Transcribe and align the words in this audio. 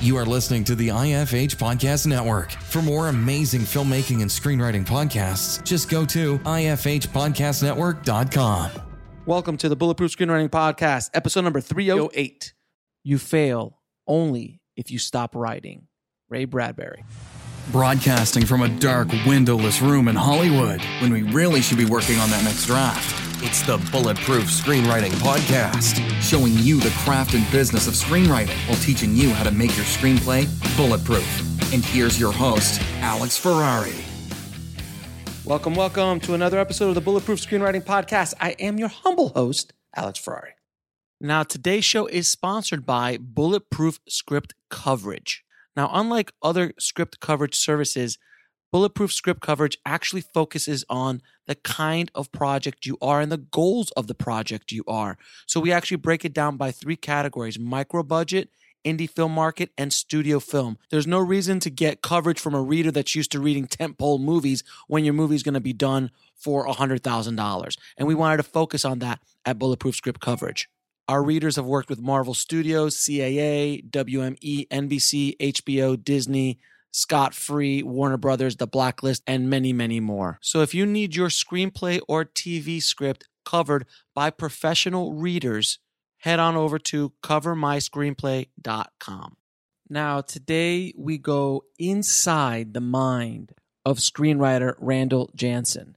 You 0.00 0.16
are 0.16 0.24
listening 0.24 0.62
to 0.64 0.74
the 0.76 0.88
IFH 0.88 1.56
Podcast 1.56 2.06
Network. 2.06 2.52
For 2.52 2.80
more 2.80 3.08
amazing 3.08 3.62
filmmaking 3.62 4.22
and 4.22 4.30
screenwriting 4.30 4.86
podcasts, 4.86 5.60
just 5.64 5.90
go 5.90 6.04
to 6.06 6.38
ifhpodcastnetwork.com. 6.38 8.70
Welcome 9.26 9.56
to 9.56 9.68
the 9.68 9.74
Bulletproof 9.74 10.16
Screenwriting 10.16 10.50
Podcast, 10.50 11.10
episode 11.14 11.40
number 11.40 11.60
308. 11.60 12.54
You 13.02 13.18
fail 13.18 13.80
only 14.06 14.60
if 14.76 14.92
you 14.92 15.00
stop 15.00 15.34
writing. 15.34 15.88
Ray 16.28 16.44
Bradbury. 16.44 17.04
Broadcasting 17.72 18.46
from 18.46 18.62
a 18.62 18.68
dark, 18.68 19.08
windowless 19.26 19.82
room 19.82 20.06
in 20.06 20.14
Hollywood 20.14 20.80
when 21.00 21.12
we 21.12 21.22
really 21.22 21.60
should 21.60 21.76
be 21.76 21.86
working 21.86 22.20
on 22.20 22.30
that 22.30 22.44
next 22.44 22.66
draft. 22.66 23.27
It's 23.40 23.62
the 23.62 23.78
Bulletproof 23.92 24.46
Screenwriting 24.46 25.12
Podcast, 25.12 26.00
showing 26.20 26.54
you 26.54 26.80
the 26.80 26.90
craft 27.04 27.34
and 27.34 27.48
business 27.52 27.86
of 27.86 27.94
screenwriting 27.94 28.56
while 28.68 28.76
teaching 28.78 29.14
you 29.14 29.30
how 29.30 29.44
to 29.44 29.52
make 29.52 29.76
your 29.76 29.86
screenplay 29.86 30.44
bulletproof. 30.76 31.72
And 31.72 31.84
here's 31.84 32.18
your 32.18 32.32
host, 32.32 32.82
Alex 32.96 33.38
Ferrari. 33.38 33.94
Welcome, 35.44 35.76
welcome 35.76 36.18
to 36.18 36.34
another 36.34 36.58
episode 36.58 36.88
of 36.88 36.94
the 36.96 37.00
Bulletproof 37.00 37.38
Screenwriting 37.40 37.84
Podcast. 37.84 38.34
I 38.40 38.56
am 38.58 38.76
your 38.76 38.88
humble 38.88 39.28
host, 39.28 39.72
Alex 39.94 40.18
Ferrari. 40.18 40.54
Now, 41.20 41.44
today's 41.44 41.84
show 41.84 42.06
is 42.06 42.26
sponsored 42.26 42.84
by 42.84 43.18
Bulletproof 43.18 44.00
Script 44.08 44.54
Coverage. 44.68 45.44
Now, 45.76 45.88
unlike 45.92 46.32
other 46.42 46.72
script 46.80 47.20
coverage 47.20 47.54
services, 47.54 48.18
Bulletproof 48.70 49.12
Script 49.12 49.40
Coverage 49.40 49.78
actually 49.86 50.20
focuses 50.20 50.84
on 50.90 51.22
the 51.46 51.54
kind 51.54 52.10
of 52.14 52.30
project 52.32 52.84
you 52.84 52.98
are 53.00 53.20
and 53.20 53.32
the 53.32 53.38
goals 53.38 53.90
of 53.92 54.06
the 54.06 54.14
project 54.14 54.72
you 54.72 54.84
are. 54.86 55.16
So 55.46 55.58
we 55.58 55.72
actually 55.72 55.96
break 55.96 56.24
it 56.24 56.34
down 56.34 56.56
by 56.56 56.70
three 56.70 56.96
categories 56.96 57.58
micro 57.58 58.02
budget, 58.02 58.50
indie 58.84 59.08
film 59.08 59.32
market, 59.32 59.70
and 59.78 59.90
studio 59.92 60.38
film. 60.38 60.76
There's 60.90 61.06
no 61.06 61.18
reason 61.18 61.60
to 61.60 61.70
get 61.70 62.02
coverage 62.02 62.38
from 62.38 62.54
a 62.54 62.62
reader 62.62 62.90
that's 62.90 63.14
used 63.14 63.32
to 63.32 63.40
reading 63.40 63.66
tentpole 63.66 64.20
movies 64.20 64.62
when 64.86 65.04
your 65.04 65.14
movie 65.14 65.36
is 65.36 65.42
going 65.42 65.54
to 65.54 65.60
be 65.60 65.72
done 65.72 66.10
for 66.34 66.66
$100,000. 66.66 67.76
And 67.96 68.06
we 68.06 68.14
wanted 68.14 68.36
to 68.36 68.42
focus 68.42 68.84
on 68.84 68.98
that 68.98 69.20
at 69.46 69.58
Bulletproof 69.58 69.96
Script 69.96 70.20
Coverage. 70.20 70.68
Our 71.08 71.22
readers 71.22 71.56
have 71.56 71.64
worked 71.64 71.88
with 71.88 72.02
Marvel 72.02 72.34
Studios, 72.34 72.94
CAA, 72.96 73.88
WME, 73.90 74.68
NBC, 74.68 75.38
HBO, 75.38 76.02
Disney, 76.02 76.58
Scott 76.90 77.34
Free, 77.34 77.82
Warner 77.82 78.16
Brothers, 78.16 78.56
The 78.56 78.66
Blacklist, 78.66 79.22
and 79.26 79.50
many, 79.50 79.72
many 79.72 80.00
more. 80.00 80.38
So 80.42 80.62
if 80.62 80.74
you 80.74 80.86
need 80.86 81.14
your 81.14 81.28
screenplay 81.28 82.00
or 82.08 82.24
TV 82.24 82.82
script 82.82 83.28
covered 83.44 83.86
by 84.14 84.30
professional 84.30 85.12
readers, 85.14 85.78
head 86.18 86.38
on 86.38 86.56
over 86.56 86.78
to 86.78 87.12
covermyscreenplay.com. 87.22 89.36
Now, 89.90 90.20
today 90.20 90.92
we 90.96 91.16
go 91.16 91.64
inside 91.78 92.74
the 92.74 92.80
mind 92.80 93.52
of 93.86 93.96
screenwriter 93.98 94.74
Randall 94.78 95.30
Jahnson. 95.34 95.96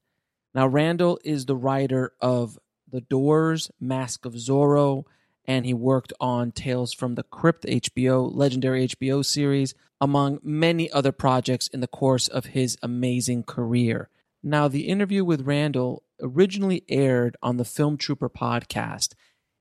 Now, 0.55 0.65
Randall 0.67 1.19
is 1.25 1.45
the 1.45 1.57
writer 1.57 2.13
of 2.21 2.57
The 2.89 3.01
Doors, 3.01 3.69
Mask 3.79 4.25
of 4.25 4.33
Zorro, 4.33 5.03
and 5.45 5.65
he 5.65 5.73
worked 5.73 6.13
on 6.19 6.51
Tales 6.51 6.93
from 6.93 7.15
the 7.15 7.23
Crypt 7.23 7.65
HBO, 7.65 8.29
legendary 8.33 8.87
HBO 8.87 9.25
series, 9.25 9.73
among 9.99 10.39
many 10.43 10.91
other 10.91 11.11
projects 11.11 11.67
in 11.67 11.79
the 11.79 11.87
course 11.87 12.27
of 12.27 12.47
his 12.47 12.77
amazing 12.81 13.43
career. 13.43 14.09
Now, 14.43 14.67
the 14.67 14.87
interview 14.87 15.23
with 15.23 15.45
Randall 15.45 16.03
originally 16.21 16.83
aired 16.89 17.37
on 17.41 17.57
the 17.57 17.65
Film 17.65 17.97
Trooper 17.97 18.29
podcast, 18.29 19.13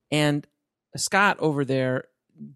and 0.09 0.47
Scott 0.95 1.37
over 1.39 1.63
there 1.63 2.05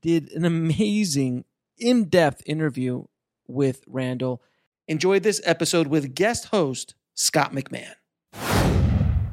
did 0.01 0.31
an 0.31 0.45
amazing, 0.45 1.45
in 1.77 2.05
depth 2.05 2.41
interview 2.45 3.05
with 3.47 3.83
Randall. 3.87 4.41
Enjoy 4.87 5.19
this 5.19 5.41
episode 5.43 5.87
with 5.87 6.15
guest 6.15 6.45
host 6.45 6.95
Scott 7.13 7.53
McMahon. 7.53 8.84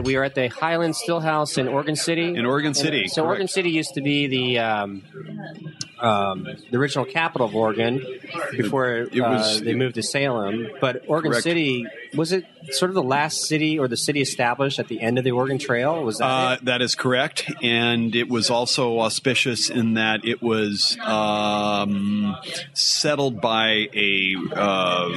We 0.02 0.16
are 0.16 0.24
at 0.24 0.34
the 0.34 0.48
Highland 0.48 0.94
Stillhouse 0.94 1.58
in 1.58 1.68
Oregon 1.68 1.94
City. 1.94 2.34
In 2.34 2.44
Oregon 2.44 2.74
City. 2.74 3.06
So 3.06 3.24
Oregon 3.24 3.46
City 3.46 3.70
used 3.70 3.94
to 3.94 4.02
be 4.02 4.26
the 4.26 4.58
um, 4.58 5.02
um, 6.02 6.46
the 6.70 6.76
original 6.78 7.04
capital 7.04 7.46
of 7.46 7.54
Oregon 7.54 8.04
before 8.56 8.88
It 9.12 9.20
was- 9.20 9.60
uh, 9.60 9.64
they 9.64 9.74
moved 9.74 9.94
to 9.94 10.02
Salem. 10.02 10.68
But 10.80 11.04
Oregon 11.06 11.30
Correct. 11.32 11.44
City 11.44 11.86
was 12.14 12.32
it 12.32 12.44
sort 12.72 12.90
of 12.90 12.94
the 12.94 13.02
last 13.02 13.46
city 13.46 13.78
or 13.78 13.88
the 13.88 13.96
city 13.96 14.20
established 14.20 14.78
at 14.78 14.88
the 14.88 15.00
end 15.00 15.16
of 15.16 15.24
the 15.24 15.30
Oregon 15.30 15.58
Trail? 15.58 16.02
Was 16.04 16.18
that 16.18 16.24
Uh, 16.26 16.52
it? 16.54 16.64
that 16.66 16.82
is 16.82 16.94
correct, 16.94 17.50
and 17.62 18.14
it 18.14 18.28
was 18.28 18.50
also 18.50 19.00
auspicious 19.00 19.70
in 19.70 19.94
that 19.94 20.24
it 20.24 20.42
was 20.42 20.98
um, 21.02 22.36
settled 22.74 23.40
by 23.40 23.88
a, 23.94 24.34
uh, 24.54 25.10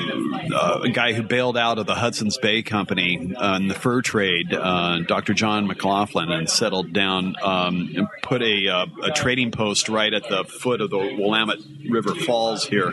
uh, 0.53 0.79
a 0.83 0.89
guy 0.89 1.13
who 1.13 1.23
bailed 1.23 1.57
out 1.57 1.77
of 1.77 1.85
the 1.85 1.95
Hudson's 1.95 2.37
Bay 2.37 2.61
Company 2.63 3.33
uh, 3.35 3.55
in 3.57 3.67
the 3.67 3.73
fur 3.75 4.01
trade, 4.01 4.53
uh, 4.53 4.99
Dr. 4.99 5.33
John 5.33 5.67
McLoughlin, 5.67 6.31
and 6.31 6.49
settled 6.49 6.93
down 6.93 7.35
um, 7.43 7.91
and 7.95 8.07
put 8.21 8.41
a, 8.41 8.67
uh, 8.69 8.85
a 9.03 9.11
trading 9.11 9.51
post 9.51 9.89
right 9.89 10.13
at 10.13 10.27
the 10.29 10.43
foot 10.45 10.74
of 10.81 10.89
the 10.89 10.97
Willamette 10.97 11.59
River 11.89 12.15
Falls 12.15 12.65
here, 12.65 12.91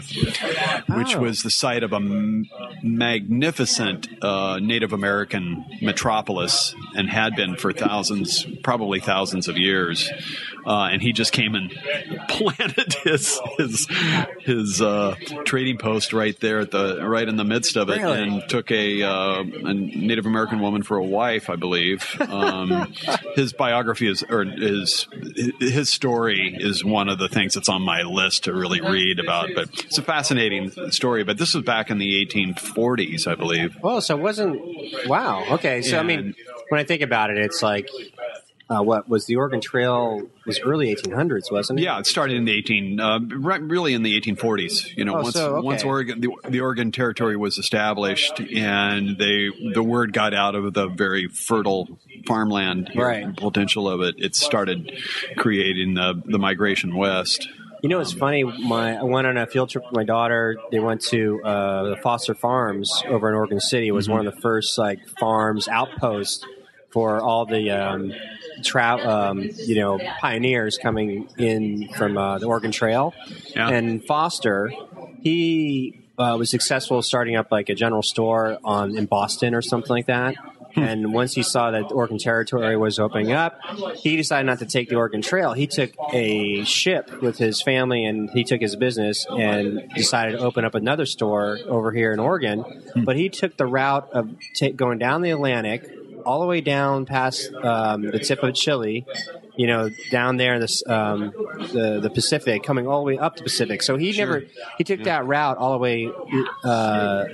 which 0.88 1.16
Oh. 1.16 1.20
was 1.20 1.42
the 1.42 1.50
site 1.50 1.82
of 1.82 1.92
a 1.92 1.96
m- 1.96 2.46
magnificent 2.82 4.08
uh, 4.22 4.58
Native 4.60 4.92
American 4.92 5.64
metropolis 5.80 6.74
and 6.94 7.08
had 7.08 7.36
been 7.36 7.56
for 7.56 7.72
thousands, 7.72 8.46
probably 8.62 9.00
thousands 9.00 9.48
of 9.48 9.56
years. 9.56 10.10
Uh, 10.64 10.90
and 10.92 11.02
he 11.02 11.12
just 11.12 11.32
came 11.32 11.54
and 11.56 11.70
planted 12.28 12.94
his 13.02 13.40
his 13.58 13.88
his 14.40 14.80
uh, 14.80 15.16
trading 15.44 15.76
post 15.76 16.12
right 16.12 16.38
there 16.38 16.60
at 16.60 16.70
the 16.70 17.04
right 17.06 17.28
in 17.28 17.36
the 17.36 17.44
midst 17.44 17.76
of 17.76 17.88
it, 17.88 17.98
Really? 17.98 18.22
and 18.22 18.48
took 18.48 18.70
a, 18.70 19.02
uh, 19.02 19.40
a 19.42 19.74
Native 19.74 20.24
American 20.26 20.60
woman 20.60 20.82
for 20.84 20.98
a 20.98 21.02
wife, 21.04 21.50
I 21.50 21.56
believe. 21.56 22.04
Um, 22.20 22.92
his 23.34 23.52
biography 23.52 24.06
is 24.06 24.22
or 24.22 24.44
his 24.44 25.08
his 25.58 25.88
story 25.90 26.56
is 26.58 26.84
one 26.84 27.08
of 27.08 27.18
the 27.18 27.28
things 27.28 27.54
that's 27.54 27.68
on 27.72 27.82
my 27.82 28.02
list 28.02 28.44
to 28.44 28.52
really 28.52 28.80
read 28.80 29.18
about. 29.18 29.50
But 29.54 29.68
it's 29.84 29.98
a 29.98 30.02
fascinating 30.02 30.70
story. 30.92 31.24
But 31.24 31.38
this 31.38 31.54
was 31.54 31.64
back 31.64 31.90
in 31.90 31.98
the 31.98 32.24
1840s, 32.26 33.26
I 33.26 33.34
believe. 33.34 33.76
Oh, 33.82 34.00
so 34.00 34.16
it 34.16 34.20
wasn't. 34.22 34.60
Wow. 35.08 35.44
Okay. 35.52 35.82
So 35.82 35.98
I 35.98 36.02
mean, 36.02 36.34
when 36.68 36.80
I 36.80 36.84
think 36.84 37.02
about 37.02 37.30
it, 37.30 37.38
it's 37.38 37.62
like. 37.62 37.88
Uh, 38.70 38.80
what 38.80 39.06
was 39.06 39.26
the 39.26 39.36
Oregon 39.36 39.60
Trail? 39.60 40.22
Was 40.46 40.58
early 40.60 40.94
1800s, 40.94 41.52
wasn't 41.52 41.78
it? 41.78 41.82
Yeah, 41.82 41.98
it 41.98 42.06
started 42.06 42.38
in 42.38 42.46
the 42.46 42.52
18, 42.56 43.00
uh, 43.00 43.18
right, 43.36 43.60
really 43.60 43.92
in 43.92 44.02
the 44.02 44.18
1840s. 44.18 44.96
You 44.96 45.04
know, 45.04 45.16
Oh, 45.18 45.22
once 45.22 45.34
so, 45.34 45.56
okay. 45.56 45.66
once 45.66 45.84
Oregon, 45.84 46.20
the, 46.22 46.30
the 46.48 46.60
Oregon 46.60 46.90
Territory 46.90 47.36
was 47.36 47.58
established, 47.58 48.40
and 48.40 49.18
they 49.18 49.50
the 49.74 49.82
word 49.82 50.14
got 50.14 50.32
out 50.32 50.54
of 50.54 50.72
the 50.72 50.86
very 50.88 51.26
fertile 51.28 51.98
farmland 52.26 52.90
Right. 52.94 53.36
potential 53.36 53.86
of 53.88 54.00
it. 54.00 54.14
It 54.18 54.34
started 54.34 54.90
creating 55.36 55.92
the 55.94 56.22
the 56.24 56.38
migration 56.38 56.96
west. 56.96 57.48
You 57.82 57.88
know, 57.88 57.98
it's 57.98 58.12
funny. 58.12 58.44
My 58.44 58.96
I 58.96 59.02
went 59.02 59.26
on 59.26 59.36
a 59.36 59.46
field 59.46 59.70
trip 59.70 59.84
with 59.84 59.94
my 59.94 60.04
daughter. 60.04 60.56
They 60.70 60.78
went 60.78 61.00
to 61.06 61.42
uh, 61.42 61.82
the 61.90 61.96
Foster 61.96 62.32
Farms 62.34 63.02
over 63.08 63.28
in 63.28 63.34
Oregon 63.34 63.58
City. 63.58 63.88
It 63.88 63.92
was 63.92 64.08
one 64.08 64.24
of 64.24 64.32
the 64.32 64.40
first 64.40 64.78
like 64.78 65.00
farms 65.18 65.66
outposts 65.66 66.44
for 66.92 67.20
all 67.20 67.44
the 67.44 67.70
um, 67.70 68.12
tra- 68.62 69.00
um, 69.04 69.50
you 69.56 69.74
know 69.74 69.98
pioneers 70.20 70.78
coming 70.80 71.28
in 71.38 71.88
from 71.96 72.16
uh, 72.16 72.38
the 72.38 72.46
Oregon 72.46 72.70
Trail. 72.70 73.14
Yeah. 73.56 73.68
And 73.68 74.04
Foster, 74.04 74.72
he 75.20 76.02
uh, 76.18 76.36
was 76.38 76.50
successful 76.50 77.02
starting 77.02 77.34
up 77.34 77.50
like 77.50 77.68
a 77.68 77.74
general 77.74 78.02
store 78.02 78.58
on 78.64 78.96
in 78.96 79.06
Boston 79.06 79.54
or 79.54 79.62
something 79.62 79.90
like 79.90 80.06
that. 80.06 80.36
And 80.76 81.12
once 81.12 81.34
he 81.34 81.42
saw 81.42 81.70
that 81.70 81.92
Oregon 81.92 82.18
Territory 82.18 82.76
was 82.76 82.98
opening 82.98 83.32
up, 83.32 83.58
he 83.96 84.16
decided 84.16 84.46
not 84.46 84.58
to 84.60 84.66
take 84.66 84.88
the 84.88 84.96
Oregon 84.96 85.22
Trail. 85.22 85.52
He 85.52 85.66
took 85.66 85.92
a 86.12 86.64
ship 86.64 87.20
with 87.20 87.38
his 87.38 87.62
family 87.62 88.04
and 88.04 88.30
he 88.30 88.44
took 88.44 88.60
his 88.60 88.76
business 88.76 89.26
and 89.28 89.90
decided 89.94 90.38
to 90.38 90.44
open 90.44 90.64
up 90.64 90.74
another 90.74 91.06
store 91.06 91.58
over 91.66 91.92
here 91.92 92.12
in 92.12 92.18
Oregon. 92.18 92.64
But 93.04 93.16
he 93.16 93.28
took 93.28 93.56
the 93.56 93.66
route 93.66 94.08
of 94.12 94.30
ta 94.58 94.68
going 94.74 94.98
down 94.98 95.22
the 95.22 95.30
Atlantic 95.30 95.90
all 96.24 96.40
the 96.40 96.46
way 96.46 96.60
down 96.60 97.04
past 97.04 97.52
um, 97.52 98.02
the 98.02 98.18
tip 98.18 98.42
of 98.42 98.54
Chile, 98.54 99.04
you 99.56 99.66
know, 99.66 99.90
down 100.10 100.36
there 100.36 100.54
in 100.54 100.60
this, 100.60 100.82
um, 100.86 101.32
the 101.72 102.00
the 102.02 102.10
Pacific, 102.10 102.62
coming 102.62 102.86
all 102.86 103.00
the 103.00 103.06
way 103.06 103.18
up 103.18 103.36
the 103.36 103.42
Pacific. 103.42 103.82
So 103.82 103.96
he 103.96 104.16
never 104.16 104.44
he 104.78 104.84
took 104.84 105.04
that 105.04 105.26
route 105.26 105.58
all 105.58 105.72
the 105.72 105.78
way 105.78 106.10
uh, 106.64 107.24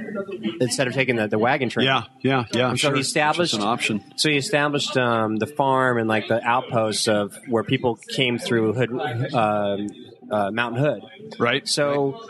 instead 0.61 0.89
of 0.89 0.95
taking 0.95 1.17
the, 1.17 1.29
the 1.29 1.39
wagon 1.39 1.69
train. 1.69 1.87
Yeah, 1.87 2.05
yeah, 2.23 2.45
yeah. 2.53 2.71
And 2.71 2.81
so 2.81 2.89
sure. 2.89 2.95
he 2.97 3.01
established 3.01 3.55
an 3.55 3.63
option. 3.63 4.03
So 4.17 4.29
he 4.29 4.37
established 4.37 4.97
um, 4.97 5.37
the 5.37 5.47
farm 5.47 5.99
and 5.99 6.09
like 6.09 6.29
the 6.29 6.43
outposts 6.45 7.09
of 7.09 7.39
where 7.49 7.63
people 7.63 7.97
came 7.97 8.39
through 8.39 8.73
Hood, 8.73 8.91
um, 9.35 9.89
uh, 10.31 10.51
Mountain 10.51 10.83
Hood. 10.83 11.03
Right. 11.39 11.67
So, 11.69 12.29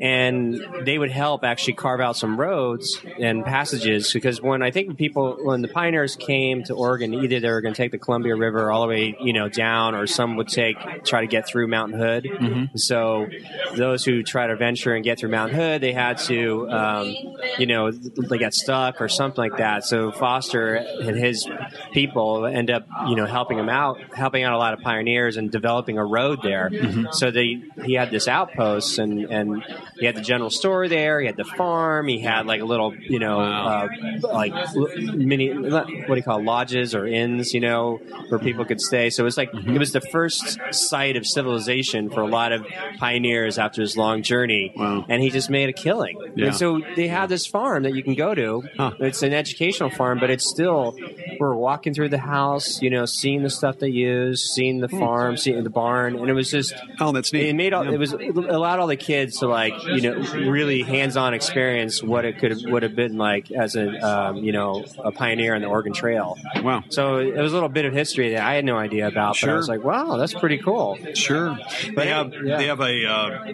and 0.00 0.64
they 0.84 0.98
would 0.98 1.10
help 1.10 1.44
actually 1.44 1.74
carve 1.74 2.00
out 2.00 2.16
some 2.16 2.38
roads 2.38 3.00
and 3.18 3.44
passages 3.44 4.12
because 4.12 4.40
when 4.40 4.62
I 4.62 4.70
think 4.70 4.96
people, 4.96 5.38
when 5.42 5.62
the 5.62 5.68
pioneers 5.68 6.16
came 6.16 6.64
to 6.64 6.74
Oregon, 6.74 7.14
either 7.14 7.40
they 7.40 7.50
were 7.50 7.60
going 7.60 7.74
to 7.74 7.78
take 7.82 7.92
the 7.92 7.98
Columbia 7.98 8.36
River 8.36 8.70
all 8.70 8.82
the 8.82 8.88
way, 8.88 9.16
you 9.20 9.32
know, 9.32 9.48
down, 9.48 9.94
or 9.94 10.06
some 10.06 10.36
would 10.36 10.48
take 10.48 10.76
try 11.04 11.20
to 11.20 11.26
get 11.26 11.46
through 11.46 11.68
Mountain 11.68 11.98
Hood. 11.98 12.28
So 12.76 13.26
those 13.74 14.04
who 14.04 14.22
try 14.22 14.46
to 14.46 14.56
venture 14.56 14.94
and 14.94 15.04
get 15.04 15.18
through 15.18 15.30
Mountain 15.30 15.56
Hood, 15.56 15.80
they 15.80 15.92
had 15.92 16.18
to, 16.18 16.70
um, 16.70 17.14
you 17.58 17.66
know, 17.66 17.90
they 17.90 18.38
got 18.38 18.54
stuck 18.54 19.00
or 19.00 19.08
something 19.08 19.38
like 19.42 19.58
that. 19.58 19.84
So 19.84 20.12
Foster 20.12 20.74
and 20.74 21.16
his 21.16 21.48
people 21.92 22.46
end 22.46 22.70
up, 22.70 22.86
you 23.08 23.16
know, 23.16 23.26
helping 23.26 23.58
him 23.58 23.68
out, 23.68 23.98
helping 24.14 24.44
out 24.44 24.52
a 24.52 24.58
lot 24.58 24.74
of 24.74 24.80
pioneers 24.80 25.36
and 25.36 25.50
developing 25.50 25.98
a 25.98 26.04
road 26.04 26.40
there. 26.42 26.70
So 27.12 27.30
they 27.38 27.62
he 27.84 27.94
had 27.94 28.10
this 28.10 28.26
outpost 28.26 28.98
and 28.98 29.20
and 29.30 29.64
he 29.98 30.06
had 30.06 30.16
the 30.16 30.20
general 30.20 30.50
store 30.50 30.88
there. 30.88 31.20
He 31.20 31.26
had 31.26 31.36
the 31.36 31.44
farm. 31.44 32.08
He 32.08 32.20
had 32.20 32.46
like 32.46 32.60
a 32.60 32.64
little, 32.64 32.94
you 32.94 33.18
know, 33.18 33.40
uh, 33.40 33.88
like 34.22 34.52
mini 34.74 35.52
what 35.52 35.86
do 35.86 36.14
you 36.16 36.22
call 36.22 36.40
it, 36.40 36.44
lodges 36.44 36.94
or 36.94 37.06
inns, 37.06 37.54
you 37.54 37.60
know, 37.60 38.00
where 38.28 38.40
people 38.40 38.64
could 38.64 38.80
stay. 38.80 39.10
So 39.10 39.22
it 39.22 39.24
was 39.24 39.36
like 39.36 39.50
it 39.54 39.78
was 39.78 39.92
the 39.92 40.00
first 40.00 40.58
site 40.72 41.16
of 41.16 41.26
civilization 41.26 42.10
for 42.10 42.20
a 42.20 42.26
lot 42.26 42.52
of 42.52 42.66
pioneers 42.98 43.58
after 43.58 43.80
his 43.82 43.96
long 43.96 44.22
journey. 44.22 44.72
Wow. 44.74 45.04
And 45.08 45.22
he 45.22 45.30
just 45.30 45.48
made 45.48 45.68
a 45.68 45.72
killing. 45.72 46.18
Yeah. 46.34 46.46
And 46.46 46.56
so 46.56 46.80
they 46.96 47.08
have 47.08 47.28
this 47.28 47.46
farm 47.46 47.84
that 47.84 47.94
you 47.94 48.02
can 48.02 48.14
go 48.14 48.34
to. 48.34 48.64
Huh. 48.76 48.92
It's 48.98 49.22
an 49.22 49.32
educational 49.32 49.90
farm, 49.90 50.18
but 50.18 50.30
it's 50.30 50.48
still 50.48 50.96
we're 51.38 51.54
walking 51.54 51.94
through 51.94 52.08
the 52.08 52.18
house, 52.18 52.82
you 52.82 52.90
know, 52.90 53.04
seeing 53.06 53.42
the 53.42 53.50
stuff 53.50 53.78
they 53.78 53.88
use, 53.88 54.52
seeing 54.54 54.80
the 54.80 54.88
farm, 54.88 55.36
seeing 55.36 55.62
the 55.62 55.70
barn, 55.70 56.16
and 56.16 56.28
it 56.28 56.34
was 56.34 56.50
just 56.50 56.74
Oh, 57.00 57.12
that's. 57.12 57.27
It 57.32 57.54
made 57.54 57.72
all, 57.72 57.84
Yeah. 57.84 57.92
it 57.92 57.98
was 57.98 58.12
it 58.12 58.36
allowed 58.36 58.78
all 58.80 58.86
the 58.86 58.96
kids 58.96 59.38
to 59.38 59.46
like 59.48 59.74
you 59.84 60.00
know 60.00 60.14
really 60.50 60.82
hands-on 60.82 61.34
experience 61.34 62.02
what 62.02 62.24
it 62.24 62.38
could 62.38 62.56
would 62.70 62.82
have 62.82 62.94
been 62.96 63.16
like 63.18 63.50
as 63.50 63.76
a 63.76 63.88
um, 64.06 64.36
you 64.38 64.52
know 64.52 64.84
a 65.02 65.12
pioneer 65.12 65.54
on 65.54 65.60
the 65.62 65.66
Oregon 65.68 65.92
Trail. 65.92 66.36
Wow. 66.62 66.84
So 66.88 67.16
it 67.18 67.36
was 67.36 67.52
a 67.52 67.54
little 67.54 67.68
bit 67.68 67.84
of 67.84 67.92
history 67.92 68.30
that 68.32 68.42
I 68.42 68.54
had 68.54 68.64
no 68.64 68.76
idea 68.76 69.06
about, 69.08 69.36
but 69.40 69.50
I 69.50 69.54
was 69.54 69.68
like, 69.68 69.82
wow, 69.84 70.16
that's 70.16 70.34
pretty 70.34 70.58
cool. 70.58 70.98
Sure. 71.14 71.56
But 71.94 71.94
They 71.96 72.08
have 72.08 72.32
yeah. 72.44 72.56
they 72.58 72.66
have 72.66 72.80
a 72.80 73.06
uh, 73.06 73.52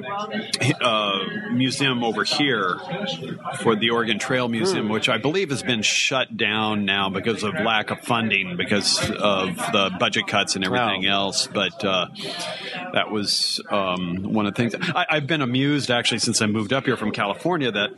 uh, 0.80 1.18
museum 1.52 2.02
over 2.04 2.24
here 2.24 2.76
for 3.60 3.76
the 3.76 3.90
Oregon 3.90 4.18
Trail 4.18 4.48
Museum, 4.48 4.88
which 4.88 5.08
I 5.08 5.18
believe 5.18 5.50
has 5.50 5.62
been 5.62 5.82
shut 5.82 6.36
down 6.36 6.84
now 6.84 7.08
because 7.10 7.42
of 7.42 7.54
lack 7.54 7.90
of 7.90 8.00
funding, 8.00 8.56
because 8.56 8.98
of 9.10 9.56
the 9.56 9.90
budget 9.98 10.26
cuts 10.26 10.56
and 10.56 10.64
everything 10.64 11.06
Oh. 11.06 11.10
else. 11.10 11.46
But 11.46 11.84
uh, 11.84 12.06
that 12.92 13.10
was 13.10 13.60
um, 13.70 14.32
one 14.32 14.46
of 14.46 14.54
the 14.54 14.68
things. 14.68 14.74
I, 14.74 15.06
I've 15.10 15.26
been 15.26 15.42
amused 15.42 15.90
actually 15.90 16.18
since 16.18 16.40
I 16.42 16.46
moved 16.46 16.72
up 16.72 16.84
here 16.84 16.96
from 16.96 17.12
California 17.12 17.70
that 17.70 17.90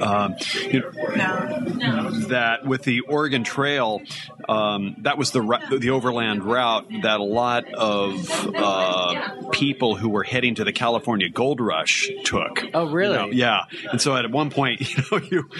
um, 0.00 0.36
you 0.70 0.80
know, 0.80 2.10
that 2.28 2.66
with 2.66 2.82
the 2.82 3.00
Oregon 3.00 3.44
Trail, 3.44 4.02
um, 4.48 4.96
that 5.02 5.18
was 5.18 5.30
the 5.30 5.78
the 5.78 5.90
overland 5.90 6.44
route 6.44 6.86
that 7.02 7.20
a 7.20 7.24
lot 7.24 7.72
of 7.72 8.52
uh, 8.54 9.50
people 9.50 9.96
who 9.96 10.08
were 10.08 10.24
heading 10.24 10.54
to 10.56 10.64
the 10.64 10.72
California 10.72 11.28
Gold 11.28 11.60
Rush 11.60 12.10
took. 12.24 12.64
Oh, 12.74 12.90
really? 12.90 13.14
You 13.14 13.18
know, 13.18 13.28
yeah. 13.30 13.60
And 13.90 14.00
so 14.00 14.16
at 14.16 14.30
one 14.30 14.50
point, 14.50 14.80
you 14.96 15.02
know, 15.10 15.20
you 15.30 15.50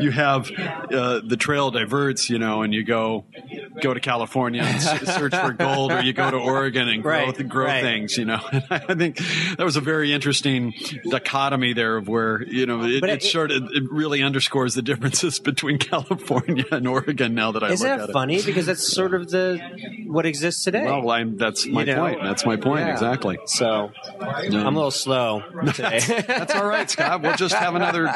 you 0.00 0.10
have 0.10 0.50
uh, 0.50 1.20
the 1.24 1.36
trail 1.38 1.70
diverts, 1.70 2.30
you 2.30 2.38
know, 2.38 2.62
and 2.62 2.72
you 2.72 2.84
go 2.84 3.24
go 3.82 3.92
to 3.94 4.00
California 4.00 4.62
and 4.62 4.80
search 4.82 5.34
for 5.34 5.52
gold, 5.52 5.92
or 5.92 6.00
you 6.00 6.12
go 6.12 6.30
to 6.30 6.36
Oregon 6.36 6.88
and 6.88 7.02
grow 7.02 7.12
Right, 7.26 7.48
grow 7.48 7.66
right. 7.66 7.82
things, 7.82 8.16
you 8.16 8.24
know. 8.24 8.40
And 8.52 8.64
I 8.70 8.94
think 8.94 9.16
that 9.56 9.64
was 9.64 9.76
a 9.76 9.80
very 9.80 10.12
interesting 10.12 10.74
dichotomy 11.10 11.72
there 11.72 11.96
of 11.96 12.08
where 12.08 12.42
you 12.42 12.66
know 12.66 12.82
it, 12.84 13.02
it, 13.02 13.04
it- 13.04 13.22
sort 13.22 13.50
of 13.50 13.64
it 13.72 13.82
really 13.90 14.22
underscores 14.22 14.74
the 14.74 14.82
differences 14.82 15.38
between 15.40 15.78
California 15.78 16.64
and 16.70 16.86
Oregon. 16.86 17.34
Now 17.34 17.52
that 17.52 17.62
I 17.62 17.72
Isn't 17.72 17.88
look 17.88 17.98
that 17.98 18.08
at 18.10 18.12
funny? 18.12 18.42
Because 18.42 18.66
that's 18.66 18.86
sort 18.92 19.14
of 19.14 19.30
the 19.30 19.60
what 20.06 20.26
exists 20.26 20.64
today. 20.64 20.84
Well, 20.84 21.10
I'm, 21.10 21.36
that's 21.36 21.66
my 21.66 21.80
You 21.84 21.94
know? 21.94 22.00
point. 22.00 22.22
That's 22.22 22.44
my 22.46 22.56
point 22.56 22.80
Yeah. 22.86 22.92
exactly. 22.92 23.38
So 23.46 23.90
I'm 24.20 24.54
a 24.54 24.70
little 24.70 24.90
slow 24.90 25.42
today. 25.74 26.00
That's 26.26 26.54
all 26.54 26.66
right, 26.66 26.88
Scott. 26.90 27.22
We'll 27.22 27.36
just 27.36 27.54
have 27.54 27.74
another 27.74 28.06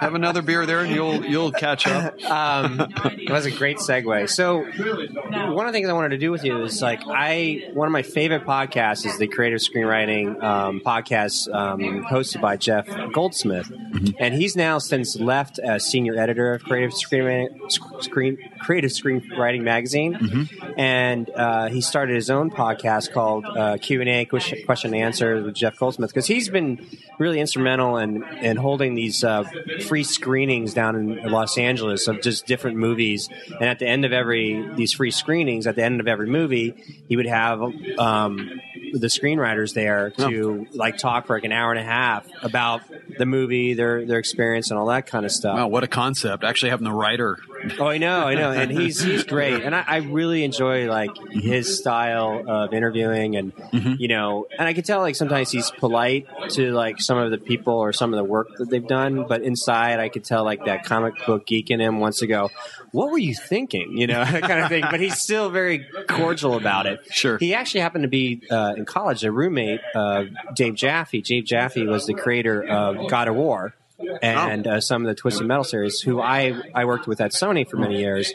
have 0.00 0.14
another 0.14 0.42
beer 0.42 0.66
there, 0.66 0.80
and 0.80 0.94
you'll 0.94 1.24
you'll 1.24 1.52
catch 1.52 1.86
up. 1.86 2.22
um, 2.24 2.80
it 3.18 3.30
was 3.30 3.46
a 3.46 3.50
great 3.50 3.78
segue. 3.78 4.28
So, 4.30 4.64
one 5.12 5.66
of 5.66 5.72
the 5.72 5.76
things 5.76 5.88
I 5.88 5.92
wanted 5.92 6.10
to 6.10 6.18
do 6.18 6.30
with 6.30 6.44
you 6.44 6.62
is 6.62 6.80
like 6.82 7.00
I 7.06 7.70
one 7.72 7.86
of 7.86 7.92
my 7.92 8.02
favorite 8.02 8.44
podcasts 8.44 9.06
is 9.06 9.18
the 9.18 9.26
creative 9.26 9.60
screenwriting 9.60 10.42
um, 10.42 10.80
podcast 10.84 11.52
um, 11.54 12.04
hosted 12.04 12.40
by 12.40 12.56
Jeff 12.56 12.88
Goldsmith, 13.12 13.70
and 14.18 14.34
he's 14.34 14.56
now 14.56 14.78
since 14.78 15.16
left 15.16 15.58
as 15.58 15.86
senior 15.86 16.18
editor 16.18 16.54
of 16.54 16.64
creative 16.64 16.92
screenwriting 16.92 17.70
screen 18.02 18.38
creative 18.60 18.90
screenwriting 18.90 19.62
magazine, 19.62 20.48
and 20.76 21.30
uh, 21.30 21.68
he 21.68 21.80
started 21.80 22.14
his 22.14 22.30
own 22.30 22.50
podcast 22.50 23.12
called 23.12 23.44
uh, 23.46 23.76
Q 23.78 24.00
and 24.00 24.08
A 24.08 24.24
question 24.24 24.58
question 24.64 24.94
and 24.94 25.02
answer 25.02 25.42
with 25.42 25.54
Jeff 25.54 25.76
Goldsmith 25.76 26.10
because 26.10 26.26
he's 26.26 26.48
been 26.48 26.86
really 27.18 27.40
instrumental 27.40 27.96
in 27.98 28.22
in 28.40 28.56
holding 28.56 28.94
these 28.94 29.24
uh, 29.24 29.44
free 29.86 30.04
screenings 30.04 30.74
down 30.74 30.96
in 30.96 31.30
Los 31.30 31.58
Angeles 31.58 32.08
of 32.08 32.20
just 32.22 32.46
different 32.46 32.76
movies. 32.76 33.28
And 33.48 33.64
at 33.64 33.78
the 33.78 33.86
end 33.86 34.04
of 34.04 34.12
every 34.12 34.68
these 34.74 34.93
free 34.94 35.10
screenings, 35.10 35.66
at 35.66 35.76
the 35.76 35.82
end 35.82 36.00
of 36.00 36.08
every 36.08 36.28
movie, 36.28 37.02
he 37.08 37.16
would 37.16 37.26
have 37.26 37.60
um, 37.98 38.60
the 38.92 39.08
screenwriters 39.08 39.74
there 39.74 40.10
to 40.10 40.66
like 40.72 40.96
talk 40.96 41.26
for 41.26 41.36
like 41.36 41.44
an 41.44 41.52
hour 41.52 41.72
and 41.72 41.80
a 41.80 41.84
half 41.84 42.26
about 42.42 42.82
the 43.18 43.26
movie, 43.26 43.74
their 43.74 44.04
their 44.04 44.18
experience, 44.18 44.70
and 44.70 44.78
all 44.78 44.86
that 44.86 45.06
kind 45.06 45.24
of 45.24 45.32
stuff. 45.32 45.56
Wow, 45.56 45.68
what 45.68 45.84
a 45.84 45.88
concept! 45.88 46.44
Actually, 46.44 46.70
having 46.70 46.84
the 46.84 46.92
writer. 46.92 47.38
Oh, 47.78 47.86
I 47.86 47.98
know, 47.98 48.20
I 48.20 48.34
know, 48.34 48.52
and 48.52 48.70
he's 48.80 49.00
he's 49.00 49.24
great, 49.24 49.62
and 49.62 49.74
I, 49.74 49.84
I 49.86 49.96
really 49.98 50.44
enjoy 50.44 50.88
like 50.88 51.10
his 51.30 51.78
style 51.78 52.44
of 52.46 52.72
interviewing, 52.72 53.36
and 53.36 53.52
you 53.98 54.08
know, 54.08 54.46
and 54.56 54.68
I 54.68 54.72
can 54.72 54.84
tell 54.84 55.00
like 55.00 55.16
sometimes 55.16 55.50
he's 55.50 55.70
polite 55.70 56.26
to 56.50 56.72
like 56.72 57.00
some 57.00 57.18
of 57.18 57.30
the 57.30 57.38
people 57.38 57.74
or 57.74 57.92
some 57.92 58.12
of 58.12 58.18
the 58.18 58.24
work 58.24 58.48
that 58.58 58.70
they've 58.70 58.86
done, 58.86 59.26
but 59.26 59.42
inside 59.42 59.98
I 59.98 60.08
could 60.08 60.24
tell 60.24 60.44
like 60.44 60.64
that 60.66 60.84
comic 60.84 61.14
book 61.26 61.46
geek 61.46 61.70
in 61.70 61.80
him 61.80 62.00
wants 62.00 62.18
to 62.20 62.26
go, 62.26 62.50
"What 62.94 63.10
were 63.10 63.18
you 63.18 63.34
thinking?" 63.34 63.98
You 63.98 64.06
know, 64.06 64.24
that 64.24 64.42
kind 64.42 64.60
of 64.60 64.68
thing. 64.68 64.84
But 64.90 65.00
he's 65.00 65.18
still 65.18 65.50
very 65.50 65.86
cordial 66.08 66.54
about 66.54 66.86
it. 66.86 67.00
Sure. 67.10 67.38
He 67.38 67.52
actually 67.52 67.80
happened 67.80 68.04
to 68.04 68.08
be 68.08 68.42
uh, 68.50 68.74
in 68.76 68.84
college 68.84 69.24
a 69.24 69.32
roommate 69.32 69.80
of 69.94 70.28
Dave 70.54 70.76
Jaffe. 70.76 71.20
Dave 71.20 71.44
Jaffe 71.44 71.86
was 71.86 72.06
the 72.06 72.14
creator 72.14 72.62
of 72.62 73.08
God 73.10 73.28
of 73.28 73.34
War 73.34 73.74
and 74.22 74.66
uh, 74.66 74.80
some 74.80 75.02
of 75.02 75.08
the 75.08 75.14
Twisted 75.14 75.46
Metal 75.46 75.64
series, 75.64 76.00
who 76.00 76.20
I, 76.20 76.60
I 76.74 76.84
worked 76.84 77.06
with 77.06 77.20
at 77.20 77.30
Sony 77.32 77.68
for 77.68 77.76
many 77.76 77.98
years. 78.00 78.32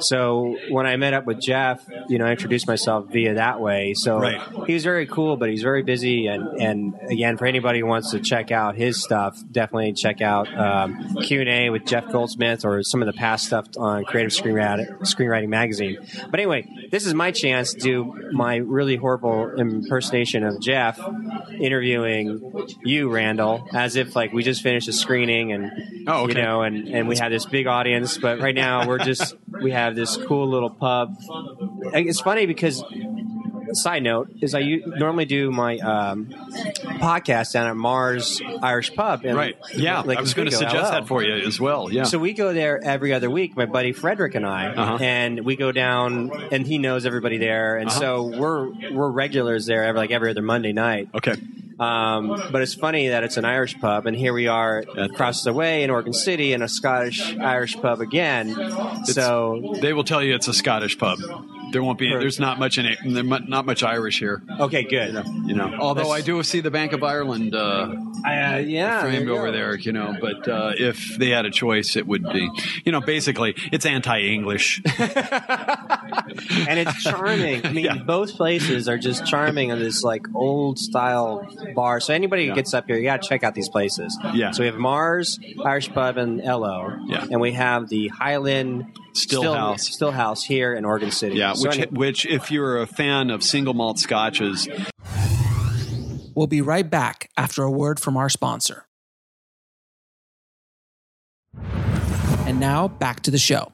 So 0.00 0.56
when 0.70 0.86
I 0.86 0.96
met 0.96 1.14
up 1.14 1.26
with 1.26 1.40
Jeff, 1.40 1.84
you 2.08 2.18
know, 2.18 2.26
I 2.26 2.32
introduced 2.32 2.66
myself 2.66 3.06
via 3.10 3.34
that 3.34 3.60
way. 3.60 3.94
So 3.94 4.18
Right. 4.18 4.40
he 4.66 4.74
was 4.74 4.82
very 4.82 5.06
cool, 5.06 5.36
but 5.36 5.48
he's 5.48 5.62
very 5.62 5.82
busy. 5.82 6.26
And, 6.26 6.60
and 6.60 6.94
again, 7.10 7.36
for 7.36 7.46
anybody 7.46 7.80
who 7.80 7.86
wants 7.86 8.10
to 8.10 8.20
check 8.20 8.50
out 8.50 8.76
his 8.76 9.02
stuff, 9.02 9.38
definitely 9.50 9.92
check 9.92 10.20
out 10.20 10.52
um, 10.56 11.16
Q&A 11.22 11.70
with 11.70 11.84
Jeff 11.86 12.10
Goldsmith 12.10 12.64
or 12.64 12.82
some 12.82 13.00
of 13.02 13.06
the 13.06 13.12
past 13.12 13.46
stuff 13.46 13.66
on 13.78 14.04
Creative 14.04 14.32
Screenwriting, 14.32 14.98
Screenwriting 15.00 15.48
Magazine. 15.48 15.98
But 16.30 16.40
anyway, 16.40 16.68
this 16.90 17.06
is 17.06 17.14
my 17.14 17.30
chance 17.30 17.72
to 17.74 17.78
do 17.80 18.30
my 18.32 18.56
really 18.56 18.96
horrible 18.96 19.54
impersonation 19.56 20.42
of 20.44 20.60
Jeff 20.60 20.98
interviewing 21.60 22.66
you, 22.84 23.10
Randall, 23.10 23.68
as 23.72 23.96
if 23.96 24.16
like 24.16 24.32
we 24.32 24.42
just 24.42 24.62
finished 24.62 24.88
a 24.88 24.92
screening 25.06 25.52
and 25.52 25.72
Oh, 26.08 26.24
okay. 26.24 26.34
you 26.38 26.42
know, 26.42 26.62
and 26.62 26.88
and 26.88 27.08
we 27.08 27.16
had 27.16 27.30
this 27.32 27.46
big 27.46 27.66
audience. 27.66 28.18
But 28.18 28.40
right 28.40 28.54
now 28.54 28.86
we're 28.86 28.98
just 28.98 29.34
we 29.62 29.70
have 29.72 29.94
this 29.94 30.16
cool 30.16 30.48
little 30.48 30.70
pub. 30.70 31.14
It's 31.94 32.20
funny 32.20 32.46
because. 32.46 32.82
Side 33.72 34.04
note 34.04 34.28
is 34.40 34.54
I 34.54 34.62
normally 34.86 35.24
do 35.24 35.50
my 35.50 35.76
um, 35.78 36.26
podcast 36.26 37.52
down 37.52 37.66
at 37.66 37.76
Maher's 37.76 38.40
Irish 38.62 38.94
Pub. 38.94 39.24
In 39.24 39.34
Right. 39.34 39.56
Yeah, 39.74 40.02
Lake 40.02 40.18
I 40.18 40.20
was 40.20 40.34
going 40.34 40.48
to 40.48 40.56
suggest 40.56 40.92
that 40.92 41.08
for 41.08 41.22
you 41.22 41.34
as 41.44 41.60
well. 41.60 41.92
Yeah. 41.92 42.04
So 42.04 42.16
we 42.18 42.32
go 42.32 42.54
there 42.54 42.82
every 42.82 43.12
other 43.12 43.28
week, 43.28 43.56
my 43.56 43.66
buddy 43.66 43.92
Frederick 43.92 44.36
and 44.36 44.46
I, 44.46 44.68
Uh-huh. 44.68 44.98
and 45.00 45.44
we 45.44 45.56
go 45.56 45.72
down, 45.72 46.30
and 46.52 46.64
he 46.64 46.78
knows 46.78 47.06
everybody 47.06 47.38
there, 47.38 47.76
and 47.76 47.88
Uh-huh. 47.90 47.98
so 48.00 48.22
we're 48.38 48.68
we're 48.92 49.10
regulars 49.10 49.66
there, 49.66 49.82
every, 49.84 49.98
like 49.98 50.10
every 50.12 50.30
other 50.30 50.42
Monday 50.42 50.72
night. 50.72 51.08
okay. 51.12 51.34
Um, 51.78 52.28
but 52.50 52.62
it's 52.62 52.74
funny 52.74 53.08
that 53.08 53.22
it's 53.22 53.36
an 53.36 53.44
Irish 53.44 53.78
pub, 53.78 54.06
and 54.06 54.16
here 54.16 54.32
we 54.32 54.46
are 54.46 54.82
across 54.96 55.42
the 55.44 55.52
way 55.52 55.82
in 55.82 55.90
Oregon 55.90 56.12
City 56.12 56.52
in 56.52 56.62
a 56.62 56.68
Scottish 56.68 57.36
Irish 57.36 57.76
pub 57.76 58.00
again. 58.00 58.54
so 59.04 59.76
They 59.80 59.92
will 59.92 60.04
tell 60.04 60.22
you 60.22 60.34
it's 60.34 60.48
a 60.48 60.54
Scottish 60.54 60.98
pub. 60.98 61.18
There 61.72 61.82
won't 61.82 61.98
be. 61.98 62.08
There's 62.08 62.38
not 62.38 62.58
much 62.58 62.78
in 62.78 62.86
it. 62.86 62.98
there 63.04 63.22
Not 63.22 63.66
much 63.66 63.82
Irish 63.82 64.18
here. 64.20 64.42
okay, 64.60 64.84
good. 64.84 65.22
You 65.44 65.54
know. 65.54 65.74
Although 65.78 66.10
I 66.10 66.20
do 66.20 66.42
see 66.42 66.60
the 66.60 66.70
Bank 66.70 66.92
of 66.92 67.02
Ireland 67.02 67.54
uh, 67.54 67.94
Uh, 68.24 68.58
yeah, 68.64 69.02
framed 69.02 69.26
there 69.28 69.34
over 69.34 69.50
there. 69.50 69.76
You 69.76 69.92
know. 69.92 70.14
But 70.20 70.48
uh, 70.48 70.72
if 70.78 71.16
they 71.18 71.30
had 71.30 71.44
a 71.44 71.50
choice, 71.50 71.96
it 71.96 72.06
would 72.06 72.22
be. 72.22 72.48
You 72.84 72.92
know, 72.92 73.00
basically, 73.00 73.54
it's 73.72 73.84
anti-English. 73.84 74.82
and 76.68 76.78
it's 76.78 77.02
charming. 77.02 77.64
I 77.66 77.72
mean, 77.72 77.84
Yeah. 77.84 77.96
both 77.98 78.34
places 78.34 78.88
are 78.88 78.98
just 78.98 79.26
charming 79.26 79.72
on 79.72 79.78
this 79.78 80.02
like 80.02 80.26
old 80.34 80.78
style 80.78 81.46
bar. 81.74 82.00
So 82.00 82.12
anybody 82.14 82.48
who 82.48 82.54
gets 82.54 82.74
up 82.74 82.86
here, 82.86 82.96
you 82.96 83.04
got 83.04 83.22
to 83.22 83.28
check 83.28 83.42
out 83.44 83.54
these 83.54 83.68
places. 83.68 84.18
Yeah. 84.34 84.50
So 84.52 84.62
we 84.62 84.66
have 84.66 84.76
Maher's 84.76 85.38
Irish 85.64 85.90
Pub 85.92 86.16
and 86.16 86.40
LO, 86.40 86.96
Yeah. 87.06 87.26
and 87.30 87.40
we 87.40 87.52
have 87.52 87.88
the 87.88 88.08
Highland 88.08 88.84
Still 89.12 89.54
House. 89.54 89.88
Still 89.88 90.10
House 90.12 90.42
here 90.44 90.74
in 90.74 90.84
Oregon 90.84 91.10
City. 91.10 91.36
Yeah, 91.36 91.54
So 91.54 91.68
which 91.68 91.78
any- 91.78 91.86
which 91.90 92.26
if 92.26 92.50
you're 92.50 92.78
a 92.80 92.86
fan 92.86 93.30
of 93.30 93.42
single 93.42 93.74
malt 93.74 93.98
scotches, 93.98 94.68
We'll 96.34 96.46
be 96.46 96.60
right 96.60 96.90
back 96.90 97.30
after 97.38 97.62
a 97.62 97.70
word 97.70 97.98
from 97.98 98.18
our 98.18 98.28
sponsor. 98.28 98.84
And 102.46 102.60
now 102.60 102.88
back 102.88 103.20
to 103.22 103.30
the 103.30 103.38
show. 103.38 103.72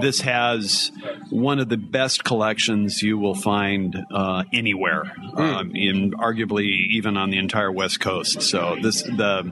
This 0.00 0.20
has 0.20 0.90
one 1.30 1.58
of 1.58 1.68
the 1.68 1.76
best 1.76 2.24
collections 2.24 3.02
you 3.02 3.18
will 3.18 3.34
find 3.34 3.96
uh, 4.12 4.44
anywhere, 4.52 5.04
um, 5.36 5.72
in 5.74 6.12
arguably 6.12 6.64
even 6.90 7.16
on 7.16 7.30
the 7.30 7.38
entire 7.38 7.70
West 7.72 8.00
Coast. 8.00 8.42
So 8.42 8.76
this 8.80 9.02
the 9.02 9.50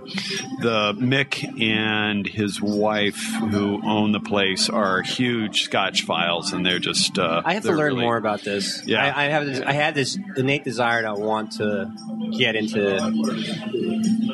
the 0.61 0.95
Mick 0.99 1.61
and 1.61 2.27
his 2.27 2.61
wife 2.61 3.17
who 3.51 3.81
own 3.85 4.13
the 4.13 4.21
place 4.21 4.69
are 4.69 5.03
huge 5.03 5.63
Scotch 5.65 6.03
files, 6.03 6.53
and 6.53 6.65
they're 6.65 6.79
just. 6.79 7.19
Uh, 7.19 7.43
I 7.45 7.55
have 7.55 7.63
to 7.65 7.73
learn 7.73 7.95
really- 7.95 8.03
more 8.03 8.17
about 8.17 8.43
this. 8.43 8.83
Yeah. 8.87 9.05
I, 9.05 9.25
I 9.25 9.29
have. 9.29 9.47
This, 9.47 9.61
I 9.61 9.73
had 9.73 9.95
this 9.95 10.19
innate 10.37 10.65
desire 10.65 11.03
to 11.03 11.15
want 11.15 11.53
to 11.53 11.91
get 12.39 12.57
into. 12.57 13.01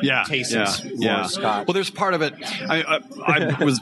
yeah, 0.02 0.24
tastes 0.26 0.52
yeah, 0.52 0.74
more 0.84 0.94
yeah. 0.94 1.26
Scotch. 1.26 1.66
Well, 1.66 1.74
there's 1.74 1.90
part 1.90 2.14
of 2.14 2.22
it. 2.22 2.34
I, 2.68 2.82
I, 2.82 3.00
I 3.60 3.64
was. 3.64 3.80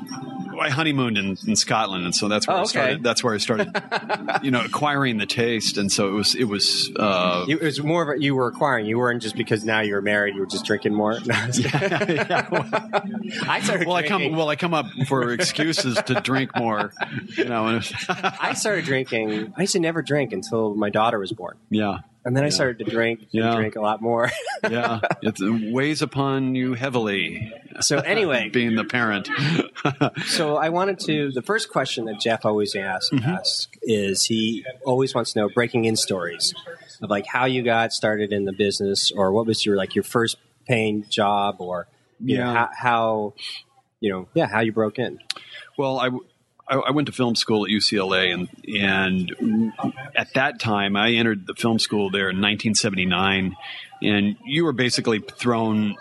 I 0.59 0.71
honeymooned 0.71 1.19
in, 1.19 1.37
in 1.47 1.57
Scotland, 1.57 2.05
and 2.05 2.15
so 2.15 2.29
that's 2.29 2.47
where 2.47 2.57
Oh, 2.57 2.61
I 2.61 2.63
okay. 2.63 2.69
started. 2.71 3.03
That's 3.03 3.23
where 3.25 3.35
I 3.35 3.39
started, 3.39 3.71
you 4.43 4.51
know, 4.51 4.63
acquiring 4.65 5.19
the 5.19 5.27
taste, 5.27 5.77
and 5.79 5.91
so 5.91 6.09
it 6.09 6.13
was. 6.13 6.35
It 6.35 6.45
was. 6.45 6.91
Uh, 6.97 7.45
it 7.49 7.61
was 7.61 7.83
more 7.83 8.03
of 8.03 8.17
a, 8.19 8.23
you 8.23 8.35
were 8.35 8.47
acquiring. 8.49 8.87
You 8.87 8.99
weren't 8.99 9.23
just 9.23 9.37
because 9.37 9.65
now 9.65 9.81
you 9.81 9.95
were 9.95 10.03
married. 10.03 10.35
You 10.35 10.41
were 10.41 10.47
just 10.47 10.65
drinking 10.65 10.95
more. 10.95 11.13
I 11.33 11.47
was 11.47 11.59
kidding. 11.59 11.73
I 13.49 13.61
started. 13.63 13.87
well, 13.87 13.97
I 13.97 14.03
come. 14.07 14.33
Well, 14.33 14.49
I 14.49 14.57
come 14.57 14.75
up 14.75 14.87
for 15.09 15.33
excuses 15.33 15.97
to 16.07 16.15
drink 16.21 16.51
more. 16.57 16.93
You 17.37 17.45
know, 17.47 17.81
I 18.09 18.55
started 18.55 18.85
drinking. 18.85 19.53
I 19.57 19.63
used 19.63 19.73
to 19.75 19.81
never 19.81 20.03
drink 20.03 20.33
until 20.33 20.75
my 20.75 20.91
daughter 20.91 21.19
was 21.19 21.33
born, 21.33 21.57
yeah, 21.71 21.99
and 22.27 22.37
then 22.37 22.45
I 22.45 22.51
started 22.51 22.85
to 22.85 22.91
drink. 22.91 23.29
Yeah. 23.31 23.55
drink 23.57 23.77
a 23.77 23.81
lot 23.81 24.03
more. 24.03 24.31
yeah, 24.71 25.01
it 25.23 25.37
weighs 25.73 26.03
upon 26.03 26.55
you 26.55 26.75
heavily. 26.75 27.51
so 27.81 27.99
anyway, 28.01 28.49
being 28.53 28.75
the 28.77 28.85
parent. 28.85 29.31
So 30.27 30.57
I 30.57 30.69
wanted 30.71 30.99
to. 31.01 31.31
The 31.33 31.43
first 31.43 31.71
question 31.71 32.05
that 32.07 32.21
Jeff 32.21 32.45
always 32.45 32.75
asks 32.75 33.11
Mm-hmm. 33.11 33.29
ask 33.31 33.73
is 33.83 34.25
he 34.27 34.65
always 34.85 35.15
wants 35.15 35.33
to 35.35 35.39
know 35.41 35.49
breaking 35.49 35.85
in 35.87 35.95
stories 35.97 36.53
of 37.01 37.09
like 37.09 37.27
how 37.27 37.45
you 37.47 37.63
got 37.63 37.93
started 37.93 38.33
in 38.33 38.45
the 38.45 38.53
business 38.53 39.13
or 39.15 39.31
what 39.33 39.47
was 39.47 39.65
your 39.65 39.77
like 39.77 39.95
your 39.95 40.03
first 40.05 40.37
paying 40.67 41.05
job 41.09 41.57
or 41.61 41.87
you 42.19 42.39
know, 42.39 42.45
Yeah. 42.45 42.53
how, 42.55 42.69
how 42.77 43.35
you 44.01 44.11
know 44.11 44.29
yeah 44.35 44.47
how 44.49 44.61
you 44.61 44.73
broke 44.73 44.99
in. 44.99 45.21
Well, 45.79 45.99
I, 46.01 46.11
I, 46.69 46.77
I 46.77 46.91
went 46.91 47.07
to 47.07 47.13
film 47.13 47.37
school 47.37 47.65
at 47.65 47.71
UCLA, 47.71 48.33
and 48.33 48.49
and 48.67 49.73
at 50.15 50.35
that 50.35 50.61
time, 50.61 50.97
I 50.97 51.13
entered 51.13 51.47
the 51.47 51.55
film 51.55 51.79
school 51.79 52.11
there 52.11 52.29
in 52.31 52.37
1979, 52.37 53.57
and 54.03 54.37
you 54.45 54.65
were 54.65 54.73
basically 54.73 55.21
thrown 55.21 55.97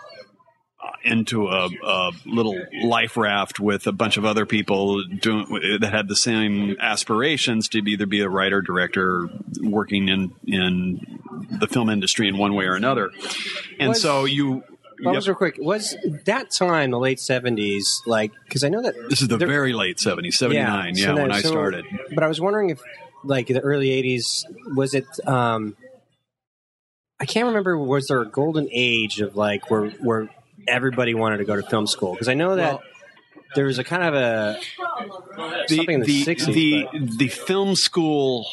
into 1.04 1.48
a, 1.48 1.68
a 1.84 2.12
little 2.26 2.60
life 2.82 3.16
raft 3.16 3.60
with 3.60 3.86
a 3.86 3.92
bunch 3.92 4.16
of 4.16 4.24
other 4.24 4.46
people 4.46 5.04
doing 5.04 5.78
that 5.80 5.92
had 5.92 6.08
the 6.08 6.16
same 6.16 6.76
aspirations 6.80 7.68
to 7.68 7.78
either 7.78 8.06
be 8.06 8.20
a 8.20 8.28
writer, 8.28 8.60
director, 8.60 9.28
working 9.60 10.08
in 10.08 10.32
in 10.46 11.20
the 11.60 11.66
film 11.66 11.90
industry 11.90 12.28
in 12.28 12.38
one 12.38 12.54
way 12.54 12.64
or 12.64 12.74
another, 12.74 13.10
and 13.78 13.90
Was- 13.90 14.02
so 14.02 14.24
you. 14.24 14.62
Well, 15.04 15.12
Yep. 15.14 15.18
was 15.18 15.28
real 15.28 15.34
quick. 15.36 15.56
Was 15.58 15.96
that 16.24 16.50
time 16.50 16.90
the 16.90 16.98
late 16.98 17.20
seventies? 17.20 18.02
Like, 18.06 18.32
because 18.44 18.64
I 18.64 18.68
know 18.68 18.82
that 18.82 18.94
This 19.10 19.20
is 19.22 19.28
the 19.28 19.36
there- 19.36 19.46
very 19.48 19.72
late 19.72 19.98
70s, 19.98 20.36
79, 20.38 20.96
yeah, 20.96 21.04
so 21.06 21.14
when 21.14 21.28
then- 21.28 21.32
I 21.32 21.40
so- 21.42 21.50
started. 21.50 21.84
But 22.14 22.24
I 22.24 22.28
was 22.28 22.40
wondering 22.40 22.70
if, 22.70 22.80
like, 23.24 23.46
the 23.48 23.60
early 23.60 23.90
'80s, 23.90 24.44
was 24.74 24.94
it? 24.94 25.06
um 25.26 25.76
I 27.18 27.24
can't 27.24 27.46
remember. 27.46 27.78
Was 27.78 28.08
there 28.08 28.20
a 28.20 28.26
golden 28.28 28.68
age 28.70 29.20
of 29.20 29.36
like 29.36 29.70
where 29.70 29.86
where 30.02 30.28
everybody 30.68 31.14
wanted 31.14 31.38
to 31.38 31.44
go 31.44 31.56
to 31.56 31.62
film 31.62 31.86
school? 31.86 32.12
Because 32.12 32.28
I 32.28 32.34
know 32.34 32.56
that 32.56 32.72
Well- 32.74 32.82
there 33.54 33.64
was 33.66 33.78
a 33.78 33.84
kind 33.84 34.02
of 34.02 34.14
a 34.14 34.58
the, 35.68 35.76
something 35.76 35.94
in 35.94 36.00
the, 36.02 36.24
the, 36.24 36.24
60s. 36.24 36.52
the, 36.54 36.88
but- 36.92 37.18
the 37.18 37.28
film 37.28 37.74
school 37.74 38.46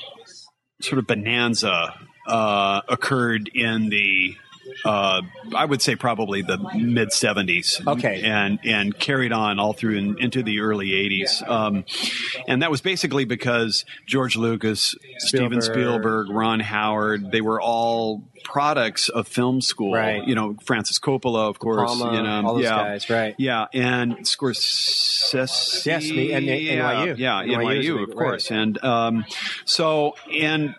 sort 0.81 0.99
of 0.99 1.07
bonanza 1.07 1.93
uh, 2.27 2.81
occurred 2.87 3.49
in 3.53 3.89
the 3.89 4.35
uh, 4.85 5.21
I 5.55 5.65
would 5.65 5.81
say 5.81 5.95
probably 5.95 6.41
the 6.41 6.57
mid 6.75 7.09
'70s. 7.09 7.85
Okay. 7.85 8.21
and 8.23 8.59
and 8.63 8.97
carried 8.97 9.31
on 9.31 9.59
all 9.59 9.73
through 9.73 9.97
in, 9.97 10.19
into 10.19 10.43
the 10.43 10.59
early 10.61 10.89
'80s, 10.89 11.47
um, 11.47 11.85
and 12.47 12.61
that 12.61 12.71
was 12.71 12.81
basically 12.81 13.25
because 13.25 13.85
George 14.05 14.35
Lucas, 14.35 14.95
Steven 15.17 15.61
Spielberg. 15.61 15.93
Spielberg, 15.93 16.29
Ron 16.29 16.59
Howard, 16.59 17.31
they 17.31 17.41
were 17.41 17.61
all 17.61 18.23
products 18.43 19.09
of 19.09 19.27
film 19.27 19.61
school. 19.61 19.93
Right. 19.93 20.25
You 20.25 20.35
know, 20.35 20.55
Francis 20.63 20.99
Coppola, 20.99 21.49
of 21.49 21.59
course. 21.59 21.85
Palma, 21.85 22.15
you 22.15 22.23
know, 22.23 22.47
all 22.47 22.55
those 22.55 22.63
yeah. 22.63 22.69
guys, 22.77 23.09
right? 23.09 23.35
Yeah, 23.37 23.67
and 23.73 24.17
Scorsese. 24.19 25.85
Yes, 25.85 26.09
me- 26.09 26.31
and- 26.31 26.47
and 26.47 26.79
NYU. 26.79 27.17
Yeah, 27.17 27.43
NYU 27.43 27.83
NYU, 27.83 27.99
big, 27.99 28.09
of 28.09 28.15
course. 28.15 28.51
And 28.51 28.83
um, 28.83 29.25
so, 29.65 30.15
and 30.31 30.75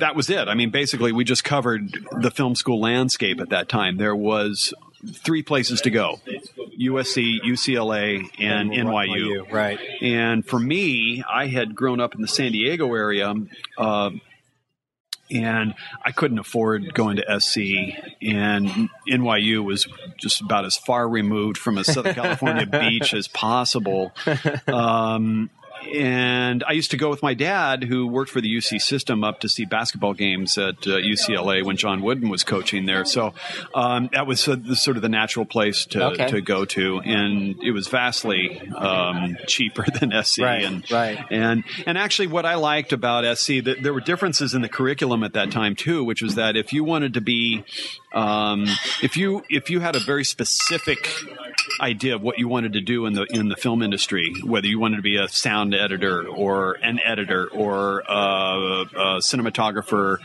that 0.00 0.16
was 0.16 0.30
it. 0.30 0.48
I 0.48 0.54
mean, 0.54 0.70
basically, 0.70 1.12
we 1.12 1.24
just 1.24 1.44
covered 1.44 1.96
the 2.20 2.30
film 2.30 2.54
school 2.54 2.80
landscape 2.80 3.40
at 3.40 3.50
that 3.50 3.68
time. 3.68 3.96
There 3.96 4.16
was 4.16 4.74
three 5.24 5.42
places 5.42 5.80
to 5.82 5.90
go 5.90 6.20
USC, 6.78 7.40
UCLA, 7.40 8.28
and 8.38 8.70
NYU. 8.70 9.50
Right. 9.50 9.78
And 10.00 10.46
for 10.46 10.58
me, 10.58 11.22
I 11.28 11.46
had 11.46 11.74
grown 11.74 12.00
up 12.00 12.14
in 12.14 12.22
the 12.22 12.28
San 12.28 12.52
Diego 12.52 12.92
area. 12.94 13.34
Uh, 13.76 14.10
and 15.32 15.74
I 16.04 16.12
couldn't 16.12 16.38
afford 16.38 16.94
going 16.94 17.16
to 17.16 17.40
SC, 17.40 17.58
and 18.20 18.90
NYU 19.08 19.64
was 19.64 19.86
just 20.16 20.40
about 20.40 20.64
as 20.64 20.76
far 20.76 21.08
removed 21.08 21.58
from 21.58 21.78
a 21.78 21.84
Southern 21.84 22.14
California 22.14 22.66
beach 22.80 23.14
as 23.14 23.28
possible. 23.28 24.12
Um, 24.66 25.50
and 25.86 26.64
I 26.66 26.72
used 26.72 26.90
to 26.92 26.96
go 26.96 27.10
with 27.10 27.22
my 27.22 27.34
dad, 27.34 27.84
who 27.84 28.06
worked 28.06 28.30
for 28.30 28.40
the 28.40 28.54
UC 28.54 28.80
system, 28.80 29.24
up 29.24 29.40
to 29.40 29.48
see 29.48 29.64
basketball 29.64 30.14
games 30.14 30.56
at 30.58 30.76
uh, 30.86 30.96
UCLA 30.98 31.64
when 31.64 31.76
John 31.76 32.02
Wooden 32.02 32.28
was 32.28 32.44
coaching 32.44 32.86
there. 32.86 33.04
So 33.04 33.34
um, 33.74 34.08
that 34.12 34.26
was 34.26 34.46
uh, 34.46 34.56
the, 34.56 34.76
sort 34.76 34.96
of 34.96 35.02
the 35.02 35.08
natural 35.08 35.44
place 35.44 35.86
to, 35.86 36.04
Okay. 36.12 36.28
to 36.28 36.40
go 36.40 36.64
to, 36.66 37.00
and 37.00 37.62
it 37.62 37.72
was 37.72 37.88
vastly 37.88 38.60
um, 38.76 39.36
cheaper 39.46 39.84
than 40.00 40.12
SC. 40.24 40.40
Right, 40.42 40.64
and 40.64 40.90
right. 40.90 41.18
and 41.30 41.64
and 41.86 41.96
actually, 41.98 42.28
what 42.28 42.44
I 42.46 42.56
liked 42.56 42.92
about 42.92 43.36
SC, 43.38 43.62
that 43.64 43.82
there 43.82 43.92
were 43.94 44.00
differences 44.00 44.54
in 44.54 44.62
the 44.62 44.68
curriculum 44.68 45.22
at 45.22 45.32
that 45.34 45.50
time 45.50 45.74
too, 45.74 46.04
which 46.04 46.22
was 46.22 46.34
that 46.36 46.56
if 46.56 46.72
you 46.72 46.84
wanted 46.84 47.14
to 47.14 47.20
be, 47.20 47.64
um, 48.14 48.66
if 49.02 49.16
you 49.16 49.42
if 49.48 49.70
you 49.70 49.80
had 49.80 49.96
a 49.96 50.00
very 50.00 50.24
specific 50.24 51.08
idea 51.80 52.14
of 52.14 52.22
what 52.22 52.38
you 52.38 52.48
wanted 52.48 52.74
to 52.74 52.80
do 52.80 53.06
in 53.06 53.14
the 53.14 53.24
in 53.30 53.48
the 53.48 53.56
film 53.56 53.82
industry, 53.82 54.32
whether 54.44 54.66
you 54.66 54.78
wanted 54.78 54.96
to 54.96 55.02
be 55.02 55.16
a 55.16 55.28
sound 55.28 55.74
editor 55.74 56.26
or 56.28 56.74
an 56.82 56.98
editor 57.04 57.48
or 57.48 58.00
a, 58.00 58.84
a 58.94 59.18
cinematographer 59.20 60.18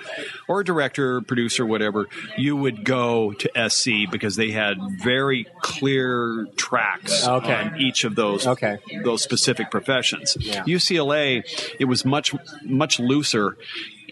or 0.47 0.59
a 0.61 0.65
director, 0.65 1.21
producer, 1.21 1.65
whatever, 1.65 2.07
you 2.37 2.55
would 2.55 2.83
go 2.83 3.31
to 3.33 3.69
SC 3.69 4.09
because 4.11 4.35
they 4.35 4.51
had 4.51 4.77
very 5.03 5.45
clear 5.61 6.47
tracks 6.55 7.25
Okay. 7.27 7.53
on 7.53 7.79
each 7.81 8.03
of 8.03 8.15
those 8.15 8.45
Okay. 8.47 8.77
those 9.03 9.21
specific 9.23 9.71
professions. 9.71 10.35
Yeah. 10.39 10.63
UCLA, 10.65 11.43
it 11.79 11.85
was 11.85 12.03
much 12.05 12.33
much 12.63 12.99
looser, 12.99 13.57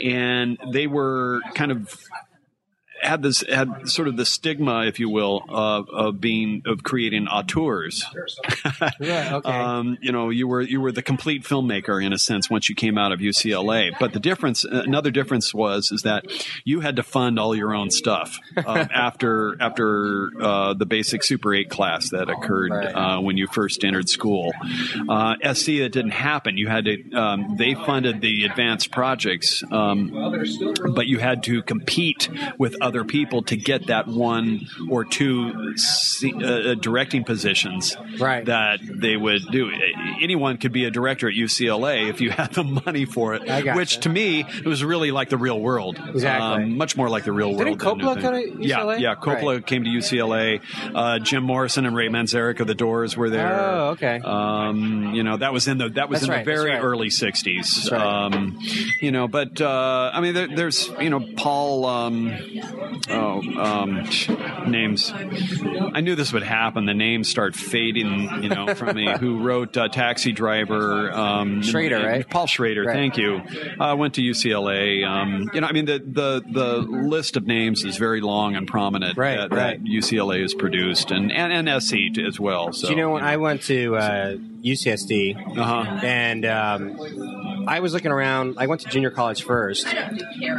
and 0.04 0.58
they 0.72 0.88
were 0.88 1.42
kind 1.54 1.72
of 1.72 1.98
had 3.06 3.22
this 3.22 3.44
had 3.48 3.88
sort 3.88 4.08
of 4.08 4.18
the 4.18 4.26
stigma, 4.26 4.86
if 4.86 5.00
you 5.00 5.10
will, 5.10 5.44
of, 5.50 5.90
of 5.90 6.22
being 6.22 6.64
of 6.66 6.84
creating 6.84 7.28
auteurs. 7.28 8.06
Right. 9.00 9.32
Okay. 9.32 9.50
Um, 9.50 9.98
you 10.02 10.12
know, 10.12 10.30
you 10.30 10.48
were 10.48 10.62
you 10.62 10.82
were 10.82 10.92
the 10.92 11.02
complete 11.02 11.44
filmmaker 11.44 12.04
in 12.04 12.14
a 12.14 12.18
sense 12.18 12.50
once 12.50 12.70
you 12.70 12.76
came 12.76 12.98
out 12.98 13.12
of 13.12 13.20
UCLA. 13.20 13.92
But 14.00 14.14
the 14.14 14.20
difference, 14.20 14.64
another 14.64 15.12
difference 15.12 15.54
was, 15.54 15.92
is 15.92 16.02
that 16.02 16.26
you 16.64 16.82
had 16.82 16.96
to 16.98 17.04
fund 17.04 17.40
all 17.40 17.56
your 17.56 17.74
own 17.74 17.90
stuff 17.92 18.40
um, 18.66 18.88
after 18.94 19.58
after 19.62 20.30
uh, 20.42 20.74
the 20.74 20.86
basic 20.86 21.24
Super 21.24 21.54
Eight 21.54 21.70
class 21.70 22.10
that 22.10 22.30
occurred 22.30 22.72
uh, 22.72 23.20
when 23.20 23.38
you 23.38 23.48
first 23.48 23.84
entered 23.84 24.10
school. 24.10 24.52
Uh, 25.08 25.36
SC 25.54 25.66
that 25.78 25.92
didn't 25.92 26.12
happen. 26.12 26.58
You 26.58 26.68
had 26.68 26.86
to. 26.86 27.14
Um, 27.14 27.56
they 27.58 27.76
funded 27.76 28.22
the 28.22 28.46
advanced 28.46 28.92
projects, 28.92 29.64
um, 29.72 30.10
but 30.96 31.08
you 31.08 31.20
had 31.20 31.44
to 31.44 31.62
compete 31.62 32.30
with 32.58 32.76
other 32.82 32.95
other 32.96 33.04
people 33.04 33.44
to 33.44 33.58
get 33.58 33.88
that 33.88 34.08
one 34.08 34.68
or 34.90 35.04
two 35.04 35.74
uh, 36.44 36.76
directing 36.76 37.24
positions 37.24 37.96
Right. 38.20 38.46
that 38.46 38.80
they 38.82 39.18
would 39.18 39.42
do. 39.52 39.70
Anyone 40.22 40.58
could 40.58 40.72
be 40.72 40.86
a 40.86 40.92
director 40.92 41.28
at 41.28 41.34
UCLA 41.36 42.10
if 42.10 42.22
you 42.22 42.30
had 42.42 42.54
the 42.54 42.64
money 42.64 43.04
for 43.06 43.34
it, 43.36 43.50
I 43.50 43.62
gotcha. 43.62 43.78
which 43.78 44.00
to 44.02 44.10
me 44.10 44.42
it 44.48 44.66
was 44.66 44.84
really 44.84 45.12
like 45.12 45.30
the 45.30 45.38
real 45.38 45.60
world. 45.60 45.98
Exactly. 45.98 46.64
Um, 46.64 46.78
much 46.78 46.96
more 46.96 47.10
like 47.10 47.26
the 47.26 47.34
real 47.34 47.50
Didn't 47.58 47.82
world. 47.84 48.00
than 48.00 48.08
Coppola 48.08 48.24
anything. 48.24 48.56
go 48.58 48.62
to 48.62 48.68
UCLA? 48.68 49.00
Yeah, 49.00 49.10
yeah. 49.10 49.16
Coppola 49.16 49.56
Right. 49.56 49.66
came 49.66 49.84
to 49.84 49.90
UCLA. 49.90 50.62
Uh, 50.94 51.20
Jim 51.20 51.44
Morrison 51.44 51.86
and 51.86 51.96
Ray 51.96 52.08
Manzarek 52.08 52.60
of 52.62 52.68
the 52.68 52.76
Doors 52.76 53.18
were 53.18 53.30
there. 53.30 53.60
Oh, 53.60 53.88
okay. 53.90 54.20
Um, 54.24 55.14
you 55.14 55.24
know 55.24 55.38
that 55.38 55.52
was 55.52 55.68
in 55.68 55.78
the 55.78 55.90
that 55.90 56.08
was 56.10 56.22
That's 56.22 56.28
in 56.28 56.32
right, 56.32 56.46
the 56.46 56.52
very 56.52 56.70
right. 56.72 56.82
early 56.82 57.10
'60s. 57.10 57.92
Right. 57.92 58.02
Um, 58.02 58.58
you 59.02 59.12
know, 59.12 59.28
but 59.28 59.60
uh, 59.60 60.12
I 60.14 60.22
mean, 60.22 60.34
there, 60.34 60.48
there's 60.48 60.90
you 61.02 61.10
know 61.10 61.20
Paul. 61.36 61.86
Um, 61.86 62.32
oh, 63.10 63.42
um, 63.60 64.08
names. 64.70 65.12
I 65.14 66.02
knew 66.02 66.16
this 66.16 66.34
would 66.34 66.44
happen. 66.44 66.86
The 66.86 66.94
names 66.94 67.30
start 67.30 67.56
fading. 67.56 68.44
You 68.44 68.50
know, 68.50 68.74
from 68.76 68.96
me. 68.96 69.12
Who 69.20 69.40
wrote 69.40 69.76
uh, 69.78 69.88
Taxi 69.90 70.32
Driver? 70.32 71.12
Um, 71.12 71.62
Schrader, 71.62 72.00
right? 72.00 72.30
Paul 72.30 72.48
Schrader. 72.48 72.84
Right. 72.84 72.94
Thank 72.94 73.18
you. 73.18 73.42
Uh, 73.80 73.96
went 73.96 74.16
to 74.16 74.22
UCLA. 74.22 75.06
Um, 75.06 75.50
you 75.54 75.62
know, 75.62 75.68
I 75.68 75.72
mean, 75.72 75.86
the, 75.86 76.00
the 76.00 76.44
the 76.50 76.78
list 76.78 77.38
of 77.38 77.48
names 77.48 77.84
is 77.84 77.98
very 77.98 78.22
long 78.22 78.56
and 78.56 78.68
prominent 78.68 79.18
Right, 79.18 79.38
that, 79.38 79.52
right. 79.52 79.84
that 79.84 79.90
UCLA 79.90 80.42
has 80.42 80.54
produced, 80.54 81.12
and 81.12 81.32
and, 81.32 81.68
and 81.68 81.84
SC 81.84 82.18
as 82.26 82.40
well. 82.40 82.74
So 82.74 82.88
Do 82.88 82.94
you 82.94 83.00
know 83.00 83.12
when 83.12 83.24
I 83.24 83.38
went 83.38 83.64
to 83.64 83.96
uh, 83.96 84.36
UCSD 84.66 85.58
Uh-huh. 85.58 86.00
and 86.04 86.46
um, 86.46 87.66
I 87.68 87.80
was 87.80 87.94
looking 87.94 88.12
around. 88.12 88.56
I 88.58 88.68
went 88.68 88.82
to 88.82 88.90
junior 88.90 89.12
college 89.12 89.44
first. 89.44 89.88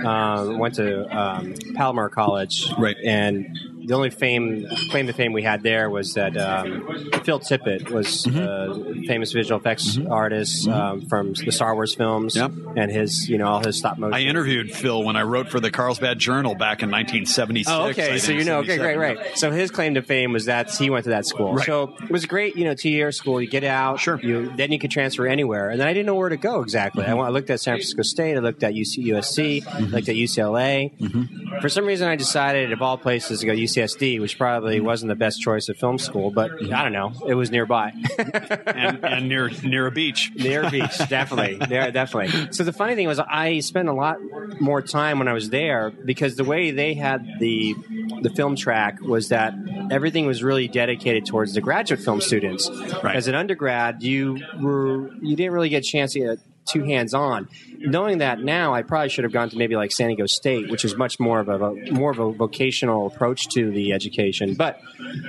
Um, 0.04 0.58
went 0.58 0.74
to 0.76 1.04
um, 1.16 1.54
Palomar 1.74 2.08
College, 2.08 2.70
Right. 2.78 2.96
And 3.04 3.58
the 3.86 3.94
only 3.94 4.10
fame 4.10 4.66
claim 4.90 5.06
to 5.06 5.12
fame 5.12 5.32
we 5.32 5.42
had 5.42 5.62
there 5.62 5.88
was 5.88 6.14
that 6.14 6.36
um, 6.36 6.86
Phil 7.24 7.40
Tippett 7.40 7.90
was 7.90 8.24
Mm-hmm. 8.26 9.02
a 9.02 9.06
famous 9.06 9.32
visual 9.32 9.58
effects 9.60 9.98
artist 10.10 10.66
um, 10.68 11.06
from 11.06 11.32
the 11.34 11.52
Star 11.52 11.74
Wars 11.74 11.94
films, 11.94 12.34
Yep. 12.36 12.52
and 12.76 12.90
his 12.90 13.28
you 13.28 13.38
know 13.38 13.46
all 13.46 13.64
his 13.64 13.78
stop 13.78 13.98
motion. 13.98 14.14
I 14.14 14.22
interviewed 14.22 14.72
Phil 14.72 15.02
when 15.04 15.16
I 15.16 15.22
wrote 15.22 15.48
for 15.50 15.60
the 15.60 15.70
Carlsbad 15.70 16.18
Journal 16.18 16.54
back 16.54 16.82
in 16.82 16.90
1976. 16.90 17.70
Oh, 17.70 17.86
okay. 17.88 18.18
So 18.18 18.32
you 18.32 18.44
know, 18.44 18.58
okay, 18.60 18.76
great, 18.78 18.96
right. 18.96 19.18
So 19.38 19.50
his 19.50 19.70
claim 19.70 19.94
to 19.94 20.02
fame 20.02 20.32
was 20.32 20.46
that 20.46 20.70
he 20.74 20.90
went 20.90 21.04
to 21.04 21.10
that 21.10 21.26
school. 21.26 21.54
Right. 21.54 21.66
So 21.66 21.94
it 22.02 22.10
was 22.10 22.26
great, 22.26 22.56
you 22.56 22.64
know, 22.64 22.74
two 22.74 22.90
year 22.90 23.12
school. 23.12 23.40
You 23.40 23.48
get 23.48 23.64
out, 23.64 24.00
Sure. 24.00 24.18
You 24.20 24.52
then 24.56 24.72
you 24.72 24.78
could 24.78 24.90
transfer 24.90 25.26
anywhere, 25.26 25.70
and 25.70 25.80
then 25.80 25.86
I 25.88 25.92
didn't 25.92 26.06
know 26.06 26.14
where 26.14 26.28
to 26.28 26.36
go 26.36 26.60
exactly. 26.62 27.04
I, 27.04 27.14
went, 27.14 27.28
I 27.28 27.30
looked 27.30 27.50
at 27.50 27.60
San 27.60 27.74
Francisco 27.76 28.02
State. 28.02 28.36
I 28.36 28.40
looked 28.40 28.62
at 28.62 28.74
UC, 28.74 29.06
USC. 29.06 29.62
Mm-hmm. 29.62 29.76
I 29.76 29.80
looked 29.88 30.08
at 30.08 30.16
UCLA. 30.16 31.60
For 31.60 31.68
some 31.68 31.86
reason, 31.86 32.08
I 32.08 32.16
decided 32.16 32.72
of 32.72 32.82
all 32.82 32.98
places 32.98 33.40
to 33.40 33.46
go 33.46 33.52
UCSD, 33.76 34.20
which 34.20 34.38
probably 34.38 34.76
Mm-hmm. 34.76 34.86
wasn't 34.86 35.08
the 35.10 35.16
best 35.16 35.40
choice 35.40 35.68
of 35.68 35.76
film 35.76 35.98
school, 35.98 36.30
but 36.30 36.50
I 36.72 36.82
don't 36.82 36.92
know. 36.92 37.12
It 37.26 37.34
was 37.34 37.50
nearby. 37.50 37.92
and, 38.66 39.04
and 39.04 39.28
near 39.28 39.48
near 39.62 39.86
a 39.86 39.90
beach. 39.90 40.32
Near 40.34 40.64
a 40.64 40.70
beach, 40.70 40.98
definitely. 41.08 41.56
There, 41.68 41.90
definitely. 41.90 42.52
So 42.52 42.64
the 42.64 42.72
funny 42.72 42.94
thing 42.94 43.06
was, 43.06 43.18
I 43.18 43.60
spent 43.60 43.88
a 43.88 43.92
lot 43.92 44.16
more 44.60 44.80
time 44.82 45.18
when 45.18 45.28
I 45.28 45.32
was 45.32 45.50
there 45.50 45.90
because 45.90 46.36
the 46.36 46.44
way 46.44 46.70
they 46.70 46.94
had 46.94 47.26
the 47.40 47.74
the 48.22 48.30
film 48.30 48.56
track 48.56 49.00
was 49.00 49.28
that 49.30 49.54
everything 49.90 50.26
was 50.26 50.42
really 50.42 50.68
dedicated 50.68 51.26
towards 51.26 51.54
the 51.54 51.60
graduate 51.60 52.00
film 52.00 52.20
students. 52.20 52.70
Right. 53.02 53.16
As 53.16 53.26
an 53.28 53.34
undergrad, 53.34 54.02
you 54.02 54.38
were 54.60 55.12
you 55.22 55.36
didn't 55.36 55.52
really 55.52 55.68
get 55.68 55.84
a 55.84 55.86
chance 55.88 56.12
to 56.12 56.20
get 56.20 56.38
too 56.66 56.84
hands 56.84 57.14
on. 57.14 57.48
Knowing 57.78 58.18
that 58.18 58.40
now, 58.40 58.74
I 58.74 58.82
probably 58.82 59.08
should 59.08 59.24
have 59.24 59.32
gone 59.32 59.50
to 59.50 59.56
maybe 59.56 59.76
like 59.76 59.92
San 59.92 60.08
Diego 60.08 60.26
State, 60.26 60.70
which 60.70 60.84
is 60.84 60.96
much 60.96 61.20
more 61.20 61.40
of 61.40 61.48
a 61.48 61.74
more 61.92 62.10
of 62.10 62.18
a 62.18 62.32
vocational 62.32 63.06
approach 63.06 63.48
to 63.48 63.70
the 63.70 63.92
education. 63.92 64.54
But 64.54 64.80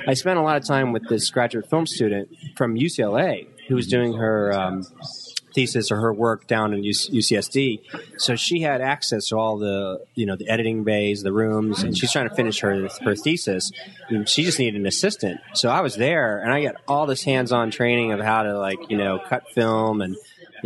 I 0.07 0.13
spent 0.13 0.39
a 0.39 0.41
lot 0.41 0.57
of 0.57 0.65
time 0.65 0.91
with 0.91 1.07
this 1.07 1.29
graduate 1.29 1.69
film 1.69 1.85
student 1.85 2.29
from 2.55 2.75
UCLA 2.75 3.47
who 3.67 3.75
was 3.75 3.87
doing 3.87 4.13
her. 4.13 4.53
Um, 4.53 4.83
thesis 5.57 5.91
or 5.91 5.99
her 5.99 6.13
work 6.13 6.45
down 6.45 6.71
in 6.71 6.83
UCSD. 6.83 7.81
So 8.17 8.35
she 8.35 8.61
had 8.61 8.79
access 8.79 9.29
to 9.29 9.37
all 9.37 9.57
the, 9.57 10.05
you 10.13 10.27
know, 10.27 10.35
the 10.35 10.47
editing 10.47 10.83
bays, 10.83 11.23
the 11.23 11.33
rooms, 11.33 11.81
and 11.81 11.97
she's 11.97 12.11
trying 12.11 12.29
to 12.29 12.35
finish 12.35 12.59
her 12.59 12.87
her 13.01 13.15
thesis. 13.15 13.71
And 14.09 14.29
she 14.29 14.43
just 14.43 14.59
needed 14.59 14.79
an 14.79 14.85
assistant. 14.85 15.39
So 15.55 15.69
I 15.69 15.81
was 15.81 15.95
there, 15.95 16.37
and 16.37 16.53
I 16.53 16.61
got 16.61 16.75
all 16.87 17.07
this 17.07 17.23
hands-on 17.23 17.71
training 17.71 18.11
of 18.11 18.19
how 18.19 18.43
to 18.43 18.59
like, 18.59 18.77
you 18.89 18.97
know, 18.97 19.19
cut 19.27 19.49
film 19.51 20.01
and. 20.01 20.15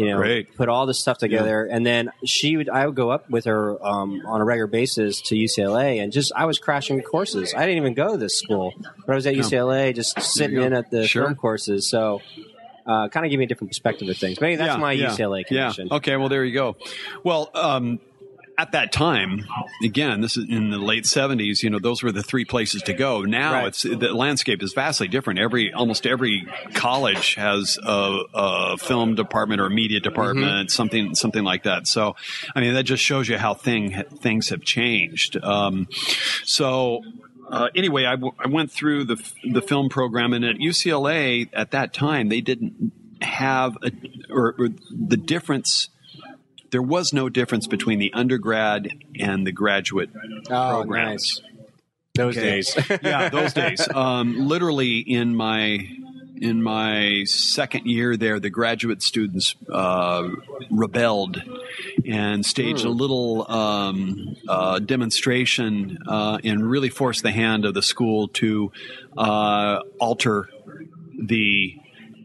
You 0.01 0.10
know, 0.12 0.17
Great. 0.17 0.55
put 0.55 0.67
all 0.70 0.86
this 0.86 1.00
stuff 1.00 1.17
together, 1.20 1.65
and 1.65 1.86
then 1.86 2.12
she 2.25 2.58
would. 2.58 2.70
I 2.70 2.86
would 2.86 2.96
go 2.96 3.10
up 3.12 3.29
with 3.29 3.46
her 3.46 3.84
um, 3.86 4.22
on 4.25 4.41
a 4.41 4.43
regular 4.43 4.67
basis 4.67 5.22
to 5.24 5.36
UCLA, 5.36 6.01
and 6.01 6.12
just 6.12 6.31
I 6.36 6.46
was 6.46 6.60
crashing 6.60 7.01
courses. 7.01 7.53
I 7.55 7.61
didn't 7.66 7.77
even 7.77 7.94
go 7.94 8.11
to 8.14 8.18
this 8.18 8.37
school, 8.37 8.74
but 9.05 9.11
I 9.14 9.16
was 9.16 9.27
at 9.27 9.35
UCLA, 9.35 9.94
just 9.96 10.20
sitting 10.22 10.61
in 10.61 10.74
at 10.74 10.90
the 10.92 11.07
Sure. 11.07 11.24
film 11.25 11.35
courses. 11.35 11.87
So, 11.90 12.22
uh, 12.85 13.09
kind 13.09 13.25
of 13.25 13.29
give 13.29 13.37
me 13.37 13.46
a 13.46 13.48
different 13.48 13.70
perspective 13.70 14.09
of 14.09 14.18
things. 14.18 14.42
Maybe 14.42 14.55
that's 14.55 14.74
Yeah, 14.74 14.77
my 14.77 14.92
yeah, 14.94 15.09
UCLA 15.11 15.46
connection. 15.46 15.87
Yeah. 15.92 15.98
Okay. 15.98 16.18
Well, 16.18 16.29
there 16.29 16.44
you 16.44 16.53
go. 16.53 16.75
Well, 17.24 17.50
um, 17.53 18.00
at 18.57 18.74
that 18.74 18.92
time, 18.92 19.46
again, 19.83 20.22
this 20.22 20.37
is 20.37 20.46
in 20.50 20.70
the 20.70 20.77
late 20.77 21.05
'70s. 21.05 21.64
You 21.64 21.70
know, 21.70 21.79
those 21.79 22.03
were 22.03 22.11
the 22.11 22.22
three 22.24 22.46
places 22.46 22.81
to 22.83 22.94
go. 22.94 23.22
Now, 23.24 23.53
Right. 23.53 23.68
it's 23.68 23.83
the 23.83 24.14
landscape 24.14 24.61
is 24.61 24.74
vastly 24.74 25.07
different. 25.07 25.40
Every 25.40 25.74
almost 25.74 26.05
every 26.05 26.46
college 26.74 27.35
has 27.35 27.77
a, 27.83 28.20
a 28.33 28.77
film 28.77 29.16
department 29.16 29.61
or 29.61 29.70
media 29.70 30.00
department, 30.00 30.51
Mm-hmm. 30.51 30.68
something 30.68 31.16
something 31.16 31.44
like 31.44 31.64
that. 31.64 31.87
So, 31.87 32.16
I 32.55 32.61
mean, 32.61 32.74
that 32.75 32.83
just 32.83 33.03
shows 33.03 33.27
you 33.27 33.37
how 33.37 33.53
thing 33.53 34.03
things 34.20 34.50
have 34.50 34.61
changed. 34.61 35.37
Um, 35.44 35.87
so. 36.44 37.01
Uh, 37.50 37.68
anyway, 37.75 38.05
I, 38.05 38.11
w- 38.11 38.31
I 38.40 38.48
went 38.48 38.72
through 38.72 39.03
the 39.03 39.16
f- 39.20 39.33
the 39.44 39.61
film 39.61 39.90
program, 39.90 40.31
and 40.31 40.46
at 40.46 40.55
UCLA 40.55 41.50
at 41.51 41.72
that 41.72 41.94
time 41.94 42.29
they 42.29 42.40
didn't 42.40 42.94
have 43.22 43.75
a, 43.83 43.92
or, 44.29 44.55
or 44.57 44.70
the 44.90 45.18
difference. 45.18 45.90
There 46.72 46.81
was 46.81 47.14
no 47.14 47.29
difference 47.29 47.68
between 47.68 48.00
the 48.00 48.12
undergrad 48.14 48.90
and 49.20 49.46
the 49.46 49.51
graduate 49.51 50.10
Oh, 50.50 50.70
programs. 50.70 51.42
nice. 51.42 51.51
Those 52.16 52.38
Okay. 52.38 52.50
days. 52.50 52.75
yeah, 53.03 53.29
those 53.29 53.53
days. 53.53 53.88
Um, 53.96 54.48
literally 54.48 55.00
in 55.00 55.36
my 55.36 55.88
in 56.42 56.64
my 56.64 57.24
second 57.25 57.86
year 57.86 58.18
there, 58.18 58.40
the 58.40 58.50
graduate 58.50 59.03
students 59.03 59.55
uh, 59.70 60.27
rebelled 60.72 61.40
and 62.05 62.44
staged 62.44 62.84
a 62.84 62.90
little 62.90 63.50
um, 63.51 64.36
uh, 64.48 64.79
demonstration 64.79 66.00
uh, 66.07 66.40
and 66.44 66.68
really 66.68 66.90
forced 66.90 67.22
the 67.22 67.31
hand 67.31 67.64
of 67.66 67.75
the 67.75 67.84
school 67.84 68.27
to 68.29 68.72
uh, 69.16 69.81
alter 70.00 70.50
the 71.22 71.75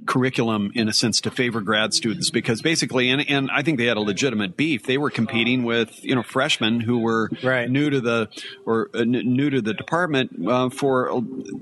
curriculum 0.07 0.71
in 0.75 0.89
a 0.89 0.93
sense 0.93 1.21
to 1.23 1.31
favor 1.31 1.61
grad 1.61 1.93
students 1.95 2.31
because 2.31 2.63
basically 2.63 3.11
and, 3.11 3.29
and 3.29 3.51
I 3.51 3.63
think 3.63 3.79
they 3.79 3.87
had 3.87 3.97
a 3.97 4.01
legitimate 4.01 4.57
beef 4.57 4.85
they 4.85 4.99
were 4.99 5.11
competing 5.11 5.65
with 5.65 6.03
you 6.05 6.15
know 6.15 6.23
freshmen 6.23 6.81
who 6.81 6.99
were 6.99 7.31
Right. 7.43 7.69
new 7.71 7.91
to 7.91 8.01
the 8.01 8.29
or 8.65 8.91
uh, 8.95 9.05
new 9.05 9.51
to 9.51 9.61
the 9.61 9.75
department 9.75 10.31
uh, 10.49 10.71
for 10.71 11.11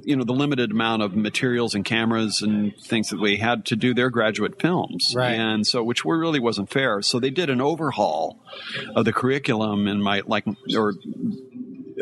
you 0.04 0.16
know 0.16 0.24
the 0.24 0.32
limited 0.32 0.70
amount 0.70 1.02
of 1.02 1.14
materials 1.16 1.74
and 1.74 1.84
cameras 1.84 2.42
and 2.42 2.74
things 2.76 3.08
that 3.08 3.20
we 3.20 3.36
had 3.36 3.64
to 3.66 3.76
do 3.76 3.94
their 3.94 4.10
graduate 4.10 4.60
films 4.60 5.12
Right. 5.16 5.32
and 5.32 5.66
so 5.66 5.82
which 5.82 6.04
really 6.04 6.40
wasn't 6.40 6.70
fair 6.70 7.02
so 7.02 7.18
they 7.18 7.30
did 7.30 7.50
an 7.50 7.60
overhaul 7.60 8.38
of 8.94 9.04
the 9.04 9.12
curriculum 9.12 9.88
in 9.88 10.02
my 10.02 10.22
like 10.26 10.44
or 10.76 10.94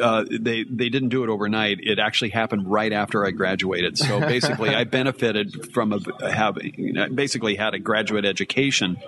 uh, 0.02 0.24
they 0.28 0.64
they 0.64 0.88
didn't 0.88 1.08
do 1.10 1.24
it 1.24 1.30
overnight. 1.30 1.78
It 1.80 1.98
actually 1.98 2.30
happened 2.30 2.70
right 2.70 2.92
after 2.92 3.24
I 3.24 3.30
graduated. 3.30 3.96
So 3.98 4.20
basically, 4.20 4.74
I 4.74 4.84
benefited 4.98 5.72
from 5.72 5.92
a, 5.92 6.30
having 6.30 6.74
you 6.76 6.92
know, 6.92 7.08
basically 7.08 7.54
had 7.54 7.74
a 7.74 7.78
graduate 7.78 8.24
education 8.24 8.98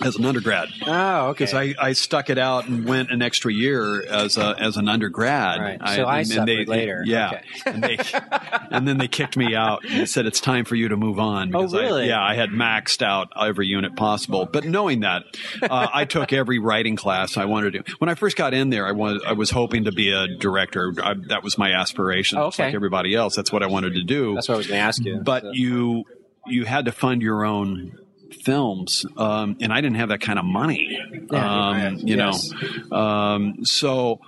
as 0.00 0.16
an 0.16 0.24
undergrad 0.24 0.68
oh, 0.86 1.26
okay. 1.28 1.44
because 1.44 1.54
I, 1.54 1.74
I 1.80 1.92
stuck 1.92 2.30
it 2.30 2.38
out 2.38 2.66
and 2.68 2.84
went 2.86 3.10
an 3.10 3.22
extra 3.22 3.52
year 3.52 4.02
as 4.04 4.36
a 4.36 4.54
as 4.58 4.76
an 4.76 4.88
undergrad. 4.88 5.60
Right. 5.60 5.80
So 5.96 6.04
I 6.04 6.18
and 6.20 6.28
suffered 6.28 6.68
later. 6.68 7.02
Yeah, 7.06 7.28
Okay. 7.30 7.42
and 7.66 7.82
they 7.82 7.98
and 8.70 8.86
then 8.88 8.98
they 8.98 9.08
kicked 9.08 9.36
me 9.36 9.54
out 9.54 9.84
and 9.88 10.08
said 10.08 10.26
it's 10.26 10.40
time 10.40 10.64
for 10.64 10.74
you 10.74 10.88
to 10.88 10.96
move 10.96 11.18
on. 11.18 11.54
Oh, 11.54 11.60
because 11.60 11.74
I- 11.74 11.80
really? 11.80 12.08
yeah, 12.08 12.22
I 12.22 12.34
had 12.34 12.50
maxed 12.50 13.02
out 13.02 13.28
every 13.40 13.66
unit 13.66 13.96
possible. 13.96 14.46
But 14.46 14.64
knowing 14.64 15.00
that, 15.00 15.22
uh, 15.62 15.88
I 15.94 16.04
took 16.04 16.32
every 16.32 16.58
writing 16.58 16.96
class 16.96 17.36
I 17.36 17.44
wanted 17.44 17.72
to. 17.84 17.92
When 17.98 18.08
I 18.08 18.14
first 18.14 18.36
got 18.36 18.54
in 18.54 18.70
there, 18.70 18.86
I 18.86 18.92
was 18.92 19.22
I 19.26 19.32
was 19.32 19.50
hoping 19.50 19.84
to 19.84 19.92
be 19.92 20.10
a 20.10 20.26
director. 20.38 20.92
I, 21.02 21.14
that 21.28 21.42
was 21.42 21.58
my 21.58 21.72
aspiration, 21.72 22.38
Oh, 22.38 22.46
just 22.48 22.58
okay. 22.58 22.68
like 22.68 22.74
everybody 22.74 23.14
else. 23.14 23.36
That's 23.36 23.52
what 23.52 23.62
I 23.62 23.66
wanted 23.66 23.94
to 23.94 24.02
do 24.02 24.34
That's 24.34 24.48
what 24.48 24.54
I 24.54 24.58
was 24.58 24.66
going 24.66 24.78
to 24.78 24.84
ask 24.84 25.04
you. 25.04 25.20
but 25.24 25.42
So- 25.42 25.50
you 25.52 26.04
you 26.46 26.64
had 26.64 26.86
to 26.86 26.92
fund 26.92 27.22
your 27.22 27.44
own 27.44 27.98
films 28.34 29.04
um, 29.16 29.56
and 29.60 29.72
i 29.72 29.80
didn't 29.80 29.96
have 29.96 30.08
that 30.08 30.20
kind 30.20 30.38
of 30.38 30.44
money 30.44 30.98
Yeah, 31.30 31.44
um, 31.46 31.76
right. 31.76 31.98
you 32.02 32.16
Yes. 32.16 32.52
know 32.90 32.96
um, 32.96 33.64
so 33.64 34.20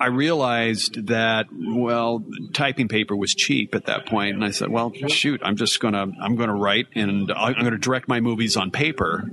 i 0.00 0.06
realized 0.06 1.06
that 1.06 1.46
well 1.52 2.22
typing 2.52 2.88
paper 2.88 3.14
was 3.16 3.34
cheap 3.34 3.74
at 3.74 3.86
that 3.86 4.06
point 4.06 4.34
and 4.34 4.44
i 4.44 4.50
said 4.50 4.68
well 4.68 4.92
shoot 5.08 5.40
i'm 5.44 5.56
just 5.56 5.80
gonna 5.80 6.06
i'm 6.20 6.36
gonna 6.36 6.54
write 6.54 6.86
and 6.94 7.30
i'm 7.32 7.54
gonna 7.54 7.78
direct 7.78 8.08
my 8.08 8.20
movies 8.20 8.56
on 8.56 8.70
paper 8.70 9.30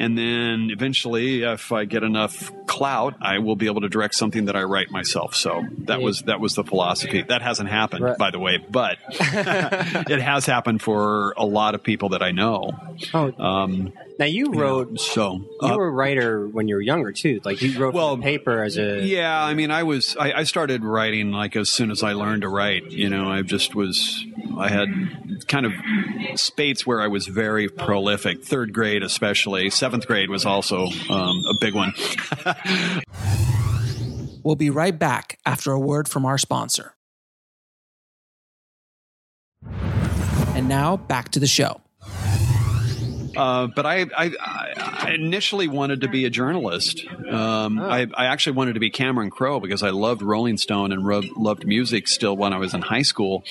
and 0.00 0.16
then 0.18 0.68
eventually 0.70 1.42
if 1.42 1.72
i 1.72 1.84
get 1.84 2.02
enough 2.02 2.52
clout, 2.66 3.14
I 3.20 3.38
will 3.40 3.56
be 3.56 3.66
able 3.66 3.82
to 3.82 3.90
direct 3.90 4.14
something 4.14 4.46
that 4.46 4.56
I 4.56 4.62
write 4.62 4.90
myself. 4.90 5.34
So 5.34 5.64
that 5.80 6.00
was 6.00 6.22
that 6.22 6.40
was 6.40 6.54
the 6.54 6.64
philosophy. 6.64 7.20
That 7.20 7.42
hasn't 7.42 7.68
happened, 7.68 8.02
Right. 8.04 8.16
by 8.18 8.30
the 8.30 8.38
way, 8.38 8.56
but 8.56 8.96
it 9.10 10.20
has 10.22 10.46
happened 10.46 10.80
for 10.80 11.34
a 11.36 11.44
lot 11.44 11.74
of 11.74 11.82
people 11.82 12.08
that 12.08 12.22
I 12.22 12.30
know. 12.32 12.70
Oh, 13.12 13.32
Um, 13.38 13.92
now 14.18 14.26
you 14.26 14.52
wrote. 14.52 14.98
so 15.00 15.40
You 15.60 15.68
uh, 15.68 15.76
were 15.76 15.86
a 15.86 15.90
writer 15.90 16.46
when 16.46 16.68
you 16.68 16.76
were 16.76 16.80
younger 16.80 17.12
too. 17.12 17.40
Like 17.44 17.62
you 17.62 17.78
wrote 17.78 17.94
Well, 17.94 18.14
well, 18.14 18.22
paper 18.22 18.62
as 18.62 18.76
a. 18.78 19.00
Yeah, 19.04 19.42
I 19.42 19.54
mean, 19.54 19.70
I 19.70 19.82
was 19.82 20.16
I, 20.18 20.32
I 20.32 20.44
started 20.44 20.84
writing 20.84 21.32
like 21.32 21.56
as 21.56 21.70
soon 21.70 21.90
as 21.90 22.02
I 22.02 22.12
learned 22.12 22.42
to 22.42 22.48
write. 22.48 22.90
You 22.90 23.08
know, 23.08 23.28
I 23.28 23.42
just 23.42 23.74
was 23.74 24.24
I 24.58 24.68
had 24.68 24.88
kind 25.48 25.66
of 25.66 25.72
spates 26.38 26.86
where 26.86 27.00
I 27.00 27.08
was 27.08 27.26
very 27.26 27.68
prolific. 27.68 28.44
Third 28.44 28.72
grade, 28.72 29.02
especially. 29.02 29.70
Seventh 29.70 30.06
grade 30.06 30.30
was 30.30 30.44
also 30.46 30.86
um, 31.08 31.42
a 31.50 31.54
big 31.60 31.74
one. 31.74 31.92
We'll 34.44 34.56
be 34.56 34.68
right 34.68 34.96
back 34.96 35.38
after 35.46 35.72
a 35.72 35.80
word 35.80 36.06
from 36.06 36.26
our 36.26 36.36
sponsor. 36.36 36.94
And 40.54 40.68
now 40.68 40.98
back 40.98 41.30
to 41.30 41.40
the 41.40 41.46
show. 41.46 41.80
Uh, 43.36 43.68
but 43.68 43.86
I, 43.86 44.06
I, 44.16 44.32
I 44.40 45.10
initially 45.14 45.68
wanted 45.68 46.02
to 46.02 46.08
be 46.08 46.24
a 46.24 46.30
journalist. 46.30 47.04
Um, 47.06 47.78
I, 47.78 48.06
I 48.14 48.26
actually 48.26 48.56
wanted 48.56 48.74
to 48.74 48.80
be 48.80 48.90
Cameron 48.90 49.30
Crowe 49.30 49.60
because 49.60 49.82
I 49.82 49.90
loved 49.90 50.22
Rolling 50.22 50.58
Stone 50.58 50.92
and 50.92 51.06
ro- 51.06 51.22
loved 51.36 51.66
music 51.66 52.08
still 52.08 52.36
when 52.36 52.52
I 52.52 52.58
was 52.58 52.74
in 52.74 52.82
high 52.82 53.02
school. 53.02 53.44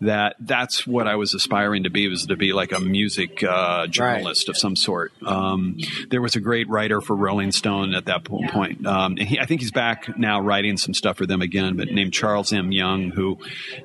That 0.00 0.36
that's 0.40 0.86
what 0.86 1.06
I 1.06 1.16
was 1.16 1.34
aspiring 1.34 1.84
to 1.84 1.90
be 1.90 2.08
was 2.08 2.26
to 2.26 2.36
be 2.36 2.52
like 2.52 2.72
a 2.72 2.80
music 2.80 3.42
uh, 3.42 3.86
journalist 3.86 4.48
of 4.48 4.56
some 4.56 4.76
sort. 4.76 5.12
Um, 5.24 5.78
there 6.10 6.20
was 6.20 6.36
a 6.36 6.40
great 6.40 6.68
writer 6.68 7.00
for 7.00 7.14
Rolling 7.14 7.52
Stone 7.52 7.94
at 7.94 8.06
that 8.06 8.24
po- 8.24 8.42
point. 8.48 8.86
Um, 8.86 9.16
he, 9.16 9.38
I 9.38 9.46
think 9.46 9.60
he's 9.60 9.72
back 9.72 10.18
now 10.18 10.40
writing 10.40 10.76
some 10.76 10.94
stuff 10.94 11.18
for 11.18 11.26
them 11.26 11.42
again, 11.42 11.76
but 11.76 11.88
named 11.88 12.12
Charles 12.12 12.52
M. 12.52 12.72
Young, 12.72 13.10
who 13.10 13.38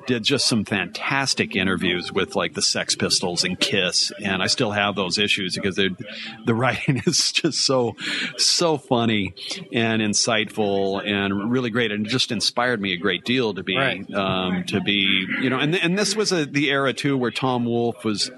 did 0.06 0.22
just 0.22 0.46
some 0.48 0.64
fantastic 0.64 1.54
interviews 1.54 2.12
with 2.12 2.34
like 2.34 2.54
the 2.54 2.62
Sex 2.62 2.94
Pistols 2.96 3.44
and 3.44 3.58
Kiss, 3.58 4.12
and 4.22 4.42
I 4.42 4.46
still 4.48 4.72
have 4.72 4.96
those 4.96 5.18
issues 5.18 5.45
because 5.54 5.76
the 5.76 6.54
writing 6.54 7.02
is 7.06 7.30
just 7.32 7.60
so 7.60 7.94
so 8.36 8.76
funny 8.76 9.34
and 9.72 10.02
insightful 10.02 11.06
and 11.06 11.50
really 11.50 11.70
great, 11.70 11.92
and 11.92 12.06
just 12.06 12.32
inspired 12.32 12.80
me 12.80 12.92
a 12.92 12.96
great 12.96 13.24
deal 13.24 13.54
to 13.54 13.62
be 13.62 13.76
Right. 13.76 14.12
um, 14.14 14.64
to 14.64 14.80
be 14.80 15.26
you 15.40 15.50
know, 15.50 15.58
and 15.58 15.74
and 15.76 15.98
this 15.98 16.16
was 16.16 16.32
a, 16.32 16.46
the 16.46 16.70
era 16.70 16.92
too 16.92 17.16
where 17.16 17.30
Tom 17.30 17.64
Wolfe 17.64 18.04
was 18.04 18.30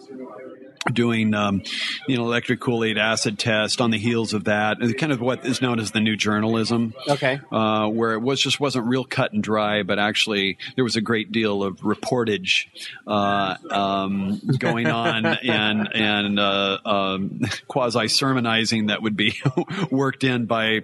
doing 0.93 1.35
um, 1.35 1.62
you 2.07 2.17
know 2.17 2.25
electric 2.25 2.61
Kool-Aid 2.61 2.99
acid 2.99 3.38
test 3.38 3.81
on 3.81 3.91
the 3.91 3.99
heels 3.99 4.33
of 4.35 4.45
that 4.45 4.81
and 4.81 4.97
kind 4.99 5.12
of 5.12 5.21
what 5.21 5.45
is 5.45 5.61
known 5.61 5.79
as 5.81 5.91
the 5.91 6.01
new 6.01 6.17
journalism 6.17 6.95
Okay. 7.09 7.41
uh, 7.53 7.88
where 7.88 8.12
it 8.12 8.21
was 8.21 8.41
just 8.41 8.61
wasn't 8.61 8.87
real 8.87 9.05
cut 9.05 9.33
and 9.33 9.43
dry, 9.43 9.83
but 9.83 9.99
actually 9.99 10.59
there 10.75 10.85
was 10.85 10.97
a 10.97 11.01
great 11.01 11.33
deal 11.33 11.62
of 11.62 11.79
reportage 11.79 12.67
uh, 13.07 13.57
um, 13.71 14.41
going 14.59 14.87
on 14.87 15.27
and 15.45 15.88
and 15.95 16.38
uh, 16.38 16.79
um, 16.85 17.41
quasi 17.69 18.09
sermonizing 18.09 18.87
that 18.88 19.03
would 19.03 19.17
be 19.17 19.35
worked 19.91 20.25
in 20.25 20.47
by. 20.47 20.83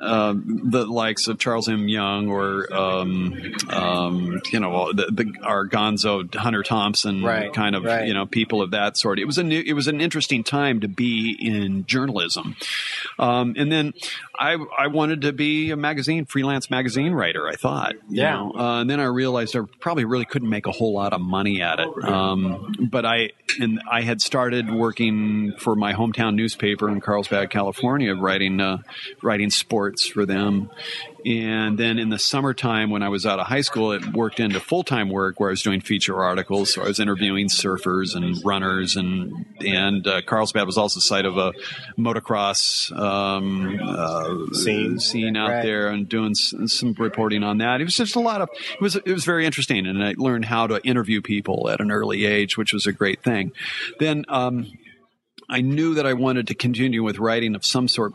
Um, 0.00 0.60
the 0.64 0.84
likes 0.84 1.28
of 1.28 1.38
Charles 1.38 1.68
M. 1.68 1.88
Young 1.88 2.28
or 2.28 2.72
um, 2.72 3.54
um, 3.70 4.40
you 4.52 4.60
know 4.60 4.92
the, 4.92 5.06
the 5.06 5.34
our 5.42 5.66
Gonzo 5.66 6.32
Hunter 6.34 6.62
Thompson 6.62 7.22
Right, 7.22 7.52
kind 7.52 7.74
of 7.74 7.84
right. 7.84 8.06
you 8.06 8.14
know 8.14 8.26
people 8.26 8.62
of 8.62 8.72
that 8.72 8.96
sort. 8.96 9.18
It 9.18 9.24
was 9.24 9.38
a 9.38 9.42
new, 9.42 9.62
it 9.64 9.72
was 9.72 9.88
an 9.88 10.00
interesting 10.00 10.44
time 10.44 10.80
to 10.80 10.88
be 10.88 11.36
in 11.40 11.86
journalism, 11.86 12.56
um, 13.18 13.54
and 13.56 13.72
then 13.72 13.94
I 14.38 14.56
I 14.78 14.86
wanted 14.88 15.22
to 15.22 15.32
be 15.32 15.70
a 15.70 15.76
magazine 15.76 16.24
freelance 16.26 16.70
magazine 16.70 17.12
writer. 17.12 17.46
I 17.48 17.56
thought, 17.56 17.94
you 18.08 18.22
Yeah. 18.22 18.34
know. 18.34 18.52
uh, 18.56 18.80
and 18.80 18.90
then 18.90 19.00
I 19.00 19.04
realized 19.04 19.56
I 19.56 19.60
probably 19.80 20.04
really 20.04 20.24
couldn't 20.24 20.48
make 20.50 20.66
a 20.66 20.72
whole 20.72 20.92
lot 20.94 21.12
of 21.12 21.20
money 21.20 21.62
at 21.62 21.80
it. 21.80 21.88
Um, 22.04 22.74
but 22.90 23.04
I 23.06 23.30
and 23.60 23.80
I 23.90 24.02
had 24.02 24.20
started 24.20 24.70
working 24.70 25.52
for 25.58 25.74
my 25.76 25.92
hometown 25.94 26.34
newspaper 26.34 26.88
in 26.88 27.00
Carlsbad, 27.00 27.50
California, 27.50 28.14
writing 28.14 28.60
uh, 28.60 28.78
writing 29.22 29.50
sports 29.50 30.06
for 30.06 30.26
them. 30.26 30.70
And 31.26 31.76
then 31.76 31.98
in 31.98 32.08
the 32.10 32.20
summertime, 32.20 32.90
when 32.90 33.02
I 33.02 33.08
was 33.08 33.26
out 33.26 33.40
of 33.40 33.48
high 33.48 33.62
school, 33.62 33.90
it 33.90 34.06
worked 34.12 34.38
into 34.38 34.60
full 34.60 34.84
time 34.84 35.08
work 35.08 35.40
where 35.40 35.50
I 35.50 35.52
was 35.52 35.62
doing 35.62 35.80
feature 35.80 36.22
articles. 36.22 36.72
So 36.72 36.82
I 36.82 36.86
was 36.86 37.00
interviewing 37.00 37.48
surfers 37.48 38.14
and 38.14 38.36
runners, 38.44 38.94
and 38.94 39.44
and 39.60 40.06
uh, 40.06 40.22
Carlsbad 40.22 40.66
was 40.66 40.78
also 40.78 40.98
the 40.98 41.02
site 41.02 41.24
of 41.24 41.36
a 41.36 41.52
motocross 41.98 42.96
um, 42.96 43.78
uh, 43.82 44.54
Scene. 44.54 45.00
scene 45.00 45.36
out 45.36 45.48
Right. 45.48 45.62
there, 45.62 45.88
and 45.88 46.08
doing 46.08 46.30
s- 46.30 46.54
some 46.66 46.94
reporting 46.98 47.42
on 47.42 47.58
that. 47.58 47.80
It 47.80 47.84
was 47.84 47.96
just 47.96 48.14
a 48.16 48.20
lot 48.20 48.40
of 48.40 48.48
it 48.74 48.80
was 48.80 48.94
it 48.96 49.06
was 49.12 49.24
very 49.24 49.46
interesting, 49.46 49.86
and 49.86 50.02
I 50.04 50.14
learned 50.16 50.44
how 50.44 50.66
to 50.68 50.80
interview 50.86 51.20
people 51.22 51.68
at 51.70 51.80
an 51.80 51.90
early 51.90 52.24
age, 52.24 52.56
which 52.56 52.72
was 52.72 52.86
a 52.86 52.92
great 52.92 53.22
thing. 53.22 53.52
Then. 53.98 54.24
Um, 54.28 54.72
I 55.48 55.60
knew 55.60 55.94
that 55.94 56.06
I 56.06 56.14
wanted 56.14 56.48
to 56.48 56.54
continue 56.54 57.02
with 57.04 57.18
writing 57.18 57.54
of 57.54 57.64
some 57.64 57.86
sort, 57.86 58.14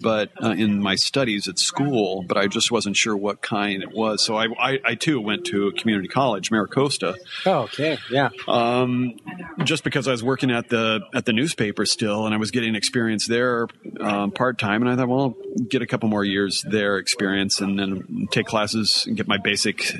but 0.00 0.30
uh, 0.42 0.50
in 0.50 0.80
my 0.80 0.94
studies 0.94 1.48
at 1.48 1.58
school, 1.58 2.22
but 2.26 2.38
I 2.38 2.46
just 2.46 2.70
wasn't 2.70 2.96
sure 2.96 3.14
what 3.16 3.42
kind 3.42 3.82
it 3.82 3.92
was. 3.92 4.24
So 4.24 4.36
I, 4.36 4.46
I, 4.58 4.80
I 4.84 4.94
too 4.94 5.20
went 5.20 5.44
to 5.46 5.66
a 5.68 5.72
community 5.72 6.08
college, 6.08 6.50
MiraCosta, 6.50 7.16
Oh, 7.44 7.58
okay. 7.64 7.98
Yeah. 8.10 8.30
um, 8.48 9.16
just 9.64 9.84
because 9.84 10.08
I 10.08 10.12
was 10.12 10.22
working 10.24 10.50
at 10.50 10.68
the 10.70 11.00
at 11.14 11.26
the 11.26 11.32
newspaper 11.32 11.84
still, 11.84 12.24
and 12.26 12.34
I 12.34 12.38
was 12.38 12.50
getting 12.50 12.74
experience 12.74 13.26
there 13.26 13.68
um, 14.00 14.30
part 14.32 14.58
time, 14.58 14.82
and 14.82 14.90
I 14.90 14.96
thought, 14.96 15.08
well, 15.08 15.20
I'll 15.20 15.64
get 15.64 15.82
a 15.82 15.86
couple 15.86 16.08
more 16.08 16.24
years 16.24 16.64
there 16.68 16.96
experience, 16.96 17.60
and 17.60 17.78
then 17.78 18.28
take 18.30 18.46
classes 18.46 19.04
and 19.06 19.16
get 19.16 19.28
my 19.28 19.36
basic 19.38 19.92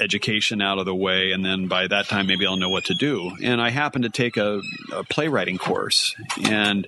education 0.00 0.60
out 0.62 0.78
of 0.78 0.84
the 0.86 0.94
way, 0.94 1.32
and 1.32 1.44
then 1.44 1.66
by 1.68 1.86
that 1.86 2.06
time 2.08 2.26
maybe 2.26 2.46
I'll 2.46 2.56
know 2.56 2.68
what 2.70 2.86
to 2.86 2.94
do. 2.94 3.32
And 3.42 3.60
I 3.60 3.70
happened 3.70 4.04
to 4.04 4.10
take 4.10 4.36
a, 4.36 4.60
a 4.92 5.04
playwriting 5.04 5.58
course, 5.58 6.14
and 6.44 6.86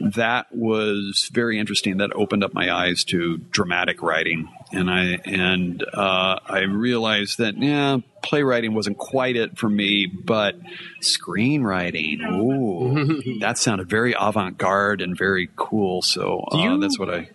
that 0.00 0.46
was 0.54 1.30
very 1.32 1.58
interesting. 1.58 1.98
That 1.98 2.12
opened 2.14 2.44
up 2.44 2.54
my 2.54 2.72
eyes 2.72 3.04
to 3.04 3.38
dramatic 3.38 4.02
writing, 4.02 4.48
and 4.72 4.90
I 4.90 5.18
and 5.24 5.84
uh, 5.94 6.38
I 6.46 6.60
realized 6.60 7.38
that 7.38 7.56
yeah, 7.56 7.98
playwriting 8.22 8.74
wasn't 8.74 8.98
quite 8.98 9.36
it 9.36 9.58
for 9.58 9.68
me, 9.68 10.06
but 10.06 10.56
screenwriting, 11.00 12.20
ooh, 12.32 13.38
that 13.40 13.58
sounded 13.58 13.88
very 13.88 14.14
avant-garde 14.18 15.00
and 15.00 15.16
very 15.16 15.48
cool. 15.56 16.02
So 16.02 16.44
uh, 16.52 16.58
you- 16.58 16.80
that's 16.80 16.98
what 16.98 17.10
I. 17.10 17.28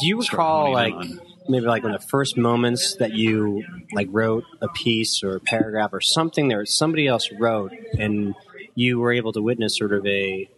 Do 0.00 0.06
you 0.06 0.20
recall 0.20 0.72
like 0.72 0.94
on. 0.94 1.20
Maybe 1.48 1.66
like 1.66 1.84
of 1.84 1.92
the 1.92 2.06
first 2.08 2.36
moments 2.36 2.96
that 2.96 3.12
you 3.12 3.64
like 3.92 4.08
wrote 4.10 4.44
a 4.60 4.68
piece 4.68 5.22
or 5.22 5.36
a 5.36 5.40
paragraph 5.40 5.90
or 5.92 6.00
something 6.00 6.48
that 6.48 6.68
somebody 6.68 7.06
else 7.06 7.30
wrote 7.32 7.72
and 7.98 8.34
you 8.74 8.98
were 9.00 9.12
able 9.12 9.32
to 9.32 9.42
witness 9.42 9.76
sort 9.76 9.92
of 9.92 10.06
a 10.06 10.48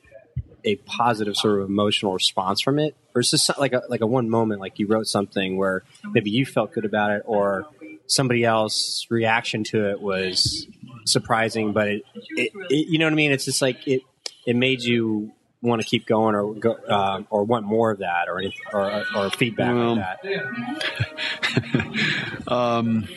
a 0.65 0.77
positive 0.77 1.37
sort 1.37 1.61
of 1.61 1.69
emotional 1.69 2.15
response 2.15 2.63
from 2.63 2.79
it? 2.79 2.97
Or 3.15 3.21
is 3.21 3.31
this 3.31 3.51
like 3.59 3.73
a 3.73 3.83
like 3.89 4.01
a 4.01 4.07
one 4.07 4.31
moment 4.31 4.61
like 4.61 4.79
you 4.79 4.87
wrote 4.87 5.07
something 5.07 5.57
where 5.57 5.83
maybe 6.13 6.31
you 6.31 6.47
felt 6.47 6.73
good 6.73 6.85
about 6.85 7.11
it 7.11 7.23
or 7.27 7.67
somebody 8.07 8.45
else's 8.45 9.07
reaction 9.11 9.65
to 9.65 9.91
it 9.91 10.01
was 10.01 10.67
surprising 11.07 11.73
but 11.73 11.89
it, 11.89 12.03
it, 12.37 12.53
it 12.71 12.89
you 12.89 12.99
know 12.99 13.07
what 13.07 13.13
I 13.13 13.17
mean? 13.17 13.33
It's 13.33 13.45
just 13.45 13.63
like 13.63 13.87
it 13.87 14.03
it 14.47 14.57
made 14.57 14.83
you 14.83 15.33
want 15.65 15.83
to 15.83 15.87
keep 15.89 16.07
going 16.07 16.35
or 16.35 16.55
go 16.55 16.77
um, 16.89 17.27
or 17.31 17.45
want 17.45 17.65
more 17.67 17.91
of 17.91 17.99
that 17.99 18.29
or 18.29 18.39
any- 18.39 18.55
or, 18.73 19.05
or 19.17 19.31
feedback 19.31 19.75
Well, 19.75 19.97
like 19.97 20.23
that 20.23 20.45
Um, 22.49 23.09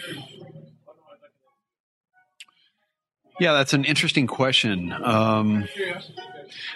yeah, 3.39 3.53
that's 3.53 3.73
an 3.73 3.83
interesting 3.85 4.25
question. 4.25 4.91
Um, 4.91 5.67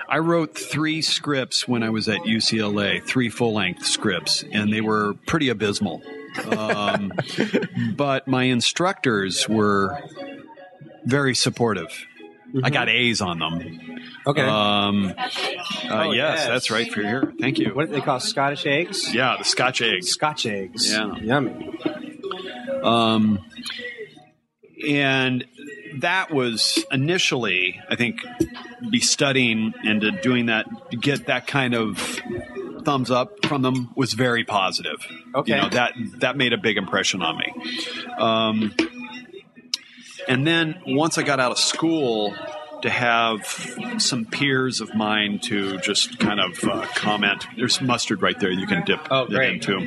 I 0.07 0.19
wrote 0.19 0.57
three 0.57 1.01
scripts 1.01 1.67
when 1.67 1.81
I 1.81 1.89
was 1.89 2.07
at 2.07 2.19
UCLA, 2.21 3.01
three 3.03 3.29
full 3.29 3.53
length 3.53 3.85
scripts, 3.85 4.43
and 4.51 4.71
they 4.71 4.81
were 4.81 5.15
pretty 5.25 5.49
abysmal. 5.49 6.03
Um, 6.55 7.13
but 7.95 8.27
my 8.27 8.43
instructors 8.43 9.47
were 9.49 9.97
very 11.05 11.33
supportive. 11.33 12.05
I 12.63 12.69
got 12.69 12.89
A's 12.89 13.21
on 13.21 13.39
them. 13.39 13.99
okay 14.27 14.41
Um, 14.41 15.13
uh, 15.17 15.27
Oh, 15.89 16.11
yes, 16.11 16.39
yes. 16.39 16.47
that's 16.47 16.71
right 16.71 16.91
for 16.91 17.01
here. 17.01 17.33
Thank 17.39 17.59
you. 17.59 17.73
what 17.73 17.87
do 17.87 17.93
they 17.93 18.01
call 18.01 18.19
Scottish 18.19 18.65
eggs 18.65 19.13
Yeah, 19.13 19.35
the 19.37 19.43
Scotch 19.43 19.81
eggs. 19.81 20.09
Scotch 20.09 20.45
eggs 20.45 20.91
Yeah. 20.91 21.15
yummy 21.17 21.77
Um, 22.83 23.39
and 24.87 25.45
that 25.99 26.31
was 26.31 26.83
initially, 26.91 27.79
I 27.89 27.95
think, 27.95 28.25
be 28.89 28.99
studying 28.99 29.73
and 29.83 30.01
to 30.01 30.11
doing 30.11 30.47
that, 30.47 30.65
to 30.91 30.97
get 30.97 31.27
that 31.27 31.45
kind 31.47 31.75
of 31.75 31.97
thumbs 32.83 33.11
up 33.11 33.45
from 33.45 33.61
them 33.61 33.91
was 33.95 34.13
very 34.13 34.43
positive. 34.43 35.05
Okay. 35.35 35.53
You 35.55 35.61
know, 35.61 35.69
that, 35.69 35.93
that 36.19 36.35
made 36.37 36.53
a 36.53 36.57
big 36.57 36.77
impression 36.77 37.21
on 37.21 37.37
me. 37.37 37.53
Um, 38.17 38.73
and 40.31 40.47
then 40.47 40.81
once 40.87 41.17
I 41.17 41.23
got 41.23 41.39
out 41.39 41.51
of 41.51 41.59
school, 41.59 42.33
to 42.81 42.89
have 42.89 43.45
some 43.99 44.25
peers 44.25 44.81
of 44.81 44.93
mine 44.95 45.39
to 45.39 45.77
just 45.79 46.17
kind 46.19 46.39
of 46.39 46.63
uh, 46.63 46.85
comment. 46.95 47.45
There's 47.55 47.81
mustard 47.81 48.21
right 48.21 48.39
there 48.39 48.49
you 48.49 48.65
can 48.65 48.83
dip 48.85 48.99
Oh, 49.11 49.27
it 49.29 49.33
into. 49.33 49.79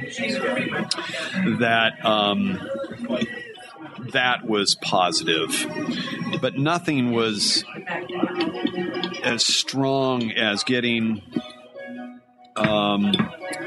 That 1.59 2.05
um, 2.05 2.61
that 4.13 4.47
was 4.47 4.77
positive, 4.77 5.67
but 6.41 6.57
nothing 6.57 7.13
was 7.13 7.65
as 9.23 9.45
strong 9.45 10.31
as 10.33 10.63
getting 10.63 11.23
um, 12.57 13.13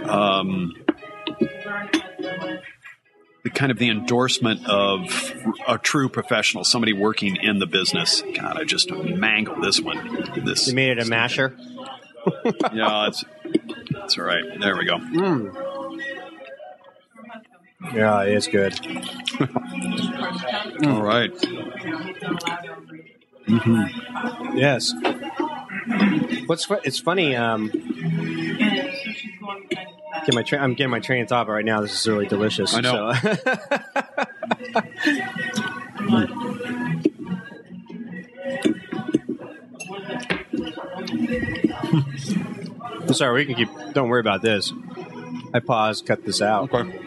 um, 0.06 0.74
the 3.48 3.54
kind 3.54 3.72
of 3.72 3.78
the 3.78 3.90
endorsement 3.90 4.68
of 4.68 5.34
a 5.68 5.78
true 5.78 6.10
professional, 6.10 6.66
somebody 6.66 6.92
working 6.92 7.38
in 7.38 7.60
the 7.60 7.66
business. 7.66 8.22
God, 8.36 8.58
I 8.58 8.66
just 8.66 8.92
mangled 8.92 9.64
this 9.64 9.80
one. 9.80 10.44
This 10.44 10.68
You 10.68 10.76
made 10.76 10.98
it 10.98 11.06
a 11.06 11.06
masher. 11.06 11.56
yeah, 12.74 13.08
it's 13.08 13.24
it's 13.90 14.18
all 14.18 14.26
right. 14.26 14.44
There 14.60 14.76
we 14.76 14.86
go. 14.86 14.98
Mm. 14.98 15.56
Yeah, 17.94 18.24
it 18.24 18.34
is 18.34 18.48
good. 18.48 18.78
All 20.86 21.02
right. 21.02 21.32
Yes. 23.48 24.94
What's 26.48 26.68
it's 26.84 27.00
funny. 27.00 27.36
Um, 27.36 27.70
get 30.26 30.34
my 30.34 30.44
tra- 30.44 30.60
I'm 30.60 30.74
getting 30.74 30.92
my 30.92 31.00
train 31.00 31.24
of 31.24 31.30
thought 31.30 31.48
right 31.48 31.66
now. 31.66 31.82
This 31.82 32.00
is 32.00 32.08
really 32.08 32.28
delicious. 32.28 32.74
I 32.74 32.82
know. 32.82 33.14
So. 33.14 33.36
I'm 43.08 43.14
sorry, 43.14 43.46
we 43.46 43.46
can 43.46 43.56
keep. 43.56 43.70
Don't 43.94 44.10
worry 44.10 44.20
about 44.20 44.42
this. 44.42 44.74
I 45.54 45.60
pause. 45.60 46.02
cut 46.02 46.26
this 46.26 46.42
out. 46.42 46.74
Okay. 46.74 47.00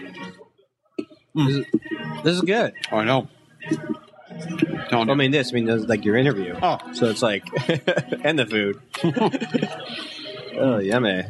This 1.34 2.36
is 2.36 2.40
good. 2.40 2.72
I 2.90 3.04
know. 3.04 3.28
Telling 4.88 5.10
I 5.10 5.14
mean, 5.14 5.30
this. 5.30 5.50
I 5.50 5.54
mean, 5.54 5.66
this 5.66 5.82
is 5.82 5.88
like 5.88 6.04
your 6.04 6.16
interview. 6.16 6.56
Oh. 6.60 6.78
so 6.92 7.06
it's 7.06 7.22
like, 7.22 7.44
and 8.24 8.38
the 8.38 8.46
food. 8.46 8.80
oh, 10.58 10.78
yummy. 10.78 11.24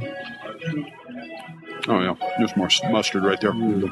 oh 1.88 2.00
yeah, 2.00 2.14
there's 2.38 2.56
more 2.56 2.66
s- 2.66 2.80
mustard 2.90 3.24
right 3.24 3.40
there. 3.40 3.52
Mm. 3.52 3.88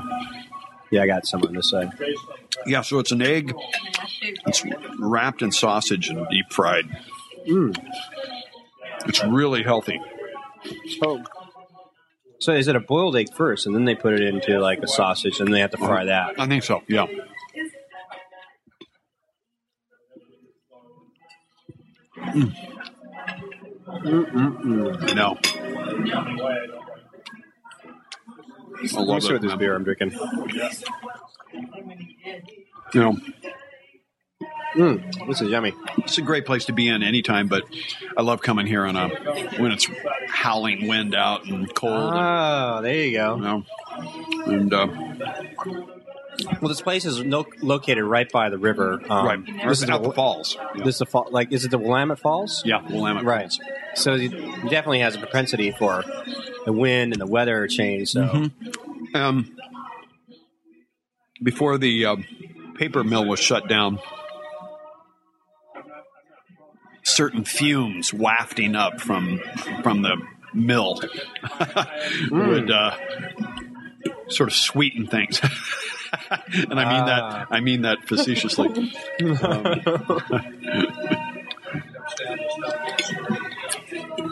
Yeah, 0.91 1.03
I 1.03 1.07
got 1.07 1.27
some 1.27 1.43
on 1.43 1.53
this 1.53 1.71
side. 1.71 1.91
Yeah, 2.67 2.83
so 2.83 2.99
it's 2.99 3.13
an 3.13 3.23
egg. 3.23 3.55
It's 4.47 4.65
wrapped 4.99 5.43
in 5.43 5.53
sausage 5.53 6.09
and 6.09 6.27
deep 6.31 6.51
fried. 6.51 6.87
Mm. 7.47 7.77
It's 9.07 9.23
really 9.25 9.63
healthy. 9.63 10.01
So, 11.01 11.23
So 12.41 12.53
is 12.53 12.69
it 12.69 12.77
a 12.77 12.81
boiled 12.81 13.17
egg 13.17 13.33
first, 13.35 13.67
and 13.67 13.75
then 13.75 13.85
they 13.85 13.95
put 13.95 14.15
it 14.15 14.23
into 14.23 14.59
like 14.61 14.81
a 14.81 14.89
sausage, 14.89 15.41
and 15.41 15.53
they 15.53 15.61
have 15.61 15.71
to 15.73 15.77
fry 15.77 16.03
uh-huh. 16.03 16.33
that? 16.35 16.41
I 16.41 16.47
think 16.47 16.65
so. 16.65 16.83
Yeah. 16.89 17.07
Mm. 22.39 22.53
No. 25.15 25.39
I 28.97 29.01
love 29.01 29.23
what 29.25 29.43
this 29.43 29.55
beer 29.57 29.75
I'm 29.75 29.85
drinking. 29.85 30.13
You 32.95 33.01
know, 33.01 33.17
Mm, 34.75 35.27
this 35.27 35.41
is 35.41 35.49
yummy. 35.51 35.73
it's 35.99 36.19
a 36.19 36.23
great 36.23 36.45
place 36.45 36.67
to 36.67 36.73
be 36.73 36.89
in 36.89 37.03
anytime, 37.03 37.49
but 37.49 37.65
I 38.17 38.23
love 38.23 38.43
coming 38.43 38.67
here 38.67 38.85
on 38.85 38.97
a 38.97 39.09
when 39.59 39.73
it's 39.73 39.89
howling 40.29 40.87
wind 40.87 41.15
out 41.15 41.47
and 41.47 41.75
cold. 41.75 42.13
Oh, 42.15 42.81
there 42.83 42.95
you 42.95 43.01
you 43.05 43.17
go. 43.17 43.37
know, 43.37 43.65
and 44.47 44.73
uh, 44.73 44.87
Well, 46.61 46.69
this 46.69 46.81
place 46.81 47.05
is 47.05 47.19
lo- 47.25 47.47
located 47.63 48.05
right 48.05 48.31
by 48.31 48.49
the 48.49 48.59
river. 48.59 49.01
Um, 49.11 49.27
right, 49.27 49.47
This 49.69 49.83
is 49.83 49.91
at 49.91 50.03
the, 50.03 50.09
the 50.09 50.15
falls. 50.15 50.57
This 50.77 50.95
is 50.95 50.99
the 51.01 51.07
fall. 51.07 51.27
Like, 51.31 51.53
is 51.53 51.65
it 51.65 51.71
the 51.71 51.79
Willamette 51.79 52.21
Falls? 52.21 52.63
Yeah, 52.65 52.81
Willamette 52.89 53.25
Right. 53.25 53.51
Falls. 53.53 53.61
So 53.95 54.15
it 54.15 54.31
definitely 54.71 55.01
has 55.01 55.17
a 55.17 55.19
propensity 55.19 55.73
for 55.73 56.05
the 56.65 56.73
wind 56.73 57.13
and 57.13 57.21
the 57.21 57.27
weather 57.27 57.67
change. 57.67 58.11
So 58.11 58.23
Mm-hmm. 58.23 59.17
Um, 59.17 59.57
before 61.43 61.79
the 61.79 62.05
uh, 62.05 62.17
paper 62.77 63.03
mill 63.03 63.25
was 63.27 63.41
shut 63.41 63.69
down, 63.69 64.01
certain 67.03 67.45
fumes 67.45 68.13
wafting 68.13 68.77
up 68.77 69.01
from 69.01 69.41
from 69.83 70.03
the 70.03 70.17
mill 70.53 71.01
would 72.31 72.71
uh, 72.71 72.97
sort 74.29 74.51
of 74.51 74.55
sweeten 74.55 75.07
things. 75.07 75.41
and 76.71 76.79
I 76.81 76.85
mean 76.85 77.03
Ah. 77.03 77.07
that 77.07 77.47
I 77.51 77.61
mean 77.61 77.83
that 77.83 77.99
facetiously. 78.09 78.69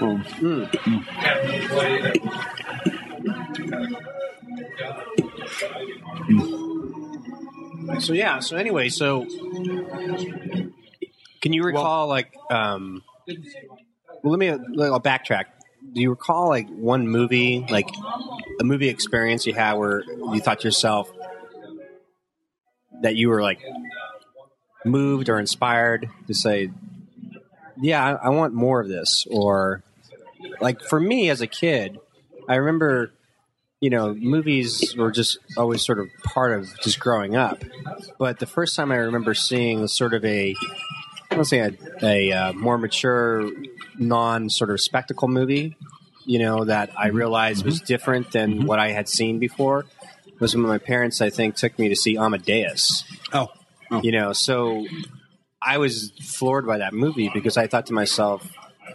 Um, 0.01 0.25
um, 0.25 0.25
So 8.01 8.13
yeah. 8.13 8.41
So 8.41 8.57
anyway, 8.57 8.89
so 8.89 9.25
can 11.41 11.53
you 11.53 11.63
recall 11.65 12.09
like 12.09 12.33
um 12.51 13.03
well 14.23 14.33
let 14.37 14.39
me 14.39 14.49
I'll 14.51 15.01
backtrack. 15.01 15.45
Do 15.93 16.01
you 16.01 16.11
recall 16.11 16.49
like 16.49 16.69
one 16.69 17.09
movie, 17.09 17.65
like 17.71 17.89
a 18.61 18.65
movie 18.65 18.89
experience 18.89 19.47
you 19.47 19.55
had 19.55 19.75
where 19.75 20.03
you 20.33 20.41
thought 20.41 20.61
to 20.61 20.69
yourself 20.69 21.11
that 23.03 23.17
you 23.17 23.29
were 23.29 23.43
like 23.43 23.61
moved 24.85 25.29
or 25.29 25.39
inspired 25.39 26.09
to 26.27 26.35
say, 26.35 26.71
"Yeah, 27.81 28.05
I, 28.05 28.27
I 28.27 28.29
want 28.31 28.55
more 28.55 28.81
of 28.81 28.89
this," 28.89 29.27
or 29.31 29.83
like 30.61 30.83
for 30.83 31.01
me 31.01 31.31
as 31.31 31.41
a 31.41 31.47
kid, 31.47 31.99
I 32.49 32.57
remember 32.57 33.13
you 33.81 33.91
know, 33.91 34.15
movies 34.15 34.95
were 34.97 35.11
just 35.11 35.39
always 35.57 35.85
sort 35.85 35.99
of 35.99 36.09
part 36.25 36.59
of 36.59 36.69
just 36.81 36.99
growing 36.99 37.37
up. 37.37 37.63
But 38.19 38.39
the 38.39 38.47
first 38.47 38.75
time 38.75 38.91
I 38.91 38.97
remember 38.97 39.35
seeing 39.35 39.87
sort 39.87 40.15
of 40.15 40.25
a, 40.25 40.55
I 41.31 41.37
to 41.37 41.45
say 41.45 41.59
a, 41.59 41.73
a 42.03 42.33
uh, 42.33 42.53
more 42.55 42.79
mature, 42.79 43.51
non 43.99 44.49
sort 44.49 44.71
of 44.71 44.81
spectacle 44.81 45.29
movie, 45.29 45.77
you 46.25 46.39
know, 46.39 46.65
that 46.65 46.91
I 46.97 47.09
realized 47.09 47.65
was 47.65 47.81
different 47.81 48.33
than 48.33 48.65
what 48.65 48.79
I 48.79 48.91
had 48.91 49.09
seen 49.09 49.39
before, 49.39 49.85
was 50.41 50.55
when 50.55 50.67
my 50.67 50.79
parents, 50.79 51.21
I 51.21 51.31
think, 51.31 51.57
took 51.57 51.79
me 51.79 51.89
to 51.89 51.97
see 51.97 52.17
Amadeus. 52.17 53.05
oh, 53.33 53.49
oh. 53.91 54.03
You 54.03 54.13
know, 54.13 54.33
so 54.33 54.87
I 55.61 55.79
was 55.79 56.13
floored 56.23 56.67
by 56.67 56.79
that 56.79 56.95
movie 56.95 57.31
because 57.33 57.57
I 57.57 57.67
thought 57.67 57.87
to 57.87 57.93
myself, 57.93 58.51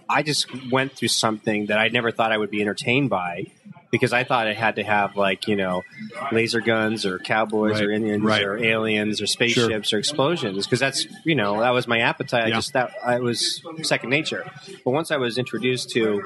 I 0.10 0.24
just 0.24 0.48
went 0.72 0.94
through 0.94 1.10
something 1.10 1.68
that 1.68 1.78
I 1.78 1.88
never 1.90 2.12
thought 2.12 2.32
I 2.32 2.38
would 2.38 2.52
be 2.52 2.62
entertained 2.62 3.10
by 3.10 3.48
because 3.92 4.14
I 4.14 4.24
thought 4.24 4.48
it 4.48 4.58
had 4.58 4.78
to 4.78 4.84
have 4.84 5.18
like, 5.18 5.48
you 5.48 5.56
know, 5.56 5.84
laser 6.32 6.62
guns 6.62 7.06
or 7.06 7.20
cowboys 7.20 7.74
Right, 7.74 7.84
or 7.84 7.92
Indians 7.92 8.24
right. 8.24 8.44
or 8.44 8.58
aliens 8.58 9.22
or 9.22 9.28
spaceships 9.28 9.94
or 9.94 9.98
explosions 10.00 10.66
because 10.66 10.80
that's, 10.80 11.06
you 11.26 11.36
know, 11.36 11.60
that 11.60 11.72
was 11.72 11.88
my 11.88 12.00
appetite. 12.00 12.46
I 12.46 12.52
just 12.52 12.74
that 12.74 12.94
I 13.04 13.20
was 13.20 13.62
second 13.84 14.10
nature. 14.10 14.50
But 14.84 14.92
once 14.92 15.12
I 15.12 15.18
was 15.18 15.38
introduced 15.38 15.92
to 15.92 16.24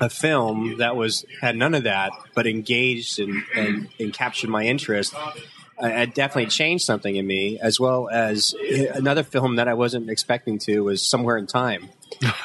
a 0.00 0.10
film 0.10 0.76
that 0.78 0.94
was 0.96 1.24
had 1.40 1.56
none 1.56 1.74
of 1.74 1.84
that 1.84 2.12
but 2.34 2.46
engaged 2.46 3.18
and, 3.18 3.42
and, 3.56 3.88
and 3.98 4.12
captured 4.12 4.50
my 4.50 4.64
interest, 4.64 5.14
it 5.78 6.14
definitely 6.14 6.50
changed 6.50 6.84
something 6.84 7.16
in 7.16 7.26
me, 7.26 7.58
as 7.58 7.78
well 7.80 8.08
as 8.10 8.54
eh, 8.66 8.86
another 8.94 9.22
film 9.22 9.56
that 9.56 9.68
I 9.68 9.74
wasn't 9.74 10.08
expecting 10.10 10.58
to 10.60 10.80
was 10.80 11.02
Somewhere 11.02 11.36
in 11.36 11.46
Time 11.46 11.90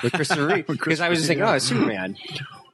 with 0.03 0.13
Christopher 0.13 0.47
Reeve, 0.53 0.67
because 0.67 0.99
I 0.99 1.09
was 1.09 1.19
just 1.19 1.27
thinking, 1.27 1.45
oh, 1.45 1.53
it's 1.53 1.65
Superman. 1.65 2.17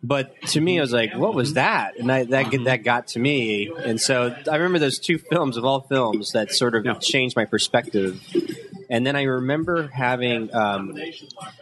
But 0.04 0.40
to 0.50 0.62
me, 0.62 0.78
I 0.78 0.82
was 0.82 0.94
like, 0.94 1.16
"What 1.16 1.34
was 1.34 1.54
that?" 1.56 1.98
And 1.98 2.12
I, 2.12 2.24
that 2.26 2.52
that 2.66 2.84
got 2.84 3.08
to 3.10 3.20
me, 3.20 3.72
and 3.84 4.00
so 4.00 4.36
I 4.50 4.56
remember 4.56 4.80
those 4.80 5.00
two 5.00 5.18
films 5.18 5.58
of 5.58 5.66
all 5.66 5.82
films 5.82 6.32
that 6.34 6.52
sort 6.54 6.76
of 6.76 6.86
Yeah. 6.86 6.94
changed 6.96 7.36
my 7.36 7.46
perspective. 7.46 8.22
And 8.90 9.06
then 9.06 9.18
I 9.18 9.24
remember 9.24 9.88
having 9.88 10.54
um, 10.56 10.98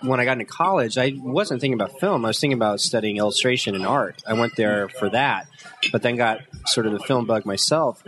when 0.01 0.19
I 0.19 0.25
got 0.25 0.33
into 0.33 0.45
college, 0.45 0.95
I 0.97 1.13
wasn't 1.17 1.59
thinking 1.59 1.73
about 1.73 1.99
film. 1.99 2.23
I 2.23 2.27
was 2.27 2.39
thinking 2.39 2.57
about 2.57 2.81
studying 2.81 3.17
illustration 3.17 3.73
and 3.73 3.83
art. 3.85 4.21
I 4.27 4.33
went 4.33 4.55
there 4.57 4.89
for 4.89 5.09
that, 5.09 5.47
but 5.91 6.03
then 6.03 6.17
got 6.17 6.41
sort 6.67 6.85
of 6.85 6.91
the 6.93 6.99
film 6.99 7.25
bug 7.25 7.45
myself, 7.45 8.03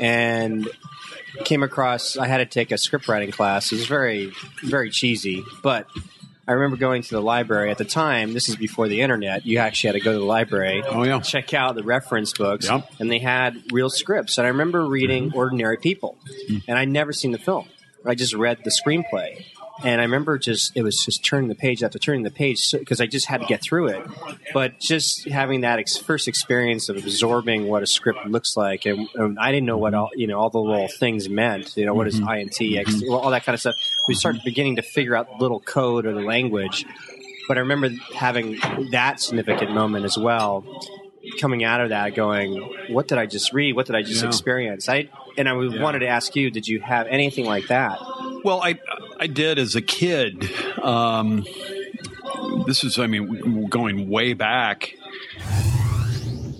and 0.00 0.68
came 1.44 1.62
across. 1.62 2.16
I 2.18 2.26
had 2.26 2.38
to 2.38 2.44
take 2.46 2.70
a 2.72 2.76
script 2.76 3.08
writing 3.08 3.30
class. 3.30 3.72
It 3.72 3.76
was 3.76 3.86
very, 3.86 4.32
very 4.62 4.90
cheesy, 4.90 5.42
but 5.62 5.86
I 6.50 6.54
remember 6.54 6.76
going 6.76 7.02
to 7.02 7.10
the 7.10 7.22
library 7.22 7.70
at 7.70 7.78
the 7.78 7.84
time. 7.84 8.32
This 8.32 8.48
is 8.48 8.56
before 8.56 8.88
the 8.88 9.02
internet. 9.02 9.46
You 9.46 9.58
actually 9.58 9.88
had 9.88 9.92
to 9.92 10.00
go 10.00 10.12
to 10.14 10.18
the 10.18 10.24
library. 10.24 10.82
Oh, 10.84 11.04
yeah. 11.04 11.20
check 11.20 11.54
out 11.54 11.76
the 11.76 11.84
reference 11.84 12.32
books, 12.32 12.66
Yep. 12.68 12.80
Mm-hmm. 12.80 13.02
and 13.02 13.08
they 13.10 13.20
had 13.20 13.62
real 13.72 13.88
scripts. 13.88 14.36
And 14.36 14.46
I 14.46 14.50
remember 14.50 14.84
reading 14.84 15.32
Ordinary 15.32 15.76
People, 15.76 16.18
and 16.66 16.76
I'd 16.76 16.88
never 16.88 17.12
seen 17.12 17.30
the 17.30 17.38
film. 17.38 17.68
I 18.04 18.16
just 18.16 18.34
read 18.34 18.58
the 18.64 18.70
screenplay, 18.72 19.44
and 19.82 20.00
I 20.00 20.04
remember 20.04 20.38
just 20.38 20.76
it 20.76 20.82
was 20.82 21.04
just 21.04 21.24
turning 21.24 21.48
the 21.48 21.54
page 21.54 21.82
after 21.82 21.98
turning 21.98 22.22
the 22.22 22.30
page 22.30 22.72
because 22.72 23.00
I 23.00 23.06
just 23.06 23.26
had 23.26 23.40
to 23.40 23.46
get 23.46 23.62
through 23.62 23.88
it. 23.88 24.06
But 24.52 24.78
just 24.78 25.28
having 25.28 25.62
that 25.62 25.78
ex- 25.78 25.96
first 25.96 26.28
experience 26.28 26.88
of 26.88 26.96
absorbing 26.96 27.68
what 27.68 27.82
a 27.82 27.86
script 27.86 28.26
looks 28.26 28.56
like, 28.56 28.86
and, 28.86 29.08
and 29.14 29.38
I 29.38 29.52
didn't 29.52 29.66
know 29.66 29.78
what 29.78 29.94
all 29.94 30.10
you 30.14 30.26
know 30.26 30.38
all 30.38 30.50
the 30.50 30.58
little 30.58 30.88
things 30.88 31.28
meant. 31.28 31.76
You 31.76 31.86
know, 31.86 31.94
what 31.94 32.06
is 32.06 32.20
mm-hmm. 32.20 32.28
INT, 32.28 32.60
X, 32.60 32.94
mm-hmm. 32.94 33.10
well, 33.10 33.20
all 33.20 33.30
that 33.30 33.44
kind 33.44 33.54
of 33.54 33.60
stuff. 33.60 33.76
We 34.08 34.14
started 34.14 34.42
beginning 34.44 34.76
to 34.76 34.82
figure 34.82 35.16
out 35.16 35.40
little 35.40 35.60
code 35.60 36.06
or 36.06 36.12
the 36.12 36.20
language. 36.20 36.84
But 37.48 37.56
I 37.56 37.60
remember 37.60 37.90
having 38.14 38.60
that 38.92 39.20
significant 39.20 39.72
moment 39.72 40.04
as 40.04 40.16
well 40.16 40.64
coming 41.38 41.64
out 41.64 41.80
of 41.80 41.90
that 41.90 42.14
going 42.14 42.56
what 42.88 43.06
did 43.06 43.18
i 43.18 43.26
just 43.26 43.52
read 43.52 43.76
what 43.76 43.86
did 43.86 43.94
i 43.94 44.02
just 44.02 44.22
Yeah. 44.22 44.28
experience 44.28 44.88
i 44.88 45.08
and 45.36 45.48
i 45.48 45.52
wanted 45.52 46.00
to 46.00 46.08
ask 46.08 46.34
you 46.34 46.50
did 46.50 46.66
you 46.66 46.80
have 46.80 47.06
anything 47.08 47.44
like 47.44 47.68
that 47.68 47.98
Well, 48.44 48.62
I 48.62 48.78
I 49.18 49.26
did 49.26 49.58
as 49.58 49.74
a 49.74 49.82
kid. 49.82 50.50
Um, 50.82 51.44
this 52.66 52.84
is, 52.84 52.98
I 52.98 53.06
mean, 53.06 53.66
going 53.68 54.08
way 54.08 54.32
back. 54.32 54.94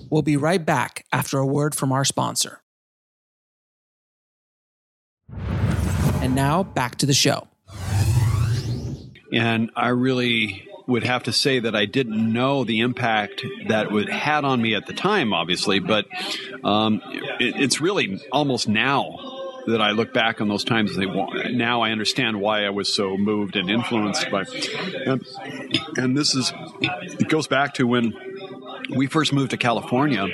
We'll 0.09 0.21
be 0.21 0.37
right 0.37 0.63
back 0.63 1.05
after 1.11 1.39
a 1.39 1.45
word 1.45 1.73
from 1.73 1.91
our 1.91 2.03
sponsor. 2.03 2.61
And 6.21 6.35
now 6.35 6.63
back 6.63 6.97
to 6.97 7.05
the 7.05 7.13
show. 7.13 7.47
And 9.31 9.71
I 9.75 9.89
really 9.89 10.67
would 10.85 11.03
have 11.03 11.23
to 11.23 11.31
say 11.31 11.59
that 11.59 11.75
I 11.75 11.85
didn't 11.85 12.33
know 12.33 12.65
the 12.65 12.81
impact 12.81 13.45
that 13.67 13.91
it 13.91 14.09
had 14.09 14.43
on 14.43 14.61
me 14.61 14.75
at 14.75 14.85
the 14.87 14.93
time, 14.93 15.33
obviously, 15.33 15.79
but 15.79 16.05
um, 16.63 17.01
it, 17.39 17.55
it's 17.55 17.79
really 17.79 18.21
almost 18.31 18.67
now 18.67 19.40
that 19.67 19.81
I 19.81 19.91
look 19.91 20.13
back 20.13 20.41
on 20.41 20.47
those 20.47 20.63
times 20.63 20.95
and 20.95 21.03
say, 21.03 21.05
well, 21.05 21.29
now 21.51 21.81
I 21.81 21.91
understand 21.91 22.39
why 22.39 22.65
I 22.65 22.69
was 22.69 22.93
so 22.93 23.17
moved 23.17 23.55
and 23.55 23.69
influenced 23.69 24.29
by. 24.29 24.45
And, 25.05 25.25
and 25.97 26.17
this 26.17 26.35
is, 26.35 26.53
it 26.81 27.27
goes 27.27 27.47
back 27.47 27.75
to 27.75 27.87
when 27.87 28.13
we 28.89 29.07
first 29.07 29.33
moved 29.33 29.51
to 29.51 29.57
California, 29.57 30.27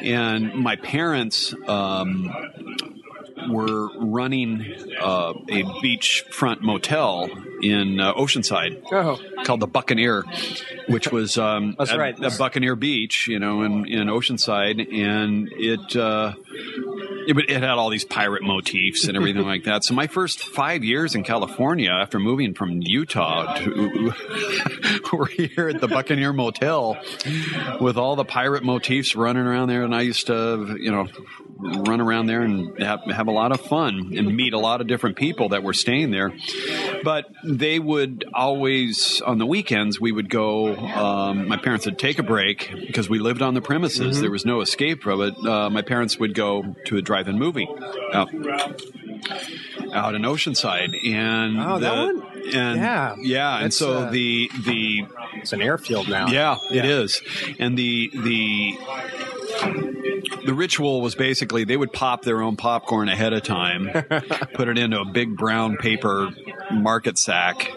and 0.00 0.54
my 0.54 0.76
parents 0.76 1.54
um, 1.68 2.34
were 3.48 3.88
running 3.98 4.74
uh, 5.00 5.32
a 5.48 5.62
beachfront 5.82 6.60
motel 6.60 7.28
in 7.62 8.00
uh, 8.00 8.14
Oceanside 8.14 8.82
oh 8.92 9.18
called 9.44 9.60
the 9.60 9.66
Buccaneer, 9.66 10.24
which 10.88 11.10
was 11.10 11.38
um, 11.38 11.74
That's 11.78 11.90
at, 11.90 11.98
right. 11.98 12.22
at 12.22 12.38
Buccaneer 12.38 12.76
Beach, 12.76 13.28
you 13.28 13.38
know, 13.38 13.62
in, 13.62 13.86
in 13.86 14.08
Oceanside, 14.08 14.92
and 14.92 15.48
it. 15.52 15.96
Uh, 15.96 16.34
it, 17.26 17.36
it 17.50 17.60
had 17.60 17.70
all 17.70 17.90
these 17.90 18.04
pirate 18.04 18.42
motifs 18.42 19.08
and 19.08 19.16
everything 19.16 19.42
like 19.46 19.64
that. 19.64 19.84
So 19.84 19.94
my 19.94 20.06
first 20.06 20.42
five 20.42 20.84
years 20.84 21.14
in 21.14 21.24
California, 21.24 21.90
after 21.90 22.18
moving 22.18 22.54
from 22.54 22.80
Utah, 22.80 23.54
to, 23.54 24.12
were 25.12 25.26
here 25.26 25.68
at 25.68 25.80
the 25.80 25.88
Buccaneer 25.88 26.32
Motel 26.32 26.96
with 27.80 27.96
all 27.96 28.16
the 28.16 28.24
pirate 28.24 28.62
motifs 28.62 29.16
running 29.16 29.44
around 29.44 29.68
there, 29.68 29.82
and 29.82 29.94
I 29.94 30.02
used 30.02 30.28
to, 30.28 30.76
you 30.78 30.92
know, 30.92 31.08
run 31.58 32.00
around 32.00 32.26
there 32.26 32.42
and 32.42 32.78
have, 32.80 33.00
have 33.04 33.28
a 33.28 33.32
lot 33.36 33.52
of 33.52 33.60
fun 33.60 34.12
and 34.16 34.34
meet 34.36 34.52
a 34.52 34.58
lot 34.58 34.80
of 34.80 34.86
different 34.86 35.16
people 35.16 35.50
that 35.50 35.62
were 35.62 35.72
staying 35.74 36.10
there. 36.10 36.32
But 37.04 37.26
they 37.44 37.78
would 37.78 38.24
always 38.34 39.20
on 39.20 39.38
the 39.38 39.46
weekends 39.46 40.00
we 40.00 40.10
would 40.12 40.28
go. 40.30 40.74
Um, 40.76 41.46
my 41.48 41.56
parents 41.56 41.86
would 41.86 41.98
take 41.98 42.18
a 42.18 42.22
break 42.22 42.70
because 42.86 43.08
we 43.08 43.18
lived 43.18 43.42
on 43.42 43.54
the 43.54 43.60
premises. 43.62 44.20
There 44.20 44.30
was 44.30 44.44
no 44.44 44.60
escape 44.60 45.02
from 45.02 45.20
it. 45.22 45.34
Uh, 45.46 45.70
my 45.70 45.82
parents 45.82 46.18
would 46.18 46.34
go 46.34 46.74
to 46.86 46.96
a 46.96 47.02
drive-in 47.02 47.38
movie 47.38 47.68
out, 48.12 48.28
out 49.92 50.14
in 50.14 50.22
Oceanside, 50.22 50.94
and 51.12 51.58
Oh, 51.60 51.78
that 51.78 51.94
the- 51.94 52.06
one? 52.20 52.35
And 52.54 52.80
Yeah. 52.80 53.14
yeah, 53.18 53.58
and 53.58 53.72
so 53.72 54.04
uh, 54.04 54.10
the 54.10 54.50
the 54.64 55.06
it's 55.34 55.52
an 55.52 55.60
airfield 55.62 56.08
now 56.08 56.28
yeah, 56.28 56.56
it 56.70 56.84
is. 56.84 57.22
And 57.58 57.76
the 57.76 58.10
the 58.14 58.78
the 60.44 60.54
ritual 60.54 61.00
was 61.00 61.14
basically 61.14 61.64
they 61.64 61.76
would 61.76 61.92
pop 61.92 62.22
their 62.22 62.42
own 62.42 62.56
popcorn 62.56 63.08
ahead 63.08 63.32
of 63.32 63.42
time, 63.42 63.88
put 64.54 64.68
it 64.68 64.78
into 64.78 65.00
a 65.00 65.04
big 65.04 65.36
brown 65.36 65.76
paper 65.76 66.28
market 66.70 67.16
sack, 67.18 67.68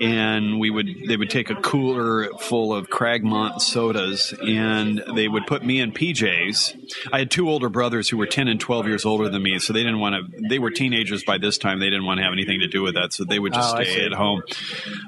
and 0.00 0.58
we 0.60 0.70
would 0.70 0.88
they 1.06 1.16
would 1.16 1.30
take 1.30 1.50
a 1.50 1.54
cooler 1.56 2.28
full 2.38 2.72
of 2.72 2.88
Cragmont 2.88 3.60
sodas 3.60 4.32
and 4.46 5.02
they 5.14 5.28
would 5.28 5.46
put 5.46 5.64
me 5.64 5.80
in 5.80 5.92
PJs. 5.92 7.08
I 7.12 7.20
had 7.20 7.30
two 7.30 7.48
older 7.50 7.68
brothers 7.68 8.08
who 8.08 8.16
were 8.16 8.26
10 8.26 8.48
and 8.48 8.60
12 8.60 8.86
years 8.86 9.04
older 9.04 9.28
than 9.28 9.42
me, 9.42 9.58
so 9.58 9.72
they 9.72 9.80
didn't 9.82 10.00
want 10.00 10.14
to 10.32 10.48
they 10.48 10.58
were 10.58 10.70
teenagers 10.70 11.24
by 11.24 11.38
this 11.38 11.58
time. 11.58 11.78
They 11.80 11.90
didn't 11.90 12.04
want 12.06 12.18
to 12.18 12.24
have 12.24 12.32
anything 12.32 12.60
to 12.60 12.68
do 12.68 12.82
with 12.82 12.94
that, 12.94 13.12
so 13.12 13.24
they 13.24 13.38
would 13.38 13.52
just 13.54 13.74
Oh, 13.76 13.82
stay. 13.82 14.07
At 14.10 14.18
home. 14.18 14.42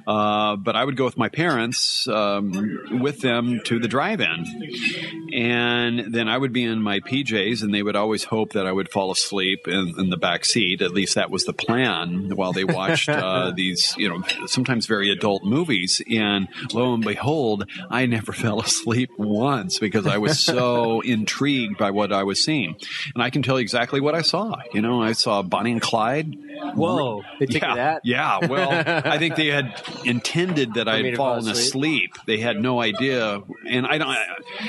Uh, 0.06 0.56
but 0.56 0.76
I 0.76 0.84
would 0.84 0.96
go 0.96 1.04
with 1.04 1.16
my 1.16 1.28
parents 1.28 2.06
um, 2.08 3.00
with 3.00 3.20
them 3.20 3.60
to 3.64 3.78
the 3.78 3.88
drive-in, 3.88 5.32
and 5.34 6.12
then 6.12 6.28
I 6.28 6.36
would 6.36 6.52
be 6.52 6.64
in 6.64 6.82
my 6.82 7.00
PJs, 7.00 7.62
and 7.62 7.74
they 7.74 7.82
would 7.82 7.96
always 7.96 8.24
hope 8.24 8.52
that 8.52 8.66
I 8.66 8.72
would 8.72 8.90
fall 8.90 9.10
asleep 9.10 9.66
in, 9.66 9.94
in 9.98 10.10
the 10.10 10.16
back 10.16 10.44
seat. 10.44 10.82
At 10.82 10.92
least 10.92 11.14
that 11.14 11.30
was 11.30 11.44
the 11.44 11.52
plan 11.52 12.34
while 12.34 12.52
they 12.52 12.64
watched 12.64 13.08
uh, 13.08 13.50
these, 13.56 13.94
you 13.96 14.08
know, 14.08 14.22
sometimes 14.46 14.86
very 14.86 15.10
adult 15.10 15.44
movies. 15.44 16.02
And 16.10 16.48
lo 16.72 16.94
and 16.94 17.04
behold, 17.04 17.66
I 17.90 18.06
never 18.06 18.32
fell 18.44 18.60
asleep 18.60 19.10
once 19.18 19.78
because 19.78 20.06
I 20.06 20.18
was 20.18 20.38
so 20.38 21.00
intrigued 21.04 21.78
by 21.78 21.90
what 21.90 22.12
I 22.12 22.24
was 22.24 22.42
seeing. 22.42 22.76
And 23.14 23.22
I 23.22 23.30
can 23.30 23.42
tell 23.42 23.58
you 23.58 23.62
exactly 23.62 24.00
what 24.00 24.14
I 24.14 24.22
saw. 24.22 24.56
You 24.72 24.82
know, 24.82 25.02
I 25.02 25.12
saw 25.12 25.42
Bonnie 25.42 25.72
and 25.72 25.82
Clyde. 25.82 26.34
whoa 26.74 27.22
they 27.38 27.46
took 27.46 27.62
yeah, 27.62 27.74
that 27.74 28.00
Yeah, 28.04 28.46
well, 28.46 28.79
I 28.86 29.18
think 29.18 29.36
they 29.36 29.48
had 29.48 29.82
intended 30.04 30.74
that 30.74 30.88
I 30.88 31.02
had 31.02 31.16
fallen 31.16 31.48
asleep? 31.48 32.14
asleep. 32.14 32.26
They 32.26 32.38
had 32.38 32.60
no 32.60 32.80
idea, 32.80 33.42
and 33.66 33.86
I 33.86 33.98
don't. 33.98 34.16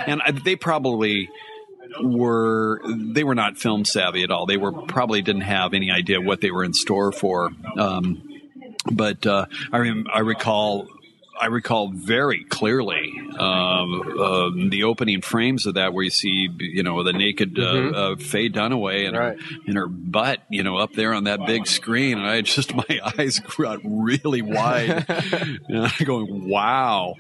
And 0.06 0.22
I, 0.24 0.32
they 0.32 0.56
probably 0.56 1.30
were 2.02 2.82
they 2.88 3.24
were 3.24 3.36
not 3.36 3.58
film 3.58 3.86
savvy 3.86 4.24
at 4.24 4.32
all. 4.32 4.46
They 4.46 4.58
were 4.58 4.72
probably 4.72 5.22
didn't 5.22 5.42
have 5.42 5.74
any 5.74 5.92
idea 5.92 6.22
what 6.22 6.42
they 6.42 6.52
were 6.52 6.64
in 6.64 6.74
store 6.74 7.12
for. 7.12 7.52
Um, 7.78 8.24
but 8.92 9.26
uh, 9.26 9.46
I 9.72 9.78
rem- 9.78 10.08
I 10.14 10.20
recall. 10.20 10.88
I 11.40 11.48
recall 11.48 11.90
very 11.90 12.44
clearly 12.44 13.12
um, 13.40 14.20
um, 14.20 14.70
the 14.70 14.84
opening 14.84 15.22
frames 15.22 15.66
of 15.66 15.74
that, 15.76 15.94
where 15.94 16.04
you 16.04 16.10
see, 16.12 16.50
you 16.60 16.84
know, 16.84 17.04
the 17.04 17.14
naked 17.14 17.58
uh, 17.58 17.64
uh, 17.64 18.16
Faye 18.18 18.50
Dunaway 18.50 19.08
and 19.08 19.18
Right. 19.18 19.40
her 19.42 19.58
and 19.68 19.76
her 19.78 19.88
butt, 19.88 20.40
you 20.50 20.64
know, 20.64 20.78
up 20.78 20.94
there 20.94 21.14
on 21.14 21.24
that 21.26 21.46
big 21.46 21.66
screen, 21.68 22.18
and 22.20 22.28
I 22.28 22.42
just 22.42 22.74
my 22.90 23.00
eyes 23.18 23.40
got 23.40 23.80
really 23.84 24.42
wide, 24.42 25.06
and 25.10 25.86
I'm 25.88 26.06
going, 26.06 26.48
"Wow, 26.50 27.16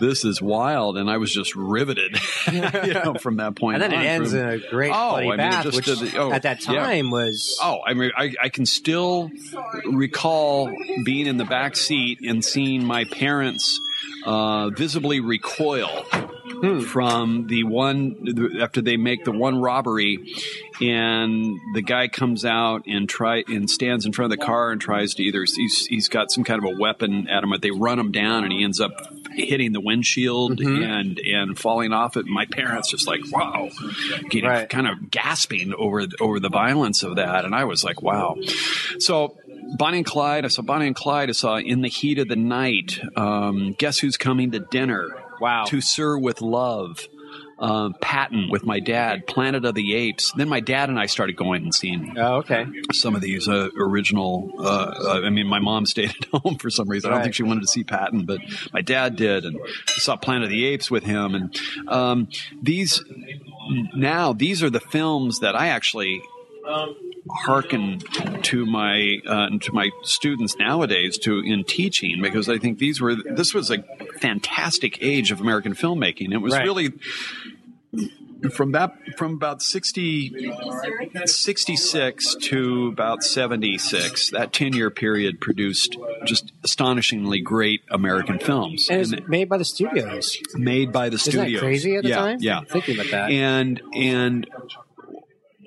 this 0.00 0.24
is 0.24 0.42
wild!" 0.42 0.98
And 0.98 1.08
I 1.10 1.16
was 1.16 1.32
just 1.32 1.54
riveted, 1.56 2.18
you 2.52 2.60
know, 2.94 3.14
from 3.20 3.36
that 3.36 3.56
point. 3.56 3.82
and 3.82 3.92
then 3.92 4.00
it 4.00 4.04
ends 4.04 4.30
From- 4.30 4.40
in 4.40 4.46
a 4.48 4.58
great 4.58 4.92
Oh, 4.94 5.10
bloody 5.12 5.26
I 5.26 5.30
mean, 5.30 5.36
bath 5.38 5.64
which 5.74 5.86
did 5.86 6.14
oh, 6.16 6.32
at 6.32 6.42
that 6.42 6.66
yeah. 6.66 6.74
time 6.74 7.10
was 7.10 7.58
Oh, 7.62 7.80
I 7.86 7.94
mean, 7.94 8.10
I, 8.16 8.34
I 8.42 8.48
can 8.50 8.66
still 8.66 9.30
recall 9.86 10.70
being 11.04 11.26
in 11.26 11.36
the 11.36 11.44
back 11.44 11.76
seat 11.76 12.20
and 12.22 12.44
seeing 12.44 12.84
my 12.84 13.04
parents 13.04 13.51
uh, 14.24 14.70
visibly 14.70 15.20
recoil 15.20 16.04
from 16.86 17.46
the 17.48 17.64
one 17.64 18.58
after 18.60 18.80
they 18.80 18.96
make 18.96 19.24
the 19.24 19.32
one 19.32 19.60
robbery, 19.60 20.32
and 20.80 21.58
the 21.74 21.82
guy 21.82 22.08
comes 22.08 22.44
out 22.44 22.84
and 22.86 23.08
try 23.08 23.42
and 23.46 23.68
stands 23.70 24.06
in 24.06 24.12
front 24.12 24.32
of 24.32 24.38
the 24.38 24.44
car 24.44 24.70
and 24.70 24.80
tries 24.80 25.14
to 25.14 25.22
either 25.22 25.44
he's, 25.44 25.86
he's 25.86 26.08
got 26.08 26.30
some 26.30 26.44
kind 26.44 26.62
of 26.64 26.72
a 26.72 26.78
weapon 26.80 27.28
at 27.28 27.42
him, 27.42 27.50
but 27.50 27.62
they 27.62 27.70
run 27.70 27.98
him 27.98 28.12
down 28.12 28.44
and 28.44 28.52
he 28.52 28.62
ends 28.62 28.80
up 28.80 28.92
hitting 29.34 29.72
the 29.72 29.80
windshield 29.80 30.60
and 30.60 31.18
and 31.18 31.58
falling 31.58 31.92
off 31.92 32.16
it. 32.16 32.26
My 32.26 32.44
parents 32.46 32.90
just 32.90 33.06
like 33.06 33.20
wow, 33.32 33.70
getting 34.28 34.48
Right. 34.48 34.68
kind 34.68 34.86
of 34.86 35.10
gasping 35.10 35.72
over 35.74 36.04
over 36.20 36.38
the 36.38 36.50
violence 36.50 37.02
of 37.02 37.16
that, 37.16 37.44
and 37.44 37.54
I 37.54 37.64
was 37.64 37.82
like, 37.82 38.02
wow. 38.02 38.36
So 38.98 39.36
Bonnie 39.76 39.98
and 39.98 40.06
Clyde, 40.06 40.44
I 40.44 40.48
saw 40.48 40.62
Bonnie 40.62 40.86
and 40.86 40.96
Clyde. 40.96 41.28
I 41.28 41.32
saw 41.32 41.56
In 41.56 41.82
the 41.82 41.88
Heat 41.88 42.18
of 42.18 42.28
the 42.28 42.36
Night. 42.36 43.00
Um, 43.16 43.74
Guess 43.78 43.98
who's 43.98 44.16
coming 44.16 44.50
to 44.52 44.60
dinner? 44.60 45.08
Wow. 45.40 45.64
To 45.64 45.80
Sir 45.80 46.18
with 46.18 46.40
Love. 46.40 47.08
Um, 47.58 47.94
Patton 48.00 48.48
with 48.50 48.64
my 48.64 48.80
dad, 48.80 49.26
Planet 49.26 49.64
of 49.64 49.76
the 49.76 49.94
Apes. 49.94 50.32
Then 50.32 50.48
my 50.48 50.58
dad 50.58 50.88
and 50.88 50.98
I 50.98 51.06
started 51.06 51.36
going 51.36 51.62
and 51.62 51.72
seeing 51.72 52.14
oh 52.18 52.38
okay 52.38 52.66
some 52.92 53.14
of 53.14 53.20
these 53.20 53.48
uh, 53.48 53.68
original. 53.78 54.50
Uh, 54.58 54.62
uh, 54.64 55.20
I 55.24 55.30
mean, 55.30 55.46
my 55.46 55.60
mom 55.60 55.86
stayed 55.86 56.10
at 56.10 56.24
home 56.42 56.56
for 56.56 56.70
some 56.70 56.88
reason. 56.88 57.10
I 57.10 57.14
don't 57.14 57.22
think 57.22 57.34
she 57.36 57.44
wanted 57.44 57.60
to 57.60 57.68
see 57.68 57.84
Patton, 57.84 58.26
but 58.26 58.40
my 58.72 58.80
dad 58.80 59.14
did, 59.14 59.44
and 59.44 59.58
I 59.62 59.92
saw 60.00 60.16
Planet 60.16 60.44
of 60.44 60.50
the 60.50 60.64
Apes 60.64 60.90
with 60.90 61.04
him. 61.04 61.36
And 61.36 61.60
um, 61.86 62.28
these 62.60 63.00
now 63.94 64.32
these 64.32 64.62
are 64.64 64.70
the 64.70 64.80
films 64.80 65.38
that 65.38 65.54
I 65.54 65.68
actually 65.68 66.20
hearken 67.30 68.00
to 68.42 68.66
my 68.66 69.18
uh, 69.26 69.48
to 69.60 69.72
my 69.72 69.90
students 70.02 70.56
nowadays 70.58 71.18
to 71.18 71.38
in 71.40 71.64
teaching 71.64 72.20
because 72.20 72.48
I 72.48 72.58
think 72.58 72.78
these 72.78 73.00
were 73.00 73.14
this 73.14 73.54
was 73.54 73.70
a 73.70 73.84
fantastic 74.20 74.98
age 75.02 75.30
of 75.30 75.40
American 75.40 75.74
filmmaking. 75.74 76.32
It 76.32 76.38
was 76.38 76.52
Right. 76.52 76.64
really 76.64 76.92
from 78.50 78.72
that 78.72 78.96
from 79.16 79.34
about 79.34 79.62
60, 79.62 80.50
66 81.24 82.34
to 82.36 82.88
about 82.88 83.22
76 83.22 84.30
that 84.30 84.52
10 84.52 84.72
year 84.72 84.90
period 84.90 85.40
produced 85.40 85.96
just 86.24 86.52
astonishingly 86.64 87.40
great 87.40 87.82
american 87.90 88.38
films 88.40 88.88
And 88.90 89.12
And 89.14 89.28
made 89.28 89.48
by 89.48 89.58
the 89.58 89.64
studios. 89.64 90.36
made 90.54 90.92
by 90.92 91.08
the 91.08 91.16
Isn't 91.16 91.32
studios 91.32 91.60
crazy 91.60 91.94
at 91.96 92.02
the 92.02 92.08
yeah, 92.10 92.16
time? 92.16 92.36
yeah 92.40 92.60
Thinking 92.68 92.96
about 92.96 93.10
that. 93.10 93.30
and 93.30 93.80
and 93.94 94.46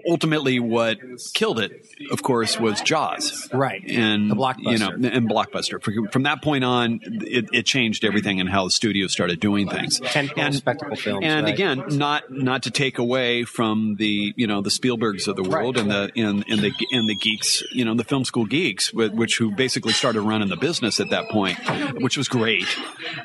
ultimately 0.08 0.60
what 0.60 1.00
killed 1.34 1.60
it 1.60 1.86
of 2.12 2.22
course 2.24 2.60
was 2.60 2.82
jaws 2.82 3.50
Right. 3.54 3.84
and 3.88 4.30
The 4.32 4.36
blockbuster. 4.36 4.72
you 4.72 4.78
know 4.80 5.10
and 5.10 5.30
blockbuster 5.30 5.82
from, 6.12 6.24
that 6.24 6.42
point 6.42 6.64
on 6.64 7.00
it, 7.04 7.46
it 7.54 7.66
changed 7.66 8.04
everything 8.04 8.40
in 8.40 8.48
how 8.48 8.66
the 8.66 8.72
studio 8.72 9.08
started 9.08 9.40
doing 9.40 9.70
things 9.70 10.00
Tentpole 10.02 10.54
spectacle 10.54 10.96
films, 10.96 11.24
and 11.26 11.46
right. 11.46 11.54
again 11.54 11.84
not 11.90 12.32
not 12.32 12.64
to 12.64 12.72
take 12.72 12.98
away 12.98 13.44
from 13.44 13.96
the 13.98 14.34
you 14.36 14.48
know 14.48 14.62
the 14.62 14.70
spielbergs 14.70 15.28
of 15.28 15.36
the 15.36 15.44
world 15.44 15.78
and 15.78 15.90
the 15.90 16.12
and, 16.16 16.44
and 16.50 16.62
the 16.62 16.72
and 16.92 17.08
the 17.10 17.16
geeks 17.16 17.64
you 17.72 17.86
know 17.86 17.94
the 17.96 18.04
film 18.04 18.26
school 18.26 18.46
geeks 18.46 18.94
which 18.94 19.38
who 19.38 19.52
basically 19.52 19.94
started 19.94 20.22
running 20.22 20.50
the 20.50 20.58
business 20.58 21.00
at 21.00 21.10
that 21.10 21.30
point 21.30 21.58
which 22.02 22.18
was 22.18 22.28
great 22.28 22.66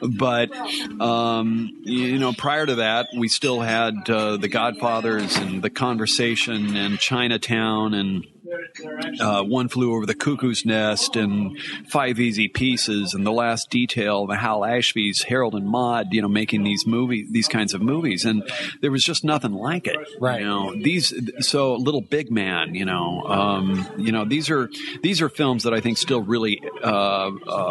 but 0.02 0.50
um, 1.00 1.70
you 1.82 2.18
know 2.18 2.32
prior 2.32 2.66
to 2.66 2.76
that 2.76 3.06
we 3.16 3.28
still 3.28 3.60
had 3.60 3.94
uh, 4.08 4.36
the 4.36 4.48
godfathers 4.48 5.36
and 5.36 5.62
the 5.62 5.70
conversation 5.70 6.69
and 6.76 6.98
chinatown 6.98 7.94
and 7.94 8.26
uh, 9.20 9.42
One 9.42 9.68
Flew 9.68 9.94
Over 9.94 10.06
the 10.06 10.14
Cuckoo's 10.14 10.64
Nest 10.64 11.16
and 11.16 11.58
Five 11.88 12.18
Easy 12.20 12.48
Pieces 12.48 13.14
and 13.14 13.26
The 13.26 13.32
Last 13.32 13.70
Detail, 13.70 14.26
the 14.26 14.36
Hal 14.36 14.64
Ashby's, 14.64 15.22
Harold 15.22 15.54
and 15.54 15.66
Maude, 15.66 16.08
you 16.12 16.22
know, 16.22 16.28
making 16.28 16.64
these 16.64 16.86
movie, 16.86 17.26
these 17.30 17.48
kinds 17.48 17.74
of 17.74 17.80
movies, 17.82 18.24
and 18.24 18.42
there 18.80 18.90
was 18.90 19.04
just 19.04 19.24
nothing 19.24 19.52
like 19.52 19.86
it. 19.86 19.96
Right. 20.20 20.40
You 20.40 20.46
know, 20.46 20.74
these 20.74 21.12
so 21.40 21.74
Little 21.74 22.00
Big 22.00 22.30
Man, 22.30 22.74
you 22.74 22.84
know, 22.84 23.22
um, 23.24 23.86
you 23.98 24.12
know, 24.12 24.24
these 24.24 24.50
are 24.50 24.68
these 25.02 25.20
are 25.20 25.28
films 25.28 25.64
that 25.64 25.74
I 25.74 25.80
think 25.80 25.98
still 25.98 26.22
really 26.22 26.60
uh, 26.82 26.86
uh, 26.86 27.30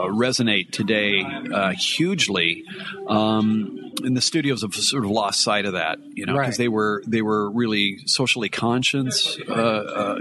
resonate 0.10 0.72
today 0.72 1.24
uh, 1.54 1.72
hugely. 1.72 2.64
Um, 3.08 3.92
and 4.04 4.16
the 4.16 4.22
studios 4.22 4.62
have 4.62 4.74
sort 4.74 5.04
of 5.04 5.12
lost 5.12 5.42
sight 5.44 5.66
of 5.66 5.74
that, 5.74 6.00
you 6.14 6.26
know, 6.26 6.34
because 6.34 6.50
Right. 6.50 6.58
they 6.58 6.68
were 6.70 7.04
they 7.06 7.22
were 7.22 7.50
really 7.52 7.98
socially 8.06 8.48
conscious, 8.50 9.38
uh, 9.50 10.20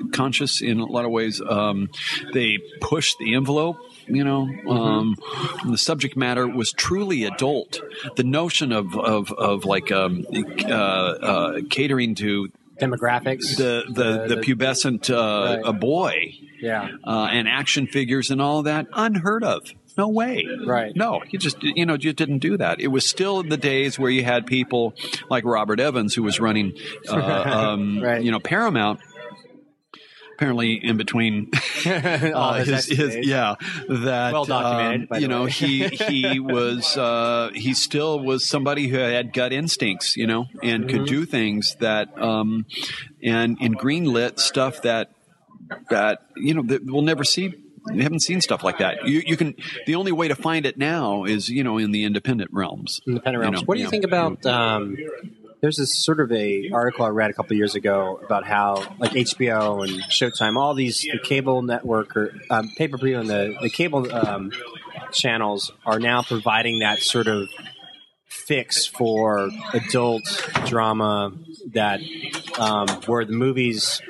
in 0.62 0.80
a 0.80 0.84
lot 0.86 1.04
of 1.04 1.10
ways. 1.10 1.40
Um, 1.40 1.90
they 2.32 2.58
pushed 2.80 3.18
the 3.18 3.34
envelope. 3.34 3.76
You 4.06 4.24
know, 4.24 4.48
um, 4.68 5.16
the 5.68 5.76
subject 5.76 6.16
matter 6.16 6.46
was 6.48 6.72
truly 6.72 7.24
adult. 7.24 7.80
The 8.16 8.24
notion 8.24 8.72
of 8.72 8.96
of, 8.96 9.30
of 9.32 9.64
like 9.66 9.92
um, 9.92 10.24
uh, 10.64 10.68
uh, 10.72 11.60
catering 11.68 12.14
to 12.16 12.48
Demographics. 12.80 13.56
the 13.56 13.84
the, 13.88 14.26
the, 14.28 14.34
the- 14.36 14.40
pubescent 14.40 15.10
uh, 15.10 15.56
Right. 15.56 15.62
a 15.68 15.72
boy 15.74 16.32
yeah. 16.60 16.88
uh, 17.04 17.28
and 17.30 17.46
action 17.48 17.86
figures 17.86 18.30
and 18.30 18.40
all 18.40 18.62
that 18.62 18.86
unheard 18.94 19.44
of. 19.44 19.62
No 19.98 20.06
way. 20.08 20.46
Right. 20.64 20.94
No, 20.94 21.22
you 21.28 21.40
just 21.40 21.60
you 21.60 21.84
know 21.84 21.96
you 21.98 22.12
didn't 22.12 22.38
do 22.38 22.56
that. 22.56 22.80
It 22.80 22.86
was 22.86 23.04
still 23.10 23.42
the 23.42 23.56
days 23.56 23.98
where 23.98 24.10
you 24.12 24.22
had 24.22 24.46
people 24.46 24.94
like 25.28 25.44
Robert 25.44 25.80
Evans 25.80 26.14
who 26.14 26.22
was 26.22 26.38
running, 26.38 26.78
uh, 27.10 27.16
um, 27.74 28.00
Right. 28.00 28.22
you 28.22 28.30
know, 28.30 28.38
Paramount. 28.38 29.00
Apparently, 30.38 30.74
in 30.74 30.96
between 30.96 31.50
uh, 31.84 32.62
his 32.62 32.86
his, 32.86 33.26
yeah 33.26 33.56
that 33.88 34.32
Well 34.32 34.44
documented, 34.44 35.08
um, 35.10 35.20
you 35.20 35.26
know 35.26 35.46
he 35.46 35.88
he 35.88 36.38
was 36.56 36.96
uh, 36.96 37.50
he 37.54 37.74
still 37.74 38.20
was 38.20 38.48
somebody 38.48 38.86
who 38.86 38.98
had 38.98 39.32
gut 39.32 39.52
instincts 39.52 40.16
you 40.16 40.28
know 40.28 40.46
and 40.62 40.84
Mm-hmm. 40.84 40.96
could 40.96 41.06
do 41.08 41.24
things 41.24 41.74
that 41.80 42.16
um, 42.22 42.66
and 43.20 43.58
and 43.60 43.76
greenlit 43.76 44.38
stuff 44.38 44.82
that 44.82 45.10
that 45.90 46.20
you 46.36 46.54
know 46.54 46.62
that 46.62 46.84
we'll 46.86 47.02
never 47.02 47.24
see. 47.24 47.52
We 47.92 48.02
haven't 48.02 48.20
seen 48.20 48.40
stuff 48.40 48.62
like 48.62 48.78
that. 48.78 49.08
You, 49.08 49.22
you 49.26 49.36
can. 49.36 49.54
The 49.86 49.94
only 49.96 50.12
way 50.12 50.28
to 50.28 50.34
find 50.36 50.66
it 50.66 50.76
now 50.78 51.24
is 51.24 51.48
you 51.48 51.64
know 51.64 51.78
in 51.78 51.90
the 51.90 52.04
independent 52.04 52.50
realms. 52.52 53.00
Independent 53.08 53.42
You 53.42 53.50
realms. 53.50 53.60
know, 53.62 53.64
what 53.64 53.74
do 53.74 53.80
you 53.80 53.86
yeah. 53.86 53.90
think 53.90 54.04
about? 54.04 54.44
Um, 54.46 54.96
there's 55.60 55.76
this 55.76 56.04
sort 56.04 56.20
of 56.20 56.30
a 56.32 56.70
article 56.72 57.04
I 57.04 57.08
read 57.08 57.30
a 57.30 57.34
couple 57.34 57.56
years 57.56 57.74
ago 57.74 58.20
about 58.24 58.44
how 58.44 58.76
like 58.98 59.12
HBO 59.12 59.86
and 59.86 60.02
Showtime, 60.04 60.56
all 60.56 60.74
these 60.74 61.00
the 61.00 61.18
cable 61.18 61.62
network 61.62 62.16
or 62.16 62.34
um, 62.50 62.70
pay 62.76 62.88
per 62.88 62.96
view 62.96 63.18
and 63.18 63.28
the 63.28 63.56
the 63.60 63.70
cable 63.70 64.12
um, 64.14 64.52
channels 65.12 65.72
are 65.84 65.98
now 65.98 66.22
providing 66.22 66.80
that 66.80 67.02
sort 67.02 67.26
of 67.26 67.48
fix 68.26 68.86
for 68.86 69.50
adult 69.72 70.22
drama 70.66 71.32
that 71.72 72.00
um, 72.58 72.88
where 73.06 73.24
the 73.24 73.32
movies 73.32 74.00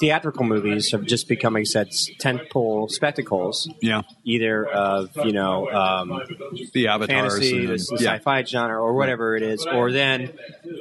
theatrical 0.00 0.44
movies 0.44 0.90
have 0.92 1.04
just 1.04 1.28
become, 1.28 1.54
like 1.54 1.62
I 1.62 1.64
said, 1.64 1.88
tentpole 2.20 2.90
spectacles, 2.90 3.68
Yeah, 3.80 4.02
either 4.24 4.66
of 4.66 5.10
you 5.24 5.32
know 5.32 5.68
um, 5.70 6.20
the 6.72 6.88
avatars. 6.88 7.34
fantasy, 7.34 7.58
and, 7.60 7.68
the, 7.68 7.96
the 7.98 8.02
yeah. 8.04 8.14
sci-fi 8.16 8.44
genre, 8.44 8.80
or 8.80 8.94
whatever 8.94 9.36
it 9.36 9.42
is, 9.42 9.66
or 9.66 9.92
then 9.92 10.32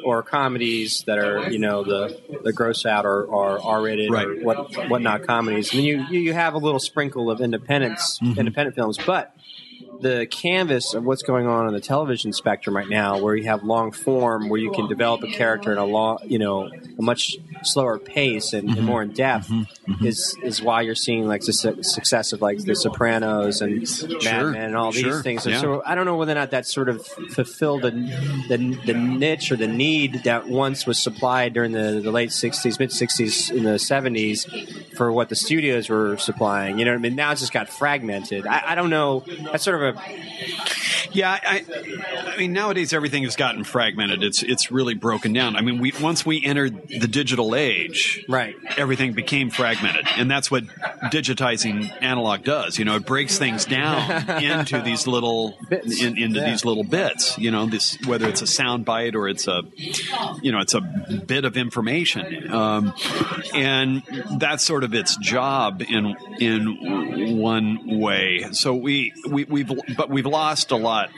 or 0.04 0.24
comedies 0.24 1.04
that 1.08 1.18
are 1.18 1.50
you 1.52 1.60
know 1.60 1.84
the 1.84 2.20
the 2.44 2.54
gross 2.54 2.86
out 2.86 3.06
or, 3.06 3.24
or 3.26 3.60
R-rated 3.62 4.12
Right. 4.12 4.28
or 4.28 4.36
what 4.44 4.90
whatnot 4.90 5.26
comedies. 5.28 5.72
Then 5.72 5.84
you 5.84 6.06
you 6.10 6.20
you 6.20 6.34
have 6.34 6.54
a 6.54 6.58
little 6.60 6.80
sprinkle 6.80 7.30
of 7.32 7.42
independence 7.42 8.20
Mm-hmm. 8.22 8.40
independent 8.40 8.76
films, 8.76 8.98
but 9.06 9.34
the 10.02 10.28
canvas 10.30 10.94
of 10.94 11.04
what's 11.06 11.24
going 11.24 11.48
on 11.48 11.66
on 11.68 11.74
the 11.74 11.80
television 11.82 12.32
spectrum 12.34 12.76
right 12.76 12.88
now, 12.90 13.20
where 13.20 13.36
you 13.36 13.46
have 13.46 13.64
long 13.64 13.92
form, 13.92 14.50
where 14.50 14.60
you 14.60 14.72
can 14.72 14.88
develop 14.88 15.24
a 15.24 15.28
character 15.28 15.72
in 15.72 15.78
a 15.78 15.86
long, 15.86 16.20
you 16.26 16.40
know, 16.40 16.70
a 16.98 17.02
much 17.02 17.38
slower 17.64 17.98
pace 18.00 18.54
and, 18.54 18.68
Mm-hmm. 18.70 18.78
and 18.78 18.86
more 18.86 19.02
in 19.02 19.12
depth, 19.12 19.52
is 20.04 20.36
is 20.44 20.62
why 20.62 20.82
you're 20.82 20.96
seeing 20.96 21.28
like 21.28 21.42
the 21.42 21.54
su- 21.54 21.82
success 21.84 22.34
of 22.34 22.42
like 22.42 22.58
The 22.64 22.76
Sopranos 22.76 23.62
and 23.62 23.82
Mad 24.24 24.46
Men 24.48 24.56
and 24.56 24.76
all 24.76 24.92
Sure. 24.92 25.14
these 25.14 25.22
things. 25.24 25.46
And 25.46 25.56
Yeah. 25.56 25.62
so 25.62 25.82
I 25.86 25.96
don't 25.96 26.06
know 26.06 26.16
whether 26.18 26.32
or 26.34 26.36
not 26.36 26.52
that 26.52 26.66
sort 26.68 26.90
of 26.90 27.06
fulfilled 27.06 27.82
the, 27.84 27.92
the 28.50 28.58
the 28.86 28.94
niche 28.94 29.52
or 29.52 29.56
the 29.56 29.68
need 29.68 30.24
that 30.26 30.48
once 30.48 30.86
was 30.86 31.02
supplied 31.02 31.54
during 31.54 31.72
the, 31.72 32.02
the 32.04 32.12
late 32.12 32.30
'60s, 32.30 32.80
mid 32.80 32.90
'60s, 32.90 33.52
in 33.52 33.64
the 33.64 33.72
'70s 33.80 34.96
for 34.98 35.12
what 35.12 35.30
the 35.30 35.36
studios 35.36 35.90
were 35.90 36.18
supplying. 36.18 36.78
You 36.80 36.86
know 36.86 36.92
what 36.92 36.98
I 36.98 37.02
mean? 37.02 37.16
Now 37.16 37.32
it's 37.32 37.42
just 37.42 37.54
got 37.54 37.70
fragmented. 37.70 38.46
I, 38.48 38.72
I 38.72 38.76
don't 38.76 38.90
know. 38.90 39.24
That's 39.52 39.64
sort 39.64 39.76
of 39.82 39.84
a 39.84 39.87
Yeah, 41.14 41.32
I, 41.42 41.64
I 42.34 42.38
mean 42.38 42.54
nowadays 42.54 42.94
everything 42.94 43.24
has 43.24 43.36
gotten 43.36 43.64
fragmented. 43.64 44.24
It's 44.24 44.44
it's 44.44 44.70
really 44.72 44.94
broken 44.94 45.34
down. 45.34 45.56
I 45.56 45.62
mean, 45.62 45.80
we 45.80 45.94
once 46.02 46.26
we 46.26 46.44
entered 46.44 46.88
the 46.90 47.08
digital 47.08 47.56
age, 47.56 48.24
Right. 48.28 48.56
Everything 48.78 49.14
became 49.14 49.50
fragmented, 49.50 50.06
and 50.18 50.30
that's 50.30 50.52
what 50.52 50.66
digitizing 51.12 51.92
analog 52.04 52.44
does. 52.44 52.78
You 52.78 52.86
know, 52.86 52.98
it 52.98 53.06
breaks 53.06 53.38
things 53.40 53.66
down 53.66 54.30
into 54.44 54.82
these 54.82 55.08
little 55.08 55.58
Bits. 55.70 56.02
in, 56.04 56.18
into 56.18 56.40
Yeah. 56.40 56.50
these 56.52 56.66
little 56.66 56.84
bits. 56.84 57.38
You 57.38 57.52
know, 57.52 57.66
this 57.66 57.98
whether 58.06 58.28
it's 58.28 58.42
a 58.42 58.48
sound 58.48 58.86
bite 58.86 59.16
or 59.16 59.28
it's 59.28 59.48
a 59.48 59.64
you 60.42 60.52
know 60.52 60.60
it's 60.60 60.74
a 60.76 60.82
bit 60.82 61.46
of 61.46 61.58
information, 61.58 62.54
um, 62.54 62.94
and 63.56 64.04
that's 64.38 64.64
sort 64.66 64.84
of 64.84 64.94
its 64.94 65.16
job 65.18 65.82
in 65.82 66.16
in 66.40 67.38
one 67.40 68.00
way. 68.00 68.46
So 68.52 68.76
we 68.76 69.14
we 69.28 69.46
we've 69.46 69.72
but 69.96 70.10
we've 70.10 70.26
lost 70.26 70.72
a 70.72 70.76
lot, 70.76 71.10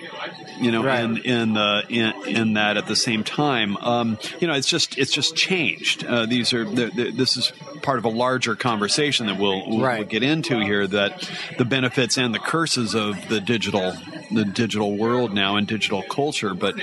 you 0.59 0.71
know, 0.71 0.83
Right. 0.83 1.03
in 1.03 1.17
in 1.17 1.53
the 1.53 1.83
in, 1.89 2.13
in 2.27 2.53
that 2.53 2.77
at 2.77 2.87
the 2.87 2.95
same 2.95 3.23
time. 3.23 3.77
Um, 3.77 4.17
you 4.39 4.47
know, 4.47 4.53
it's 4.53 4.67
just 4.67 4.97
it's 4.97 5.11
just 5.11 5.35
changed. 5.35 6.05
Uh, 6.05 6.25
these 6.25 6.53
are 6.53 6.65
the, 6.65 6.87
the, 6.87 7.11
this 7.11 7.37
is 7.37 7.51
part 7.81 7.97
of 7.99 8.05
a 8.05 8.09
larger 8.09 8.55
conversation 8.55 9.27
that 9.27 9.37
we'll, 9.37 9.67
we'll, 9.69 9.81
Right. 9.81 9.99
we'll 9.99 10.07
get 10.07 10.23
into 10.23 10.59
here. 10.59 10.85
That 10.87 11.29
the 11.57 11.65
benefits 11.65 12.17
and 12.17 12.33
the 12.33 12.39
curses 12.39 12.95
of 12.95 13.27
the 13.29 13.39
digital 13.41 13.93
the 14.31 14.45
digital 14.45 14.95
world 14.95 15.33
now 15.33 15.55
and 15.55 15.67
digital 15.67 16.01
culture, 16.03 16.53
but. 16.53 16.75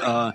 Uh, 0.00 0.32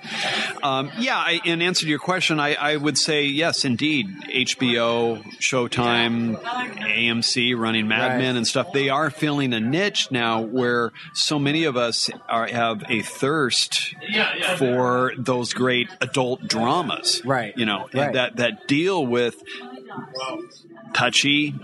um, 0.63 0.91
yeah, 0.99 1.17
I, 1.17 1.39
in 1.45 1.61
answer 1.61 1.85
to 1.85 1.89
your 1.89 1.99
question, 1.99 2.39
I, 2.39 2.55
I 2.55 2.75
would 2.75 2.97
say 2.97 3.23
yes, 3.25 3.63
indeed. 3.65 4.07
HBO, 4.29 5.23
Showtime, 5.39 6.39
AMC 6.41 7.57
running 7.57 7.87
Mad 7.87 8.09
Right. 8.13 8.17
Men 8.19 8.37
and 8.37 8.45
stuff, 8.47 8.73
they 8.73 8.89
are 8.89 9.09
filling 9.09 9.53
a 9.53 9.59
niche 9.59 10.11
now 10.11 10.40
where 10.41 10.91
so 11.13 11.39
many 11.39 11.63
of 11.63 11.77
us 11.77 12.09
are, 12.29 12.47
have 12.47 12.83
a 12.89 13.01
thirst 13.01 13.95
for 14.57 15.13
those 15.17 15.53
great 15.53 15.87
adult 16.01 16.47
dramas. 16.47 17.21
Right. 17.25 17.53
You 17.57 17.65
know, 17.65 17.87
Right. 17.93 18.13
that, 18.13 18.35
that 18.37 18.67
deal 18.67 19.05
with 19.05 19.41
touchy, 20.93 21.55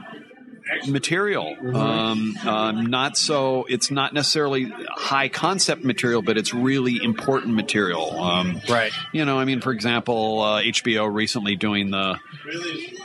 material. 0.87 1.55
Um, 1.75 2.35
um, 2.45 2.85
not 2.87 3.17
so. 3.17 3.65
It's 3.69 3.89
not 3.89 4.13
necessarily 4.13 4.71
high 4.89 5.29
concept 5.29 5.83
material, 5.83 6.21
but 6.21 6.37
it's 6.37 6.53
really 6.53 6.99
important 7.01 7.53
material. 7.55 8.19
Um, 8.19 8.61
Right. 8.69 8.91
You 9.13 9.23
know, 9.25 9.39
I 9.39 9.45
mean, 9.45 9.61
for 9.61 9.71
example, 9.71 10.41
uh, 10.41 10.61
HBO 10.61 11.11
recently 11.13 11.55
doing 11.55 11.91
the. 11.91 12.19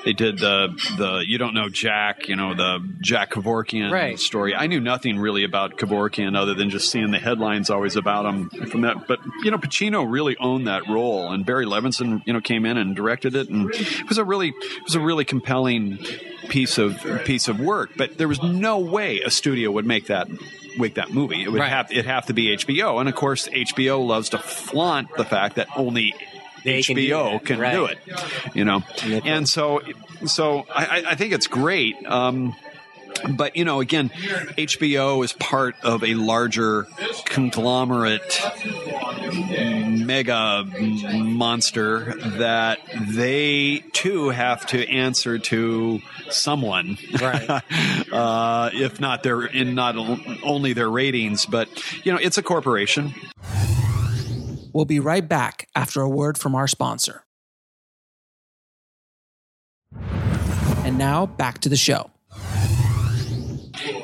They 0.05 0.13
did 0.13 0.39
the 0.39 0.69
the 0.99 1.25
you 1.27 1.39
don't 1.39 1.55
know 1.55 1.69
Jack, 1.69 2.29
you 2.29 2.37
know 2.37 2.55
the 2.55 2.79
Jack 3.01 3.31
Kevorkian 3.33 3.91
Right. 3.93 4.19
story. 4.19 4.55
I 4.55 4.67
knew 4.67 4.81
nothing 4.81 5.19
really 5.19 5.45
about 5.45 5.77
Kevorkian 5.77 6.37
other 6.37 6.55
than 6.55 6.71
just 6.71 6.91
seeing 6.91 7.11
the 7.11 7.19
headlines 7.19 7.71
always 7.71 7.97
about 7.97 8.27
him 8.27 8.49
from 8.69 8.83
that. 8.83 9.07
But 9.07 9.21
you 9.45 9.51
know, 9.51 9.59
Pacino 9.59 10.05
really 10.11 10.37
owned 10.39 10.67
that 10.67 10.89
role, 10.89 11.31
and 11.33 11.45
Barry 11.47 11.67
Levinson, 11.67 12.23
you 12.27 12.33
know, 12.33 12.41
came 12.41 12.65
in 12.67 12.77
and 12.77 12.95
directed 12.97 13.37
it, 13.37 13.49
and 13.49 13.73
it 13.75 14.09
was 14.09 14.19
a 14.19 14.25
really 14.25 14.49
it 14.49 14.85
was 14.85 14.95
a 14.95 15.01
really 15.01 15.25
compelling 15.25 15.99
piece 16.49 16.79
of 16.79 17.05
piece 17.25 17.49
of 17.49 17.61
work. 17.61 17.91
But 17.97 18.19
there 18.19 18.29
was 18.29 18.43
no 18.43 18.79
way 18.79 19.21
a 19.21 19.31
studio 19.31 19.71
would 19.71 19.87
make 19.87 20.07
that 20.07 20.29
make 20.79 20.95
that 20.95 21.13
movie. 21.13 21.43
It 21.43 21.53
would 21.53 21.61
Right. 21.61 21.69
have 21.71 21.93
it 21.93 22.07
have 22.07 22.27
to 22.27 22.33
be 22.33 22.49
HBO, 22.57 22.99
and 22.99 23.09
of 23.09 23.15
course, 23.15 23.49
HBO 23.49 24.01
loves 24.07 24.31
to 24.31 24.39
flaunt 24.39 25.09
the 25.17 25.25
fact 25.25 25.57
that 25.57 25.69
only 25.77 26.15
They 26.65 26.83
can 26.83 26.97
do 26.97 27.03
HBO 27.09 27.45
can 27.45 27.59
right. 27.59 27.73
do 27.75 27.87
it. 27.87 27.99
You 28.55 28.65
know, 28.65 28.83
And 29.25 29.49
so 29.49 29.81
so 30.27 30.67
I, 30.75 30.85
I- 30.87 31.05
I 31.11 31.15
think 31.15 31.33
it's 31.33 31.47
great. 31.49 31.97
Um, 32.07 32.55
but 33.37 33.57
you 33.57 33.65
know, 33.65 33.81
again, 33.81 34.09
HBO 34.57 35.23
is 35.25 35.33
part 35.35 35.75
of 35.83 36.03
a 36.03 36.15
larger 36.15 36.87
conglomerate, 37.27 38.41
mega 39.53 40.65
monster 41.15 42.15
that 42.39 42.79
they 43.11 43.85
too 43.93 44.31
have 44.31 44.65
to 44.67 44.89
answer 44.91 45.39
to 45.39 46.01
someone, 46.31 46.97
Right. 47.21 47.49
uh, 48.13 48.71
if 48.73 48.99
not 49.01 49.23
their 49.23 49.45
in 49.45 49.75
not 49.75 49.95
only 50.43 50.73
their 50.73 50.91
ratings, 50.91 51.45
but 51.47 51.69
you 52.05 52.13
know, 52.13 52.19
it's 52.21 52.39
a 52.39 52.43
corporation. 52.43 53.15
We'll 54.73 54.85
be 54.85 55.01
right 55.01 55.29
back 55.29 55.69
after 55.75 56.01
a 56.01 56.09
word 56.09 56.39
from 56.39 56.55
our 56.55 56.69
sponsor. 56.69 57.25
And 60.85 60.97
now 60.97 61.27
back 61.27 61.59
to 61.61 61.69
the 61.69 61.77
show. 61.77 62.12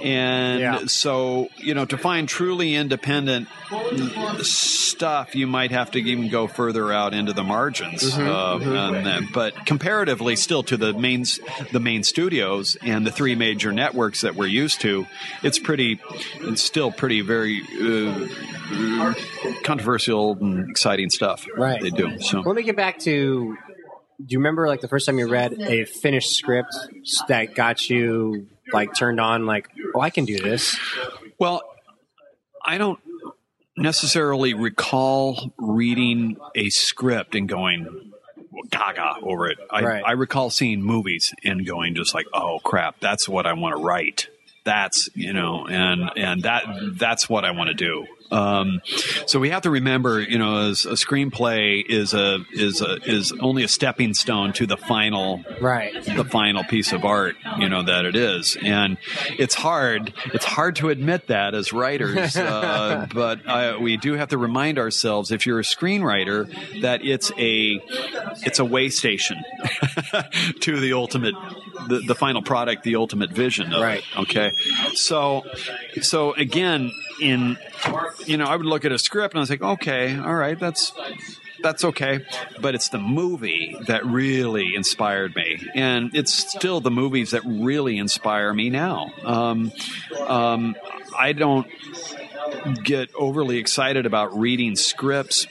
And 0.03 0.61
Yeah. 0.61 0.79
so, 0.87 1.49
you 1.59 1.75
know, 1.75 1.85
to 1.85 1.97
find 1.99 2.29
truly 2.29 2.75
independent 2.75 3.49
stuff, 4.43 5.35
you 5.35 5.47
might 5.47 5.71
have 5.71 5.91
to 5.93 5.99
even 5.99 6.29
go 6.29 6.47
further 6.47 6.93
out 6.93 7.15
into 7.15 7.33
the 7.33 7.43
margins. 7.45 8.17
uh, 8.19 8.59
and 8.61 9.07
then- 9.07 9.29
but 9.33 9.67
comparatively, 9.67 10.37
still 10.37 10.63
to 10.65 10.77
the 10.77 10.93
main 10.93 11.25
the 11.73 11.81
main 11.81 12.03
studios 12.05 12.77
and 12.83 13.07
the 13.07 13.11
three 13.11 13.35
major 13.35 13.73
networks 13.73 14.21
that 14.23 14.35
we're 14.35 14.47
used 14.47 14.81
to, 14.83 15.07
it's 15.43 15.59
pretty. 15.59 15.99
It's 16.41 16.63
still 16.63 16.91
pretty 16.93 17.21
very 17.21 17.63
uh, 17.83 19.15
controversial 19.65 20.37
and 20.41 20.71
exciting 20.71 21.11
stuff. 21.11 21.47
Right. 21.57 21.81
They 21.81 21.91
do 21.91 22.19
so. 22.21 22.41
Let 22.41 22.57
me 22.57 22.63
get 22.63 22.77
back 22.77 22.99
to. 23.01 23.57
Do 24.21 24.27
you 24.29 24.39
remember 24.39 24.67
like 24.67 24.81
the 24.81 24.89
first 24.89 25.07
time 25.07 25.19
you 25.19 25.29
read 25.29 25.61
a 25.61 25.85
finished 25.85 26.31
script 26.31 26.75
that 27.29 27.55
got 27.55 27.89
you 27.89 28.49
like 28.73 28.95
turned 28.95 29.21
on? 29.21 29.47
Like, 29.47 29.69
oh, 29.95 30.01
I 30.01 30.11
can 30.11 30.25
do 30.25 30.39
this. 30.39 30.79
Well, 31.39 31.63
I 32.65 32.79
don't 32.79 32.99
necessarily 33.77 34.55
recall 34.55 35.53
reading 35.59 36.37
a 36.55 36.71
script 36.71 37.35
and 37.35 37.49
going 37.49 38.13
gaga 38.71 39.15
over 39.23 39.49
it. 39.49 39.59
I, 39.71 39.83
Right. 39.83 40.03
I 40.05 40.13
recall 40.13 40.51
seeing 40.51 40.83
movies 40.83 41.33
and 41.45 41.67
going 41.67 41.95
just 41.95 42.15
like, 42.15 42.27
oh 42.35 42.59
crap, 42.63 43.01
that's 43.01 43.29
what 43.29 43.47
I 43.47 43.53
want 43.55 43.77
to 43.77 43.83
write. 43.83 44.29
That's 44.65 45.09
you 45.15 45.33
know, 45.33 45.67
and 45.67 46.11
and 46.17 46.43
that 46.43 46.65
that's 46.99 47.29
what 47.29 47.45
I 47.45 47.53
want 47.53 47.69
to 47.69 47.75
do. 47.75 48.07
Um, 48.31 48.81
so 49.27 49.39
we 49.41 49.51
have 49.51 49.63
to 49.63 49.71
remember, 49.71 50.21
you 50.21 50.39
know, 50.39 50.69
as 50.69 50.85
a 50.85 50.91
screenplay 50.93 51.83
is 51.89 52.13
a 52.15 52.39
is 52.53 52.83
a 52.83 52.97
is 53.05 53.33
only 53.41 53.63
a 53.65 53.69
stepping 53.69 54.15
stone 54.15 54.53
to 54.55 54.67
the 54.67 54.77
final 54.77 55.43
Right. 55.61 55.95
the 56.05 56.25
final 56.25 56.63
piece 56.65 56.93
of 56.93 57.05
art 57.05 57.37
you 57.59 57.69
know 57.69 57.83
that 57.83 58.05
it 58.05 58.15
is 58.17 58.57
and 58.63 58.99
it's 59.39 59.55
hard 59.55 60.13
it's 60.27 60.45
hard 60.45 60.77
to 60.77 60.89
admit 60.91 61.29
that 61.29 61.55
as 61.55 61.73
writers 61.73 62.37
uh, 62.37 63.07
but 63.13 63.41
uh, 63.47 63.79
we 63.81 63.97
do 63.97 64.13
have 64.15 64.29
to 64.29 64.39
remind 64.39 64.79
ourselves 64.79 65.33
if 65.33 65.47
you're 65.47 65.59
a 65.59 65.63
screenwriter 65.63 66.47
that 66.83 67.05
it's 67.05 67.31
a 67.39 67.81
it's 68.45 68.59
a 68.59 68.65
way 68.65 68.89
station 68.91 69.37
to 70.61 70.79
the 70.81 70.93
ultimate 70.93 71.35
the, 71.89 72.01
the 72.07 72.15
final 72.15 72.43
product 72.43 72.83
the 72.85 72.97
ultimate 72.97 73.31
vision 73.31 73.73
of 73.73 73.81
Right. 73.83 74.03
it 74.13 74.19
okay 74.21 74.53
so 74.95 75.45
so 76.03 76.33
again 76.35 76.93
in 77.21 77.57
you 78.27 78.37
know 78.37 78.47
i 78.47 78.55
would 78.55 78.67
look 78.67 78.85
at 78.85 78.93
a 78.93 78.99
script 78.99 79.35
and 79.35 79.39
i 79.39 79.41
was 79.41 79.51
like 79.51 79.63
okay 79.63 80.17
all 80.19 80.35
right 80.35 80.59
that's 80.59 80.93
that's 81.63 81.85
okay. 81.85 82.25
But 82.61 82.75
it's 82.75 82.89
the 82.89 82.99
movie 82.99 83.77
that 83.87 84.07
really 84.07 84.75
inspired 84.75 85.35
me, 85.35 85.67
and 85.75 86.15
it's 86.15 86.33
still 86.33 86.81
the 86.81 86.91
movies 86.91 87.33
that 87.33 87.43
really 87.45 87.99
inspire 87.99 88.53
me 88.53 88.71
now. 88.71 89.13
Um, 89.25 89.73
um, 90.27 90.77
I 91.19 91.33
don't 91.33 91.67
get 92.85 93.11
overly 93.15 93.59
excited 93.59 94.07
about 94.07 94.39
reading 94.39 94.77
scripts 94.77 95.47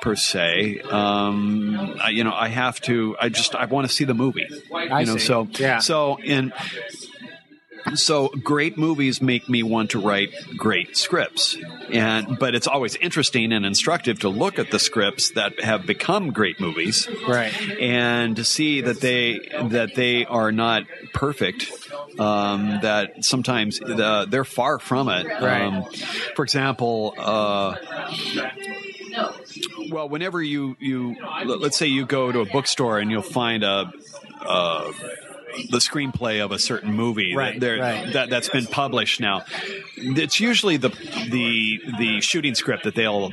per 0.00 0.14
se. 0.14 0.80
Um, 0.80 1.98
I, 2.00 2.10
you 2.10 2.24
know, 2.24 2.32
I 2.34 2.48
have 2.48 2.80
to. 2.82 3.16
I 3.20 3.28
just 3.28 3.54
I 3.54 3.64
want 3.66 3.88
to 3.88 3.92
see 3.92 4.04
the 4.04 4.14
movie. 4.14 4.46
I 4.72 5.00
you 5.00 5.06
know, 5.06 5.16
see. 5.16 5.26
so 5.26 5.48
Yeah. 5.58 5.78
so 5.80 6.18
in 6.20 6.52
so 7.94 8.28
great 8.28 8.76
movies 8.76 9.22
make 9.22 9.48
me 9.48 9.62
want 9.62 9.90
to 9.92 10.00
write 10.00 10.30
great 10.56 10.96
scripts 10.96 11.56
and 11.92 12.38
but 12.38 12.54
it's 12.54 12.66
always 12.66 12.96
interesting 12.96 13.52
and 13.52 13.64
instructive 13.64 14.18
to 14.20 14.28
look 14.28 14.58
at 14.58 14.70
the 14.70 14.78
scripts 14.78 15.30
that 15.30 15.60
have 15.60 15.86
become 15.86 16.30
great 16.30 16.60
movies 16.60 17.08
Right. 17.26 17.52
and 17.80 18.36
to 18.36 18.44
see 18.44 18.82
that 18.82 19.00
they 19.00 19.40
that 19.70 19.94
they 19.94 20.24
are 20.26 20.52
not 20.52 20.84
perfect 21.14 21.70
um, 22.18 22.80
that 22.82 23.24
sometimes 23.24 23.78
the, 23.78 24.26
they're 24.28 24.44
far 24.44 24.78
from 24.78 25.08
it 25.08 25.26
Right. 25.26 25.62
um, 25.62 25.84
for 26.36 26.42
example 26.44 27.14
uh, 27.16 27.76
well 29.90 30.08
whenever 30.08 30.42
you 30.42 30.76
you 30.78 31.16
let- 31.46 31.60
let's 31.60 31.76
say 31.78 31.86
you 31.86 32.04
go 32.06 32.30
to 32.32 32.40
a 32.40 32.46
bookstore 32.46 32.98
and 32.98 33.10
you'll 33.10 33.22
find 33.22 33.62
a, 33.64 33.90
a 34.42 34.92
the 35.70 35.78
screenplay 35.78 36.44
of 36.44 36.52
a 36.52 36.58
certain 36.58 36.92
movie 36.94 37.34
Right, 37.34 37.54
that, 37.54 37.60
there- 37.60 37.78
right. 37.80 38.12
that 38.12 38.30
that's 38.30 38.48
been 38.48 38.66
published 38.66 39.20
now. 39.20 39.44
It's 39.96 40.40
usually 40.40 40.76
the 40.76 40.90
the 41.30 41.80
the 41.98 42.20
shooting 42.20 42.54
script 42.54 42.84
that 42.84 42.94
they'll 42.94 43.30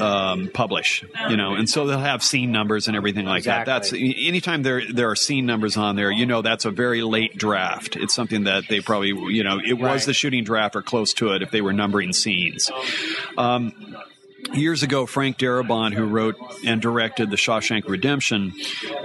um, 0.00 0.50
publish, 0.52 1.04
you 1.28 1.36
know, 1.36 1.54
and 1.54 1.68
so 1.68 1.86
they'll 1.86 1.98
have 1.98 2.22
scene 2.22 2.52
numbers 2.52 2.86
and 2.88 2.96
everything 2.96 3.26
like 3.26 3.44
that. 3.44 3.66
That's 3.66 3.92
anytime 3.92 4.62
there 4.62 4.82
there 4.92 5.10
are 5.10 5.16
scene 5.16 5.46
numbers 5.46 5.76
on 5.76 5.96
there, 5.96 6.10
you 6.10 6.26
know, 6.26 6.42
that's 6.42 6.64
a 6.64 6.70
very 6.70 7.02
late 7.02 7.36
draft. 7.36 7.96
It's 7.96 8.14
something 8.14 8.44
that 8.44 8.64
they 8.68 8.80
probably, 8.80 9.08
you 9.34 9.44
know, 9.44 9.58
it 9.58 9.74
Right. 9.74 9.92
was 9.94 10.06
the 10.06 10.14
shooting 10.14 10.44
draft 10.44 10.76
or 10.76 10.82
close 10.82 11.12
to 11.14 11.32
it 11.32 11.42
if 11.42 11.50
they 11.50 11.60
were 11.60 11.72
numbering 11.72 12.12
scenes. 12.12 12.70
Um, 13.38 13.72
years 14.52 14.82
ago, 14.82 15.06
Frank 15.06 15.38
Darabont, 15.38 15.94
who 15.94 16.04
wrote 16.04 16.36
and 16.64 16.80
directed 16.82 17.30
The 17.30 17.36
Shawshank 17.36 17.88
Redemption, 17.88 18.52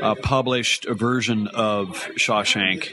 uh, 0.01 0.15
published 0.15 0.85
a 0.85 0.93
version 0.93 1.47
of 1.47 2.07
Shawshank 2.17 2.91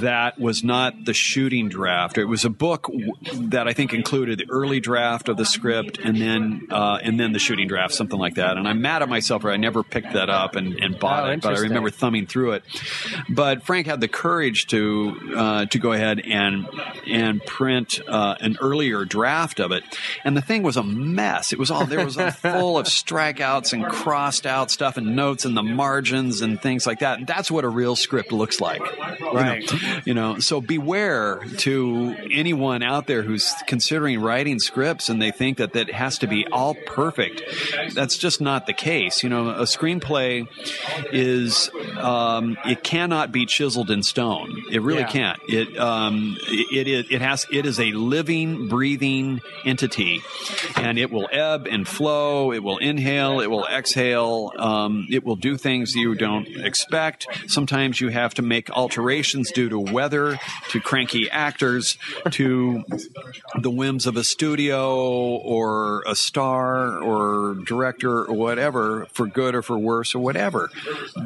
that 0.00 0.38
was 0.38 0.64
not 0.64 1.04
the 1.04 1.14
shooting 1.14 1.68
draft. 1.68 2.18
It 2.18 2.24
was 2.24 2.44
a 2.44 2.50
book 2.50 2.84
w- 2.84 3.12
that 3.48 3.68
I 3.68 3.72
think 3.72 3.92
included 3.92 4.38
the 4.38 4.46
early 4.50 4.80
draft 4.80 5.28
of 5.28 5.36
the 5.36 5.44
script 5.44 5.98
and 5.98 6.20
then 6.20 6.66
uh, 6.70 6.98
and 7.02 7.20
then 7.20 7.32
the 7.32 7.38
shooting 7.38 7.68
draft, 7.68 7.94
something 7.94 8.18
like 8.18 8.34
that. 8.36 8.56
And 8.56 8.66
I'm 8.66 8.80
mad 8.80 9.02
at 9.02 9.08
myself 9.08 9.42
for 9.42 9.50
I 9.50 9.56
never 9.56 9.82
picked 9.82 10.14
that 10.14 10.30
up 10.30 10.56
and, 10.56 10.82
and 10.82 10.98
bought 10.98 11.28
Oh, 11.28 11.32
it, 11.32 11.40
but 11.42 11.56
I 11.56 11.60
remember 11.60 11.90
thumbing 11.90 12.26
through 12.26 12.52
it. 12.52 12.64
But 13.28 13.62
Frank 13.64 13.86
had 13.86 14.00
the 14.00 14.08
courage 14.08 14.66
to 14.68 15.32
uh, 15.36 15.66
to 15.66 15.78
go 15.78 15.92
ahead 15.92 16.20
and 16.20 16.66
and 17.06 17.44
print 17.44 18.00
uh, 18.08 18.36
an 18.40 18.56
earlier 18.60 19.04
draft 19.04 19.60
of 19.60 19.72
it, 19.72 19.82
and 20.24 20.36
the 20.36 20.40
thing 20.42 20.62
was 20.62 20.76
a 20.76 20.82
mess. 20.82 21.52
It 21.52 21.58
was 21.58 21.65
all 21.70 21.86
there 21.86 22.04
was 22.04 22.16
a 22.16 22.30
full 22.42 22.78
of 22.78 22.86
strikeouts 22.86 23.72
and 23.72 23.84
crossed 23.86 24.46
out 24.46 24.70
stuff 24.70 24.96
and 24.96 25.16
notes 25.16 25.44
and 25.44 25.56
the 25.56 25.62
margins 25.62 26.40
and 26.40 26.60
things 26.60 26.86
like 26.86 27.00
that. 27.00 27.18
And 27.18 27.26
that's 27.26 27.50
what 27.50 27.64
a 27.64 27.68
real 27.68 27.96
script 27.96 28.32
looks 28.32 28.60
like, 28.60 28.80
You 28.80 29.24
know? 29.24 29.32
Right. 29.32 29.72
You 30.06 30.14
know, 30.14 30.38
so 30.38 30.60
beware 30.60 31.40
to 31.58 32.16
anyone 32.30 32.82
out 32.82 33.06
there 33.06 33.22
who's 33.22 33.52
considering 33.66 34.20
writing 34.20 34.58
scripts 34.58 35.08
and 35.08 35.20
they 35.20 35.30
think 35.30 35.58
that 35.58 35.72
that 35.74 35.90
has 35.90 36.18
to 36.18 36.26
be 36.26 36.46
all 36.46 36.74
perfect. 36.74 37.42
That's 37.94 38.18
just 38.18 38.40
not 38.40 38.66
the 38.66 38.72
case. 38.72 39.22
You 39.22 39.28
know, 39.28 39.50
a 39.50 39.62
screenplay 39.62 40.46
is 41.12 41.70
um, 41.98 42.56
it 42.64 42.82
cannot 42.82 43.32
be 43.32 43.46
chiseled 43.46 43.90
in 43.90 44.02
stone. 44.02 44.62
It 44.70 44.82
really 44.82 45.00
Yeah. 45.00 45.06
can't. 45.08 45.40
It 45.48 45.78
um, 45.78 46.36
it, 46.48 46.86
it 46.88 47.06
it 47.12 47.20
has 47.20 47.46
it 47.52 47.66
is 47.66 47.78
a 47.80 47.92
living, 47.92 48.68
breathing 48.68 49.40
entity, 49.64 50.20
and 50.76 50.98
it 50.98 51.10
will 51.10 51.28
ebb 51.30 51.55
and 51.64 51.88
flow. 51.88 52.52
It 52.52 52.62
will 52.62 52.76
inhale. 52.78 53.40
It 53.40 53.50
will 53.50 53.66
exhale. 53.66 54.52
Um, 54.58 55.06
it 55.10 55.24
will 55.24 55.36
do 55.36 55.56
things 55.56 55.94
you 55.94 56.14
don't 56.14 56.46
expect. 56.48 57.26
Sometimes 57.46 58.00
you 58.00 58.08
have 58.08 58.34
to 58.34 58.42
make 58.42 58.68
alterations 58.70 59.50
due 59.50 59.70
to 59.70 59.78
weather, 59.78 60.38
to 60.70 60.80
cranky 60.80 61.30
actors, 61.30 61.96
to 62.32 62.84
the 63.58 63.70
whims 63.70 64.06
of 64.06 64.16
a 64.16 64.24
studio 64.24 65.36
or 65.36 66.02
a 66.06 66.14
star 66.14 66.98
or 66.98 67.54
director 67.64 68.24
or 68.24 68.34
whatever, 68.34 69.06
for 69.12 69.26
good 69.26 69.54
or 69.54 69.62
for 69.62 69.78
worse 69.78 70.14
or 70.14 70.18
whatever. 70.18 70.70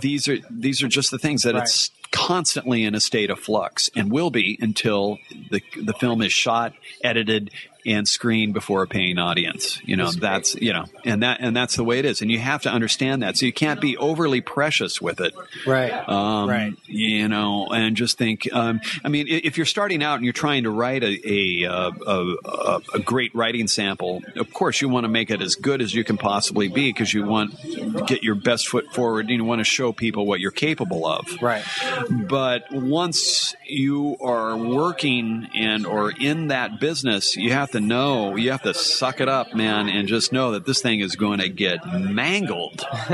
These 0.01 0.29
are 0.29 0.39
these 0.51 0.83
are 0.83 0.89
just 0.89 1.11
the 1.11 1.19
things 1.19 1.43
that 1.43 1.57
it's 1.57 1.91
constantly 2.11 2.85
in 2.85 2.95
a 2.95 3.01
state 3.01 3.31
of 3.31 3.39
flux 3.39 3.89
and 3.95 4.11
will 4.11 4.31
be 4.31 4.59
until 4.61 5.19
the 5.51 5.63
the 5.81 5.93
film 5.95 6.23
is 6.23 6.33
shot, 6.33 6.73
edited, 7.03 7.51
and 7.87 8.07
screen 8.07 8.53
before 8.53 8.83
a 8.83 8.87
paying 8.87 9.19
audience. 9.19 9.81
You 9.85 9.97
know, 9.97 10.11
that's 10.13 10.55
you 10.55 10.73
know, 10.73 10.85
and 11.05 11.23
that 11.23 11.39
and 11.41 11.57
that's 11.57 11.77
the 11.77 11.85
way 11.85 11.99
it 11.99 12.05
is. 12.05 12.23
And 12.23 12.31
you 12.31 12.39
have 12.39 12.63
to 12.63 12.71
understand 12.71 13.23
that. 13.23 13.37
So 13.37 13.47
you 13.47 13.53
can't 13.53 13.81
be 13.81 13.97
overly 13.97 14.41
precious 14.41 15.01
with 15.01 15.21
it. 15.21 15.35
Right. 15.67 15.93
Um, 16.09 16.49
Right. 16.49 16.75
You 16.87 17.29
know, 17.29 17.69
and 17.69 17.97
just 17.97 18.19
think. 18.19 18.53
Um, 18.53 18.81
I 19.05 19.09
mean, 19.09 19.27
if 19.29 19.57
you're 19.57 19.67
starting 19.67 20.03
out 20.03 20.17
and 20.17 20.25
you're 20.25 20.33
trying 20.33 20.65
to 20.65 20.71
write 20.71 21.03
a 21.05 21.21
a, 21.25 21.67
uh, 21.67 21.91
a, 22.07 22.35
a, 22.45 22.81
a 22.95 22.99
great 23.01 23.35
writing 23.35 23.69
sample, 23.69 24.23
of 24.37 24.53
course 24.53 24.81
you 24.81 24.89
want 24.89 25.05
to 25.05 25.09
make 25.09 25.31
it 25.31 25.41
as 25.41 25.55
good 25.55 25.81
as 25.81 25.95
you 25.95 26.05
can 26.05 26.17
possibly 26.17 26.69
be 26.69 26.89
because 26.91 27.13
you 27.15 27.25
want 27.27 27.59
to 27.61 28.05
get 28.07 28.23
your 28.23 28.35
best 28.35 28.69
foot 28.69 28.93
forward. 28.93 29.27
and 29.27 29.31
You 29.35 29.45
want 29.45 29.61
to 29.61 29.65
show 29.65 29.93
people 29.93 30.27
what 30.27 30.41
you're 30.41 30.51
capable 30.51 31.07
of. 31.07 31.27
Right. 31.41 31.65
But 32.11 32.65
once 32.73 33.55
you 33.67 34.17
are 34.21 34.57
working 34.57 35.49
and 35.55 35.87
or 35.87 36.11
in 36.11 36.49
that 36.49 36.81
business, 36.81 37.37
you 37.37 37.53
have 37.53 37.70
to 37.71 37.81
know, 37.81 38.37
you 38.37 38.51
have 38.51 38.63
to 38.63 38.75
suck 38.75 39.21
it 39.21 39.29
up, 39.29 39.55
man, 39.55 39.89
and 39.89 40.09
just 40.09 40.33
know 40.33 40.53
that 40.53 40.67
this 40.67 40.81
thing 40.81 41.01
is 41.01 41.17
going 41.17 41.41
to 41.41 41.49
get 41.49 41.85
mangled 41.87 42.85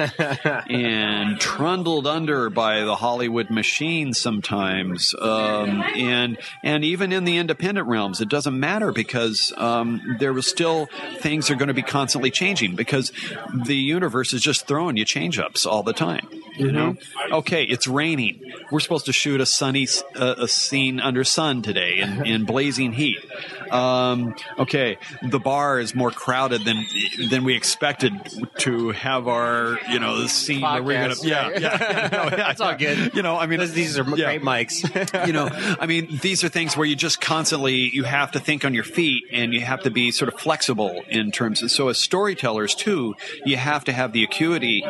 and 0.69 1.39
trundled 1.41 2.07
under 2.07 2.51
by 2.51 2.83
the 2.83 2.97
Hollywood 2.97 3.51
machine 3.51 4.13
sometimes. 4.13 5.15
Um, 5.19 5.83
and 5.95 6.39
and 6.63 6.85
even 6.85 7.13
in 7.13 7.25
the 7.25 7.37
independent 7.39 7.87
realms, 7.87 8.21
it 8.21 8.29
doesn't 8.29 8.59
matter 8.59 8.93
because 8.93 9.53
um, 9.57 10.17
there 10.19 10.33
was 10.33 10.47
still 10.47 10.89
things 11.19 11.51
are 11.51 11.57
going 11.57 11.69
to 11.69 11.75
be 11.75 11.83
constantly 11.83 12.31
changing 12.31 12.77
because 12.77 13.13
the 13.55 13.77
universe 13.77 14.33
is 14.33 14.43
just 14.43 14.67
throwing 14.67 14.97
you 14.97 15.05
change 15.05 15.39
ups 15.39 15.67
all 15.67 15.83
the 15.83 15.93
time. 15.93 16.27
You 16.57 16.73
know, 16.73 16.97
okay, 17.33 17.65
it's 17.65 17.87
raining. 17.87 18.41
We're 18.71 18.81
supposed 18.81 19.07
to 19.07 19.13
shoot 19.13 19.43
a 19.43 19.47
sunny 19.47 19.87
uh, 20.15 20.37
a 20.39 20.49
scene 20.49 21.01
under 21.01 21.23
sun 21.23 21.61
today 21.61 21.99
in, 21.99 22.27
in 22.27 22.45
blazing 22.45 22.93
heat. 22.93 23.19
Um, 23.71 24.35
okay, 24.59 24.99
the 25.23 25.39
bar 25.39 25.79
is 25.81 25.95
more 25.95 26.11
crowded 26.11 26.65
than 26.65 26.85
than 27.31 27.45
we 27.45 27.55
expected 27.55 28.13
to 28.59 28.91
have 28.91 29.29
our 29.29 29.79
you 29.91 29.99
know 29.99 30.21
the 30.21 30.29
scene 30.29 30.63
where 30.63 30.83
we're 30.83 31.01
gonna 31.01 31.15
Podcast, 31.15 31.25
yeah 31.25 31.49
right. 31.51 31.61
yeah, 31.61 32.09
no, 32.13 32.23
yeah 32.25 32.37
That's 32.37 32.61
all 32.61 32.75
good. 32.77 33.15
You 33.15 33.23
know, 33.23 33.37
I 33.37 33.47
mean, 33.47 33.61
These- 33.61 33.73
These 33.73 33.99
are 33.99 34.05
yeah 34.17 34.27
great 34.27 34.43
mics. 34.43 35.27
you 35.27 35.33
know, 35.33 35.49
I 35.81 35.87
mean, 35.87 36.19
these 36.23 36.45
are 36.45 36.49
things 36.49 36.77
where 36.77 36.87
you 36.87 36.97
just 36.97 37.21
constantly 37.21 37.75
you 37.95 38.05
have 38.05 38.33
to 38.33 38.41
think 38.41 38.65
on 38.65 38.75
your 38.75 38.85
feet 38.85 39.25
and 39.33 39.53
you 39.55 39.61
have 39.61 39.83
to 39.83 39.91
be 39.91 40.11
sort 40.13 40.33
of 40.33 40.39
flexible 40.41 41.03
in 41.09 41.31
terms 41.33 41.63
of. 41.63 41.71
So 41.71 41.89
as 41.89 41.99
storytellers 41.99 42.75
too, 42.75 43.15
you 43.45 43.57
have 43.57 43.85
to 43.85 43.93
have 43.93 44.13
the 44.13 44.25
acuity 44.25 44.85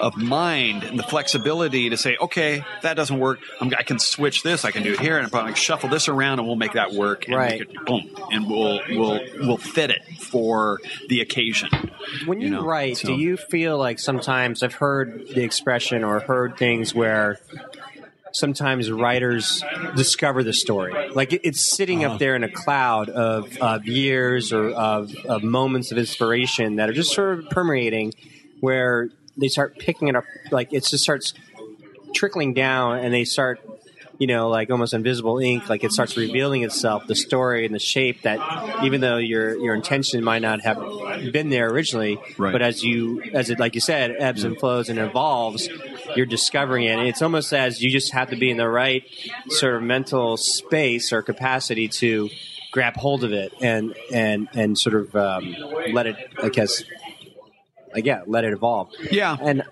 of 0.00 0.16
mind 0.16 0.84
and 0.84 0.98
the 0.98 1.02
flexibility 1.02 1.90
to 1.90 1.96
say, 1.96 2.16
okay, 2.20 2.64
that 2.82 2.94
doesn't 2.94 3.18
work. 3.18 3.38
I'm, 3.60 3.72
I 3.78 3.82
can 3.82 3.98
switch 3.98 4.42
this. 4.42 4.64
I 4.64 4.70
can 4.70 4.82
do 4.82 4.92
it 4.92 5.00
here, 5.00 5.18
and 5.18 5.26
I 5.26 5.44
can 5.46 5.54
shuffle 5.54 5.88
this 5.88 6.08
around, 6.08 6.38
and 6.38 6.46
we'll 6.48 6.56
make 6.56 6.72
that 6.72 6.92
work. 6.92 7.26
And 7.26 7.36
Right. 7.36 7.60
Make 7.60 7.70
it, 7.70 7.85
boom, 7.86 8.10
and 8.32 8.48
we'll 8.48 8.80
we'll 8.90 9.20
we'll 9.40 9.56
fit 9.56 9.90
it 9.90 10.02
for 10.20 10.80
the 11.08 11.20
occasion. 11.20 11.68
When 12.26 12.40
you, 12.40 12.48
You 12.48 12.54
know, 12.54 12.64
write, 12.64 12.98
so- 12.98 13.08
do 13.08 13.14
you 13.14 13.36
feel 13.36 13.78
like 13.78 13.98
sometimes 13.98 14.62
I've 14.62 14.74
heard 14.74 15.28
the 15.34 15.42
expression 15.42 16.04
or 16.04 16.20
heard 16.20 16.56
things 16.56 16.94
where 16.94 17.38
sometimes 18.32 18.90
writers 18.90 19.62
discover 19.96 20.42
the 20.42 20.52
story, 20.52 20.92
like 21.10 21.32
it's 21.32 21.60
sitting 21.60 22.04
Uh-huh. 22.04 22.14
up 22.14 22.18
there 22.20 22.36
in 22.36 22.44
a 22.44 22.50
cloud 22.50 23.08
of, 23.08 23.56
of 23.58 23.86
years 23.86 24.52
or 24.52 24.70
of, 24.70 25.14
of 25.26 25.42
moments 25.42 25.90
of 25.90 25.96
inspiration 25.98 26.76
that 26.76 26.90
are 26.90 26.92
just 26.92 27.14
sort 27.14 27.38
of 27.38 27.48
permeating, 27.50 28.12
where 28.60 29.08
they 29.38 29.48
start 29.48 29.78
picking 29.78 30.08
it 30.08 30.16
up, 30.16 30.24
like 30.50 30.72
it 30.72 30.84
just 30.84 31.02
starts 31.02 31.32
trickling 32.14 32.52
down, 32.54 32.98
and 32.98 33.12
they 33.14 33.24
start. 33.24 33.60
You 34.18 34.26
know, 34.26 34.48
like 34.48 34.70
almost 34.70 34.94
invisible 34.94 35.38
ink, 35.38 35.68
like 35.68 35.84
it 35.84 35.92
starts 35.92 36.16
revealing 36.16 36.62
itself, 36.64 37.06
the 37.06 37.14
story 37.14 37.66
and 37.66 37.74
the 37.74 37.78
shape 37.78 38.22
that, 38.22 38.38
even 38.82 39.00
though 39.02 39.18
your 39.18 39.56
your 39.58 39.74
intention 39.74 40.24
might 40.24 40.40
not 40.40 40.62
have 40.62 40.78
been 41.32 41.50
there 41.50 41.68
originally, 41.68 42.18
Right. 42.38 42.52
but 42.52 42.62
as 42.62 42.82
you 42.82 43.22
as 43.34 43.50
it 43.50 43.58
like 43.58 43.74
you 43.74 43.80
said 43.82 44.16
ebbs 44.18 44.42
and 44.44 44.58
flows 44.58 44.88
and 44.88 44.98
evolves 44.98 45.68
you're 46.14 46.24
discovering 46.24 46.84
it 46.84 46.98
and 46.98 47.08
it's 47.08 47.20
almost 47.20 47.52
as 47.52 47.82
you 47.82 47.90
just 47.90 48.12
have 48.14 48.30
to 48.30 48.36
be 48.36 48.50
in 48.50 48.56
the 48.56 48.68
right 48.68 49.02
sort 49.48 49.74
of 49.74 49.82
mental 49.82 50.36
space 50.36 51.12
or 51.12 51.20
capacity 51.20 51.88
to 51.88 52.30
grab 52.72 52.94
hold 52.96 53.22
of 53.24 53.32
it 53.32 53.52
and 53.60 53.94
and 54.12 54.48
and 54.54 54.78
sort 54.78 54.94
of 54.94 55.14
um, 55.16 55.54
let 55.92 56.06
it 56.06 56.16
i 56.42 56.48
guess 56.48 56.84
like 57.92 58.06
yeah 58.06 58.22
let 58.26 58.44
it 58.44 58.52
evolve 58.52 58.88
Yeah. 59.10 59.36
and 59.40 59.62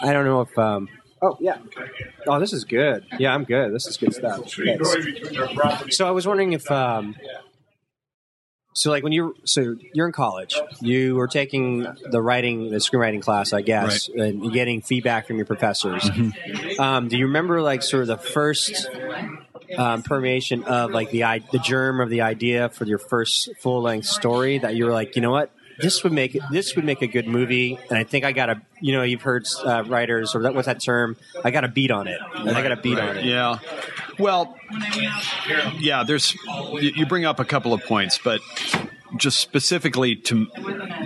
i 0.00 0.12
don't 0.12 0.24
know 0.26 0.42
if 0.42 0.56
um 0.58 0.88
oh 1.22 1.36
yeah. 1.40 1.58
Oh 2.26 2.38
this 2.38 2.52
is 2.52 2.64
good. 2.64 3.04
Yeah 3.18 3.34
i'm 3.34 3.44
good. 3.44 3.72
This 3.74 3.86
is 3.86 3.96
good 3.96 4.14
stuff. 4.14 4.52
Thanks. 4.52 5.96
so 5.96 6.06
i 6.06 6.10
was 6.10 6.26
wondering 6.26 6.52
if 6.52 6.70
um 6.70 7.16
so 8.74 8.90
like 8.90 9.02
when 9.02 9.12
you 9.12 9.34
so 9.44 9.76
you're 9.92 10.06
in 10.06 10.12
college, 10.12 10.58
you 10.80 11.16
were 11.16 11.28
taking 11.28 11.86
the 12.10 12.22
writing, 12.22 12.70
the 12.70 12.78
screenwriting 12.78 13.20
class, 13.20 13.52
I 13.52 13.60
guess, 13.60 14.08
and 14.08 14.50
getting 14.50 14.80
feedback 14.80 15.26
from 15.26 15.36
your 15.36 15.44
professors. 15.44 16.08
Um, 16.78 17.08
do 17.08 17.18
you 17.18 17.26
remember 17.26 17.60
like 17.60 17.82
sort 17.82 18.02
of 18.02 18.08
the 18.08 18.16
first 18.16 18.88
um, 19.76 20.02
permeation 20.02 20.64
of 20.64 20.90
like 20.90 21.10
the 21.10 21.42
the 21.52 21.58
germ 21.58 22.00
of 22.00 22.08
the 22.08 22.22
idea 22.22 22.70
for 22.70 22.86
your 22.86 22.98
first 22.98 23.50
full 23.60 23.82
length 23.82 24.06
story 24.06 24.58
that 24.58 24.74
you 24.74 24.86
were 24.86 24.92
like, 24.92 25.16
you 25.16 25.22
know 25.22 25.30
what, 25.30 25.50
this 25.82 26.04
would 26.04 26.12
make 26.12 26.38
this 26.50 26.76
would 26.76 26.84
make 26.84 27.02
a 27.02 27.06
good 27.06 27.26
movie, 27.26 27.78
and 27.90 27.98
I 27.98 28.04
think 28.04 28.24
I 28.24 28.32
got 28.32 28.48
a 28.48 28.62
you 28.80 28.92
know 28.92 29.02
you've 29.02 29.22
heard 29.22 29.46
uh, 29.64 29.82
writers 29.84 30.34
or 30.34 30.42
that 30.42 30.54
what's 30.54 30.66
that 30.66 30.82
term? 30.82 31.16
I 31.44 31.50
got 31.50 31.64
a 31.64 31.68
beat 31.68 31.90
on 31.90 32.06
it. 32.06 32.20
And 32.34 32.50
I 32.50 32.62
got 32.62 32.72
a 32.72 32.76
beat 32.76 32.98
on 32.98 33.16
it. 33.16 33.24
Yeah. 33.24 33.58
Well, 34.18 34.56
yeah, 35.78 36.04
there's 36.04 36.34
you 36.72 36.92
you 36.94 37.06
bring 37.06 37.24
up 37.24 37.40
a 37.40 37.44
couple 37.44 37.74
of 37.74 37.82
points, 37.82 38.18
but 38.22 38.40
just 39.16 39.38
specifically 39.38 40.16
to 40.16 40.46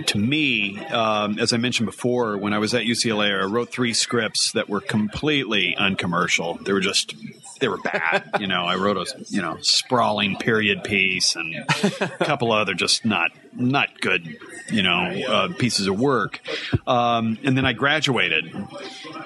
to 0.05 0.17
me, 0.17 0.79
um, 0.87 1.39
as 1.39 1.53
I 1.53 1.57
mentioned 1.57 1.87
before, 1.87 2.37
when 2.37 2.53
I 2.53 2.59
was 2.59 2.73
at 2.73 2.83
UCLA, 2.83 3.39
I 3.39 3.45
wrote 3.45 3.69
three 3.69 3.93
scripts 3.93 4.51
that 4.53 4.69
were 4.69 4.81
completely 4.81 5.75
uncommercial. 5.75 6.55
They 6.55 6.73
were 6.73 6.79
just 6.79 7.15
they 7.59 7.67
were 7.67 7.77
bad. 7.77 8.29
you 8.39 8.47
know, 8.47 8.63
I 8.63 8.75
wrote 8.75 8.97
a 8.97 9.25
you 9.29 9.41
know 9.41 9.57
sprawling 9.61 10.37
period 10.37 10.83
piece 10.83 11.35
and 11.35 11.55
a 11.55 12.07
couple 12.25 12.51
other 12.51 12.73
just 12.73 13.05
not 13.05 13.31
not 13.53 13.99
good 13.99 14.37
you 14.71 14.83
know 14.83 15.21
uh, 15.27 15.53
pieces 15.53 15.87
of 15.87 15.99
work. 15.99 16.41
Um, 16.85 17.37
and 17.43 17.57
then 17.57 17.65
I 17.65 17.73
graduated, 17.73 18.53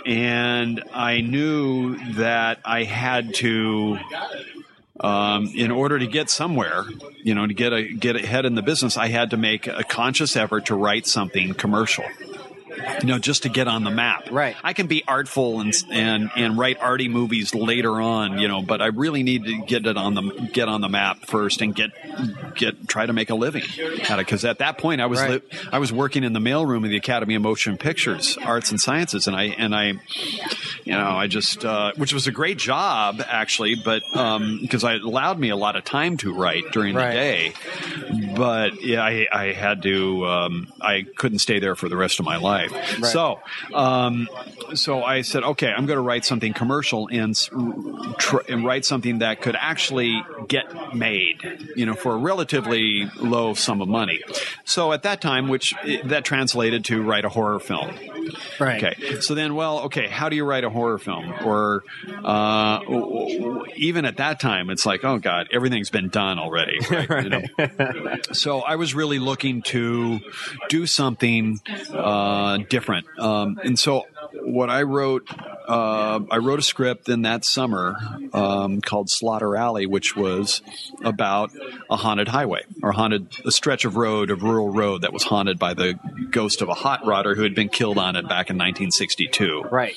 and 0.06 0.84
I 0.94 1.22
knew 1.22 1.98
that 2.14 2.60
I 2.66 2.84
had 2.84 3.34
to 3.36 4.00
um, 5.02 5.52
in 5.56 5.72
order 5.72 5.98
to 5.98 6.08
get 6.08 6.30
somewhere, 6.30 6.86
you 7.24 7.34
know, 7.36 7.48
to 7.48 7.54
get 7.54 7.74
a 7.74 7.84
get 7.84 8.16
ahead 8.16 8.46
in 8.46 8.56
the 8.56 8.62
business, 8.62 8.98
I 8.98 9.08
had 9.08 9.32
to 9.32 9.38
make 9.38 9.68
a 9.68 9.84
conscious 9.84 10.36
effort 10.36 10.68
to 10.68 10.76
write 10.76 11.08
something 11.08 11.54
commercial. 11.56 12.06
You 13.02 13.08
know, 13.08 13.20
just 13.20 13.44
to 13.44 13.50
get 13.50 13.68
on 13.68 13.84
the 13.84 13.92
map. 13.92 14.30
Right. 14.32 14.56
I 14.64 14.74
can 14.74 14.88
be 14.88 15.04
artful 15.08 15.60
and 15.62 15.74
and 15.92 16.30
and 16.36 16.58
write 16.58 16.78
arty 16.80 17.08
movies 17.08 17.54
later 17.56 18.00
on, 18.02 18.38
you 18.40 18.48
know, 18.48 18.62
but 18.62 18.82
I 18.82 18.88
really 18.88 19.24
need 19.24 19.46
to 19.46 19.62
get 19.66 19.86
it 19.86 19.98
on 19.98 20.14
the 20.16 20.22
get 20.54 20.68
on 20.68 20.82
the 20.82 20.90
map 20.90 21.26
first 21.26 21.62
and 21.62 21.74
get 21.76 21.92
get 22.56 22.88
try 22.88 23.06
to 23.06 23.14
make 23.14 23.30
a 23.30 23.36
living 23.36 23.64
at 24.10 24.20
it. 24.20 24.26
Because 24.26 24.46
at 24.46 24.60
that 24.60 24.78
point, 24.78 25.02
I 25.02 25.06
was 25.08 25.20
Right. 25.20 25.32
li- 25.32 25.60
I 25.72 25.80
was 25.80 25.92
working 25.92 26.24
in 26.24 26.34
the 26.34 26.40
mailroom 26.40 26.84
of 26.84 26.90
the 26.90 26.98
Academy 26.98 27.36
of 27.36 27.42
Motion 27.42 27.78
Pictures, 27.78 28.38
Arts 28.44 28.72
and 28.72 28.80
Sciences, 28.80 29.28
and 29.28 29.36
I 29.36 29.44
and 29.58 29.76
I 29.76 29.94
you 30.84 30.94
know, 30.94 31.10
I 31.12 31.28
just, 31.28 31.64
uh, 31.64 31.92
which 31.96 32.12
was 32.12 32.26
a 32.28 32.32
great 32.32 32.58
job 32.58 33.22
actually, 33.28 33.76
but 33.76 34.02
because 34.62 34.84
I 34.84 34.96
it 34.96 35.04
allowed 35.04 35.40
me 35.40 35.50
a 35.50 35.56
lot 35.56 35.76
of 35.76 35.84
time 35.84 36.18
to 36.18 36.34
write 36.34 36.72
during 36.72 36.96
Right. 36.96 37.10
the 37.10 37.14
day. 37.14 37.54
But 38.42 38.82
yeah, 38.82 39.04
I, 39.04 39.28
I 39.32 39.46
had 39.52 39.84
to, 39.84 40.26
um, 40.26 40.74
I 40.82 41.06
couldn't 41.16 41.38
stay 41.40 41.60
there 41.60 41.76
for 41.76 41.90
the 41.90 41.96
rest 41.96 42.20
of 42.20 42.26
my 42.26 42.38
life. 42.38 42.72
So, 43.12 43.40
um, 43.72 44.28
so 44.74 45.04
I 45.04 45.22
said, 45.22 45.44
okay, 45.44 45.68
I'm 45.68 45.86
going 45.86 45.98
to 45.98 46.02
write 46.02 46.26
something 46.26 46.52
commercial 46.52 47.08
and, 47.12 47.38
tr- 48.18 48.42
and 48.50 48.66
write 48.66 48.84
something 48.84 49.20
that 49.20 49.42
could 49.42 49.56
actually 49.56 50.24
get 50.48 50.96
made, 50.96 51.38
you 51.76 51.86
know, 51.86 51.94
for 51.94 52.16
a 52.16 52.18
relatively 52.18 53.06
low 53.18 53.54
sum 53.54 53.80
of 53.80 53.88
money. 53.88 54.24
So 54.66 54.92
at 54.92 55.04
that 55.04 55.22
time, 55.22 55.48
which 55.48 55.76
that 56.06 56.26
translated 56.26 56.84
to 56.86 57.04
write 57.04 57.26
a 57.26 57.30
horror 57.30 57.60
film. 57.60 57.94
Right. 58.60 58.84
Okay. 58.84 59.20
So 59.20 59.36
then, 59.36 59.56
well, 59.56 59.82
okay, 59.82 60.08
how 60.08 60.30
do 60.30 60.36
you 60.36 60.46
write 60.46 60.64
a 60.64 60.70
horror 60.70 60.98
film? 60.98 61.34
Or 61.44 61.84
uh, 62.24 62.80
even 63.76 64.06
at 64.06 64.18
that 64.18 64.40
time, 64.40 64.70
it's 64.70 64.86
like, 64.86 65.04
oh 65.04 65.20
God, 65.20 65.48
everything's 65.52 65.90
been 65.90 66.10
done 66.10 66.40
already. 66.40 66.80
Right? 67.12 67.24
You 67.24 67.30
know? 67.30 68.18
so 68.32 68.60
I 68.62 68.76
was 68.76 68.94
really 68.94 69.18
looking 69.20 69.64
to 69.64 70.20
do 70.70 70.86
something 70.86 71.60
uh, 71.92 72.58
different. 72.70 73.08
Um, 73.20 73.60
and 73.64 73.78
so 73.78 74.06
what 74.34 74.70
I 74.70 74.84
wrote, 74.84 75.28
uh, 75.68 76.20
I 76.30 76.38
wrote 76.38 76.60
a 76.60 76.64
script 76.64 77.10
in 77.10 77.24
that 77.24 77.46
summer 77.46 77.96
um, 78.34 78.82
called 78.82 79.10
Slaughter 79.10 79.56
Alley, 79.56 79.86
which 79.86 80.16
was 80.16 80.62
about 81.04 81.52
a 81.90 81.96
haunted 81.96 82.28
highway 82.28 82.62
or 82.82 82.92
haunted 82.92 83.28
a 83.46 83.52
stretch 83.52 83.86
of 83.86 83.96
road, 83.96 84.32
of 84.32 84.44
rural 84.44 84.70
road 84.70 85.02
that 85.02 85.14
was 85.14 85.24
haunted 85.24 85.60
by 85.60 85.74
the 85.74 86.00
ghost 86.30 86.62
of 86.62 86.70
a 86.70 86.74
hot 86.74 87.04
rodder 87.04 87.36
who 87.36 87.44
had 87.44 87.56
been 87.56 87.70
killed 87.70 87.98
on 87.98 88.16
it 88.16 88.24
back 88.24 88.50
in 88.50 88.58
1962. 88.58 89.64
Right. 89.72 89.96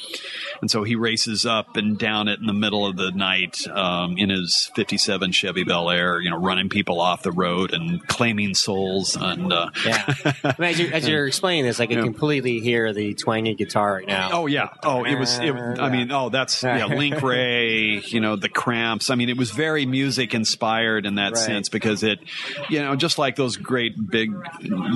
And 0.61 0.71
so 0.71 0.83
he 0.85 0.95
races 0.97 1.45
up 1.47 1.77
and 1.77 1.99
down 1.99 2.29
it 2.29 2.41
in 2.41 2.47
the 2.47 2.53
middle 2.53 2.87
of 2.87 2.97
the 2.97 3.11
night 3.11 3.67
um, 3.69 4.17
in 4.19 4.31
his 4.31 4.71
57 4.75 5.33
Chevy 5.33 5.65
Bel 5.65 5.91
Air, 5.91 6.21
you 6.21 6.31
know, 6.31 6.39
running 6.39 6.69
people 6.69 7.01
off 7.01 7.23
the 7.23 7.33
road 7.33 7.73
and 7.73 8.07
claiming 8.07 8.55
souls. 8.55 9.17
And 9.17 9.53
uh, 9.53 9.71
Yeah. 9.85 10.15
I 10.45 10.55
mean, 10.59 10.71
as, 10.71 10.81
you're, 10.81 10.93
as 10.95 11.09
you're 11.09 11.27
explaining 11.27 11.65
this, 11.65 11.81
I 11.81 11.87
can 11.87 11.99
Yeah. 11.99 12.05
completely 12.05 12.61
hear 12.61 12.93
the 12.93 13.15
twangy 13.15 13.55
guitar 13.55 13.95
right 13.95 14.07
now. 14.07 14.31
Oh 14.33 14.47
yeah. 14.47 14.69
Oh, 14.83 15.05
it 15.05 15.17
was. 15.17 15.39
It, 15.39 15.53
I 15.55 15.91
mean, 15.91 16.11
oh, 16.13 16.29
that's 16.31 16.63
yeah. 16.63 16.87
Link 16.95 17.21
Wray. 17.23 18.01
You 18.01 18.21
know, 18.21 18.37
the 18.37 18.49
Cramps. 18.49 19.11
I 19.11 19.15
mean, 19.17 19.29
it 19.29 19.37
was 19.37 19.51
very 19.51 19.87
music 19.87 20.35
inspired 20.35 21.07
in 21.07 21.17
that 21.17 21.33
Right. 21.35 21.37
sense 21.39 21.69
because 21.69 22.03
it, 22.03 22.21
you 22.69 22.81
know, 22.81 22.95
just 22.97 23.19
like 23.19 23.37
those 23.37 23.57
great 23.57 23.95
big 24.11 24.33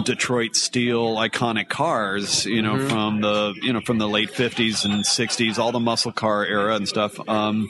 Detroit 0.05 0.55
steel 0.57 1.17
iconic 1.17 1.69
cars. 1.69 2.47
You 2.47 2.63
know, 2.63 2.69
Mm-hmm. 2.79 2.89
from 2.89 3.21
the 3.23 3.55
you 3.63 3.73
know 3.73 3.81
from 3.81 3.99
the 3.99 4.07
late 4.09 4.31
fifties 4.31 4.85
and 4.85 5.05
sixties, 5.49 5.59
all 5.63 5.73
the 5.73 5.81
muscle 5.81 6.13
car 6.13 6.45
era 6.45 6.75
and 6.77 6.89
stuff. 6.89 7.19
Um, 7.29 7.69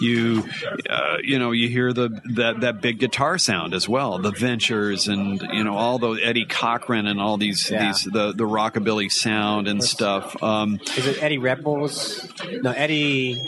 you, 0.00 0.44
uh, 0.88 1.16
you 1.22 1.38
know, 1.38 1.52
you 1.52 1.68
hear 1.68 1.92
the 1.92 2.08
that 2.34 2.60
that 2.62 2.80
big 2.80 2.98
guitar 2.98 3.38
sound 3.38 3.74
as 3.74 3.88
well. 3.88 4.18
The 4.18 4.30
Ventures 4.32 5.08
and 5.08 5.40
you 5.52 5.64
know 5.64 5.76
all 5.76 5.98
those 5.98 6.18
Eddie 6.22 6.46
Cochran 6.46 7.06
and 7.06 7.20
all 7.20 7.36
these 7.36 7.70
Yeah. 7.70 7.86
these 7.86 8.04
the 8.04 8.32
the 8.32 8.44
rockabilly 8.44 9.10
sound 9.10 9.68
and 9.68 9.82
stuff. 9.82 10.42
Um, 10.42 10.80
Is 10.96 11.06
it 11.06 11.22
Eddie 11.22 11.38
Rebels? 11.38 12.26
No, 12.62 12.70
Eddie. 12.72 13.40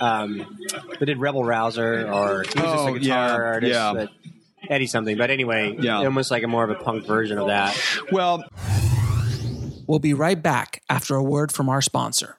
Um, 0.00 0.40
who 0.98 1.06
did 1.06 1.18
Rebel 1.18 1.42
Rouser, 1.44 2.08
or 2.08 2.42
he 2.44 2.60
was 2.60 2.70
just 2.70 2.78
Oh, 2.88 2.94
a 2.94 2.98
guitar 2.98 3.02
yeah, 3.40 3.44
artist. 3.46 3.72
yeah. 3.74 3.92
But 3.94 4.08
Eddie 4.70 4.86
something. 4.86 5.16
But 5.18 5.30
anyway, 5.30 5.76
Yeah. 5.80 5.98
almost 5.98 6.30
like 6.30 6.44
a 6.44 6.46
more 6.48 6.62
of 6.62 6.70
a 6.70 6.76
punk 6.76 7.04
version 7.06 7.38
of 7.38 7.48
that. 7.48 7.76
well, 8.12 8.44
We'll 9.88 9.98
be 9.98 10.12
right 10.12 10.40
back 10.40 10.82
after 10.90 11.14
a 11.16 11.22
word 11.22 11.50
from 11.50 11.70
our 11.70 11.80
sponsor. 11.80 12.37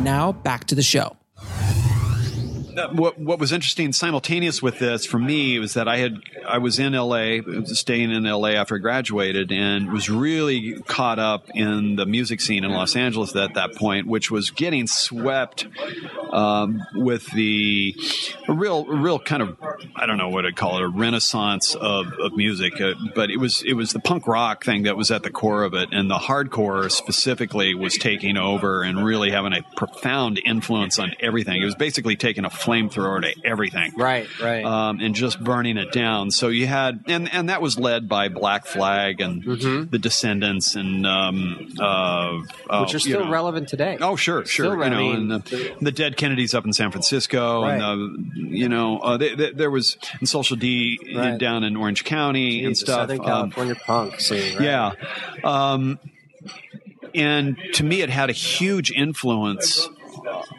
And 0.00 0.06
now 0.06 0.32
back 0.32 0.64
to 0.68 0.74
the 0.74 0.82
show. 0.82 1.19
What 2.92 3.18
what 3.18 3.38
was 3.38 3.52
interesting 3.52 3.92
simultaneous 3.92 4.62
with 4.62 4.78
this 4.78 5.06
for 5.06 5.18
me 5.18 5.58
was 5.58 5.74
that 5.74 5.88
I 5.88 5.98
had 5.98 6.20
I 6.46 6.58
was 6.58 6.78
in 6.78 6.92
LA, 6.92 7.38
staying 7.64 8.10
in 8.10 8.24
LA 8.24 8.50
after 8.50 8.76
I 8.76 8.78
graduated, 8.78 9.52
and 9.52 9.92
was 9.92 10.08
really 10.10 10.80
caught 10.82 11.18
up 11.18 11.46
in 11.54 11.96
the 11.96 12.06
music 12.06 12.40
scene 12.40 12.64
in 12.64 12.70
Los 12.70 12.96
Angeles 12.96 13.34
at 13.36 13.54
that 13.54 13.74
point, 13.74 14.06
which 14.06 14.30
was 14.30 14.50
getting 14.50 14.86
swept 14.86 15.66
um, 16.32 16.82
with 16.94 17.26
the 17.32 17.94
a 18.48 18.52
real 18.52 18.86
a 18.90 18.96
real 18.96 19.18
kind 19.18 19.42
of 19.42 19.56
I 19.96 20.06
don't 20.06 20.18
know 20.18 20.28
what 20.28 20.46
I'd 20.46 20.56
call 20.56 20.78
it 20.78 20.82
a 20.82 20.88
renaissance 20.88 21.74
of, 21.74 22.12
of 22.18 22.36
music, 22.36 22.80
uh, 22.80 22.94
but 23.14 23.30
it 23.30 23.38
was 23.38 23.62
it 23.62 23.74
was 23.74 23.92
the 23.92 24.00
punk 24.00 24.26
rock 24.26 24.64
thing 24.64 24.84
that 24.84 24.96
was 24.96 25.10
at 25.10 25.22
the 25.22 25.30
core 25.30 25.64
of 25.64 25.74
it, 25.74 25.88
and 25.92 26.10
the 26.10 26.18
hardcore 26.18 26.90
specifically 26.90 27.74
was 27.74 27.96
taking 27.96 28.36
over 28.36 28.82
and 28.82 29.04
really 29.04 29.30
having 29.30 29.52
a 29.52 29.62
profound 29.76 30.40
influence 30.44 30.98
on 30.98 31.14
everything. 31.20 31.60
It 31.60 31.64
was 31.64 31.74
basically 31.74 32.16
taking 32.16 32.44
a 32.44 32.50
flamethrower 32.60 33.22
to 33.22 33.34
everything, 33.44 33.92
Right, 33.96 34.28
right. 34.40 34.64
um, 34.64 35.00
and 35.00 35.14
just 35.14 35.42
burning 35.42 35.76
it 35.76 35.92
down. 35.92 36.30
So 36.30 36.48
you 36.48 36.66
had, 36.66 37.04
and 37.08 37.32
and 37.32 37.48
that 37.48 37.60
was 37.62 37.78
led 37.78 38.08
by 38.08 38.28
Black 38.28 38.66
Flag 38.66 39.20
and 39.20 39.42
the 39.90 39.98
Descendents 39.98 40.74
and 40.76 41.06
um, 41.06 41.72
uh, 41.78 41.82
uh, 41.84 42.30
Mm-hmm. 42.40 42.80
Which 42.82 42.94
are 42.94 42.96
you 42.96 42.98
still 43.00 43.24
know. 43.24 43.30
relevant 43.30 43.68
today. 43.68 43.98
Oh, 44.00 44.16
sure, 44.16 44.44
sure. 44.44 44.66
Still, 44.66 44.76
you 44.76 44.82
I 44.84 44.88
know, 44.88 45.10
and 45.12 45.30
the, 45.30 45.74
the 45.80 45.92
Dead 45.92 46.16
Kennedys 46.16 46.54
up 46.54 46.64
in 46.64 46.72
San 46.72 46.90
Francisco, 46.90 47.62
Right. 47.62 47.80
and 47.80 48.32
the, 48.34 48.40
you 48.56 48.68
know, 48.68 48.98
uh, 48.98 49.16
they, 49.16 49.34
they, 49.34 49.50
there 49.52 49.70
was 49.70 49.96
and 50.20 50.28
Social 50.28 50.56
D 50.56 50.98
Right. 51.14 51.38
down 51.38 51.64
in 51.64 51.76
Orange 51.76 52.04
County 52.04 52.64
and 52.64 52.70
Geez, 52.74 52.80
the 52.80 52.86
stuff. 52.86 53.00
Southern 53.02 53.20
Um, 53.20 53.26
California 53.50 53.74
punk 53.74 54.20
scene. 54.20 54.56
Right? 54.56 54.64
yeah. 54.64 54.92
Um, 55.44 55.98
and 57.14 57.56
to 57.74 57.84
me, 57.84 58.02
it 58.02 58.10
had 58.10 58.30
a 58.30 58.32
huge 58.32 58.90
influence 58.92 59.88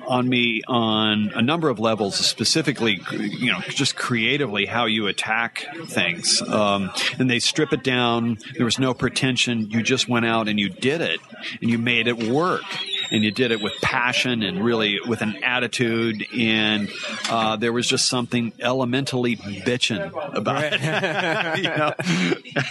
on 0.08 0.28
me 0.28 0.62
on 0.68 1.32
a 1.36 1.42
number 1.42 1.70
of 1.70 1.80
levels, 1.80 2.16
specifically, 2.16 3.02
you 3.12 3.52
know, 3.52 3.60
just 3.70 3.96
creatively 3.96 4.66
how 4.66 4.86
you 4.86 5.08
attack 5.08 5.66
things. 5.86 6.42
Um, 6.42 6.92
and 7.18 7.30
they 7.30 7.40
strip 7.40 7.74
it 7.74 7.84
down. 7.84 8.38
There 8.56 8.66
was 8.66 8.80
no 8.80 8.94
pretension. 8.94 9.70
You 9.70 9.84
just 9.84 10.08
went 10.10 10.26
out 10.26 10.48
and 10.48 10.60
you 10.60 10.70
did 10.70 11.02
it 11.02 11.20
and 11.62 11.70
you 11.70 11.78
made 11.78 12.08
it 12.08 12.24
work. 12.24 12.64
And 13.12 13.24
you 13.26 13.32
did 13.32 13.52
it 13.52 13.62
with 13.62 13.74
passion 13.82 14.42
and 14.42 14.64
really 14.64 15.00
with 15.06 15.22
an 15.22 15.44
attitude. 15.44 16.26
And 16.38 16.90
uh, 17.30 17.58
there 17.58 17.74
was 17.74 17.86
just 17.88 18.08
something 18.08 18.54
elementally 18.62 19.36
bitching 19.36 20.12
about 20.34 20.64
it. 20.64 20.82
you 21.58 21.64
know? 21.64 21.94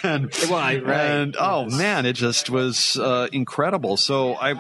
and, 0.03 0.33
Well, 0.51 0.59
right. 0.59 1.01
and 1.01 1.37
oh 1.39 1.67
man, 1.67 2.07
it 2.07 2.15
just 2.15 2.51
was 2.51 2.97
uh, 2.97 3.29
incredible. 3.33 3.97
So 3.97 4.35
I, 4.35 4.55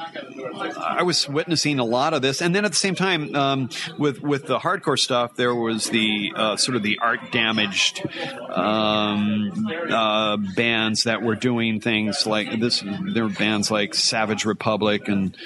I 0.76 1.02
was 1.02 1.28
witnessing 1.28 1.78
a 1.78 1.84
lot 1.84 2.14
of 2.14 2.22
this, 2.22 2.40
and 2.40 2.54
then 2.54 2.64
at 2.64 2.72
the 2.72 2.76
same 2.76 2.94
time, 2.94 3.34
um, 3.34 3.70
with 3.98 4.22
with 4.22 4.46
the 4.46 4.58
hardcore 4.58 4.98
stuff, 4.98 5.36
there 5.36 5.54
was 5.54 5.90
the 5.90 6.32
uh, 6.34 6.56
sort 6.56 6.76
of 6.76 6.82
the 6.82 6.98
art 7.00 7.32
damaged 7.32 8.06
um, 8.50 9.68
uh, 9.90 10.36
bands 10.56 11.04
that 11.04 11.22
were 11.22 11.36
doing 11.36 11.80
things 11.80 12.26
like 12.26 12.60
this. 12.60 12.82
There 13.12 13.24
were 13.24 13.30
bands 13.30 13.70
like 13.70 13.94
Savage 13.94 14.44
Republic 14.44 15.08
and 15.08 15.36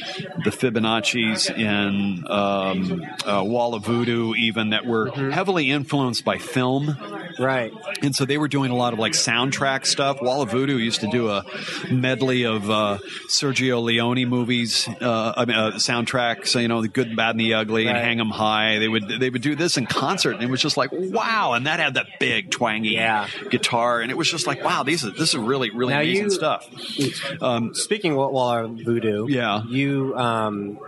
the 0.44 0.50
Fibonacci's 0.50 1.50
and 1.50 2.26
um, 2.28 3.04
uh, 3.26 3.42
Wall 3.44 3.74
of 3.74 3.84
Voodoo, 3.84 4.34
even 4.34 4.70
that 4.70 4.86
were 4.86 5.10
heavily 5.30 5.70
influenced 5.70 6.24
by 6.24 6.38
film. 6.38 6.96
Right. 7.38 7.72
And 8.02 8.14
so 8.14 8.24
they 8.24 8.38
were 8.38 8.48
doing 8.48 8.70
a 8.70 8.76
lot 8.76 8.92
of 8.92 8.98
like 8.98 9.12
soundtrack 9.12 9.86
stuff. 9.86 10.20
Wall 10.22 10.42
of 10.42 10.50
Voodoo 10.50 10.76
used 10.76 11.00
to 11.00 11.06
do 11.08 11.28
a 11.30 11.44
medley 11.90 12.44
of 12.44 12.70
uh, 12.70 12.98
Sergio 13.28 13.82
Leone 13.82 14.24
movies, 14.28 14.88
uh, 15.00 15.32
I 15.36 15.44
mean, 15.44 15.56
uh, 15.56 15.72
soundtracks. 15.72 16.48
So, 16.48 16.58
you 16.58 16.68
know, 16.68 16.82
the 16.82 16.88
Good, 16.88 17.08
and 17.08 17.16
Bad, 17.16 17.30
and 17.30 17.40
the 17.40 17.54
Ugly, 17.54 17.86
and 17.86 17.94
Right. 17.96 18.04
Hang 18.04 18.20
'Em 18.20 18.30
High. 18.30 18.78
They 18.78 18.88
would 18.88 19.08
they 19.20 19.30
would 19.30 19.42
do 19.42 19.54
this 19.54 19.76
in 19.76 19.86
concert, 19.86 20.32
and 20.34 20.42
it 20.42 20.50
was 20.50 20.60
just 20.60 20.76
like 20.76 20.90
wow. 20.92 21.52
And 21.54 21.66
that 21.66 21.80
had 21.80 21.94
that 21.94 22.06
big 22.20 22.50
twangy 22.50 22.90
Yeah. 22.90 23.26
guitar, 23.50 24.00
and 24.00 24.10
it 24.10 24.16
was 24.16 24.30
just 24.30 24.46
like 24.46 24.62
wow. 24.64 24.82
These 24.82 25.04
are 25.04 25.10
this 25.10 25.30
is 25.30 25.36
really 25.36 25.70
really 25.70 25.94
Now 25.94 26.00
amazing 26.00 26.24
you- 26.24 26.30
stuff. 26.30 26.68
Um, 27.42 27.74
Speaking 27.74 28.12
of 28.12 28.18
Wall 28.18 28.64
of 28.64 28.70
Voodoo, 28.84 29.26
Yeah. 29.28 29.62
you 29.68 30.14
um, 30.16 30.78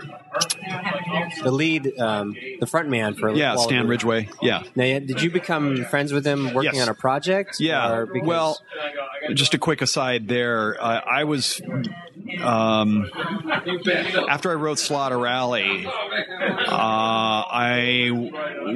the 1.42 1.50
lead, 1.50 1.98
um, 1.98 2.36
the 2.60 2.66
front 2.66 2.88
man 2.88 3.14
for 3.14 3.32
yeah, 3.34 3.54
Wall 3.54 3.64
Stan. 3.64 3.88
Ridgway. 3.88 4.28
Yeah. 4.42 4.62
Now, 4.74 4.84
did 4.98 5.22
you 5.22 5.30
become 5.30 5.84
friends 5.84 6.12
with 6.12 6.26
him 6.26 6.52
working 6.54 6.74
Yes. 6.74 6.82
on 6.82 6.88
a 6.88 6.94
project? 6.94 7.56
Yeah. 7.60 7.90
Or 7.92 8.06
because- 8.06 8.26
Well, 8.26 8.58
just 9.34 9.54
a 9.54 9.58
quick 9.58 9.82
aside 9.82 10.28
there. 10.28 10.76
I, 10.82 10.96
I 11.20 11.24
was 11.24 11.60
um, 12.42 13.10
after 14.28 14.50
I 14.50 14.54
wrote 14.54 14.78
Slaughter 14.78 15.26
Alley. 15.26 15.86
Uh, 15.86 15.90
I 16.68 18.10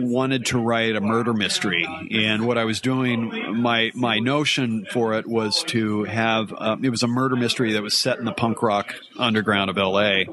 wanted 0.02 0.46
to 0.46 0.58
write 0.58 0.96
a 0.96 1.00
murder 1.00 1.32
mystery, 1.34 1.86
and 2.10 2.46
what 2.46 2.58
I 2.58 2.64
was 2.64 2.80
doing, 2.80 3.60
my 3.60 3.90
my 3.94 4.18
notion 4.18 4.86
for 4.90 5.14
it 5.14 5.26
was 5.26 5.62
to 5.64 6.04
have 6.04 6.52
uh, 6.56 6.76
it 6.82 6.90
was 6.90 7.02
a 7.02 7.08
murder 7.08 7.36
mystery 7.36 7.72
that 7.72 7.82
was 7.82 7.96
set 7.96 8.18
in 8.18 8.24
the 8.24 8.32
punk 8.32 8.62
rock 8.62 8.94
underground 9.18 9.70
of 9.70 9.78
L.A. 9.78 10.26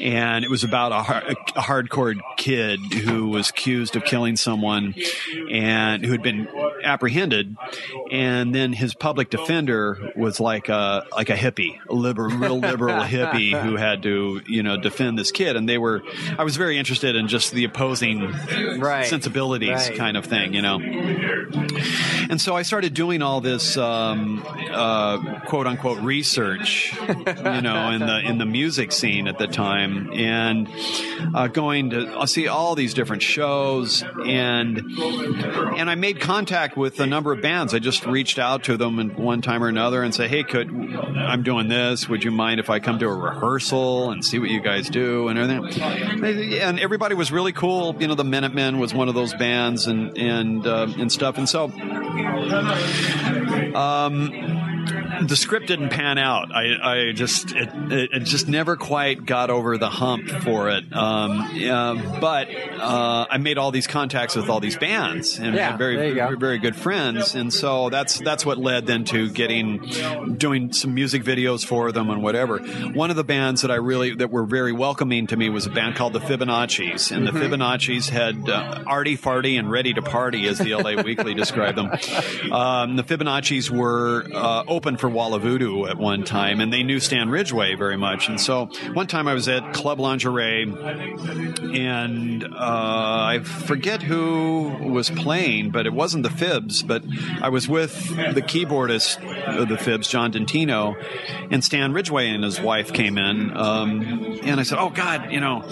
and 0.00 0.44
it 0.50 0.52
was 0.52 0.64
about 0.64 0.90
a, 0.90 0.96
har- 1.02 1.22
a 1.28 1.60
hardcore 1.60 2.18
kid 2.36 2.80
who 2.80 3.28
was 3.28 3.50
accused 3.50 3.94
of 3.94 4.04
killing 4.04 4.34
someone 4.36 4.96
and 5.48 6.04
who 6.04 6.10
had 6.10 6.22
been 6.22 6.48
apprehended, 6.82 7.56
and 8.10 8.52
then 8.52 8.72
his 8.72 8.92
public 8.92 9.30
defender 9.30 10.12
was 10.16 10.40
like 10.40 10.68
a 10.68 11.06
like 11.12 11.30
a 11.30 11.36
hippie, 11.36 11.78
a 11.88 11.94
liberal, 11.94 12.36
real 12.36 12.58
liberal 12.58 13.00
hippie 13.04 13.52
who 13.62 13.76
had 13.76 14.02
to 14.02 14.40
you 14.48 14.64
know 14.64 14.76
defend 14.76 15.16
this 15.16 15.30
kid, 15.30 15.54
and 15.54 15.68
they 15.68 15.78
were. 15.78 16.02
I 16.36 16.42
was 16.42 16.56
very 16.56 16.78
interested 16.78 17.14
in 17.14 17.28
just 17.28 17.52
the 17.52 17.62
opposing 17.64 18.20
Right. 18.80 19.06
sensibilities 19.06 19.70
Right. 19.88 19.96
kind 19.96 20.16
of 20.16 20.24
thing, 20.26 20.52
you 20.54 20.62
know. 20.62 20.80
And 22.28 22.40
so 22.40 22.56
I 22.56 22.62
started 22.62 22.94
doing 22.94 23.22
all 23.22 23.40
this 23.40 23.76
um, 23.76 24.42
uh, 24.72 25.40
quote 25.46 25.66
unquote 25.68 26.00
research, 26.00 26.92
you 26.98 27.60
know, 27.62 27.90
in 27.90 28.00
the 28.00 28.20
in 28.24 28.38
the 28.38 28.46
music 28.46 28.90
scene 28.92 29.28
at 29.28 29.38
the 29.38 29.46
time, 29.46 30.10
and 30.30 30.68
uh, 31.34 31.48
going 31.48 31.90
to 31.90 32.26
see 32.26 32.48
all 32.48 32.74
these 32.74 32.94
different 32.94 33.22
shows, 33.22 34.02
and 34.24 34.78
and 34.78 35.90
I 35.90 35.94
made 35.96 36.20
contact 36.20 36.76
with 36.76 37.00
a 37.00 37.06
number 37.06 37.32
of 37.32 37.42
bands. 37.42 37.74
I 37.74 37.78
just 37.78 38.06
reached 38.06 38.38
out 38.38 38.64
to 38.64 38.76
them 38.76 38.98
and 38.98 39.16
one 39.16 39.42
time 39.42 39.62
or 39.62 39.68
another 39.68 40.02
and 40.02 40.14
say, 40.14 40.28
"Hey, 40.28 40.42
could 40.42 40.70
I'm 40.70 41.42
doing 41.42 41.68
this? 41.68 42.08
Would 42.08 42.24
you 42.24 42.30
mind 42.30 42.60
if 42.60 42.70
I 42.70 42.78
come 42.80 42.98
to 43.00 43.06
a 43.06 43.14
rehearsal 43.14 44.10
and 44.10 44.24
see 44.24 44.38
what 44.38 44.50
you 44.50 44.60
guys 44.60 44.88
do 44.88 45.28
and 45.28 45.38
everything?" 45.38 46.54
And 46.60 46.80
everybody 46.80 47.14
was 47.14 47.32
really 47.32 47.52
cool. 47.52 47.96
You 47.98 48.08
know, 48.08 48.14
the 48.14 48.24
Minutemen 48.24 48.78
was 48.78 48.94
one 48.94 49.08
of 49.08 49.14
those 49.14 49.34
bands 49.34 49.86
and 49.86 50.16
and 50.16 50.66
uh, 50.66 50.86
and 50.98 51.10
stuff, 51.10 51.38
and 51.38 51.48
so. 51.48 51.70
Um, 53.74 54.69
the 54.90 55.36
script 55.36 55.66
didn't 55.66 55.90
pan 55.90 56.18
out. 56.18 56.52
I, 56.52 57.08
I 57.08 57.12
just 57.12 57.52
it, 57.52 57.68
it, 57.92 58.20
just 58.24 58.48
never 58.48 58.76
quite 58.76 59.24
got 59.24 59.50
over 59.50 59.78
the 59.78 59.88
hump 59.88 60.28
for 60.28 60.70
it. 60.70 60.84
Um, 60.94 61.50
yeah, 61.54 62.18
but 62.20 62.48
uh, 62.50 63.26
I 63.30 63.38
made 63.38 63.58
all 63.58 63.70
these 63.70 63.86
contacts 63.86 64.36
with 64.36 64.48
all 64.48 64.60
these 64.60 64.76
bands 64.76 65.38
and 65.38 65.54
Yeah, 65.54 65.76
very 65.76 65.96
there 65.96 66.08
you 66.08 66.14
go. 66.14 66.26
very, 66.26 66.36
very 66.38 66.58
good 66.58 66.76
friends, 66.76 67.34
and 67.34 67.52
so 67.52 67.90
that's 67.90 68.18
that's 68.18 68.44
what 68.46 68.58
led 68.58 68.86
then 68.86 69.04
to 69.06 69.30
getting 69.30 69.78
doing 70.36 70.72
some 70.72 70.94
music 70.94 71.22
videos 71.24 71.64
for 71.64 71.92
them 71.92 72.10
and 72.10 72.22
whatever. 72.22 72.58
One 72.58 73.10
of 73.10 73.16
the 73.16 73.24
bands 73.24 73.62
that 73.62 73.70
I 73.70 73.76
really 73.76 74.14
that 74.16 74.30
were 74.30 74.44
very 74.44 74.72
welcoming 74.72 75.26
to 75.28 75.36
me 75.36 75.48
was 75.48 75.66
a 75.66 75.70
band 75.70 75.96
called 75.96 76.12
the 76.12 76.20
Fibonacci's, 76.20 77.10
and 77.10 77.26
the 77.26 77.32
Fibonacci's 77.32 78.08
had 78.08 78.48
uh, 78.48 78.82
arty 78.86 79.16
farty 79.16 79.58
and 79.58 79.70
ready 79.70 79.92
to 79.94 80.02
party, 80.02 80.46
as 80.48 80.58
the 80.58 80.74
LA 80.74 81.02
Weekly 81.02 81.34
described 81.34 81.78
them. 81.78 81.90
Um, 82.50 82.96
the 82.96 83.02
Fibonacci's 83.02 83.70
were 83.70 84.26
uh, 84.34 84.64
open 84.80 84.96
for 84.96 85.10
Wall 85.10 85.34
of 85.34 85.42
Voodoo 85.42 85.84
at 85.84 85.98
one 85.98 86.24
time, 86.24 86.58
and 86.58 86.72
they 86.72 86.82
knew 86.82 86.98
Stan 87.00 87.28
Ridgway 87.28 87.74
very 87.74 87.98
much. 87.98 88.30
And 88.30 88.40
so 88.40 88.70
one 88.94 89.06
time 89.06 89.28
I 89.28 89.34
was 89.34 89.46
at 89.46 89.74
Club 89.74 90.00
Lingerie, 90.00 90.62
and 90.62 92.42
uh, 92.42 92.48
I 92.56 93.40
forget 93.40 94.00
who 94.00 94.74
was 94.80 95.10
playing, 95.10 95.70
but 95.70 95.84
it 95.84 95.92
wasn't 95.92 96.22
the 96.22 96.30
Fibs, 96.30 96.82
but 96.82 97.04
I 97.42 97.50
was 97.50 97.68
with 97.68 98.08
the 98.08 98.40
keyboardist 98.40 99.22
of 99.58 99.68
the 99.68 99.76
Fibs, 99.76 100.08
John 100.08 100.30
Dentino, 100.30 100.96
and 101.50 101.62
Stan 101.62 101.92
Ridgway 101.92 102.30
and 102.30 102.42
his 102.42 102.58
wife 102.58 102.90
came 102.94 103.18
in, 103.18 103.54
um, 103.54 104.00
and 104.44 104.58
I 104.58 104.62
said, 104.62 104.78
"Oh 104.78 104.88
God, 104.88 105.30
you 105.30 105.40
know." 105.40 105.62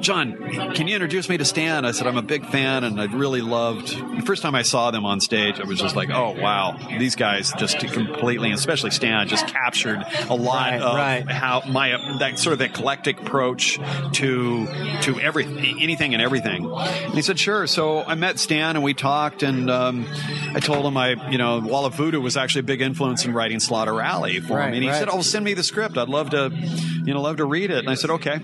John, 0.00 0.36
can 0.74 0.88
you 0.88 0.94
introduce 0.94 1.28
me 1.28 1.38
to 1.38 1.44
Stan? 1.44 1.86
I 1.86 1.92
said, 1.92 2.06
I'm 2.06 2.18
a 2.18 2.22
big 2.22 2.44
fan 2.46 2.84
and 2.84 3.00
I 3.00 3.06
really 3.06 3.40
loved 3.40 3.96
the 4.16 4.22
first 4.22 4.42
time 4.42 4.54
I 4.54 4.62
saw 4.62 4.90
them 4.90 5.04
on 5.04 5.20
stage, 5.20 5.60
I 5.60 5.64
was 5.64 5.78
just 5.78 5.96
like, 5.96 6.10
oh 6.10 6.36
wow, 6.40 6.76
these 6.98 7.16
guys 7.16 7.52
just 7.58 7.78
completely, 7.78 8.45
especially 8.54 8.90
Stan, 8.90 9.28
just 9.28 9.46
captured 9.46 10.02
a 10.28 10.34
lot 10.34 10.72
Right, 10.72 10.80
of 10.82 10.94
right. 10.96 11.30
how 11.30 11.62
my 11.68 11.90
that 12.18 12.38
sort 12.38 12.54
of 12.54 12.60
eclectic 12.60 13.20
approach 13.20 13.78
to 14.14 14.66
to 15.02 15.20
everything, 15.20 15.78
anything 15.80 16.14
and 16.14 16.22
everything. 16.22 16.70
And 16.70 17.14
he 17.14 17.22
said, 17.22 17.38
sure. 17.38 17.66
So 17.66 18.02
I 18.02 18.14
met 18.14 18.38
Stan 18.38 18.76
and 18.76 18.84
we 18.84 18.94
talked, 18.94 19.42
and 19.42 19.70
um, 19.70 20.06
I 20.54 20.60
told 20.60 20.84
him 20.86 20.96
I, 20.96 21.30
you 21.30 21.38
know, 21.38 21.60
Wall 21.60 21.84
of 21.86 21.94
Voodoo 21.94 22.20
was 22.20 22.36
actually 22.36 22.60
a 22.60 22.64
big 22.64 22.80
influence 22.80 23.24
in 23.24 23.32
writing 23.32 23.60
Slaughter 23.60 24.00
Alley 24.00 24.40
for 24.40 24.56
Right, 24.56 24.68
him, 24.68 24.74
and 24.74 24.84
he 24.84 24.90
said, 24.92 25.08
oh, 25.08 25.22
send 25.22 25.44
me 25.44 25.54
the 25.54 25.62
script. 25.62 25.96
I'd 25.98 26.08
love 26.08 26.30
to, 26.30 26.50
you 26.52 27.14
know, 27.14 27.20
love 27.20 27.36
to 27.36 27.44
read 27.44 27.70
it. 27.70 27.78
And 27.78 27.90
I 27.90 27.94
said, 27.94 28.10
okay. 28.10 28.40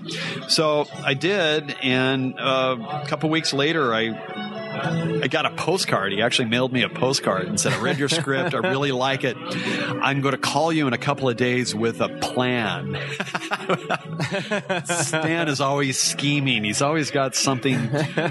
So 0.47 0.87
I 1.03 1.13
did, 1.13 1.75
and 1.81 2.39
uh, 2.39 3.01
a 3.03 3.07
couple 3.07 3.29
weeks 3.29 3.53
later, 3.53 3.93
I 3.93 4.52
I 4.83 5.27
got 5.27 5.45
a 5.45 5.51
postcard. 5.51 6.11
He 6.11 6.21
actually 6.21 6.49
mailed 6.49 6.71
me 6.73 6.83
a 6.83 6.89
postcard 6.89 7.47
and 7.47 7.59
said, 7.59 7.73
I 7.73 7.79
read 7.81 7.97
your 7.97 8.09
script. 8.09 8.53
I 8.53 8.57
really 8.59 8.91
like 8.91 9.23
it. 9.23 9.37
I'm 9.37 10.21
going 10.21 10.33
to 10.33 10.37
call 10.37 10.71
you 10.71 10.87
in 10.87 10.93
a 10.93 10.97
couple 10.97 11.29
of 11.29 11.37
days 11.37 11.73
with 11.73 12.01
a 12.01 12.09
plan. 12.09 12.97
Stan 14.85 15.47
is 15.47 15.61
always 15.61 15.97
scheming. 15.99 16.63
He's 16.63 16.81
always 16.81 17.11
got 17.11 17.35
something 17.35 17.87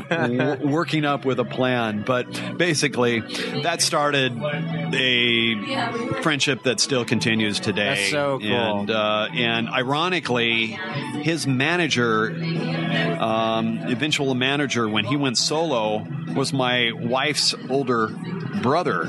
w- 0.09 0.67
working 0.67 1.05
up 1.05 1.25
with 1.25 1.39
a 1.39 1.45
plan. 1.45 2.03
But 2.07 2.57
basically, 2.59 3.21
that 3.63 3.83
started 3.83 4.33
a 4.95 6.23
friendship 6.23 6.63
that 6.65 6.81
still 6.81 7.05
continues 7.05 7.61
today. 7.61 7.83
That's 7.83 8.11
so 8.11 8.39
cool. 8.39 8.49
And, 8.81 8.91
uh, 8.91 9.29
and 9.35 9.69
ironically, 9.69 10.79
his 11.23 11.47
manager, 11.47 12.31
um, 13.19 13.79
eventual 13.89 14.35
manager, 14.35 14.89
when 14.89 15.05
he 15.05 15.17
went 15.17 15.39
solo, 15.39 16.07
was 16.43 16.53
my 16.53 16.91
wife's 16.91 17.55
older 17.71 18.09
brother. 18.63 19.05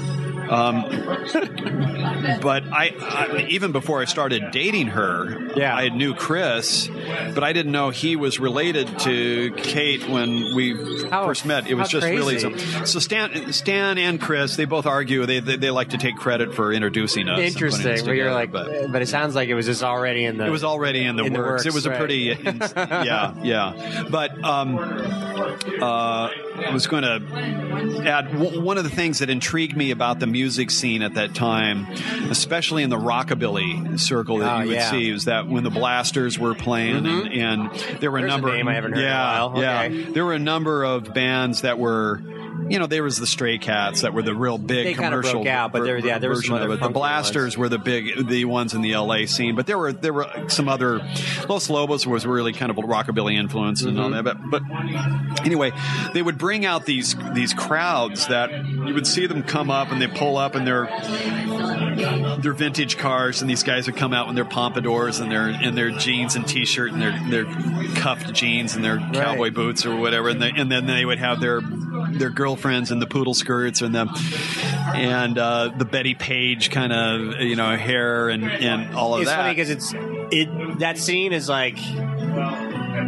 Um, 0.49 0.83
but 2.41 2.63
I, 2.71 2.93
I, 2.99 3.45
even 3.49 3.71
before 3.71 4.01
I 4.01 4.05
started 4.05 4.51
dating 4.51 4.87
her, 4.87 5.51
Yeah. 5.55 5.75
I 5.75 5.89
knew 5.89 6.13
Chris, 6.13 6.87
but 7.33 7.43
I 7.43 7.53
didn't 7.53 7.71
know 7.71 7.89
he 7.89 8.15
was 8.15 8.39
related 8.39 8.99
to 8.99 9.51
Kate 9.57 10.07
when 10.07 10.53
we 10.55 11.07
How- 11.09 11.25
first 11.25 11.45
met. 11.45 11.67
It 11.69 11.75
was 11.75 11.89
just 11.89 12.05
really 12.05 12.39
crazy. 12.39 12.57
some, 12.59 12.85
so. 12.85 12.99
Stan, 12.99 13.53
Stan 13.53 13.97
and 13.97 14.19
Chris, 14.21 14.55
they 14.55 14.65
both 14.65 14.85
argue 14.85 15.25
they, 15.25 15.39
they 15.39 15.55
they 15.57 15.69
like 15.71 15.89
to 15.89 15.97
take 15.97 16.15
credit 16.17 16.53
for 16.53 16.71
introducing 16.73 17.27
us. 17.29 17.39
Interesting. 17.39 18.05
Where 18.05 18.15
you're 18.15 18.33
like, 18.33 18.51
but- 18.51 18.91
but, 18.91 19.01
it 19.01 19.07
sounds 19.07 19.35
like 19.35 19.49
it 19.49 19.53
was 19.55 19.65
just 19.65 19.83
already 19.83 20.25
in 20.25 20.37
the. 20.37 20.45
it 20.45 20.49
was 20.49 20.63
already 20.63 21.03
in 21.03 21.15
the, 21.15 21.23
in 21.25 21.33
the 21.33 21.39
works. 21.39 21.65
It 21.65 21.69
works, 21.69 21.75
was 21.75 21.85
a 21.85 21.91
pretty, 21.91 22.31
in- 22.31 22.61
yeah, 22.75 23.33
yeah. 23.43 24.07
But 24.09 24.43
um, 24.43 24.77
uh, 25.81 26.29
I 26.29 26.69
was 26.71 26.87
going 26.87 27.03
to 27.03 28.07
add 28.09 28.31
w- 28.31 28.61
one 28.61 28.77
of 28.77 28.83
the 28.83 28.89
things 28.89 29.19
that 29.19 29.29
intrigued 29.29 29.75
me 29.75 29.91
about 29.91 30.19
the 30.19 30.27
music 30.33 30.69
scene 30.71 31.01
at 31.01 31.13
that 31.13 31.33
time, 31.33 31.87
especially 32.29 32.83
in 32.83 32.89
the 32.89 32.97
rockabilly 32.97 33.97
circle 33.99 34.39
that 34.39 34.53
Oh, 34.57 34.59
you 34.63 34.67
would 34.69 34.75
yeah. 34.75 34.91
see, 34.91 35.11
was 35.13 35.25
that 35.25 35.47
when 35.47 35.63
the 35.63 35.69
Blasters 35.69 36.37
were 36.37 36.55
playing, 36.55 36.97
and, 36.97 37.05
mm-hmm. 37.07 37.39
and 37.39 37.99
there 38.01 38.11
were 38.11 38.19
There's 38.19 38.31
a 38.31 38.35
a 38.35 38.37
number. 38.41 38.51
name 38.55 38.67
I 38.67 38.73
haven't 38.73 38.91
heard 38.93 38.99
in 38.99 39.05
a 39.05 39.07
yeah, 39.07 39.45
while. 39.45 39.61
yeah. 39.61 39.87
There 40.11 40.25
were 40.25 40.33
a 40.33 40.39
number 40.39 40.83
of 40.83 41.13
bands 41.13 41.61
that 41.61 41.79
were. 41.79 42.21
You 42.69 42.79
know, 42.79 42.87
there 42.87 43.03
was 43.03 43.17
the 43.17 43.27
Stray 43.27 43.57
Cats 43.57 44.01
that 44.01 44.13
were 44.13 44.21
the 44.21 44.33
real 44.33 44.57
big 44.57 44.85
They 44.85 44.93
commercial 44.93 45.43
broke 45.43 45.47
out, 45.47 45.71
but 45.71 45.83
there- 45.83 45.97
yeah, 45.97 46.17
there 46.17 46.29
was 46.29 46.45
some 46.45 46.55
other 46.55 46.65
of 46.65 46.71
it. 46.71 46.79
The 46.81 46.89
Blasters 46.89 47.43
ones. 47.43 47.57
were 47.57 47.69
the 47.69 47.77
big 47.77 48.27
the 48.27 48.45
ones 48.45 48.73
in 48.73 48.81
the 48.81 48.95
LA 48.95 49.25
scene, 49.25 49.55
but 49.55 49.67
there 49.67 49.77
were 49.77 49.91
there 49.93 50.13
were 50.13 50.27
some 50.47 50.69
other 50.69 51.01
Los 51.49 51.69
Lobos 51.69 52.07
was 52.07 52.25
really 52.25 52.53
kind 52.53 52.71
of 52.71 52.77
a 52.77 52.81
rockabilly 52.81 53.35
influence 53.35 53.81
and 53.81 53.99
all 53.99 54.09
mm-hmm. 54.09 54.25
that. 54.25 54.37
But, 54.49 54.63
but 54.63 55.45
anyway, 55.45 55.71
they 56.13 56.21
would 56.21 56.37
bring 56.37 56.65
out 56.65 56.85
these 56.85 57.15
these 57.33 57.53
crowds 57.53 58.27
that 58.27 58.65
you 58.65 58.93
would 58.93 59.07
see 59.07 59.27
them 59.27 59.43
come 59.43 59.69
up 59.69 59.91
and 59.91 60.01
they 60.01 60.07
pull 60.07 60.37
up 60.37 60.55
and 60.55 60.65
they're 60.65 60.87
their 61.95 62.53
vintage 62.53 62.97
cars, 62.97 63.41
and 63.41 63.49
these 63.49 63.63
guys 63.63 63.87
would 63.87 63.95
come 63.95 64.13
out 64.13 64.29
in 64.29 64.35
their 64.35 64.45
pompadours 64.45 65.19
and 65.19 65.31
their 65.31 65.49
in 65.49 65.75
their 65.75 65.91
jeans 65.91 66.35
and 66.35 66.47
t-shirt 66.47 66.91
and 66.91 67.01
their 67.01 67.19
their 67.29 67.45
cuffed 67.95 68.33
jeans 68.33 68.75
and 68.75 68.83
their 68.83 68.97
cowboy 68.97 69.51
boots 69.51 69.85
or 69.85 69.95
whatever, 69.95 70.29
and, 70.29 70.41
they, 70.41 70.51
and 70.51 70.71
then 70.71 70.85
they 70.85 71.05
would 71.05 71.19
have 71.19 71.39
their 71.39 71.61
their 72.11 72.29
girlfriends 72.43 72.91
in 72.91 72.99
the 72.99 73.07
poodle 73.07 73.33
skirts 73.33 73.81
and 73.81 73.95
them 73.95 74.09
and 74.93 75.37
uh, 75.37 75.69
the 75.77 75.85
Bettie 75.85 76.13
Page 76.13 76.71
kind 76.71 76.91
of 76.91 77.39
you 77.39 77.55
know 77.55 77.77
hair 77.77 78.27
and 78.27 78.43
and 78.43 78.93
all 78.95 79.15
of 79.15 79.21
It's 79.21 79.29
that. 79.29 79.37
funny 79.37 79.51
because 79.55 79.69
it's 79.69 79.93
it 80.31 80.79
that 80.79 80.97
scene 80.97 81.31
is 81.31 81.47
like 81.47 81.77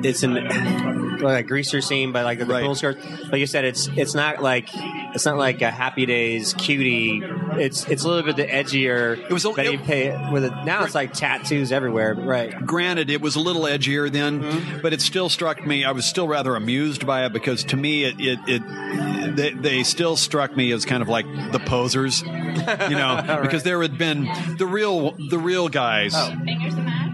it's 0.04 0.24
an 0.24 1.20
like 1.22 1.46
a 1.46 1.48
greaser 1.48 1.82
scene, 1.82 2.12
but 2.12 2.26
like 2.26 2.40
the 2.40 2.46
Right. 2.46 2.64
pool 2.64 2.76
skirt. 2.76 2.98
Like 3.32 3.40
you 3.40 3.48
said, 3.48 3.64
it's 3.66 3.88
it's 3.96 4.14
not 4.14 4.42
like 4.44 4.70
it's 4.74 5.26
not 5.26 5.38
like 5.38 5.62
a 5.62 5.72
Happy 5.72 6.06
Days 6.06 6.54
cutie. 6.54 7.24
It's 7.54 7.86
it's 7.88 8.04
a 8.04 8.08
little 8.08 8.24
bit 8.24 8.36
the 8.36 8.46
edgier. 8.46 9.18
It 9.18 9.32
was 9.32 9.46
a- 9.46 9.52
Betty 9.54 9.76
it- 9.76 9.84
Page 9.86 10.14
with 10.32 10.44
it. 10.46 10.52
Now 10.66 10.84
it's 10.84 10.94
like 10.96 11.14
tattoos 11.14 11.72
everywhere. 11.72 12.16
Right. 12.16 12.66
Granted, 12.66 13.10
it 13.10 13.22
was 13.22 13.36
a 13.36 13.40
little 13.40 13.64
edgier 13.64 14.12
then, 14.12 14.42
Mm-hmm. 14.42 14.82
but 14.82 14.92
it 14.94 15.02
still 15.02 15.30
struck 15.30 15.66
me. 15.66 15.86
I 15.86 15.92
was 15.92 16.06
still 16.06 16.28
rather 16.28 16.56
amused 16.56 17.06
by 17.08 17.26
it 17.26 17.32
because 17.34 17.64
to 17.66 17.78
me, 17.78 18.04
it 18.04 18.16
it, 18.20 18.40
it 18.48 19.36
they, 19.36 19.52
they 19.52 19.84
still 19.84 20.16
struck 20.18 20.56
me 20.56 20.72
as 20.74 20.86
kind 20.86 21.02
of 21.02 21.08
like 21.10 21.26
the 21.52 21.60
posers, 21.60 22.22
you 22.22 22.96
know, 22.98 23.40
because 23.42 23.64
there 23.64 23.82
had 23.82 23.98
been 23.98 24.28
the 24.58 24.66
real 24.68 25.12
the 25.30 25.40
real 25.40 25.70
guys. 25.70 26.14
Oh. 26.16 26.34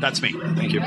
That's 0.02 0.22
me. 0.22 0.32
Thank 0.34 0.74
you. 0.74 0.82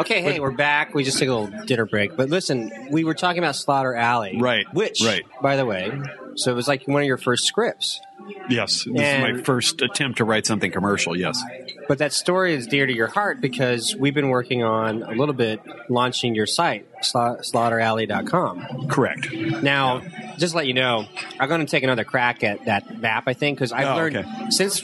Okay, 0.00 0.22
hey, 0.22 0.40
we're 0.40 0.50
back. 0.50 0.94
We 0.94 1.04
just 1.04 1.18
took 1.18 1.28
a 1.28 1.34
little 1.34 1.64
dinner 1.66 1.84
break, 1.86 2.16
but 2.16 2.28
listen, 2.30 2.88
we 2.90 3.04
were 3.04 3.14
talking 3.14 3.38
about 3.38 3.54
Slaughter 3.54 3.94
Alley, 3.94 4.38
Right, 4.40 4.66
Which, 4.74 5.02
right. 5.04 5.22
by 5.42 5.56
the 5.56 5.64
way, 5.66 5.92
so 6.36 6.50
it 6.50 6.54
was 6.54 6.66
like 6.66 6.88
one 6.88 7.02
of 7.02 7.06
your 7.06 7.18
first 7.18 7.44
scripts. 7.44 8.00
Yes, 8.48 8.84
this 8.84 8.86
is 8.86 8.92
my 8.94 9.00
And- 9.30 9.44
first 9.44 9.82
attempt 9.82 10.18
to 10.18 10.24
write 10.24 10.46
something 10.46 10.70
commercial. 10.72 11.16
Yes. 11.16 11.42
But 11.88 11.98
that 11.98 12.12
story 12.12 12.54
is 12.54 12.66
dear 12.66 12.86
to 12.86 12.92
your 12.94 13.08
heart 13.08 13.40
because 13.40 13.94
we've 13.96 14.14
been 14.14 14.28
working 14.28 14.62
on 14.62 15.02
a 15.02 15.10
little 15.12 15.34
bit 15.34 15.60
launching 15.88 16.34
your 16.34 16.46
site, 16.46 16.86
sla- 17.02 17.40
slaughteralley.com. 17.44 18.88
Correct. 18.88 19.32
Now, 19.62 20.02
just 20.40 20.54
let 20.54 20.66
you 20.66 20.74
know, 20.74 21.06
I'm 21.38 21.48
going 21.48 21.60
to 21.60 21.66
take 21.70 21.84
another 21.84 22.02
crack 22.04 22.42
at 22.42 22.64
that 22.64 22.98
map, 22.98 23.24
I 23.28 23.34
think, 23.34 23.58
because 23.58 23.70
I've 23.72 23.88
Oh, 23.88 23.94
learned 23.96 24.16
okay. 24.16 24.28
since 24.50 24.82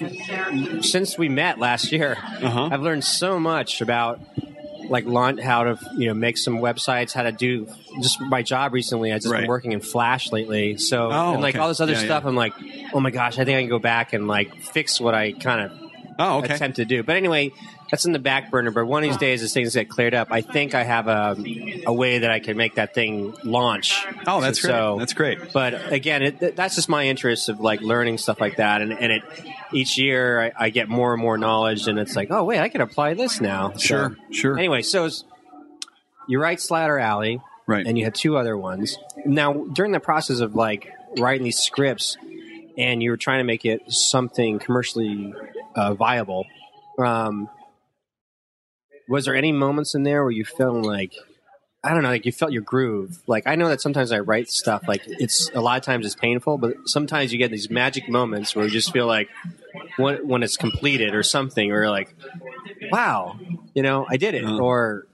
since 0.82 1.18
we 1.18 1.28
met 1.28 1.58
last 1.58 1.90
year, 1.92 2.16
Uh-huh. 2.42 2.68
I've 2.70 2.82
learned 2.82 3.04
so 3.04 3.40
much 3.40 3.80
about 3.80 4.20
like 4.88 5.04
launch, 5.04 5.40
how 5.40 5.64
to 5.64 5.78
you 5.96 6.06
know 6.06 6.14
make 6.14 6.38
some 6.38 6.58
websites, 6.58 7.12
how 7.12 7.24
to 7.24 7.32
do 7.32 7.66
just 8.02 8.20
my 8.20 8.42
job 8.42 8.72
recently. 8.72 9.12
I've 9.12 9.20
just 9.22 9.32
Right. 9.32 9.40
been 9.40 9.48
working 9.48 9.72
in 9.72 9.80
Flash 9.80 10.30
lately, 10.30 10.76
so 10.76 11.10
Oh, 11.10 11.32
and 11.32 11.42
like 11.42 11.54
okay. 11.56 11.62
all 11.62 11.68
this 11.68 11.80
other 11.80 11.92
Yeah, 11.92 12.04
stuff. 12.04 12.22
yeah. 12.22 12.28
I'm 12.28 12.36
like, 12.36 12.52
oh 12.92 13.00
my 13.00 13.10
gosh, 13.10 13.38
I 13.38 13.44
think 13.44 13.56
I 13.56 13.62
can 13.62 13.68
go 13.70 13.78
back 13.80 14.12
and 14.12 14.28
like 14.28 14.54
fix 14.62 15.00
what 15.00 15.14
I 15.14 15.32
kind 15.32 15.62
of 15.62 15.72
Oh, 16.18 16.38
okay. 16.38 16.54
attempt 16.54 16.76
to 16.76 16.84
do. 16.84 17.02
But 17.02 17.16
anyway, 17.16 17.52
that's 17.90 18.04
in 18.06 18.12
the 18.12 18.18
back 18.18 18.50
burner. 18.50 18.70
But 18.70 18.86
one 18.86 19.04
of 19.04 19.10
these 19.10 19.18
days, 19.18 19.42
as 19.42 19.52
things 19.52 19.74
get 19.74 19.88
cleared 19.88 20.14
up, 20.14 20.28
I 20.30 20.40
think 20.40 20.74
I 20.74 20.82
have 20.82 21.08
a 21.08 21.36
a 21.86 21.92
way 21.92 22.18
that 22.20 22.30
I 22.30 22.40
can 22.40 22.56
make 22.56 22.76
that 22.76 22.94
thing 22.94 23.34
launch. 23.44 24.04
Oh, 24.26 24.40
that's 24.40 24.60
great. 24.60 24.70
So- 24.70 24.96
That's 24.98 25.12
great. 25.12 25.52
But 25.52 25.92
again, 25.92 26.22
it, 26.22 26.56
that's 26.56 26.74
just 26.74 26.88
my 26.88 27.06
interest 27.06 27.48
of 27.48 27.60
like 27.60 27.80
learning 27.80 28.18
stuff 28.18 28.40
like 28.40 28.56
that, 28.56 28.80
and, 28.82 28.92
and 28.92 29.12
it 29.12 29.22
each 29.72 29.98
year 29.98 30.40
I, 30.40 30.52
I 30.66 30.70
get 30.70 30.88
more 30.88 31.12
and 31.12 31.20
more 31.20 31.36
knowledge, 31.36 31.86
and 31.88 31.98
it's 31.98 32.16
like, 32.16 32.28
oh 32.30 32.44
wait, 32.44 32.60
I 32.60 32.68
can 32.68 32.80
apply 32.80 33.14
this 33.14 33.40
now. 33.40 33.72
So- 33.72 33.78
Sure, 33.78 34.16
sure. 34.30 34.58
Anyway, 34.58 34.82
so 34.82 35.08
you 36.28 36.40
write 36.40 36.60
Slaughter 36.60 36.98
Alley, 36.98 37.40
Right. 37.68 37.84
And 37.84 37.98
you 37.98 38.04
had 38.04 38.14
two 38.14 38.36
other 38.36 38.56
ones. 38.56 38.96
Now, 39.24 39.52
during 39.52 39.90
the 39.90 39.98
process 39.98 40.38
of 40.38 40.54
like 40.54 40.92
writing 41.18 41.42
these 41.42 41.58
scripts, 41.58 42.16
and 42.78 43.02
you 43.02 43.10
were 43.10 43.16
trying 43.16 43.38
to 43.40 43.44
make 43.44 43.64
it 43.64 43.90
something 43.90 44.60
commercially 44.60 45.34
uh, 45.76 45.94
viable, 45.94 46.46
um, 46.98 47.48
was 49.08 49.26
there 49.26 49.36
any 49.36 49.52
moments 49.52 49.94
in 49.94 50.02
there 50.02 50.22
where 50.22 50.32
you 50.32 50.44
felt 50.44 50.84
like 50.84 51.12
I 51.86 51.90
don't 51.90 52.02
know, 52.02 52.08
like 52.08 52.26
you 52.26 52.32
felt 52.32 52.50
your 52.50 52.62
groove. 52.62 53.22
Like 53.28 53.46
I 53.46 53.54
know 53.54 53.68
that 53.68 53.80
sometimes 53.80 54.10
I 54.10 54.18
write 54.18 54.48
stuff 54.48 54.88
like 54.88 55.02
it's 55.06 55.48
a 55.54 55.60
lot 55.60 55.78
of 55.78 55.84
times 55.84 56.04
it's 56.04 56.16
painful, 56.16 56.58
but 56.58 56.74
sometimes 56.86 57.32
you 57.32 57.38
get 57.38 57.52
these 57.52 57.70
magic 57.70 58.08
moments 58.08 58.56
where 58.56 58.64
you 58.64 58.72
just 58.72 58.92
feel 58.92 59.06
like 59.06 59.28
when 59.96 60.26
when 60.26 60.42
it's 60.42 60.56
completed 60.56 61.14
or 61.14 61.22
something, 61.22 61.70
or 61.70 61.88
like, 61.88 62.12
wow, 62.90 63.38
you 63.72 63.82
know, 63.82 64.04
I 64.08 64.16
did 64.16 64.34
it, 64.34 64.44
or 64.44 65.06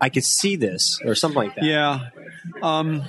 I 0.00 0.08
could 0.08 0.24
see 0.24 0.56
this, 0.56 1.00
or 1.04 1.14
something 1.14 1.40
like 1.40 1.54
that. 1.54 1.62
Yeah. 1.62 2.10
Um, 2.62 3.04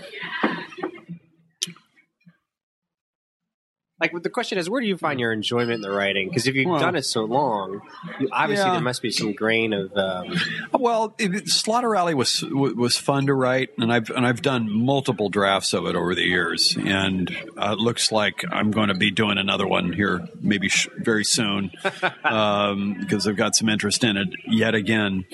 Like 4.00 4.14
the 4.24 4.30
question 4.30 4.58
is, 4.58 4.70
where 4.70 4.82
do 4.82 4.88
you 4.88 4.98
find 4.98 5.20
your 5.20 5.32
enjoyment 5.34 5.72
in 5.74 5.82
the 5.82 5.92
writing? 5.92 6.30
Because 6.30 6.48
if 6.48 6.56
you've 6.56 6.70
Well- 6.70 6.80
done 6.80 6.96
it 6.96 7.04
so 7.06 7.26
long, 7.26 7.82
you, 8.20 8.30
obviously 8.32 8.66
Yeah. 8.68 8.74
there 8.74 8.82
must 8.82 9.02
be 9.02 9.12
some 9.12 9.34
grain 9.34 9.74
of. 9.74 9.96
Um, 9.98 10.36
well, 10.74 11.16
it, 11.18 11.50
Slaughter 11.50 11.96
Alley 11.96 12.14
was 12.14 12.42
was 12.44 12.98
fun 12.98 13.26
to 13.28 13.34
write, 13.34 13.70
and 13.78 13.92
I've 13.92 14.10
and 14.10 14.26
I've 14.26 14.42
done 14.42 14.72
multiple 14.72 15.30
drafts 15.30 15.74
of 15.74 15.86
it 15.86 15.96
over 15.96 16.16
the 16.16 16.24
years, 16.24 16.78
and 16.78 17.30
uh, 17.58 17.72
it 17.74 17.80
looks 17.80 18.12
like 18.12 18.44
I'm 18.52 18.72
going 18.72 18.88
to 18.88 18.94
be 18.94 19.12
doing 19.12 19.38
another 19.38 19.68
one 19.68 19.92
here, 19.94 20.26
maybe 20.42 20.70
sh- 20.70 20.88
very 20.98 21.26
soon, 21.26 21.72
um, 22.24 22.96
because 23.00 23.28
I've 23.28 23.36
got 23.36 23.56
some 23.56 23.68
interest 23.70 24.04
in 24.04 24.16
it 24.18 24.30
yet 24.48 24.76
again. 24.76 25.26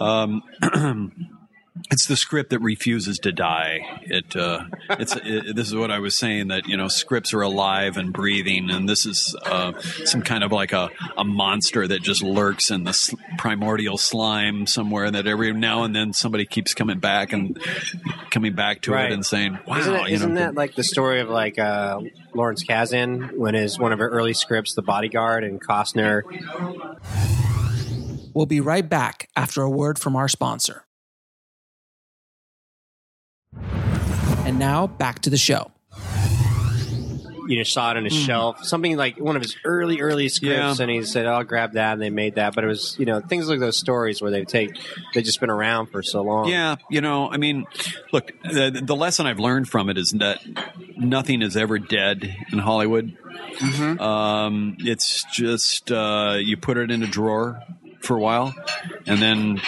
Um, 0.00 0.42
it's 1.90 2.06
the 2.06 2.16
script 2.16 2.50
that 2.50 2.58
refuses 2.60 3.18
to 3.20 3.30
die. 3.32 4.00
It, 4.02 4.34
uh, 4.34 4.64
it's 4.90 5.14
it, 5.16 5.54
this 5.54 5.68
is 5.68 5.74
what 5.74 5.90
I 5.90 5.98
was 5.98 6.16
saying 6.16 6.48
that 6.48 6.66
you 6.66 6.76
know 6.76 6.88
scripts 6.88 7.32
are 7.34 7.42
alive 7.42 7.96
and 7.96 8.12
breathing, 8.12 8.70
and 8.70 8.88
this 8.88 9.06
is 9.06 9.36
uh, 9.44 9.78
some 10.04 10.22
kind 10.22 10.42
of 10.42 10.50
like 10.52 10.72
a, 10.72 10.90
a 11.16 11.24
monster 11.24 11.86
that 11.86 12.02
just 12.02 12.22
lurks 12.22 12.70
in 12.70 12.84
the 12.84 12.90
s- 12.90 13.14
primordial 13.38 13.98
slime 13.98 14.66
somewhere. 14.66 15.10
That 15.10 15.26
every 15.26 15.52
now 15.52 15.84
and 15.84 15.94
then 15.94 16.12
somebody 16.12 16.46
keeps 16.46 16.74
coming 16.74 16.98
back 16.98 17.32
and 17.32 17.60
coming 18.30 18.54
back 18.54 18.80
to 18.82 18.92
Right. 18.92 19.10
it 19.10 19.12
and 19.14 19.24
saying, 19.24 19.58
"Wow, 19.66 19.78
isn't 19.78 19.92
that, 19.92 20.08
you 20.08 20.14
isn't 20.14 20.34
know." 20.34 20.40
that 20.40 20.54
like 20.54 20.74
the 20.74 20.84
story 20.84 21.20
of 21.20 21.28
like 21.28 21.58
uh, 21.58 22.00
Lawrence 22.34 22.64
Kasdan 22.64 23.36
when 23.36 23.54
his 23.54 23.78
one 23.78 23.92
of 23.92 23.98
her 23.98 24.08
early 24.08 24.32
scripts, 24.34 24.74
The 24.74 24.82
Bodyguard, 24.82 25.44
and 25.44 25.60
Costner? 25.60 26.22
We'll 28.34 28.46
be 28.46 28.60
right 28.60 28.88
back 28.88 29.28
after 29.36 29.62
a 29.62 29.70
word 29.70 29.96
from 29.98 30.16
our 30.16 30.28
sponsor. 30.28 30.86
And 34.54 34.60
now 34.60 34.86
back 34.86 35.18
to 35.22 35.30
the 35.30 35.36
show. 35.36 35.72
You 37.48 37.56
know, 37.56 37.64
saw 37.64 37.90
it 37.90 37.96
on 37.96 38.04
his 38.04 38.14
shelf, 38.14 38.64
something 38.64 38.96
like 38.96 39.18
one 39.18 39.34
of 39.34 39.42
his 39.42 39.56
early, 39.64 40.00
early 40.00 40.28
scripts. 40.28 40.78
Yeah. 40.78 40.82
and 40.84 40.88
he 40.88 41.02
said, 41.02 41.26
"I'll 41.26 41.42
grab 41.42 41.72
that," 41.72 41.94
and 41.94 42.00
they 42.00 42.08
made 42.08 42.36
that. 42.36 42.54
But 42.54 42.62
it 42.62 42.68
was, 42.68 42.94
you 42.96 43.04
know, 43.04 43.18
things 43.20 43.48
like 43.48 43.58
those 43.58 43.76
stories 43.76 44.22
where 44.22 44.30
they 44.30 44.44
take, 44.44 44.78
they've 45.12 45.24
just 45.24 45.40
been 45.40 45.50
around 45.50 45.86
for 45.86 46.04
so 46.04 46.22
long. 46.22 46.48
Yeah, 46.48 46.76
you 46.88 47.00
know, 47.00 47.28
I 47.28 47.36
mean, 47.36 47.66
look, 48.12 48.30
the, 48.44 48.80
the 48.80 48.94
lesson 48.94 49.26
I've 49.26 49.40
learned 49.40 49.68
from 49.68 49.90
it 49.90 49.98
is 49.98 50.12
that 50.12 50.40
nothing 50.96 51.42
is 51.42 51.56
ever 51.56 51.80
dead 51.80 52.36
in 52.52 52.60
Hollywood. 52.60 53.18
Um, 54.00 54.76
it's 54.78 55.24
just 55.32 55.90
uh, 55.90 56.36
you 56.38 56.56
put 56.56 56.76
it 56.76 56.92
in 56.92 57.02
a 57.02 57.08
drawer 57.08 57.60
for 58.04 58.16
a 58.16 58.20
while, 58.20 58.54
and 59.06 59.20
then 59.20 59.60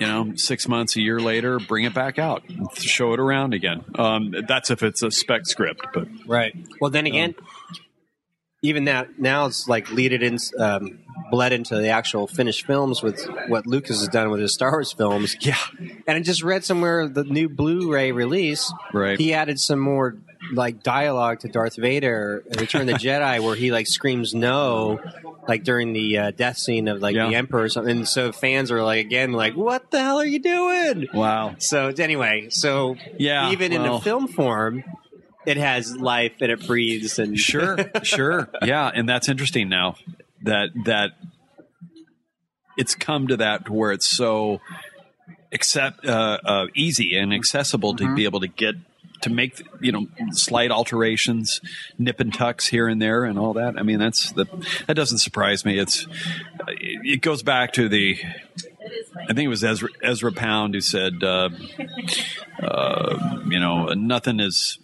you 0.00 0.06
know, 0.06 0.32
six 0.36 0.68
months, 0.68 0.96
a 0.96 1.00
year 1.00 1.20
later, 1.20 1.58
bring 1.58 1.84
it 1.84 1.94
back 1.94 2.18
out, 2.18 2.42
show 2.76 3.12
it 3.12 3.20
around 3.20 3.54
again. 3.54 3.84
Um, 3.96 4.34
that's 4.46 4.70
if 4.70 4.82
it's 4.82 5.02
a 5.02 5.10
spec 5.10 5.46
script, 5.46 5.86
but 5.92 6.08
Right. 6.26 6.54
Well, 6.80 6.90
then 6.90 7.06
again, 7.06 7.34
even 8.62 8.84
that 8.84 9.18
now 9.18 9.46
it's 9.46 9.68
like 9.68 9.90
leaded 9.90 10.22
in, 10.22 10.38
um, 10.58 11.00
bled 11.30 11.52
into 11.52 11.76
the 11.76 11.88
actual 11.88 12.26
finished 12.26 12.66
films 12.66 13.02
with 13.02 13.24
what 13.48 13.66
Lucas 13.66 14.00
has 14.00 14.08
done 14.08 14.30
with 14.30 14.40
his 14.40 14.54
Star 14.54 14.70
Wars 14.72 14.92
films. 14.92 15.36
yeah, 15.40 15.58
And 16.06 16.16
I 16.16 16.20
just 16.20 16.42
read 16.42 16.64
somewhere 16.64 17.08
the 17.08 17.24
new 17.24 17.48
Blu-ray 17.48 18.12
release. 18.12 18.72
Right. 18.92 19.18
He 19.18 19.34
added 19.34 19.60
some 19.60 19.78
more 19.78 20.16
like 20.52 20.82
dialogue 20.82 21.40
to 21.40 21.48
Darth 21.48 21.76
Vader, 21.76 22.42
in 22.50 22.58
Return 22.58 22.82
of 22.82 22.86
the 22.88 22.92
Jedi, 23.06 23.40
where 23.40 23.54
he 23.54 23.70
like 23.70 23.86
screams 23.86 24.34
no, 24.34 25.00
like 25.48 25.62
during 25.64 25.92
the 25.92 26.18
uh, 26.18 26.30
death 26.30 26.56
scene 26.58 26.88
of 26.88 27.00
like 27.02 27.14
Yeah. 27.14 27.28
the 27.28 27.34
Emperor 27.34 27.62
or 27.64 27.68
something. 27.68 27.98
And 27.98 28.08
so 28.08 28.32
fans 28.32 28.70
are 28.70 28.82
like 28.82 29.04
again 29.04 29.32
like, 29.32 29.54
what 29.54 29.90
the 29.90 30.00
hell 30.00 30.18
are 30.18 30.26
you 30.26 30.38
doing? 30.38 31.06
wow, 31.12 31.54
So 31.58 31.88
anyway, 31.98 32.48
so 32.50 32.96
Yeah, 33.18 33.50
even 33.52 33.72
in 33.72 33.82
well- 33.82 33.96
a 33.96 34.00
film 34.00 34.26
form, 34.28 34.84
it 35.46 35.56
has 35.58 35.94
life 35.96 36.32
and 36.40 36.50
it 36.50 36.66
breathes 36.66 37.18
and 37.18 37.38
sure, 37.38 37.76
sure, 38.02 38.48
yeah, 38.64 38.90
and 38.94 39.06
that's 39.08 39.28
interesting 39.28 39.68
now 39.68 39.96
that 40.42 40.70
that 40.86 41.10
it's 42.76 42.94
come 42.94 43.28
to 43.28 43.36
that 43.36 43.66
to 43.66 43.72
where 43.72 43.92
it's 43.92 44.08
so 44.08 44.60
accept 45.52 46.04
uh, 46.06 46.38
uh, 46.44 46.66
easy 46.74 47.16
and 47.16 47.32
accessible 47.32 47.94
to 47.96 48.14
be 48.14 48.24
able 48.24 48.40
to 48.40 48.48
get 48.48 48.74
to 49.24 49.30
make 49.30 49.66
you 49.80 49.92
know 49.92 50.06
slight 50.32 50.70
alterations, 50.70 51.60
nip 51.98 52.20
and 52.20 52.32
tucks 52.32 52.66
here 52.66 52.88
and 52.88 53.02
there, 53.02 53.24
and 53.24 53.38
all 53.38 53.54
that. 53.54 53.78
I 53.78 53.82
mean, 53.82 53.98
that's 53.98 54.32
the 54.32 54.46
that 54.86 54.94
doesn't 54.94 55.18
surprise 55.18 55.64
me. 55.64 55.78
It's 55.78 56.06
it 56.68 57.20
goes 57.20 57.42
back 57.42 57.72
to 57.74 57.88
the. 57.88 58.18
I 59.16 59.28
think 59.28 59.40
it 59.40 59.48
was 59.48 59.64
Ezra, 59.64 59.88
Ezra 60.02 60.30
Pound 60.30 60.74
who 60.74 60.80
said, 60.82 61.24
uh, 61.24 61.48
uh, 62.62 63.38
you 63.48 63.58
know, 63.58 63.86
nothing 63.94 64.40
is 64.40 64.78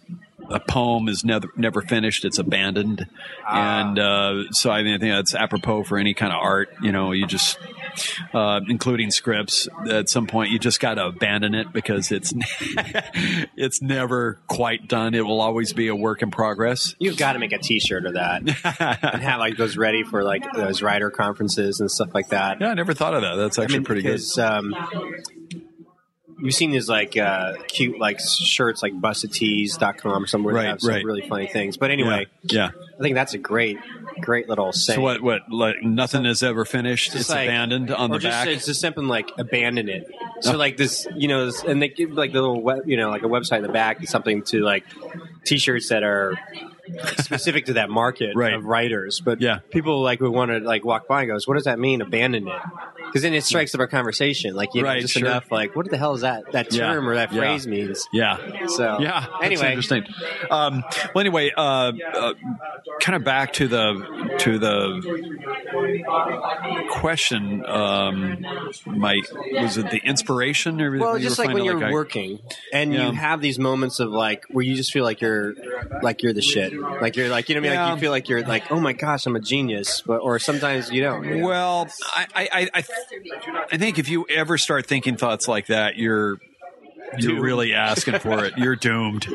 a 0.49 0.59
poem 0.59 1.07
is 1.07 1.23
never 1.23 1.47
never 1.55 1.81
finished; 1.81 2.25
it's 2.25 2.39
abandoned. 2.39 3.07
And 3.47 3.99
uh, 3.99 4.51
so 4.51 4.71
I, 4.71 4.83
mean, 4.83 4.95
I 4.95 4.97
think 4.97 5.13
that's 5.13 5.35
apropos 5.35 5.83
for 5.83 5.97
any 5.97 6.13
kind 6.13 6.33
of 6.33 6.39
art. 6.41 6.69
You 6.81 6.91
know, 6.91 7.11
you 7.11 7.25
just, 7.27 7.57
uh, 8.33 8.61
including 8.67 9.11
scripts, 9.11 9.67
at 9.89 10.09
some 10.09 10.27
point 10.27 10.51
you 10.51 10.59
just 10.59 10.79
got 10.79 10.95
to 10.95 11.05
abandon 11.05 11.55
it 11.55 11.71
because 11.73 12.11
it's 12.11 12.33
it's 13.55 13.81
never 13.81 14.39
quite 14.47 14.87
done. 14.87 15.13
It 15.13 15.25
will 15.25 15.41
always 15.41 15.73
be 15.73 15.87
a 15.87 15.95
work 15.95 16.21
in 16.21 16.31
progress. 16.31 16.95
You've 16.99 17.17
got 17.17 17.33
to 17.33 17.39
make 17.39 17.53
a 17.53 17.59
T-shirt 17.59 18.05
of 18.05 18.13
that 18.13 18.41
and 19.13 19.21
have 19.21 19.39
like 19.39 19.57
those 19.57 19.77
ready 19.77 20.03
for 20.03 20.23
like 20.23 20.43
those 20.53 20.81
writer 20.81 21.11
conferences 21.11 21.79
and 21.79 21.89
stuff 21.89 22.09
like 22.13 22.29
that. 22.29 22.61
Yeah, 22.61 22.69
I 22.69 22.73
never 22.73 22.93
thought 22.93 23.13
of 23.13 23.21
that. 23.21 23.35
That's 23.35 23.59
I 23.59 23.63
actually 23.63 23.79
mean, 23.79 23.85
pretty 23.85 24.01
good. 24.03 24.21
Um, 24.39 24.73
you've 26.41 26.53
seen 26.53 26.71
these 26.71 26.89
like 26.89 27.17
uh, 27.17 27.53
cute 27.67 27.99
like 27.99 28.19
shirts 28.19 28.81
like 28.81 28.93
bustedtees.com 28.93 30.23
or 30.23 30.27
somewhere 30.27 30.55
Right, 30.55 30.63
that 30.63 30.69
have 30.69 30.81
some 30.81 30.91
right. 30.91 31.05
really 31.05 31.27
funny 31.27 31.47
things. 31.47 31.77
But 31.77 31.91
anyway, 31.91 32.27
yeah. 32.43 32.71
I 32.99 33.01
think 33.01 33.15
that's 33.15 33.33
a 33.33 33.37
great, 33.37 33.77
great 34.19 34.49
little 34.49 34.71
saying. 34.71 34.97
So 34.97 35.01
what? 35.01 35.21
What? 35.21 35.41
Like 35.49 35.81
nothing 35.83 36.25
is 36.25 36.43
ever 36.43 36.65
finished. 36.65 37.15
It's 37.15 37.29
like- 37.29 37.47
abandoned 37.47 37.91
on 37.91 38.11
the 38.11 38.19
just, 38.19 38.31
back. 38.31 38.47
It's 38.47 38.65
just 38.65 38.81
something 38.81 39.07
like 39.07 39.29
abandon 39.37 39.89
it. 39.89 40.09
So 40.41 40.57
like 40.57 40.77
this, 40.77 41.07
you 41.15 41.27
know, 41.27 41.45
this, 41.45 41.63
and 41.63 41.81
they 41.81 41.89
give 41.89 42.11
like 42.11 42.33
the 42.33 42.41
little, 42.41 42.61
web, 42.61 42.87
you 42.87 42.97
know, 42.97 43.09
like 43.09 43.23
a 43.23 43.27
website 43.27 43.57
in 43.57 43.63
the 43.63 43.69
back, 43.69 44.05
something 44.07 44.41
to 44.45 44.61
like 44.61 44.85
t-shirts 45.45 45.89
that 45.89 46.03
are 46.03 46.37
specific 47.17 47.65
to 47.65 47.73
that 47.73 47.89
market 47.89 48.35
Right. 48.35 48.53
of 48.53 48.65
writers. 48.65 49.19
But 49.19 49.41
Yeah. 49.41 49.59
people 49.69 50.01
like 50.01 50.19
who 50.19 50.31
want 50.31 50.51
to 50.51 50.59
like 50.59 50.85
walk 50.85 51.07
by 51.07 51.21
and 51.21 51.29
goes, 51.29 51.47
what 51.47 51.55
does 51.55 51.65
that 51.65 51.79
mean? 51.79 52.01
Abandon 52.01 52.47
it. 52.47 52.61
Because 53.05 53.23
then 53.23 53.33
it 53.33 53.43
strikes 53.43 53.73
up 53.75 53.81
our 53.81 53.87
conversation. 53.87 54.55
Like, 54.55 54.73
you 54.73 54.83
know, 54.83 54.87
Right, 54.87 55.01
just 55.01 55.13
sure. 55.15 55.27
enough 55.27 55.51
like, 55.51 55.75
what 55.75 55.89
the 55.89 55.97
hell 55.97 56.13
is 56.13 56.21
that, 56.21 56.51
that 56.53 56.73
Yeah. 56.73 56.93
term 56.93 57.09
or 57.09 57.15
that 57.15 57.33
Yeah. 57.33 57.39
phrase 57.41 57.67
means? 57.67 58.07
yeah. 58.13 58.37
So 58.67 58.99
Yeah. 58.99 59.19
that's 59.29 59.43
anyway, 59.43 59.67
interesting. 59.67 60.05
Um, 60.49 60.83
well, 61.13 61.19
anyway, 61.21 61.51
uh, 61.55 61.91
uh, 62.13 62.33
kind 63.01 63.15
of 63.15 63.23
back 63.23 63.53
to 63.53 63.67
the 63.67 64.35
to 64.39 64.59
the 64.59 65.01
question. 66.89 67.65
Um, 67.65 68.45
my 68.85 69.21
was 69.53 69.77
it 69.77 69.89
the 69.91 70.01
inspiration 70.03 70.81
or 70.81 70.97
Well, 70.97 71.19
just 71.19 71.39
like 71.39 71.53
when 71.53 71.63
you're 71.65 71.83
I- 71.83 71.91
working 71.91 72.39
and 72.73 72.93
Yeah. 72.93 73.07
you 73.07 73.13
have 73.15 73.41
these 73.41 73.59
moments 73.59 73.99
of 73.99 74.11
like 74.11 74.45
where 74.49 74.63
you 74.63 74.75
just 74.75 74.91
feel 74.91 75.03
like 75.03 75.21
you're 75.21 75.53
like 76.01 76.23
you're 76.23 76.33
the 76.33 76.41
shit. 76.41 76.70
Like 76.71 77.15
you're 77.15 77.29
like 77.29 77.49
you 77.49 77.55
know 77.55 77.61
what 77.61 77.67
I 77.67 77.69
mean? 77.69 77.73
Yeah. 77.73 77.85
Like 77.85 77.95
you 77.95 77.99
feel 78.01 78.11
like 78.11 78.29
you're 78.29 78.41
like, 78.43 78.71
oh 78.71 78.79
my 78.79 78.93
gosh, 78.93 79.25
I'm 79.25 79.35
a 79.35 79.39
genius. 79.39 80.01
But 80.05 80.17
or 80.21 80.39
sometimes 80.39 80.91
you 80.91 81.01
don't. 81.01 81.23
you 81.23 81.35
know? 81.37 81.47
Well, 81.47 81.87
I, 82.05 82.25
I, 82.35 82.69
I, 82.73 82.83
I 83.71 83.77
think 83.77 83.99
if 83.99 84.09
you 84.09 84.25
ever 84.29 84.57
start 84.57 84.85
thinking 84.85 85.17
thoughts 85.17 85.47
like 85.47 85.67
that, 85.67 85.95
you're 85.97 86.37
you're 87.17 87.41
really 87.41 87.73
asking 87.73 88.19
for 88.19 88.45
it. 88.45 88.57
You're 88.57 88.77
doomed. 88.77 89.27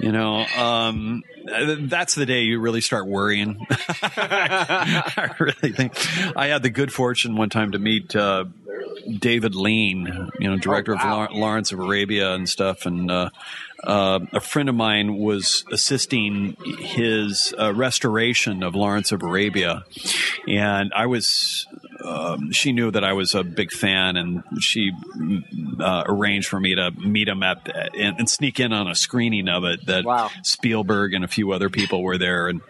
You 0.00 0.10
know, 0.10 0.44
um, 0.56 1.22
that's 1.46 2.16
the 2.16 2.26
day 2.26 2.40
you 2.42 2.58
really 2.60 2.80
start 2.80 3.06
worrying. 3.06 3.64
I 3.70 5.34
really 5.38 5.72
think 5.72 5.94
I 6.36 6.48
had 6.48 6.62
the 6.64 6.70
good 6.70 6.92
fortune 6.92 7.36
one 7.36 7.48
time 7.50 7.72
to 7.72 7.78
meet 7.78 8.16
uh, 8.16 8.46
David 9.18 9.54
Lean, 9.54 10.30
you 10.38 10.50
know, 10.50 10.56
director 10.58 10.92
Oh, 10.92 10.96
wow. 10.96 11.24
of 11.26 11.30
Law- 11.32 11.38
Lawrence 11.40 11.70
of 11.72 11.78
Arabia 11.78 12.34
and 12.34 12.48
stuff, 12.48 12.84
and 12.86 13.10
uh, 13.10 13.30
uh, 13.84 14.20
a 14.32 14.40
friend 14.40 14.68
of 14.68 14.74
mine 14.74 15.16
was 15.16 15.64
assisting 15.72 16.56
his 16.78 17.54
uh, 17.58 17.72
restoration 17.74 18.62
of 18.62 18.74
Lawrence 18.74 19.12
of 19.12 19.22
Arabia, 19.22 19.84
and 20.48 20.92
I 20.94 21.06
was. 21.06 21.66
Um, 22.02 22.50
she 22.50 22.72
knew 22.72 22.90
that 22.90 23.04
I 23.04 23.12
was 23.12 23.34
a 23.34 23.44
big 23.44 23.70
fan, 23.72 24.16
and 24.16 24.42
she 24.58 24.90
mm, 24.90 25.42
uh, 25.80 26.04
arranged 26.06 26.48
for 26.48 26.58
me 26.58 26.74
to 26.74 26.90
meet 26.92 27.28
him 27.28 27.42
at 27.42 27.68
and, 27.94 28.18
and 28.18 28.28
sneak 28.30 28.58
in 28.58 28.72
on 28.72 28.88
a 28.88 28.94
screening 28.94 29.48
of 29.48 29.64
it. 29.64 29.84
That 29.84 30.06
Wow. 30.06 30.30
Spielberg 30.42 31.12
and 31.12 31.24
a 31.24 31.28
few 31.28 31.52
other 31.52 31.68
people 31.68 32.02
were 32.02 32.16
there, 32.16 32.48
and 32.48 32.62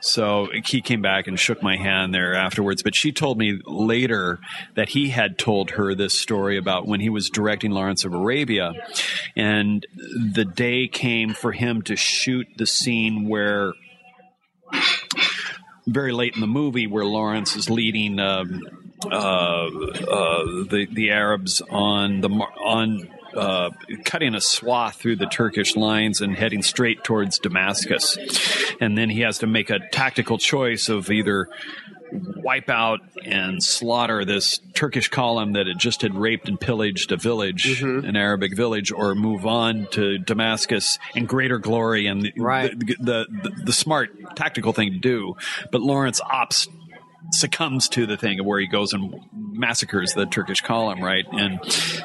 so 0.00 0.48
he 0.64 0.80
came 0.80 1.02
back 1.02 1.26
and 1.26 1.38
shook 1.38 1.62
my 1.62 1.76
hand 1.76 2.14
there 2.14 2.34
afterwards. 2.34 2.82
But 2.82 2.94
she 2.94 3.12
told 3.12 3.38
me 3.38 3.60
later 3.64 4.38
that 4.74 4.90
he 4.90 5.10
had 5.10 5.38
told 5.38 5.72
her 5.72 5.94
this 5.94 6.14
story 6.14 6.56
about 6.56 6.86
when 6.86 7.00
he 7.00 7.08
was 7.08 7.30
directing 7.30 7.70
Lawrence 7.70 8.04
of 8.04 8.14
Arabia. 8.14 8.72
And 9.36 9.86
the 10.34 10.44
day 10.44 10.88
came 10.88 11.34
for 11.34 11.52
him 11.52 11.82
to 11.82 11.96
shoot 11.96 12.46
the 12.56 12.66
scene 12.66 13.28
where. 13.28 13.72
Very 15.86 16.12
late 16.12 16.34
in 16.34 16.40
the 16.40 16.46
movie, 16.46 16.86
where 16.86 17.04
Lawrence 17.04 17.56
is 17.56 17.68
leading 17.68 18.20
um, 18.20 18.62
uh, 19.04 19.66
uh, 19.66 20.44
the 20.68 20.86
the 20.92 21.10
Arabs 21.10 21.62
on 21.68 22.20
the 22.20 22.28
on 22.28 23.08
uh, 23.34 23.70
cutting 24.04 24.34
a 24.34 24.40
swath 24.40 24.96
through 24.96 25.16
the 25.16 25.26
Turkish 25.26 25.76
lines 25.76 26.20
and 26.20 26.34
heading 26.34 26.62
straight 26.62 27.04
towards 27.04 27.38
Damascus. 27.38 28.18
And 28.80 28.96
then 28.96 29.10
he 29.10 29.20
has 29.20 29.38
to 29.38 29.46
make 29.46 29.70
a 29.70 29.78
tactical 29.90 30.38
choice 30.38 30.88
of 30.88 31.10
either 31.10 31.48
wipe 32.12 32.68
out 32.68 32.98
and 33.24 33.62
slaughter 33.62 34.24
this 34.24 34.58
Turkish 34.74 35.08
column 35.08 35.52
that 35.52 35.68
had 35.68 35.78
just 35.78 36.02
had 36.02 36.14
raped 36.16 36.48
and 36.48 36.58
pillaged 36.58 37.12
a 37.12 37.16
village, 37.16 37.82
an 37.82 38.16
Arabic 38.16 38.56
village, 38.56 38.90
or 38.90 39.14
move 39.14 39.46
on 39.46 39.86
to 39.92 40.18
Damascus 40.18 40.98
in 41.14 41.26
greater 41.26 41.58
glory 41.58 42.06
and 42.06 42.32
Right. 42.36 42.76
the, 42.76 42.96
the, 42.98 43.26
the, 43.44 43.50
the 43.66 43.72
smart 43.72 44.10
tactical 44.34 44.72
thing 44.72 44.90
to 44.92 44.98
do. 44.98 45.36
But 45.70 45.82
Lawrence 45.82 46.20
opts 46.20 46.66
succumbs 47.30 47.88
to 47.90 48.06
the 48.06 48.16
thing 48.16 48.40
of 48.40 48.46
where 48.46 48.60
he 48.60 48.66
goes 48.66 48.92
and 48.92 49.14
massacres 49.32 50.14
the 50.14 50.26
Turkish 50.26 50.60
column, 50.60 51.02
right, 51.02 51.24
and 51.32 51.60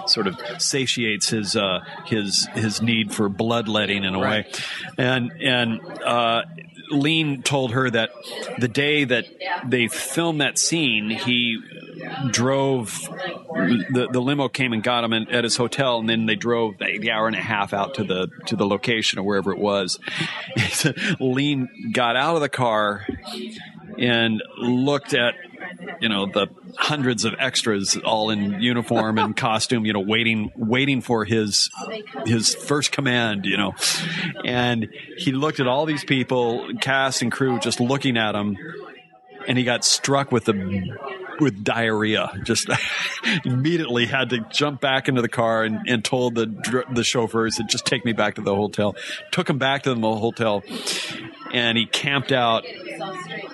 sort 0.07 0.27
of 0.27 0.39
satiates 0.59 1.29
his 1.29 1.55
uh, 1.55 1.79
his 2.05 2.47
his 2.53 2.81
need 2.81 3.13
for 3.13 3.29
bloodletting 3.29 4.03
in 4.03 4.15
a 4.15 4.19
way, 4.19 4.47
and 4.97 5.31
and. 5.41 5.81
Uh, 6.03 6.43
Lean 6.91 7.41
told 7.41 7.71
her 7.71 7.89
that 7.89 8.11
the 8.59 8.67
day 8.67 9.05
that 9.05 9.25
they 9.65 9.87
filmed 9.87 10.41
that 10.41 10.59
scene, 10.59 11.09
he 11.09 11.59
drove 12.29 13.01
the 13.01 14.07
the 14.11 14.19
limo 14.19 14.47
came 14.49 14.73
and 14.73 14.83
got 14.83 15.03
him 15.03 15.13
in, 15.13 15.29
at 15.29 15.43
his 15.43 15.57
hotel, 15.57 15.99
and 15.99 16.09
then 16.09 16.25
they 16.25 16.35
drove 16.35 16.77
the, 16.77 16.99
the 16.99 17.11
hour 17.11 17.27
and 17.27 17.35
a 17.35 17.41
half 17.41 17.73
out 17.73 17.95
to 17.95 18.03
the 18.03 18.29
to 18.45 18.55
the 18.55 18.65
location 18.65 19.19
or 19.19 19.23
wherever 19.23 19.51
it 19.51 19.59
was. 19.59 19.99
Lean 21.19 21.91
got 21.91 22.15
out 22.15 22.35
of 22.35 22.41
the 22.41 22.49
car 22.49 23.05
and 23.97 24.41
looked 24.57 25.13
at 25.13 25.35
you 25.99 26.09
know 26.09 26.25
the 26.25 26.47
hundreds 26.77 27.25
of 27.25 27.33
extras 27.39 27.97
all 27.97 28.29
in 28.29 28.61
uniform 28.61 29.17
and 29.17 29.35
costume 29.35 29.85
you 29.85 29.93
know 29.93 29.99
waiting 29.99 30.51
waiting 30.55 31.01
for 31.01 31.25
his 31.25 31.69
his 32.25 32.53
first 32.53 32.91
command 32.91 33.45
you 33.45 33.57
know. 33.57 33.73
And 34.43 34.89
he 35.17 35.31
looked 35.31 35.59
at 35.59 35.67
all 35.67 35.85
these 35.85 36.03
people 36.03 36.69
cast 36.81 37.21
and 37.21 37.31
crew 37.31 37.59
just 37.59 37.79
looking 37.79 38.17
at 38.17 38.35
him 38.35 38.57
and 39.47 39.57
he 39.57 39.63
got 39.63 39.85
struck 39.85 40.31
with 40.31 40.45
the 40.45 40.53
with 41.39 41.63
diarrhea. 41.63 42.31
Just 42.43 42.69
immediately 43.45 44.05
had 44.05 44.29
to 44.29 44.39
jump 44.51 44.81
back 44.81 45.07
into 45.07 45.21
the 45.21 45.29
car 45.29 45.63
and, 45.63 45.79
and 45.87 46.03
told 46.03 46.35
the 46.35 46.85
the 46.91 47.03
chauffeurs 47.03 47.55
to 47.55 47.63
just 47.63 47.85
take 47.85 48.05
me 48.05 48.13
back 48.13 48.35
to 48.35 48.41
the 48.41 48.55
hotel. 48.55 48.95
Took 49.31 49.49
him 49.49 49.57
back 49.57 49.83
to 49.83 49.93
the 49.93 49.99
hotel 50.01 50.63
and 51.55 51.77
he 51.77 51.85
camped 51.85 52.33
out 52.33 52.65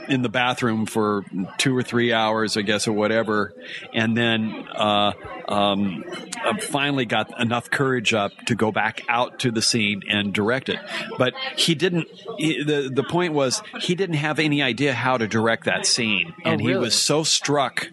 in 0.10 0.24
the 0.24 0.30
bathroom 0.30 0.88
for 0.88 1.24
two 1.60 1.78
or 1.78 1.84
three 1.84 2.12
hours, 2.12 2.58
I 2.58 2.64
guess, 2.64 2.88
or 2.88 2.94
whatever, 2.94 3.54
and 3.94 4.18
then 4.18 4.68
uh, 4.76 5.14
um, 5.48 6.04
uh, 6.44 6.58
finally 6.58 7.06
got 7.06 7.40
enough 7.40 7.70
courage 7.70 8.12
up 8.16 8.32
to 8.48 8.56
go 8.56 8.72
back 8.72 9.04
out 9.08 9.40
to 9.42 9.52
the 9.52 9.62
scene 9.62 10.02
and 10.10 10.34
direct 10.34 10.68
it. 10.68 10.80
But 11.20 11.36
he 11.56 11.76
didn't. 11.76 12.08
He, 12.40 12.64
the 12.64 12.90
The 12.94 13.04
point 13.04 13.34
was 13.34 13.62
he 13.80 13.94
didn't 13.94 14.16
have 14.18 14.40
any 14.40 14.64
idea 14.64 14.94
how 14.94 15.18
to 15.18 15.28
direct 15.28 15.66
that 15.66 15.86
scene, 15.86 16.34
and 16.44 16.60
he 16.60 16.70
really? 16.70 16.80
was 16.80 16.96
so 16.96 17.22
struck 17.22 17.88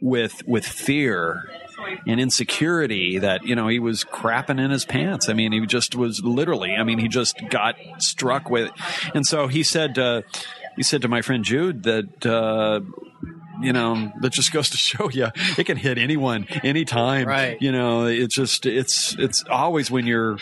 with 0.00 0.42
with 0.48 0.66
fear 0.66 1.44
and 2.06 2.20
insecurity 2.20 3.18
that 3.18 3.44
you 3.44 3.54
know 3.54 3.68
he 3.68 3.78
was 3.78 4.04
crapping 4.04 4.60
in 4.60 4.70
his 4.70 4.84
pants. 4.84 5.28
I 5.28 5.32
mean, 5.32 5.52
he 5.52 5.64
just 5.66 5.94
was 5.94 6.22
literally. 6.22 6.74
I 6.74 6.82
mean, 6.82 6.98
he 6.98 7.08
just 7.08 7.36
got 7.50 7.76
struck 7.98 8.50
with, 8.50 8.70
and 9.14 9.26
so 9.26 9.48
he 9.48 9.62
said. 9.62 9.98
Uh, 9.98 10.22
he 10.74 10.82
said 10.82 11.02
to 11.02 11.08
my 11.08 11.22
friend 11.22 11.44
Jude 11.44 11.82
that. 11.84 12.26
Uh, 12.26 12.80
you 13.60 13.72
know, 13.72 14.10
that 14.22 14.32
just 14.32 14.50
goes 14.52 14.70
to 14.70 14.76
show 14.76 15.08
you 15.08 15.28
it 15.56 15.64
can 15.64 15.76
hit 15.76 15.96
anyone 15.96 16.48
anytime. 16.64 17.28
Right. 17.28 17.62
You 17.62 17.70
know, 17.70 18.06
it's 18.06 18.34
just 18.34 18.66
it's 18.66 19.14
it's 19.18 19.44
always 19.48 19.88
when 19.88 20.04
you're 20.04 20.38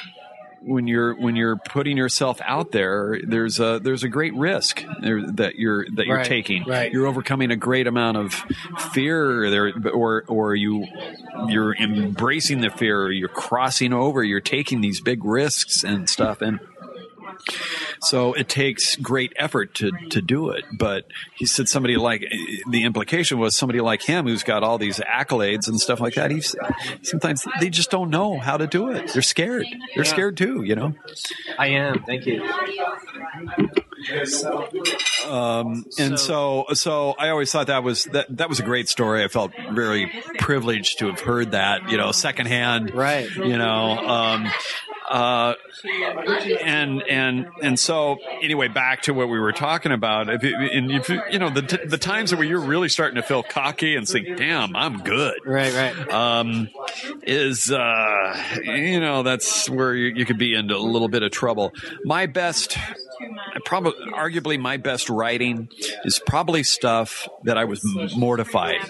when 0.63 0.87
you're 0.87 1.15
when 1.19 1.37
you're 1.37 1.57
putting 1.57 1.97
yourself 1.97 2.41
out 2.45 2.71
there, 2.73 3.19
there's 3.27 3.59
a 3.61 3.81
there's 3.83 4.03
a 4.05 4.09
great 4.09 4.35
risk 4.35 4.85
there 5.01 5.23
that 5.33 5.57
you're 5.57 5.87
that 5.95 6.07
you're 6.07 6.17
Right, 6.19 6.27
taking. 6.27 6.65
right. 6.65 6.93
You're 6.93 7.07
overcoming 7.07 7.51
a 7.51 7.57
great 7.57 7.87
amount 7.87 8.17
of 8.19 8.35
fear 8.93 9.51
there, 9.51 9.73
or 9.93 10.25
or 10.29 10.55
you 10.55 10.87
you're 11.49 11.75
embracing 11.77 12.61
the 12.61 12.71
fear, 12.71 13.03
or 13.05 13.11
you're 13.11 13.29
crossing 13.29 13.93
over, 13.93 14.23
you're 14.23 14.41
taking 14.41 14.81
these 14.81 15.01
big 15.01 15.25
risks 15.25 15.83
and 15.85 16.09
stuff, 16.09 16.43
and 16.43 16.61
so 18.01 18.33
it 18.35 18.49
takes 18.49 18.97
great 18.97 19.33
effort 19.37 19.75
to 19.75 19.91
to 20.11 20.21
do 20.23 20.51
it. 20.51 20.65
But 20.73 21.07
he 21.35 21.47
said 21.47 21.69
somebody 21.69 21.97
like 21.97 22.25
the 22.71 22.85
implication 22.85 23.39
was 23.39 23.57
somebody 23.57 23.81
like 23.81 24.03
him 24.03 24.27
who's 24.27 24.43
got 24.43 24.63
all 24.63 24.79
these 24.79 24.99
accolades 24.99 25.69
and 25.69 25.81
stuff 25.81 26.01
like 26.01 26.15
that. 26.15 26.31
He's 26.31 26.55
sometimes 27.03 27.47
they 27.61 27.71
just 27.71 27.91
don't 27.91 28.11
know 28.11 28.39
how 28.39 28.57
to 28.57 28.67
do 28.67 28.91
it. 28.91 29.13
They're 29.13 29.23
scared. 29.23 29.67
They're 29.95 30.05
Yeah. 30.05 30.11
scared 30.11 30.37
too. 30.37 30.63
You 30.63 30.75
know. 30.77 30.95
I 31.59 31.69
am. 31.69 32.03
Thank 32.05 32.27
you. 32.27 32.43
Um, 35.29 35.85
and 35.99 36.19
so, 36.19 36.67
so 36.73 37.15
I 37.19 37.29
always 37.29 37.53
thought 37.53 37.67
that 37.69 37.83
was 37.85 38.05
that 38.05 38.35
that 38.39 38.49
was 38.49 38.59
a 38.61 38.63
great 38.63 38.89
story. 38.89 39.23
I 39.23 39.29
felt 39.29 39.53
very 39.73 40.11
privileged 40.39 40.99
to 41.01 41.07
have 41.09 41.21
heard 41.21 41.53
that, 41.53 41.91
you 41.91 41.97
know, 41.99 42.13
secondhand. 42.13 42.95
Right. 42.95 43.31
You 43.35 43.59
know, 43.59 43.99
um, 43.99 44.49
uh, 45.11 45.55
and 46.63 47.03
and 47.03 47.49
and 47.61 47.79
so 47.79 48.19
anyway, 48.43 48.69
back 48.69 49.03
to 49.03 49.13
what 49.13 49.29
we 49.29 49.41
were 49.41 49.53
talking 49.53 49.91
about. 49.91 50.29
If 50.29 50.45
you, 50.45 50.57
and 50.57 50.93
if 50.93 51.09
you, 51.09 51.21
you 51.33 51.41
know 51.41 51.51
the 51.51 51.63
t- 51.63 51.85
the 51.85 51.99
times 51.99 52.33
where 52.33 52.45
you're 52.45 52.61
really 52.61 52.89
starting 52.89 53.17
to 53.17 53.23
feel 53.23 53.43
cocky 53.43 53.97
and 53.97 54.07
think, 54.07 54.39
"Damn, 54.39 54.77
I'm 54.77 55.03
good." 55.03 55.35
Right, 55.45 55.75
right. 55.75 56.11
um, 56.11 56.69
is 57.25 57.73
uh, 57.73 58.45
you 58.63 59.01
know 59.01 59.25
that's 59.25 59.69
where 59.69 59.97
you, 59.97 60.15
you 60.15 60.25
could 60.25 60.39
be 60.39 60.55
into 60.55 60.77
a 60.77 60.79
little 60.79 61.09
bit 61.09 61.25
of 61.25 61.33
trouble. 61.33 61.73
My 62.05 62.27
best, 62.27 62.79
probably 63.65 63.95
arguably 64.13 64.61
my 64.61 64.77
best 64.77 65.11
writing 65.11 65.71
is 66.05 66.21
probably 66.25 66.63
stuff 66.63 67.29
that 67.43 67.59
I 67.59 67.65
was 67.65 67.83
mortified 68.17 68.89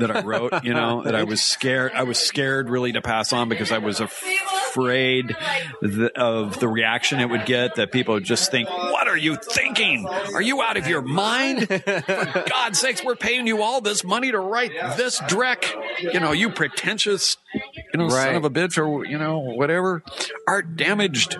that 0.00 0.14
I 0.14 0.22
wrote. 0.22 0.64
You 0.64 0.74
know 0.74 1.02
that 1.02 1.14
I 1.14 1.24
was 1.24 1.42
scared. 1.42 1.92
I 1.94 2.04
was 2.04 2.18
scared 2.18 2.68
really 2.68 2.92
to 2.92 3.02
pass 3.02 3.32
on 3.32 3.48
because 3.48 3.72
I 3.72 3.78
was 3.78 4.00
afraid 4.00 5.36
th- 5.82 6.12
of 6.12 6.58
the 6.60 6.68
reaction 6.68 7.20
it 7.20 7.28
would 7.30 7.46
get. 7.46 7.76
That 7.76 7.92
people 7.92 8.14
would 8.14 8.24
just 8.24 8.50
think, 8.50 8.68
"What 8.68 9.08
are 9.08 9.16
you 9.16 9.36
thinking? 9.36 10.06
Are 10.06 10.42
you 10.42 10.62
out 10.62 10.76
of 10.76 10.86
your 10.86 11.02
mind? 11.02 11.68
For 11.68 12.44
God's 12.48 12.78
sakes, 12.78 13.04
we're 13.04 13.16
paying 13.16 13.46
you 13.46 13.62
all 13.62 13.80
this 13.80 14.04
money 14.04 14.30
to 14.30 14.38
write 14.38 14.72
this 14.96 15.20
dreck. 15.20 15.64
You 16.00 16.20
know, 16.20 16.32
you 16.32 16.50
pretentious, 16.50 17.36
you 17.54 17.98
know, 17.98 18.08
son 18.08 18.34
of 18.34 18.44
a 18.44 18.50
bitch, 18.50 18.78
or 18.78 19.04
you 19.06 19.18
know, 19.18 19.38
whatever, 19.38 20.02
art 20.46 20.76
damaged, 20.76 21.36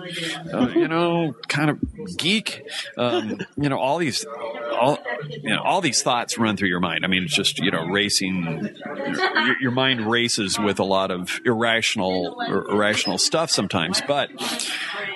uh, 0.53 0.69
you 0.69 0.87
know, 0.87 1.33
kind 1.47 1.69
of 1.69 1.79
geek. 2.17 2.63
Um, 2.97 3.39
you 3.55 3.69
know, 3.69 3.77
all 3.77 3.97
these, 3.97 4.25
all 4.73 4.97
you 5.29 5.49
know, 5.49 5.61
all 5.61 5.81
these 5.81 6.01
thoughts 6.01 6.37
run 6.37 6.57
through 6.57 6.69
your 6.69 6.79
mind. 6.79 7.05
I 7.05 7.07
mean, 7.07 7.23
it's 7.23 7.35
just 7.35 7.59
you 7.59 7.71
know, 7.71 7.85
racing. 7.85 8.46
Your, 8.47 9.61
your 9.61 9.71
mind 9.71 10.09
races 10.09 10.59
with 10.59 10.79
a 10.79 10.83
lot 10.83 11.11
of 11.11 11.39
irrational, 11.45 12.41
ir- 12.47 12.69
irrational 12.69 13.17
stuff 13.17 13.49
sometimes, 13.51 14.01
but 14.07 14.29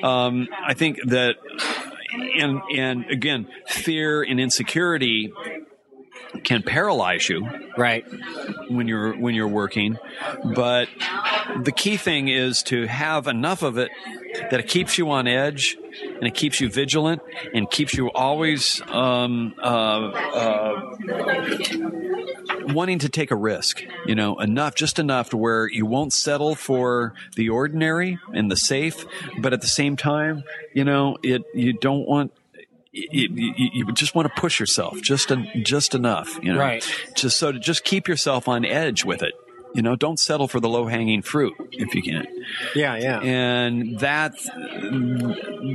um, 0.04 0.48
I 0.66 0.74
think 0.74 1.00
that 1.06 1.36
and 2.38 2.62
and 2.76 3.06
again 3.10 3.48
fear 3.68 4.22
and 4.22 4.40
insecurity 4.40 5.34
can 6.44 6.64
paralyze 6.64 7.28
you 7.30 7.48
Right. 7.78 8.06
when 8.70 8.88
you're 8.88 9.14
when 9.18 9.36
you're 9.36 9.48
working 9.48 9.98
but 10.56 10.88
the 11.64 11.72
key 11.72 11.98
thing 11.98 12.28
is 12.28 12.64
to 12.64 12.86
have 12.88 13.28
enough 13.28 13.64
of 13.64 13.78
it 13.78 13.90
that 14.50 14.60
it 14.60 14.68
keeps 14.68 14.98
you 14.98 15.10
on 15.12 15.28
edge 15.28 15.78
and 16.16 16.24
it 16.26 16.34
keeps 16.34 16.60
you 16.62 16.70
vigilant 16.70 17.22
and 17.54 17.70
keeps 17.70 17.94
you 17.94 18.10
always 18.12 18.82
um, 18.88 19.54
uh, 19.62 19.66
uh, 19.66 20.96
wanting 22.70 23.00
to 23.00 23.10
take 23.10 23.32
a 23.32 23.36
risk 23.36 23.84
you 24.06 24.16
know 24.16 24.40
enough 24.40 24.76
just 24.76 25.00
enough 25.00 25.30
to 25.32 25.38
where 25.38 25.68
you 25.68 25.86
won't 25.86 26.14
settle 26.14 26.56
for 26.56 27.14
the 27.36 27.50
ordinary 27.50 28.18
and 28.34 28.50
the 28.52 28.56
safe 28.58 29.06
but 29.40 29.54
at 29.54 29.62
the 29.62 29.68
same 29.68 29.96
time 29.96 30.44
you 30.74 30.84
know 30.84 31.18
it 31.24 31.44
you 31.54 31.74
don't 31.74 32.08
want 32.08 32.32
you, 32.92 33.30
you, 33.34 33.70
you 33.74 33.92
just 33.94 34.16
want 34.16 34.28
to 34.34 34.42
push 34.42 34.60
yourself 34.60 35.02
just 35.02 35.32
en- 35.32 35.50
just 35.64 35.96
enough, 35.96 36.38
you 36.44 36.54
know, 36.54 36.60
Right. 36.60 36.86
just 37.16 37.38
so 37.38 37.52
to 37.52 37.60
just 37.60 37.84
keep 37.84 38.08
yourself 38.08 38.48
on 38.48 38.66
edge 38.66 39.06
with 39.06 39.24
it. 39.24 39.34
You 39.74 39.82
know, 39.82 39.96
don't 39.96 40.20
settle 40.20 40.50
for 40.50 40.60
the 40.60 40.68
low 40.68 40.88
hanging 40.88 41.22
fruit 41.22 41.54
if 41.72 41.96
you 41.96 42.02
can. 42.02 42.28
Yeah, 42.76 42.98
yeah. 42.98 43.20
And 43.22 44.00
that 44.00 44.34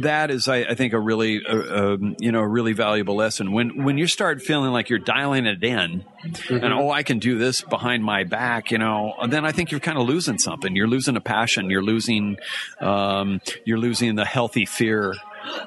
that 0.02 0.30
is, 0.30 0.48
I, 0.48 0.58
I 0.64 0.74
think, 0.74 0.92
a 0.92 1.00
really 1.00 1.40
uh, 1.46 1.94
um, 1.94 2.16
you 2.18 2.32
know 2.32 2.40
a 2.40 2.46
really 2.48 2.74
valuable 2.74 3.16
lesson. 3.16 3.52
When 3.52 3.84
when 3.84 3.96
you 3.96 4.06
start 4.06 4.42
feeling 4.42 4.70
like 4.72 4.90
you're 4.90 4.98
dialing 4.98 5.46
it 5.46 5.62
in, 5.64 6.04
and 6.50 6.74
oh, 6.74 6.90
I 6.90 7.02
can 7.04 7.18
do 7.18 7.38
this 7.38 7.62
behind 7.62 8.04
my 8.04 8.24
back, 8.24 8.70
you 8.70 8.76
know, 8.78 9.14
then 9.28 9.44
I 9.46 9.52
think 9.52 9.70
you're 9.70 9.80
kind 9.80 9.98
of 9.98 10.06
losing 10.06 10.38
something. 10.38 10.76
You're 10.76 10.88
losing 10.88 11.16
a 11.16 11.20
passion. 11.22 11.70
You're 11.70 11.82
losing 11.82 12.36
um, 12.80 13.40
you're 13.64 13.78
losing 13.78 14.14
the 14.16 14.24
healthy 14.26 14.66
fear 14.66 15.14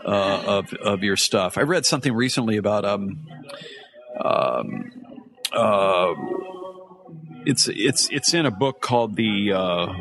uh, 0.05 0.43
of 0.45 0.73
of 0.73 1.03
your 1.03 1.17
stuff. 1.17 1.57
I 1.57 1.61
read 1.61 1.85
something 1.85 2.13
recently 2.13 2.57
about 2.57 2.85
um, 2.85 3.27
um, 4.19 4.91
uh, 5.51 6.13
it's 7.45 7.67
it's 7.67 8.09
it's 8.11 8.33
in 8.33 8.45
a 8.45 8.51
book 8.51 8.81
called 8.81 9.15
the 9.15 9.53
uh, 9.53 9.93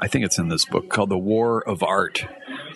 I 0.00 0.08
think 0.08 0.24
it's 0.24 0.38
in 0.38 0.48
this 0.48 0.64
book 0.64 0.88
called 0.88 1.10
The 1.10 1.18
War 1.18 1.66
of 1.66 1.82
Art. 1.82 2.26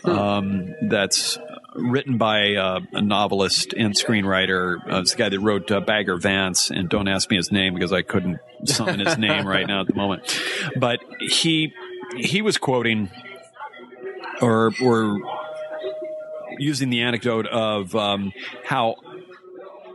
Um, 0.05 0.75
that's 0.89 1.39
written 1.75 2.17
by 2.17 2.55
uh, 2.55 2.81
a 2.93 3.03
novelist 3.03 3.75
and 3.77 3.95
screenwriter. 3.95 4.79
Uh, 4.91 5.01
it's 5.01 5.13
the 5.13 5.19
guy 5.19 5.29
that 5.29 5.41
wrote 5.41 5.71
uh, 5.71 5.81
Bagger 5.81 6.17
Vance, 6.17 6.71
and 6.71 6.89
don't 6.89 7.09
ask 7.09 7.31
me 7.31 7.37
his 7.37 7.51
name 7.51 7.75
because 7.75 7.93
I 7.93 8.03
couldn't 8.03 8.39
summon 8.65 9.01
his 9.01 9.19
name 9.19 9.47
right 9.47 9.67
now 9.67 9.81
at 9.81 9.87
the 9.87 9.95
moment. 9.95 10.41
But 10.77 11.01
he 11.21 11.73
he 12.17 12.43
was 12.43 12.59
quoting 12.59 13.11
or 14.41 14.73
or 14.83 15.19
using 16.59 16.91
the 16.91 17.03
anecdote 17.03 17.47
of 17.47 17.95
um, 17.95 18.33
how 18.65 18.97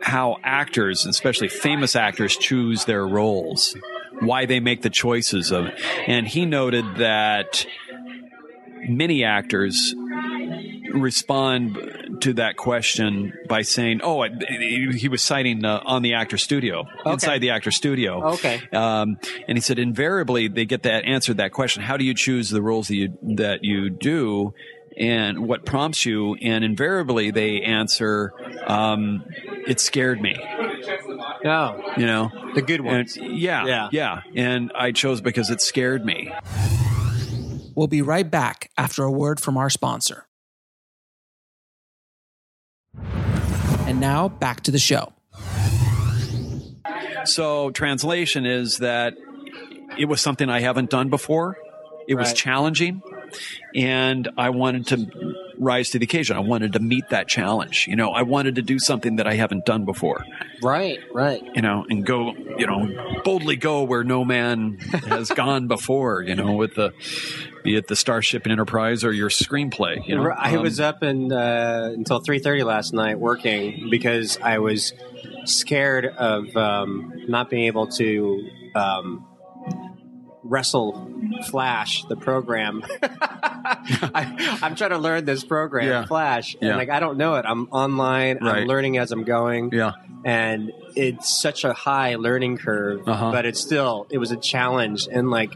how 0.01 0.37
actors, 0.43 1.05
especially 1.05 1.47
famous 1.47 1.95
actors, 1.95 2.35
choose 2.35 2.85
their 2.85 3.07
roles, 3.07 3.77
why 4.19 4.45
they 4.45 4.59
make 4.59 4.81
the 4.81 4.89
choices 4.89 5.51
of, 5.51 5.69
and 6.07 6.27
he 6.27 6.45
noted 6.45 6.85
that 6.95 7.65
many 8.87 9.23
actors 9.23 9.93
respond 10.93 12.19
to 12.21 12.33
that 12.33 12.57
question 12.57 13.33
by 13.47 13.61
saying, 13.61 14.01
"Oh, 14.03 14.23
he 14.23 15.07
was 15.09 15.21
citing 15.21 15.63
uh, 15.63 15.81
on 15.85 16.01
the 16.01 16.13
actor 16.15 16.37
studio, 16.37 16.87
inside 17.05 17.39
the 17.39 17.51
actor 17.51 17.71
studio." 17.71 18.31
Okay. 18.33 18.61
Um, 18.73 19.17
and 19.47 19.57
he 19.57 19.61
said, 19.61 19.79
invariably, 19.79 20.47
they 20.47 20.65
get 20.65 20.83
that 20.83 21.05
answered 21.05 21.37
that 21.37 21.51
question: 21.51 21.83
How 21.83 21.97
do 21.97 22.03
you 22.03 22.13
choose 22.13 22.49
the 22.49 22.61
roles 22.61 22.87
that 22.87 22.95
you 22.95 23.17
that 23.35 23.63
you 23.63 23.89
do? 23.89 24.53
And 24.97 25.47
what 25.47 25.65
prompts 25.65 26.05
you? 26.05 26.35
And 26.35 26.63
invariably, 26.63 27.31
they 27.31 27.61
answer, 27.61 28.33
um, 28.67 29.23
"It 29.67 29.79
scared 29.79 30.21
me." 30.21 30.35
No, 31.43 31.81
You 31.97 32.05
know, 32.05 32.29
the 32.53 32.61
good 32.61 32.79
and 32.81 32.85
ones. 32.87 33.17
yeah, 33.17 33.65
Yeah. 33.65 33.89
yeah. 33.91 34.21
And 34.35 34.71
I 34.75 34.91
chose 34.91 35.21
because 35.21 35.49
it 35.49 35.61
scared 35.61 36.05
me. 36.05 36.31
We'll 37.73 37.87
be 37.87 38.01
right 38.01 38.29
back 38.29 38.69
after 38.77 39.03
a 39.03 39.11
word 39.11 39.39
from 39.39 39.57
our 39.57 39.69
sponsor. 39.69 40.25
And 43.87 43.99
now 43.99 44.29
back 44.29 44.61
to 44.61 44.71
the 44.71 44.79
show. 44.79 45.13
So, 47.25 47.69
translation 47.71 48.45
is 48.45 48.77
that 48.79 49.13
it 49.97 50.05
was 50.05 50.21
something 50.21 50.49
I 50.49 50.59
haven't 50.61 50.89
done 50.89 51.09
before. 51.09 51.57
It 52.07 52.15
was 52.15 52.33
challenging, 52.33 53.01
and 53.75 54.29
I 54.37 54.49
wanted 54.49 54.87
to 54.87 55.35
rise 55.57 55.91
to 55.91 55.99
the 55.99 56.05
occasion. 56.05 56.35
I 56.35 56.39
wanted 56.41 56.73
to 56.73 56.79
meet 56.79 57.09
that 57.09 57.27
challenge. 57.27 57.87
You 57.87 57.95
know, 57.95 58.09
I 58.11 58.23
wanted 58.23 58.55
to 58.55 58.61
do 58.61 58.79
something 58.79 59.17
that 59.17 59.27
I 59.27 59.33
haven't 59.35 59.65
done 59.65 59.85
before. 59.85 60.25
Right, 60.63 60.99
right. 61.13 61.43
You 61.53 61.61
know, 61.61 61.85
and 61.89 62.05
go, 62.05 62.33
you 62.57 62.65
know, 62.65 63.21
boldly 63.23 63.55
go 63.57 63.83
where 63.83 64.03
no 64.03 64.25
man 64.25 64.77
has 65.07 65.29
gone 65.35 65.67
before. 65.67 66.21
You 66.23 66.35
know, 66.35 66.53
with 66.53 66.75
the 66.75 66.93
be 67.63 67.75
it 67.75 67.87
the 67.87 67.95
Starship 67.95 68.43
and 68.45 68.51
Enterprise 68.51 69.03
or 69.03 69.11
your 69.13 69.29
screenplay. 69.29 70.05
You 70.07 70.15
know, 70.15 70.31
I 70.35 70.55
Um, 70.55 70.63
was 70.63 70.79
up 70.79 71.03
and 71.03 71.31
uh, 71.31 71.91
until 71.93 72.19
three 72.19 72.39
thirty 72.39 72.63
last 72.63 72.93
night 72.93 73.19
working 73.19 73.87
because 73.91 74.39
I 74.41 74.57
was 74.59 74.93
scared 75.45 76.05
of 76.05 76.55
um, 76.57 77.13
not 77.27 77.49
being 77.49 77.65
able 77.65 77.87
to 77.87 78.49
um, 78.75 79.27
wrestle 80.43 81.09
Flash, 81.49 82.03
the 82.05 82.15
program. 82.15 82.83
I, 83.03 84.59
I'm 84.61 84.75
trying 84.75 84.89
to 84.91 84.97
learn 84.97 85.25
this 85.25 85.43
program, 85.43 85.87
Yeah. 85.87 86.05
Flash, 86.05 86.53
and 86.55 86.63
Yeah. 86.69 86.75
like 86.75 86.89
I 86.89 86.99
don't 86.99 87.17
know 87.17 87.35
it. 87.35 87.45
I'm 87.47 87.67
online. 87.71 88.39
Right. 88.41 88.57
I'm 88.59 88.67
learning 88.67 88.97
as 88.97 89.11
I'm 89.11 89.23
going. 89.23 89.71
Yeah. 89.71 89.91
and 90.23 90.71
it's 90.95 91.41
such 91.41 91.63
a 91.63 91.73
high 91.73 92.15
learning 92.15 92.57
curve 92.57 93.07
Uh-huh. 93.07 93.31
but 93.31 93.45
it's 93.45 93.59
still 93.59 94.05
it 94.11 94.17
was 94.19 94.29
a 94.31 94.37
challenge 94.37 95.07
and 95.11 95.31
like 95.31 95.51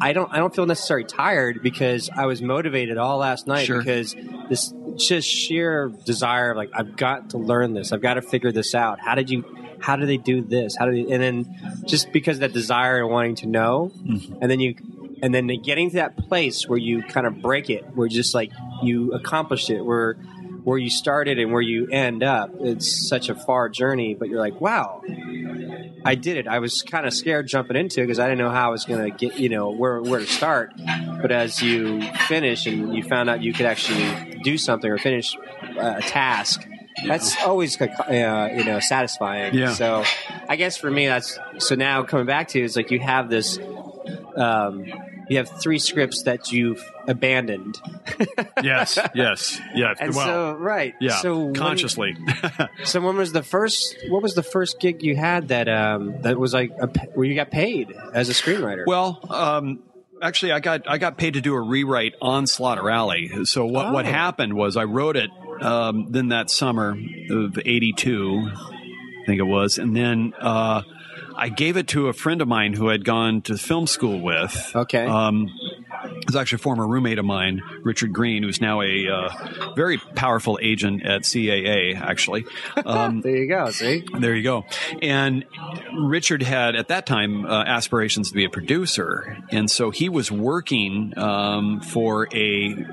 i 0.00 0.12
don't 0.12 0.30
i 0.32 0.36
don't 0.36 0.54
feel 0.54 0.66
necessarily 0.66 1.04
tired 1.06 1.62
because 1.64 2.08
i 2.14 2.26
was 2.26 2.40
motivated 2.40 2.96
all 2.98 3.16
last 3.18 3.46
night 3.48 3.66
Sure. 3.66 3.78
because 3.78 4.14
this 4.48 4.72
just 4.98 5.26
sheer 5.26 5.88
desire 6.04 6.50
of 6.52 6.56
like 6.58 6.70
i've 6.74 6.96
got 6.96 7.30
to 7.30 7.38
learn 7.38 7.72
this 7.74 7.90
i've 7.92 8.02
got 8.02 8.14
to 8.14 8.22
figure 8.22 8.52
this 8.52 8.72
out 8.74 9.00
how 9.00 9.14
did 9.16 9.30
you 9.30 9.42
how 9.80 9.96
do 9.96 10.06
they 10.06 10.16
do 10.16 10.42
this? 10.42 10.76
How 10.78 10.86
do 10.86 10.92
they 10.92 11.12
and 11.12 11.22
then 11.22 11.82
just 11.86 12.12
because 12.12 12.36
of 12.38 12.40
that 12.40 12.52
desire 12.52 13.00
and 13.02 13.10
wanting 13.10 13.34
to 13.36 13.46
know 13.46 13.90
Mm-hmm. 13.96 14.38
and 14.42 14.50
then 14.50 14.60
you 14.60 14.74
and 15.22 15.34
then 15.34 15.46
getting 15.62 15.90
to 15.90 15.96
that 15.96 16.16
place 16.16 16.68
where 16.68 16.78
you 16.78 17.02
kind 17.02 17.26
of 17.26 17.42
break 17.42 17.70
it 17.70 17.84
where 17.94 18.08
just 18.08 18.34
like 18.34 18.50
you 18.82 19.12
accomplished 19.12 19.68
it 19.70 19.82
where 19.82 20.14
where 20.64 20.78
you 20.78 20.90
started 20.90 21.38
and 21.38 21.52
where 21.52 21.62
you 21.62 21.88
end 21.88 22.22
up 22.22 22.50
it's 22.60 23.08
such 23.08 23.28
a 23.28 23.34
far 23.34 23.68
journey 23.68 24.14
but 24.14 24.28
you're 24.28 24.38
like 24.38 24.60
wow 24.60 25.02
i 26.04 26.14
did 26.14 26.36
it. 26.36 26.46
I 26.46 26.58
was 26.60 26.82
kind 26.82 27.06
of 27.06 27.12
scared 27.14 27.46
jumping 27.48 27.76
into 27.76 28.00
it 28.00 28.04
because 28.04 28.18
i 28.18 28.26
didn't 28.28 28.38
know 28.38 28.50
how 28.50 28.68
i 28.68 28.70
was 28.70 28.84
going 28.84 29.02
to 29.10 29.16
get 29.16 29.38
you 29.38 29.48
know 29.48 29.70
where, 29.70 30.00
where 30.00 30.20
to 30.20 30.26
start. 30.26 30.72
But 31.20 31.32
as 31.32 31.60
you 31.62 32.00
finish 32.28 32.66
and 32.66 32.94
you 32.94 33.02
found 33.02 33.28
out 33.28 33.42
you 33.42 33.52
could 33.52 33.66
actually 33.66 34.38
do 34.44 34.56
something 34.58 34.88
or 34.90 34.98
finish 34.98 35.36
a 35.78 36.00
task 36.02 36.64
that's 37.06 37.36
always 37.42 37.80
uh, 37.80 38.48
you 38.56 38.64
know 38.64 38.80
satisfying 38.80 39.54
Yeah. 39.54 39.72
so 39.72 40.04
i 40.48 40.56
guess 40.56 40.76
for 40.76 40.90
me 40.90 41.06
that's 41.06 41.38
so 41.58 41.74
now 41.74 42.02
coming 42.02 42.26
back 42.26 42.48
to 42.48 42.60
is 42.62 42.76
like 42.76 42.90
you 42.90 43.00
have 43.00 43.28
this 43.30 43.58
um, 44.36 44.84
you 45.28 45.36
have 45.36 45.48
three 45.60 45.78
scripts 45.78 46.22
that 46.22 46.52
you've 46.52 46.82
abandoned 47.06 47.78
yes, 48.62 48.98
yes, 49.14 49.60
yes. 49.74 49.96
and 50.00 50.14
well, 50.14 50.26
so 50.26 50.52
right 50.54 50.94
yeah, 51.00 51.16
so 51.16 51.44
when- 51.44 51.54
consciously. 51.54 52.16
so 52.84 53.00
when 53.00 53.16
was 53.16 53.32
the 53.32 53.42
first? 53.42 53.96
What 54.08 54.22
was 54.22 54.34
the 54.34 54.42
first 54.42 54.80
gig 54.80 55.02
you 55.02 55.16
had 55.16 55.48
that 55.48 55.68
um 55.68 56.22
that 56.22 56.38
was 56.38 56.54
like 56.54 56.70
a, 56.80 56.86
where 57.14 57.26
you 57.26 57.34
got 57.34 57.50
paid 57.50 57.92
as 58.14 58.28
a 58.30 58.32
screenwriter? 58.32 58.84
Well, 58.86 59.20
um, 59.28 59.80
actually, 60.22 60.52
I 60.52 60.60
got 60.60 60.88
I 60.88 60.96
got 60.98 61.18
paid 61.18 61.34
to 61.34 61.40
do 61.42 61.54
a 61.54 61.60
rewrite 61.60 62.14
on 62.22 62.46
Slaughter 62.46 62.88
Alley. 62.88 63.44
So 63.44 63.66
what 63.66 63.92
what 63.92 64.06
Oh. 64.06 64.10
happened 64.10 64.54
was 64.54 64.76
I 64.78 64.84
wrote 64.84 65.16
it 65.16 65.30
um, 65.60 66.06
then 66.10 66.28
that 66.28 66.50
summer 66.50 66.96
of 67.30 67.58
'82, 67.58 68.50
I 68.50 69.26
think 69.26 69.40
it 69.40 69.44
was, 69.44 69.78
and 69.78 69.96
then 69.96 70.34
uh, 70.40 70.82
I 71.38 71.48
gave 71.50 71.76
it 71.76 71.86
to 71.88 72.08
a 72.08 72.12
friend 72.12 72.42
of 72.42 72.48
mine 72.48 72.72
who 72.74 72.88
had 72.88 73.04
gone 73.04 73.42
to 73.42 73.56
film 73.56 73.86
school 73.86 74.20
with. 74.20 74.72
Okay. 74.74 75.06
Um, 75.06 75.48
it 76.04 76.26
was 76.26 76.34
actually 76.34 76.56
a 76.56 76.58
former 76.58 76.86
roommate 76.86 77.18
of 77.18 77.24
mine, 77.24 77.62
Richard 77.82 78.12
Green, 78.12 78.42
who's 78.42 78.60
now 78.60 78.82
a 78.82 79.08
uh, 79.08 79.74
very 79.74 79.98
powerful 79.98 80.58
agent 80.60 81.04
at 81.06 81.22
CAA. 81.22 81.98
Actually, 81.98 82.44
um, 82.84 83.20
there 83.20 83.36
you 83.36 83.48
go. 83.48 83.70
See, 83.70 84.04
there 84.18 84.34
you 84.34 84.42
go. 84.42 84.64
And 85.00 85.44
Richard 85.96 86.42
had 86.42 86.74
at 86.74 86.88
that 86.88 87.06
time 87.06 87.46
uh, 87.46 87.64
aspirations 87.64 88.30
to 88.30 88.34
be 88.34 88.44
a 88.44 88.50
producer, 88.50 89.38
and 89.50 89.70
so 89.70 89.90
he 89.90 90.08
was 90.08 90.32
working 90.32 91.16
um, 91.16 91.80
for 91.80 92.28
a 92.34 92.84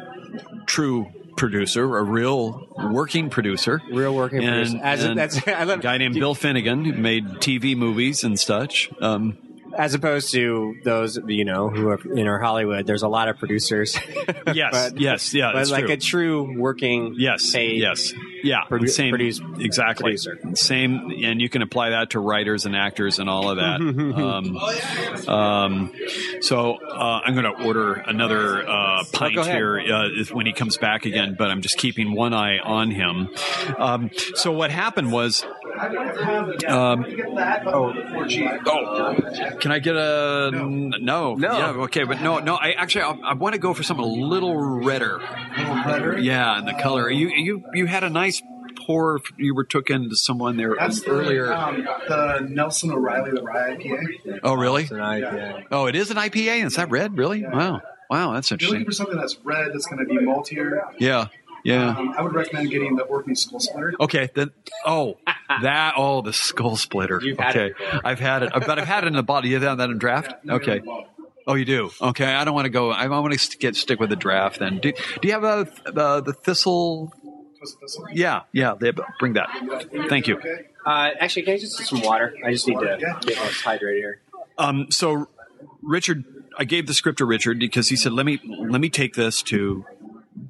true 0.68 1.08
producer, 1.36 1.98
a 1.98 2.04
real 2.04 2.68
working 2.92 3.30
producer. 3.30 3.82
real 3.92 4.14
working 4.16 4.44
And, 4.44 4.56
producer. 4.56 4.80
As 4.84 5.04
and 5.04 5.18
that's 5.18 5.48
I 5.48 5.62
a 5.64 5.66
love 5.66 5.82
guy 5.82 5.98
named 5.98 6.16
Bill 6.16 6.36
Finnegan 6.36 6.86
who 6.86 6.94
made 6.94 7.26
TV 7.40 7.76
movies 7.76 8.24
and 8.24 8.40
such. 8.40 8.90
Um, 9.02 9.38
as 9.78 9.94
opposed 9.94 10.32
to 10.32 10.74
those 10.86 11.20
you 11.28 11.44
know 11.44 11.70
who 11.70 11.90
are 11.90 12.00
in 12.18 12.28
our 12.28 12.40
Hollywood. 12.40 12.88
There's 12.88 13.04
a 13.04 13.10
lot 13.10 13.28
of 13.28 13.38
producers. 13.38 13.98
yes, 14.54 14.72
But- 14.72 15.00
yes, 15.02 15.34
yeah, 15.34 15.52
but 15.54 15.68
like 15.70 15.86
true. 15.86 15.94
a 15.94 15.98
true 15.98 16.60
working. 16.60 17.16
Yes, 17.18 17.52
paid 17.52 17.80
yes, 17.82 18.14
Yeah, 18.46 18.62
Produ- 18.70 18.90
same, 18.90 19.10
produce- 19.12 19.42
exactly. 19.60 20.12
producer. 20.12 20.40
Same, 20.54 21.12
and 21.24 21.42
you 21.42 21.50
can 21.50 21.62
apply 21.62 21.90
that 21.92 22.12
to 22.12 22.20
writers 22.20 22.66
and 22.66 22.76
actors 22.76 23.20
and 23.20 23.30
all 23.30 23.50
of 23.50 23.58
that. 23.58 23.80
um, 25.28 25.28
um, 25.28 25.92
so 26.42 26.76
uh, 26.76 27.22
I'm 27.26 27.34
going 27.34 27.46
to 27.56 27.64
order 27.66 27.94
another 27.94 28.68
uh, 28.68 29.04
pint 29.12 29.38
ahead. 29.38 29.56
here 29.56 29.80
uh, 29.80 30.10
when 30.32 30.46
he 30.46 30.54
comes 30.54 30.78
back 30.78 31.06
again, 31.06 31.36
but 31.38 31.50
I'm 31.50 31.62
just 31.62 31.78
keeping 31.78 32.14
one 32.16 32.34
eye 32.34 32.60
on 32.60 32.92
him. 32.92 33.30
Um, 33.78 34.12
so 34.36 34.52
what 34.52 34.70
happened 34.72 35.12
was. 35.12 35.44
Um, 35.78 37.06
oh, 37.68 37.94
can 39.60 39.72
I 39.74 39.80
get 39.80 39.96
a 39.98 40.50
no? 40.54 41.36
No, 41.36 41.58
Yeah, 41.58 41.72
okay, 41.84 42.04
but 42.06 42.22
no, 42.22 42.40
no. 42.40 42.56
I 42.56 42.72
actually 42.72 43.02
I, 43.02 43.12
I 43.32 43.34
want 43.34 43.54
to 43.56 43.60
go 43.60 43.74
for 43.74 43.84
something 43.84 44.06
a 44.06 44.08
little 44.08 44.58
redder. 44.58 45.20
Yeah, 46.18 46.58
and 46.60 46.68
the 46.68 46.74
color. 46.82 47.10
You 47.10 47.28
you 47.30 47.64
you 47.74 47.86
had 47.88 48.06
a 48.06 48.10
nice 48.10 48.35
pour. 48.86 49.20
You 49.38 49.56
were 49.56 49.64
took 49.64 49.90
into 49.90 50.16
someone 50.16 50.58
there 50.58 50.76
That's 50.78 51.02
the, 51.02 51.10
earlier. 51.12 51.52
Um, 51.54 51.84
the 52.08 52.48
Nelson 52.50 52.92
O'Reilly, 52.92 53.32
the 53.32 53.42
rye 53.42 53.76
IPA. 53.76 54.40
oh, 54.44 54.54
really? 54.54 54.84
It's 54.84 54.92
an 54.92 54.98
IPA. 55.00 55.66
Oh, 55.72 55.86
it 55.88 55.96
is 55.96 56.12
an 56.12 56.18
IPA. 56.18 56.66
Is 56.66 56.76
that 56.76 56.90
red? 56.90 57.18
Really? 57.18 57.44
Wow, 57.46 57.82
wow, 58.10 58.34
that's 58.34 58.52
If 58.52 58.62
you're 58.62 58.70
looking 58.70 58.82
interesting. 58.82 59.06
for 59.06 59.12
something 59.12 59.20
that's 59.20 59.38
red, 59.44 59.74
that's 59.74 59.86
going 59.88 60.00
to 60.00 60.06
be 60.06 60.18
maltier, 60.18 60.82
Yeah, 61.00 61.28
yeah. 61.64 61.98
um, 61.98 62.14
I 62.18 62.22
would 62.22 62.34
recommend 62.34 62.70
getting 62.70 62.96
the 62.96 63.04
Orkney 63.04 63.36
Skull 63.36 63.60
Splitter. 63.60 63.94
Okay, 64.00 64.30
then. 64.36 64.52
Oh, 64.86 65.18
that. 65.62 65.96
Oh, 65.98 66.22
the 66.22 66.34
skull 66.34 66.76
splitter. 66.76 67.20
You've 67.22 67.40
had 67.40 67.56
okay, 67.58 67.74
it. 67.80 68.02
I've 68.04 68.20
had 68.20 68.44
it, 68.44 68.52
but 68.54 68.78
I've 68.80 68.88
had 68.88 69.04
it 69.04 69.08
in 69.08 69.14
the 69.14 69.24
bottle. 69.24 69.50
You 69.50 69.60
have 69.60 69.78
that 69.78 69.90
in 69.90 69.98
draft? 69.98 70.34
Okay. 70.50 70.82
Oh, 71.48 71.54
you 71.54 71.66
do. 71.66 71.92
Okay, 72.02 72.26
I 72.26 72.44
don't 72.44 72.56
want 72.56 72.66
to 72.66 72.72
go. 72.72 72.90
I 72.92 73.08
want 73.08 73.32
to 73.38 73.58
get 73.58 73.76
stick 73.76 74.00
with 74.00 74.10
the 74.10 74.16
draft. 74.16 74.58
Then, 74.60 74.80
do, 74.80 74.92
do 75.22 75.28
you 75.28 75.34
have 75.34 75.44
a 75.44 75.68
the, 75.86 76.22
the 76.22 76.34
thistle? 76.34 77.14
Yeah, 78.14 78.42
yeah. 78.52 78.76
They 78.80 78.92
bring 79.20 79.34
that. 79.34 79.50
Thank 80.10 80.28
you. 80.28 80.40
Uh, 80.86 81.10
actually, 81.20 81.44
can 81.44 81.56
I 81.56 81.58
just 81.58 81.78
get 81.78 81.88
some 81.88 82.02
water? 82.02 82.34
I 82.46 82.52
just 82.52 82.68
need 82.68 82.80
to 82.80 82.98
get 83.22 83.38
us 83.40 83.62
hydrated 83.62 83.98
here. 83.98 84.22
Um, 84.58 84.92
so, 84.92 85.28
Richard, 85.82 86.24
I 86.58 86.64
gave 86.64 86.88
the 86.88 86.94
script 86.94 87.18
to 87.18 87.26
Richard 87.26 87.60
because 87.60 87.90
he 87.90 87.96
said, 87.96 88.14
"Let 88.14 88.26
me 88.26 88.40
let 88.44 88.80
me 88.80 88.90
take 88.90 89.16
this 89.16 89.42
to 89.44 89.86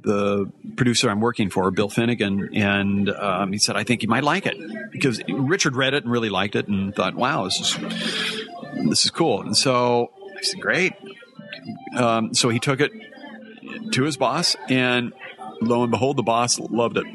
the 0.01 0.51
producer 0.75 1.09
I'm 1.09 1.21
working 1.21 1.49
for, 1.49 1.71
Bill 1.71 1.89
Finnegan," 1.89 2.49
and 2.53 3.09
um, 3.09 3.51
he 3.51 3.57
said, 3.57 3.75
"I 3.75 3.83
think 3.83 4.01
he 4.01 4.07
might 4.07 4.23
like 4.23 4.45
it 4.45 4.57
because 4.91 5.21
Richard 5.27 5.75
read 5.75 5.93
it 5.93 6.03
and 6.03 6.11
really 6.11 6.29
liked 6.29 6.55
it 6.55 6.67
and 6.67 6.93
thought, 6.93 7.15
wow, 7.15 7.45
this 7.45 7.59
is 7.59 7.77
this 8.89 9.05
is 9.05 9.11
cool." 9.11 9.41
And 9.41 9.55
so 9.55 10.11
I 10.37 10.41
said, 10.41 10.59
"Great." 10.59 10.93
Um, 11.95 12.33
so 12.33 12.49
he 12.49 12.59
took 12.59 12.81
it 12.81 12.91
to 13.91 14.03
his 14.03 14.17
boss, 14.17 14.55
and 14.69 15.13
lo 15.61 15.83
and 15.83 15.91
behold, 15.91 16.17
the 16.17 16.23
boss 16.23 16.59
loved 16.59 16.97
it. 16.97 17.05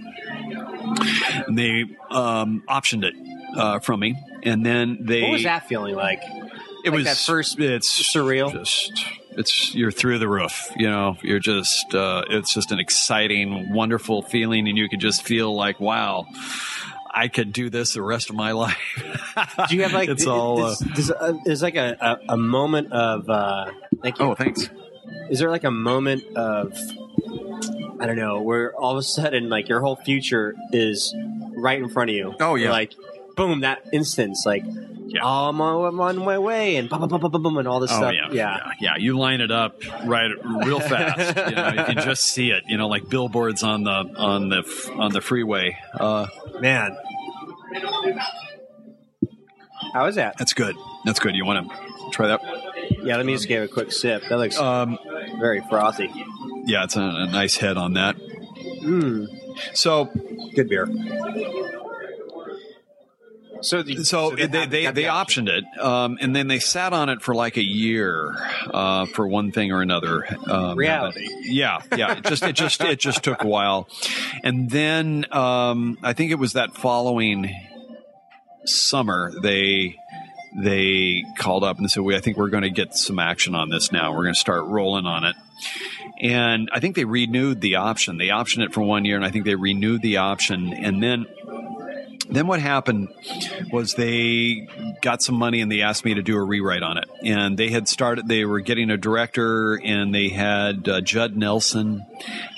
And 1.47 1.57
they 1.59 1.85
um, 2.11 2.63
optioned 2.69 3.05
it 3.05 3.15
uh, 3.57 3.79
from 3.81 4.01
me, 4.01 4.17
and 4.43 4.65
then 4.65 4.99
they 5.03 5.23
What 5.23 5.33
was 5.33 5.43
that 5.45 5.67
feeling 5.67 5.95
like? 5.95 6.23
it 6.23 6.87
Like 6.91 6.93
was 6.93 7.05
that 7.05 7.17
first 7.17 7.59
it's 7.61 7.91
surreal? 8.15 8.51
just 8.53 8.93
it's 9.33 9.75
you're 9.75 9.91
through 9.93 10.19
the 10.19 10.27
roof 10.29 10.71
you 10.77 10.89
know 10.91 11.17
you're 11.23 11.39
just 11.39 11.95
uh, 11.95 12.23
it's 12.31 12.53
just 12.55 12.73
an 12.73 12.79
exciting 12.81 13.73
wonderful 13.73 14.23
feeling 14.23 14.67
and 14.67 14.77
you 14.79 14.89
could 14.89 14.99
just 14.99 15.23
feel 15.23 15.55
like 15.55 15.79
wow 15.79 16.25
i 17.15 17.29
could 17.29 17.53
do 17.53 17.69
this 17.71 17.93
the 17.93 18.03
rest 18.03 18.29
of 18.31 18.35
my 18.37 18.51
life 18.65 18.79
Do 19.69 19.77
you 19.77 19.83
have 19.83 19.93
like 19.93 20.09
it's 20.09 20.27
all 20.27 20.63
uh, 20.65 20.75
uh, 21.21 21.33
there's 21.45 21.63
like 21.63 21.77
a, 21.77 21.97
a, 22.29 22.33
a 22.33 22.37
moment 22.39 22.93
of 22.93 23.29
uh, 23.31 23.71
thank 24.03 24.19
you. 24.19 24.25
oh 24.25 24.35
thanks 24.35 24.69
Is 25.31 25.39
there 25.39 25.51
like 25.51 25.65
a 25.65 25.71
moment 25.71 26.25
of 26.37 26.73
I 28.01 28.07
don't 28.07 28.17
know 28.17 28.41
where 28.41 28.75
all 28.75 28.93
of 28.93 28.99
a 28.99 29.03
sudden 29.03 29.49
like 29.49 29.69
your 29.69 29.81
whole 29.81 29.97
future 29.97 30.55
is 30.73 31.15
right 31.57 31.79
in 31.79 31.89
front 31.89 32.11
of 32.11 32.17
you? 32.17 32.35
Oh, 32.41 32.55
yeah. 32.55 32.71
like 32.71 32.95
boom 33.37 33.61
that 33.61 33.83
instance 33.93 34.45
like 34.47 34.65
Yeah. 35.07 35.21
I'm, 35.25 35.61
on, 35.61 35.87
I'm 35.89 36.01
on 36.01 36.17
my 36.19 36.39
way 36.39 36.77
and 36.77 36.89
bum, 36.89 37.01
bum, 37.01 37.09
bum, 37.09 37.21
bum, 37.21 37.31
bum, 37.33 37.43
bum, 37.43 37.57
and 37.59 37.69
all 37.69 37.81
this 37.81 37.91
Oh 37.93 37.97
stuff. 37.97 38.15
yeah, 38.15 38.29
yeah. 38.33 38.57
yeah, 38.59 38.73
yeah. 38.81 38.97
You 38.99 39.19
line 39.19 39.41
it 39.41 39.51
up 39.51 39.83
right, 40.07 40.31
real 40.65 40.81
fast. 40.81 41.37
you, 41.51 41.55
know, 41.57 41.69
you 41.69 41.85
can 41.85 41.97
just 42.05 42.23
see 42.25 42.51
it. 42.51 42.65
You 42.69 42.79
know, 42.79 42.89
like 42.89 43.09
billboards 43.09 43.63
on 43.63 43.85
the 43.85 43.91
on 43.91 44.49
the 44.49 44.93
on 44.97 45.13
the 45.13 45.21
freeway. 45.21 45.77
Uh, 45.99 46.27
man. 46.61 46.97
How 49.93 50.07
is 50.07 50.15
that? 50.17 50.37
that's 50.39 50.53
good. 50.53 50.77
That's 51.05 51.19
good. 51.19 51.35
You 51.35 51.45
want 51.45 51.69
to 51.69 52.11
try 52.13 52.29
that? 52.29 52.41
Yeah, 53.03 53.17
let 53.17 53.27
me 53.27 53.33
just 53.35 53.49
give 53.49 53.63
it 53.63 53.67
a 53.71 53.73
quick 53.73 53.93
sip. 53.93 54.23
That 54.29 54.39
looks 54.39 54.59
Um, 54.59 54.99
very 55.39 55.63
frothy. 55.69 56.11
Yeah, 56.67 56.85
it's 56.85 56.97
a, 56.97 57.01
a 57.03 57.27
nice 57.27 57.57
head 57.57 57.77
on 57.77 57.95
that. 57.95 58.17
Mm, 58.83 59.27
So 59.75 60.07
good 60.55 60.69
beer. 60.69 60.89
So, 63.63 63.83
the, 63.83 64.05
so 64.05 64.31
they 64.31 64.47
they 64.47 64.65
they, 64.65 64.91
they 64.91 65.07
option. 65.09 65.45
optioned 65.45 65.49
it, 65.59 65.81
um, 65.81 66.17
and 66.23 66.35
then 66.35 66.49
they 66.49 66.61
sat 66.61 66.95
on 66.95 67.11
it 67.11 67.21
for 67.21 67.35
like 67.35 67.59
a 67.59 67.63
year 67.63 68.35
uh, 68.73 69.05
for 69.05 69.29
one 69.29 69.53
thing 69.53 69.71
or 69.71 69.83
another. 69.83 70.25
Um, 70.51 70.79
Reality. 70.79 71.27
Yeah, 71.43 71.81
yeah. 71.95 72.17
It 72.17 72.25
just 72.25 72.43
it 72.43 72.55
just 72.55 72.81
it 72.81 72.99
just 72.99 73.23
took 73.23 73.45
a 73.45 73.47
while, 73.47 73.87
and 74.43 74.71
then 74.71 75.27
um, 75.31 75.99
I 76.03 76.15
think 76.15 76.31
it 76.31 76.37
was 76.37 76.55
that 76.55 76.75
following 76.75 77.55
summer 78.65 79.31
they 79.43 79.97
they 80.59 81.23
called 81.37 81.63
up 81.63 81.79
and 81.79 81.91
said, 81.91 82.03
"We 82.03 82.17
I 82.17 82.21
think 82.21 82.39
we're 82.39 82.49
going 82.49 82.63
to 82.63 82.71
get 82.71 82.95
some 82.97 83.19
action 83.19 83.55
on 83.55 83.69
this 83.69 83.93
now. 83.93 84.13
We're 84.13 84.23
going 84.25 84.35
to 84.35 84.41
start 84.41 84.65
rolling 84.65 85.05
on 85.05 85.25
it." 85.25 85.37
And 86.23 86.69
I 86.73 86.81
think 86.81 86.97
they 86.97 87.05
renewed 87.05 87.61
the 87.61 87.77
option. 87.77 88.19
They 88.19 88.29
optioned 88.29 88.65
it 88.65 88.75
for 88.75 88.83
one 88.83 89.05
year, 89.05 89.17
and 89.17 89.25
I 89.25 89.31
think 89.31 89.45
they 89.47 89.55
renewed 89.55 90.03
the 90.03 90.19
option, 90.19 90.73
and 90.73 91.03
then 91.03 91.27
then 92.31 92.47
what 92.47 92.61
happened 92.61 93.09
was 93.73 93.95
they 93.95 94.69
got 95.03 95.21
some 95.21 95.35
money 95.35 95.61
and 95.61 95.71
they 95.71 95.81
asked 95.83 96.05
me 96.05 96.15
to 96.15 96.23
do 96.23 96.37
a 96.37 96.43
rewrite 96.43 96.83
on 96.85 96.97
it. 96.97 97.09
And 97.25 97.59
they 97.59 97.71
had 97.71 97.89
started, 97.89 98.29
they 98.29 98.45
were 98.45 98.61
getting 98.61 98.89
a 98.91 98.97
director 98.97 99.75
and 99.75 100.15
they 100.15 100.29
had 100.29 100.89
uh, 100.89 101.01
Judd 101.01 101.37
Nelson 101.37 102.07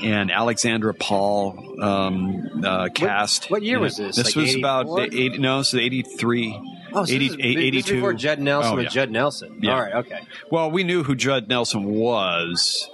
and 0.03 0.31
Alexandra 0.31 0.93
Paul 0.93 1.83
um, 1.83 2.63
uh, 2.63 2.89
cast. 2.95 3.51
what 3.51 3.63
year 3.63 3.77
in 3.77 3.83
was 3.83 3.97
this? 3.97 4.17
This 4.17 4.37
Like 4.37 4.45
was 4.45 4.55
about 4.57 4.87
84? 4.87 5.03
80, 5.05 5.39
no, 5.39 5.59
this 5.59 5.69
is 5.69 5.81
83. 5.81 6.61
Oh, 6.95 7.05
so 7.07 7.15
80 7.15 7.19
this 7.29 7.31
is, 7.31 7.37
this 7.39 7.47
is 7.47 7.57
82. 7.57 7.95
before 7.95 8.13
Judd 8.13 8.41
Nelson 8.41 8.73
Oh, 8.73 8.77
was 8.77 8.85
yeah. 8.85 8.91
Judd 8.91 9.11
Nelson. 9.11 9.59
Yeah. 9.63 9.73
All 9.75 9.81
right, 9.81 9.95
okay. 9.95 10.21
Well, 10.51 10.71
we 10.71 10.85
knew 10.85 11.03
who 11.03 11.15
Judd 11.15 11.49
Nelson 11.49 11.85
was. 11.85 12.91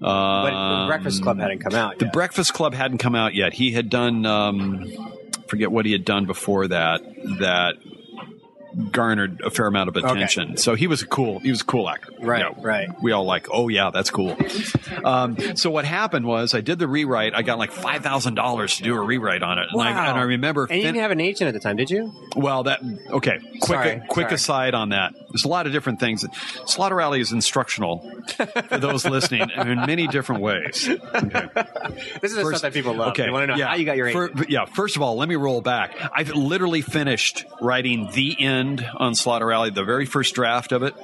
But 0.00 0.52
Um, 0.52 0.80
the 0.82 0.86
Breakfast 0.88 1.22
Club 1.22 1.38
hadn't 1.38 1.58
come 1.60 1.74
out 1.74 1.98
The 1.98 2.04
yet. 2.06 2.14
Breakfast 2.14 2.52
Club 2.54 2.74
hadn't 2.74 2.98
come 2.98 3.14
out 3.14 3.34
yet. 3.34 3.54
He 3.54 3.72
had 3.72 3.88
done, 3.90 4.26
um, 4.26 4.86
forget 5.48 5.70
what 5.72 5.86
he 5.86 5.92
had 5.92 6.04
done 6.04 6.26
before 6.26 6.68
that. 6.68 7.00
That 7.40 7.74
garnered 8.90 9.40
a 9.42 9.50
fair 9.50 9.66
amount 9.66 9.88
of 9.88 9.96
attention. 9.96 10.56
So 10.56 10.74
he 10.74 10.86
was 10.86 11.02
a 11.02 11.06
cool. 11.06 11.38
He 11.40 11.50
was 11.50 11.62
a 11.62 11.64
cool 11.64 11.88
actor. 11.88 12.12
Right, 12.20 12.38
You 12.44 12.56
know, 12.56 12.62
right. 12.62 12.88
We 13.02 13.12
all 13.12 13.24
like, 13.24 13.48
oh 13.50 13.68
yeah, 13.68 13.90
that's 13.90 14.10
cool. 14.10 14.36
Um, 15.04 15.36
so 15.56 15.70
what 15.70 15.84
happened 15.84 16.26
was, 16.26 16.54
I 16.54 16.60
did 16.60 16.78
the 16.78 16.88
rewrite. 16.88 17.34
I 17.34 17.42
got 17.42 17.58
like 17.58 17.72
five 17.72 18.02
thousand 18.02 18.34
dollars 18.34 18.76
to 18.76 18.82
do 18.82 18.94
a 18.96 19.00
rewrite 19.00 19.42
on 19.42 19.58
it, 19.58 19.68
and, 19.70 19.80
I, 19.80 19.92
Wow. 19.92 20.10
and 20.10 20.18
I 20.18 20.22
remember. 20.22 20.64
and 20.64 20.76
you 20.76 20.82
didn't 20.82 21.00
have 21.00 21.10
an 21.10 21.20
agent 21.20 21.48
at 21.48 21.54
the 21.54 21.60
time, 21.60 21.76
did 21.76 21.90
you? 21.90 22.12
well, 22.36 22.64
that 22.64 22.80
okay. 23.10 23.38
Quick, 23.38 23.62
Sorry, 23.64 24.02
quick 24.08 24.26
sorry. 24.26 24.34
aside 24.34 24.74
on 24.74 24.90
that. 24.90 25.14
There's 25.30 25.44
a 25.44 25.48
lot 25.48 25.66
of 25.66 25.72
different 25.72 26.00
things. 26.00 26.24
Slaughter 26.66 27.00
Alley 27.00 27.20
is 27.20 27.32
instructional 27.32 27.98
for 28.68 28.78
those 28.78 29.04
listening 29.08 29.48
in 29.56 29.76
many 29.86 30.06
different 30.06 30.42
ways. 30.42 30.88
Okay. 31.16 31.48
This 32.20 32.32
is 32.32 32.36
the 32.36 32.44
stuff 32.46 32.62
that 32.62 32.72
people 32.74 32.94
love. 32.94 33.08
Okay. 33.10 33.24
They 33.24 33.30
want 33.30 33.44
to 33.44 33.46
know 33.48 33.56
yeah. 33.56 33.68
how 33.68 33.74
you 33.76 33.84
got 33.86 33.96
your 33.96 34.08
agent. 34.08 34.38
Fir- 34.38 34.44
yeah. 34.48 34.66
First 34.66 34.96
of 34.96 35.02
all, 35.02 35.16
let 35.16 35.28
me 35.28 35.34
roll 35.36 35.60
back. 35.62 35.96
I've 36.12 36.28
literally 36.34 36.82
finished 36.82 37.44
writing 37.60 38.10
the 38.12 38.36
end 38.44 38.65
on 38.96 39.14
Slaughter 39.14 39.52
Alley, 39.52 39.70
the 39.70 39.84
very 39.84 40.06
first 40.06 40.34
draft 40.34 40.72
of 40.72 40.82
it. 40.82 40.94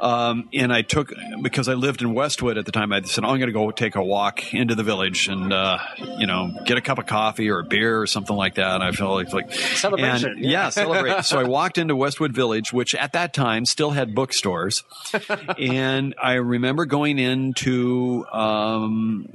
Um, 0.00 0.48
and 0.54 0.72
I 0.72 0.82
took 0.82 1.12
because 1.42 1.68
I 1.68 1.74
lived 1.74 2.02
in 2.02 2.14
Westwood 2.14 2.56
at 2.56 2.64
the 2.66 2.72
time. 2.72 2.92
I 2.92 3.02
said, 3.02 3.24
"Oh, 3.24 3.28
I'm 3.28 3.38
going 3.38 3.48
to 3.48 3.52
go 3.52 3.70
take 3.72 3.96
a 3.96 4.02
walk 4.02 4.54
into 4.54 4.76
the 4.76 4.84
village 4.84 5.26
and 5.28 5.52
uh, 5.52 5.78
you 6.18 6.26
know 6.26 6.50
get 6.64 6.78
a 6.78 6.80
cup 6.80 6.98
of 6.98 7.06
coffee 7.06 7.50
or 7.50 7.58
a 7.58 7.64
beer 7.64 8.00
or 8.00 8.06
something 8.06 8.36
like 8.36 8.54
that." 8.54 8.74
And 8.76 8.84
I 8.84 8.92
felt 8.92 9.14
like, 9.14 9.32
like 9.32 9.52
Celebration, 9.52 10.30
and- 10.30 10.44
yeah. 10.44 10.50
yeah, 10.50 10.68
celebrate. 10.68 11.24
so 11.24 11.40
I 11.40 11.44
walked 11.44 11.78
into 11.78 11.96
Westwood 11.96 12.32
Village, 12.32 12.72
which 12.72 12.94
at 12.94 13.14
that 13.14 13.34
time 13.34 13.66
still 13.66 13.90
had 13.90 14.14
bookstores, 14.14 14.84
and 15.58 16.14
I 16.22 16.34
remember 16.34 16.86
going 16.86 17.18
into 17.18 18.24
um, 18.32 19.28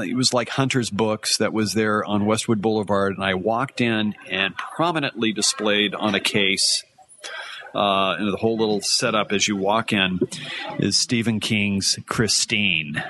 it 0.00 0.14
was 0.14 0.32
like 0.32 0.48
Hunter's 0.48 0.90
Books 0.90 1.36
that 1.38 1.52
was 1.52 1.74
there 1.74 2.04
on 2.04 2.26
Westwood 2.26 2.60
Boulevard, 2.62 3.14
and 3.14 3.24
I 3.24 3.34
walked 3.34 3.80
in 3.80 4.14
and 4.30 4.56
prominently 4.56 5.32
displayed 5.32 5.94
on 5.94 6.14
a 6.14 6.20
case. 6.20 6.84
Uh, 7.74 8.16
and 8.18 8.32
the 8.32 8.36
whole 8.38 8.56
little 8.56 8.80
setup 8.80 9.30
as 9.30 9.46
you 9.46 9.56
walk 9.56 9.92
in 9.92 10.20
is 10.78 10.96
Stephen 10.96 11.38
King's 11.38 11.98
Christine, 12.06 13.02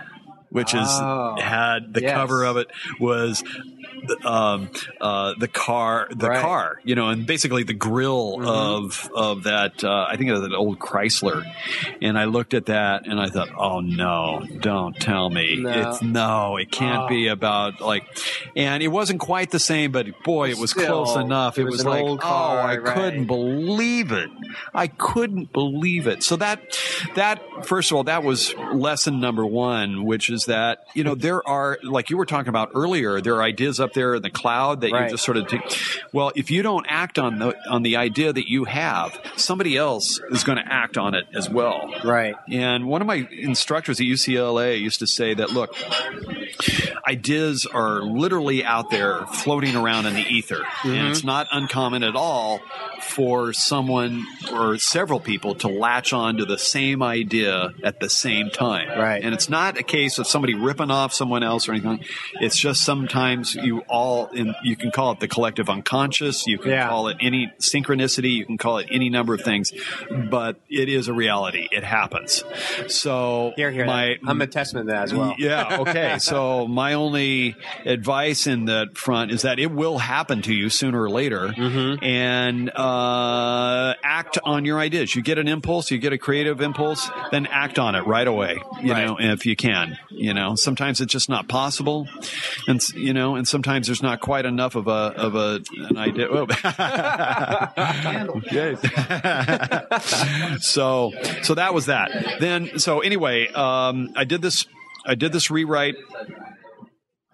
which 0.50 0.74
Oh, 0.74 1.36
is 1.36 1.42
had 1.42 1.94
the 1.94 2.02
yes. 2.02 2.12
cover 2.14 2.44
of 2.44 2.56
it 2.56 2.66
was 2.98 3.44
um, 4.24 4.70
uh, 5.00 5.34
the 5.38 5.48
car, 5.48 6.08
the 6.10 6.28
Right. 6.28 6.40
car, 6.40 6.80
you 6.84 6.94
know, 6.94 7.08
and 7.08 7.26
basically 7.26 7.62
the 7.62 7.74
grill 7.74 8.46
of 8.46 9.10
of 9.14 9.44
that. 9.44 9.82
Uh, 9.84 10.06
I 10.08 10.16
think 10.16 10.28
it 10.28 10.32
was 10.32 10.42
an 10.42 10.54
old 10.54 10.78
Chrysler, 10.78 11.44
and 12.02 12.18
I 12.18 12.24
looked 12.24 12.54
at 12.54 12.66
that 12.66 13.06
and 13.06 13.20
I 13.20 13.28
thought, 13.28 13.48
oh 13.56 13.80
no, 13.80 14.46
don't 14.60 14.94
tell 14.96 15.30
me 15.30 15.56
No. 15.56 15.70
it's 15.70 16.02
no, 16.02 16.56
it 16.56 16.70
can't 16.70 17.04
Oh. 17.04 17.08
be 17.08 17.28
about 17.28 17.80
like, 17.80 18.04
and 18.56 18.82
it 18.82 18.88
wasn't 18.88 19.20
quite 19.20 19.50
the 19.50 19.58
same, 19.60 19.92
but 19.92 20.06
boy, 20.24 20.50
it 20.50 20.58
was 20.58 20.70
Still, 20.70 21.04
close 21.04 21.16
enough. 21.16 21.58
it 21.58 21.62
It, 21.62 21.64
was 21.64 21.76
was, 21.78 21.84
like, 21.86 22.02
old 22.02 22.18
oh, 22.20 22.22
car, 22.22 22.58
I 22.60 22.76
right. 22.78 22.94
couldn't 22.94 23.26
believe 23.26 24.12
it. 24.12 24.30
I 24.74 24.86
couldn't 24.88 25.52
believe 25.52 26.06
it. 26.06 26.22
So 26.22 26.36
that 26.36 26.60
that 27.14 27.40
first 27.66 27.90
of 27.90 27.96
all, 27.96 28.04
that 28.04 28.22
was 28.22 28.54
lesson 28.72 29.20
number 29.20 29.44
one, 29.46 30.04
which 30.04 30.30
is 30.30 30.44
that 30.46 30.84
you 30.94 31.04
know 31.04 31.14
there 31.14 31.46
are 31.48 31.78
like 31.82 32.10
you 32.10 32.16
were 32.16 32.26
talking 32.26 32.48
about 32.48 32.70
earlier, 32.74 33.20
there 33.20 33.36
are 33.36 33.42
ideas 33.42 33.80
up 33.80 33.92
there 33.92 33.97
in 33.98 34.22
the 34.22 34.30
cloud 34.30 34.80
that 34.82 34.92
Right. 34.92 35.04
you 35.04 35.10
just 35.10 35.24
sort 35.24 35.36
of 35.36 35.48
take. 35.48 35.62
Well, 36.12 36.32
if 36.34 36.50
you 36.50 36.62
don't 36.62 36.86
act 36.88 37.18
on 37.18 37.38
the 37.38 37.56
on 37.68 37.82
the 37.82 37.96
idea 37.96 38.32
that 38.32 38.48
you 38.48 38.64
have, 38.64 39.18
somebody 39.36 39.76
else 39.76 40.20
is 40.30 40.44
going 40.44 40.58
to 40.58 40.72
act 40.72 40.96
on 40.96 41.14
it 41.14 41.26
as 41.34 41.48
well. 41.48 41.92
Right. 42.04 42.34
And 42.50 42.86
one 42.86 43.00
of 43.00 43.06
my 43.06 43.26
instructors 43.30 44.00
at 44.00 44.06
UCLA 44.06 44.80
used 44.80 45.00
to 45.00 45.06
say 45.06 45.34
that, 45.34 45.50
look, 45.50 45.74
ideas 47.06 47.66
are 47.66 48.00
literally 48.02 48.64
out 48.64 48.90
there 48.90 49.26
floating 49.26 49.76
around 49.76 50.06
in 50.06 50.14
the 50.14 50.22
ether. 50.22 50.62
And 50.84 50.92
mm-hmm. 50.92 51.10
it's 51.10 51.24
not 51.24 51.46
uncommon 51.52 52.02
at 52.02 52.16
all 52.16 52.60
for 53.00 53.52
someone 53.52 54.26
or 54.52 54.78
several 54.78 55.20
people 55.20 55.54
to 55.56 55.68
latch 55.68 56.12
on 56.12 56.36
to 56.36 56.44
the 56.44 56.58
same 56.58 57.02
idea 57.02 57.72
at 57.82 58.00
the 58.00 58.10
same 58.10 58.50
time. 58.50 58.88
Right. 58.88 59.22
And 59.22 59.34
it's 59.34 59.48
not 59.48 59.78
a 59.78 59.82
case 59.82 60.18
of 60.18 60.26
somebody 60.26 60.54
ripping 60.54 60.90
off 60.90 61.12
someone 61.12 61.42
else 61.42 61.68
or 61.68 61.72
anything. 61.72 62.04
It's 62.40 62.56
just 62.56 62.84
sometimes 62.84 63.54
you 63.54 63.82
all, 63.88 64.26
in, 64.26 64.54
you 64.62 64.76
can 64.76 64.90
call 64.90 65.12
it 65.12 65.20
the 65.20 65.28
collective 65.28 65.68
unconscious. 65.68 66.46
You 66.46 66.58
can 66.58 66.70
Yeah. 66.72 66.88
call 66.88 67.08
it 67.08 67.16
any 67.20 67.52
synchronicity. 67.60 68.32
You 68.32 68.46
can 68.46 68.58
call 68.58 68.78
it 68.78 68.88
any 68.90 69.08
number 69.08 69.34
of 69.34 69.40
things, 69.42 69.72
but 70.30 70.56
it 70.68 70.88
is 70.88 71.08
a 71.08 71.12
reality. 71.12 71.68
It 71.70 71.84
happens. 71.84 72.44
So 72.88 73.52
Here, 73.56 73.70
here. 73.70 73.86
my, 73.86 74.16
I'm 74.26 74.40
a 74.40 74.46
testament 74.46 74.88
to 74.88 74.92
that 74.94 75.02
as 75.04 75.14
well. 75.14 75.34
yeah. 75.38 75.78
Okay. 75.80 76.18
So 76.28 76.66
my 76.68 76.94
only 76.94 77.54
advice 77.84 78.46
in 78.46 78.66
that 78.66 78.96
front 78.98 79.30
is 79.30 79.42
that 79.42 79.58
it 79.58 79.70
will 79.70 79.98
happen 79.98 80.42
to 80.42 80.52
you 80.54 80.68
sooner 80.68 81.00
or 81.02 81.10
later, 81.10 81.48
Mm-hmm. 81.48 82.04
and 82.04 82.70
uh, 82.74 83.94
act 84.02 84.38
on 84.44 84.64
your 84.64 84.78
ideas. 84.78 85.14
You 85.14 85.22
get 85.22 85.38
an 85.38 85.48
impulse, 85.48 85.90
you 85.90 85.98
get 85.98 86.12
a 86.12 86.18
creative 86.18 86.60
impulse, 86.60 87.08
then 87.30 87.46
act 87.46 87.78
on 87.78 87.94
it 87.94 88.06
right 88.06 88.26
away. 88.26 88.60
You 88.82 88.92
Right. 88.92 89.06
know, 89.06 89.16
if 89.18 89.46
you 89.46 89.56
can. 89.56 89.98
You 90.10 90.34
know, 90.34 90.54
sometimes 90.56 91.00
it's 91.00 91.12
just 91.12 91.28
not 91.28 91.48
possible, 91.48 92.08
and 92.66 92.86
you 92.94 93.12
know, 93.12 93.36
and 93.36 93.46
sometimes 93.46 93.67
there's 93.86 94.02
not 94.02 94.20
quite 94.20 94.46
enough 94.46 94.74
of 94.74 94.88
a 94.88 94.90
of 94.90 95.34
a 95.34 95.60
an 95.76 95.96
idea. 95.96 96.28
So 100.60 101.12
so 101.42 101.54
that 101.54 101.74
was 101.74 101.86
that. 101.86 102.36
Then 102.40 102.78
so 102.78 103.00
anyway, 103.00 103.48
um, 103.48 104.10
I 104.16 104.24
did 104.24 104.42
this. 104.42 104.66
I 105.06 105.14
did 105.14 105.32
this 105.32 105.50
rewrite 105.50 105.96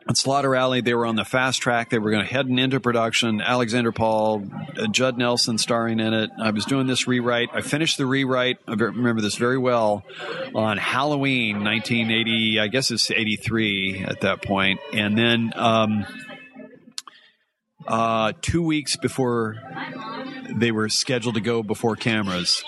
at 0.09 0.17
Slaughter 0.17 0.55
Alley. 0.55 0.81
They 0.81 0.95
were 0.95 1.07
on 1.07 1.17
the 1.17 1.25
fast 1.25 1.61
track. 1.61 1.91
They 1.91 1.99
were 1.99 2.11
going 2.11 2.25
to 2.25 2.33
head 2.33 2.47
into 2.47 2.81
production. 2.81 3.41
Alexandra 3.41 3.93
Paul, 3.93 4.45
uh, 4.79 4.87
Judd 4.89 5.19
Nelson 5.19 5.59
starring 5.59 6.01
in 6.01 6.13
it. 6.13 6.31
I 6.41 6.51
was 6.51 6.65
doing 6.65 6.87
this 6.87 7.07
rewrite. 7.07 7.49
I 7.53 7.63
finished 7.63 7.99
the 7.99 8.07
rewrite. 8.07 8.59
I 8.69 8.75
remember 8.75 9.23
this 9.23 9.37
very 9.37 9.59
well 9.59 10.05
on 10.55 10.77
Halloween, 10.77 11.65
1980. 11.65 12.61
I 12.61 12.69
guess 12.69 12.91
it's 12.91 13.11
83 13.11 14.05
at 14.05 14.21
that 14.21 14.43
point. 14.43 14.81
And 14.93 15.17
then 15.17 15.53
um, 15.57 16.07
uh, 17.87 18.33
two 18.41 18.63
weeks 18.63 18.97
before 18.97 19.57
they 20.55 20.73
were 20.73 20.89
scheduled 20.89 21.35
to 21.37 21.41
go 21.41 21.63
before 21.63 21.97
cameras, 21.97 22.63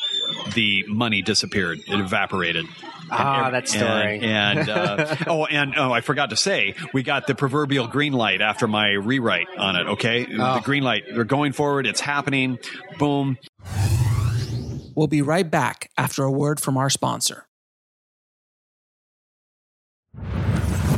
the 0.55 0.85
money 0.89 1.23
disappeared. 1.23 1.79
It 1.87 2.01
evaporated. 2.01 2.67
Ah, 3.11 3.45
And- 3.47 3.55
that 3.55 3.69
story. 3.69 4.19
And, 4.21 4.59
and, 4.59 4.69
uh, 4.69 5.17
oh, 5.29 5.47
and 5.47 5.75
oh, 5.77 5.93
I 5.93 6.01
forgot 6.01 6.31
to 6.31 6.37
say, 6.37 6.75
we 6.93 7.03
got 7.05 7.27
the 7.27 7.35
proverbial 7.35 7.87
green 7.87 8.13
light 8.13 8.41
after 8.41 8.67
my 8.67 8.89
rewrite 8.91 9.47
on 9.57 9.77
it. 9.77 9.87
Okay, 9.91 10.27
Oh. 10.39 10.55
the 10.57 10.61
green 10.61 10.83
light. 10.83 11.05
We're 11.15 11.25
going 11.25 11.53
forward. 11.53 11.87
It's 11.87 12.01
happening. 12.01 12.59
Boom. 12.99 13.39
We'll 14.97 15.07
be 15.07 15.23
right 15.23 15.49
back 15.49 15.91
after 15.97 16.25
a 16.25 16.31
word 16.33 16.59
from 16.59 16.77
our 16.77 16.91
sponsor. 16.91 17.47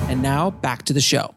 And 0.08 0.22
now 0.22 0.50
back 0.50 0.84
to 0.84 0.92
the 0.94 1.00
show. 1.02 1.34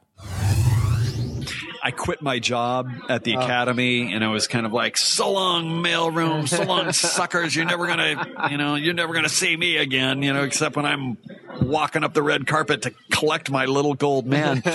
I 1.84 1.92
quit 1.92 2.22
my 2.22 2.40
job 2.40 2.90
at 3.10 3.22
Oh. 3.22 3.24
the 3.24 3.34
academy, 3.34 4.14
and 4.14 4.24
I 4.24 4.28
was 4.28 4.48
kind 4.48 4.66
of 4.66 4.74
like, 4.74 4.98
"So 4.98 5.32
long, 5.32 5.66
mailroom. 5.84 6.48
So 6.48 6.64
long, 6.64 6.92
suckers. 6.94 7.56
You're 7.56 7.66
never 7.66 7.88
gonna, 7.88 8.48
you 8.52 8.58
know, 8.58 8.76
you're 8.76 8.94
never 8.94 9.14
gonna 9.14 9.30
see 9.30 9.56
me 9.58 9.78
again. 9.78 10.22
You 10.22 10.34
know, 10.34 10.44
except 10.44 10.76
when 10.76 10.86
I'm 10.86 11.18
walking 11.62 12.04
up 12.04 12.14
the 12.14 12.24
red 12.24 12.48
carpet 12.48 12.84
to 12.84 12.94
collect 13.12 13.50
my 13.52 13.66
little 13.66 13.94
gold 13.94 14.26
man." 14.26 14.62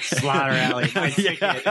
Slaughter 0.00 0.52
Alley. 0.52 0.90
My 0.94 1.10
ticket. 1.14 1.66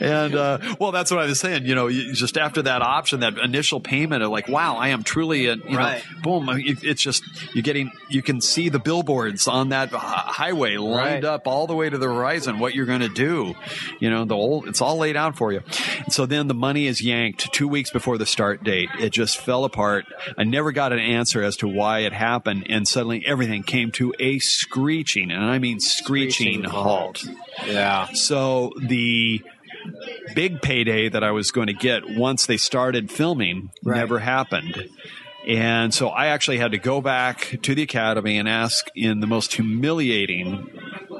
and 0.00 0.34
uh, 0.34 0.58
well, 0.78 0.92
that's 0.92 1.10
what 1.10 1.20
I 1.20 1.26
was 1.26 1.40
saying. 1.40 1.66
You 1.66 1.74
know, 1.74 1.90
just 1.90 2.36
after 2.38 2.62
that 2.62 2.82
option, 2.82 3.20
that 3.20 3.38
initial 3.38 3.80
payment 3.80 4.22
of 4.22 4.30
like, 4.30 4.48
wow, 4.48 4.76
I 4.76 4.88
am 4.88 5.02
truly 5.02 5.46
a, 5.46 5.56
you 5.56 5.76
Right. 5.78 6.02
know, 6.24 6.40
boom. 6.40 6.48
It's 6.82 7.02
just 7.02 7.22
you're 7.54 7.62
getting, 7.62 7.90
you 8.08 8.22
can 8.22 8.40
see 8.40 8.68
the 8.68 8.78
billboards 8.78 9.48
on 9.48 9.70
that 9.70 9.90
highway 9.90 10.76
lined 10.76 11.00
Right. 11.00 11.24
up 11.24 11.46
all 11.46 11.66
the 11.66 11.74
way 11.74 11.88
to 11.88 11.96
the 11.98 12.06
horizon. 12.06 12.58
What 12.58 12.74
you're 12.74 12.86
going 12.86 13.00
to 13.00 13.08
do, 13.08 13.54
you 13.98 14.10
know, 14.10 14.24
the 14.24 14.34
whole, 14.34 14.68
it's 14.68 14.80
all 14.80 14.96
laid 14.98 15.16
out 15.16 15.36
for 15.36 15.52
you. 15.52 15.62
So 16.10 16.26
then 16.26 16.48
the 16.48 16.54
money 16.54 16.86
is 16.86 17.00
yanked 17.02 17.52
two 17.52 17.68
weeks 17.68 17.90
before 17.90 18.18
the 18.18 18.26
start 18.26 18.62
date. 18.64 18.88
It 18.98 19.10
just 19.10 19.38
fell 19.38 19.64
apart. 19.64 20.04
I 20.36 20.44
never 20.44 20.72
got 20.72 20.92
an 20.92 20.98
answer 20.98 21.42
as 21.42 21.56
to 21.58 21.68
why 21.80 22.00
it 22.00 22.12
happened, 22.12 22.66
and 22.68 22.86
suddenly 22.86 23.24
everything 23.26 23.62
came 23.62 23.90
to 23.92 24.12
a 24.20 24.38
screeching, 24.38 25.30
and 25.30 25.42
I 25.42 25.58
mean 25.58 25.80
screeching, 25.80 26.62
Screeching 26.62 26.64
halt. 26.64 27.24
Yeah. 27.66 28.08
So 28.12 28.72
the 28.78 29.42
big 30.34 30.60
payday 30.60 31.08
that 31.08 31.24
I 31.24 31.30
was 31.30 31.50
going 31.50 31.68
to 31.68 31.72
get 31.72 32.02
once 32.06 32.44
they 32.46 32.58
started 32.58 33.10
filming 33.10 33.70
Right. 33.82 33.96
never 33.96 34.18
happened. 34.18 34.88
And 35.48 35.94
so 35.94 36.08
I 36.08 36.26
actually 36.26 36.58
had 36.58 36.72
to 36.72 36.78
go 36.78 37.00
back 37.00 37.56
to 37.62 37.74
the 37.74 37.82
academy 37.82 38.36
and 38.36 38.46
ask, 38.46 38.86
in 38.94 39.20
the 39.20 39.26
most 39.26 39.54
humiliating 39.54 40.68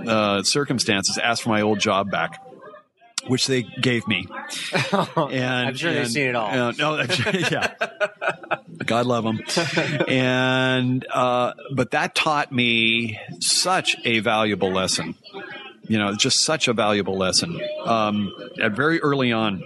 uh, 0.06 0.42
circumstances, 0.42 1.16
ask 1.16 1.42
for 1.44 1.48
my 1.48 1.62
old 1.62 1.78
job 1.80 2.10
back. 2.10 2.38
Which 3.26 3.46
they 3.46 3.62
gave 3.62 4.06
me, 4.08 4.26
and 4.92 5.68
I'm 5.68 5.74
sure 5.74 5.92
they've 5.92 6.08
seen 6.10 6.28
it 6.28 6.34
all. 6.34 6.48
uh, 6.50 6.72
no, 6.72 7.04
sure- 7.06 7.32
yeah, 7.34 7.74
God 8.86 9.06
love 9.06 9.24
them. 9.24 9.40
and 10.08 11.06
uh, 11.12 11.52
but 11.74 11.90
that 11.92 12.14
taught 12.14 12.50
me 12.50 13.18
such 13.40 13.96
a 14.04 14.20
valuable 14.20 14.70
lesson. 14.72 15.14
You 15.86 15.98
know, 15.98 16.14
just 16.14 16.40
such 16.44 16.68
a 16.68 16.72
valuable 16.72 17.16
lesson 17.18 17.60
um, 17.84 18.32
at 18.60 18.72
very 18.72 19.00
early 19.00 19.32
on. 19.32 19.62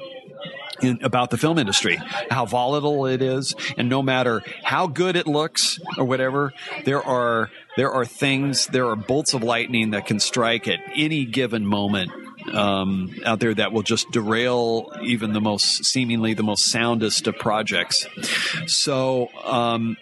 In, 0.82 0.98
about 1.05 1.31
the 1.31 1.39
film 1.39 1.59
industry, 1.59 2.01
how 2.31 2.47
volatile 2.47 3.06
it 3.06 3.22
is, 3.22 3.55
and 3.78 3.89
no 3.89 4.02
matter 4.02 4.43
how 4.64 4.89
good 4.89 5.14
it 5.14 5.26
looks 5.26 5.78
or 5.97 6.05
whatever, 6.05 6.52
there 6.85 7.01
are 7.02 7.48
there 7.76 7.93
are 7.93 8.05
things, 8.05 8.66
there 8.66 8.89
are 8.89 8.97
bolts 8.97 9.35
of 9.35 9.44
lightning 9.44 9.90
that 9.93 10.05
can 10.06 10.18
strike 10.18 10.66
at 10.66 10.81
any 10.97 11.24
given 11.26 11.64
moment 11.64 12.10
um, 12.52 13.14
out 13.24 13.40
there 13.40 13.54
that 13.54 13.72
will 13.72 13.82
just 13.82 14.10
derail 14.10 14.92
even 15.02 15.32
the 15.32 15.40
most 15.40 15.84
seemingly 15.84 16.34
the 16.34 16.42
most 16.42 16.70
soundest 16.70 17.26
of 17.26 17.36
projects. 17.38 18.06
So, 18.66 19.28
um, 19.44 19.96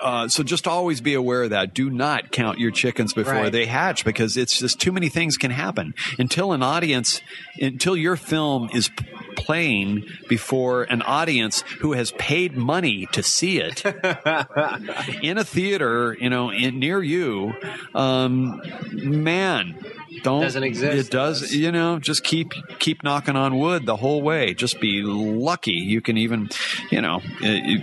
uh, 0.00 0.28
so 0.28 0.42
just 0.42 0.66
always 0.66 1.00
be 1.00 1.14
aware 1.14 1.44
of 1.44 1.50
that. 1.50 1.74
Do 1.74 1.90
not 1.90 2.30
count 2.32 2.58
your 2.58 2.70
chickens 2.70 3.12
before 3.12 3.34
Right. 3.34 3.52
they 3.52 3.66
hatch 3.66 4.04
because 4.04 4.36
it's 4.36 4.58
just 4.58 4.80
too 4.80 4.92
many 4.92 5.08
things 5.08 5.36
can 5.36 5.50
happen 5.50 5.94
until 6.18 6.52
an 6.52 6.62
audience, 6.62 7.20
until 7.60 7.96
your 7.96 8.16
film 8.16 8.70
is 8.72 8.90
playing 9.36 10.04
before 10.28 10.84
an 10.84 11.02
audience 11.02 11.60
who 11.80 11.92
has 11.92 12.10
paid 12.12 12.56
money 12.56 13.06
to 13.12 13.22
see 13.22 13.58
it 13.60 13.84
in 15.22 15.38
a 15.38 15.44
theater, 15.44 16.16
you 16.20 16.30
know, 16.30 16.50
in, 16.50 16.78
near 16.78 17.02
you. 17.02 17.52
Um, 17.94 18.60
man, 18.92 19.76
don't 20.22 20.40
Doesn't 20.40 20.62
exist. 20.62 21.08
It 21.08 21.10
does, 21.10 21.54
you 21.54 21.72
know. 21.72 21.98
Just 21.98 22.24
keep 22.24 22.52
keep 22.78 23.02
knocking 23.02 23.36
on 23.36 23.58
wood 23.58 23.86
the 23.86 23.96
whole 23.96 24.22
way. 24.22 24.54
Just 24.54 24.80
be 24.80 25.02
lucky 25.02 25.72
you 25.72 26.00
can 26.00 26.16
even, 26.16 26.48
you 26.90 27.00
know, 27.00 27.20
you, 27.40 27.80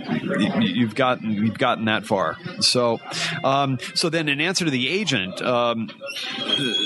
you've 0.60 0.94
gotten 0.94 1.32
you've 1.32 1.58
gotten 1.58 1.86
that 1.86 2.06
far. 2.06 2.36
So, 2.60 3.00
um, 3.42 3.78
so 3.94 4.08
then 4.08 4.28
in 4.28 4.40
answer 4.40 4.64
to 4.64 4.70
the 4.70 4.88
agent, 4.88 5.40
um, 5.42 5.90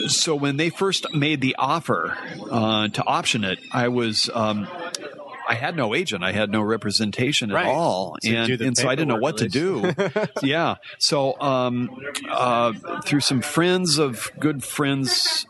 so 0.08 0.34
when 0.34 0.56
they 0.56 0.70
first 0.70 1.12
made 1.14 1.40
the 1.40 1.56
offer 1.58 2.16
uh, 2.50 2.88
to 2.88 3.04
option 3.04 3.44
it, 3.44 3.58
I 3.72 3.88
was. 3.88 4.30
Um, 4.32 4.68
I 5.48 5.54
had 5.54 5.74
no 5.76 5.94
agent. 5.94 6.22
I 6.22 6.32
had 6.32 6.50
no 6.50 6.60
representation 6.60 7.50
Right. 7.50 7.64
at 7.66 7.72
all, 7.72 8.16
To 8.22 8.28
and 8.36 8.60
and 8.60 8.76
so 8.76 8.86
I 8.88 8.94
didn't 8.94 9.08
know 9.08 9.16
what 9.16 9.38
to 9.38 9.48
do. 9.48 9.92
yeah. 10.42 10.76
So 10.98 11.40
um, 11.40 11.90
uh, 12.30 12.72
through 13.04 13.20
some 13.20 13.40
friends 13.40 13.98
of 13.98 14.30
good 14.38 14.62
friends 14.62 15.46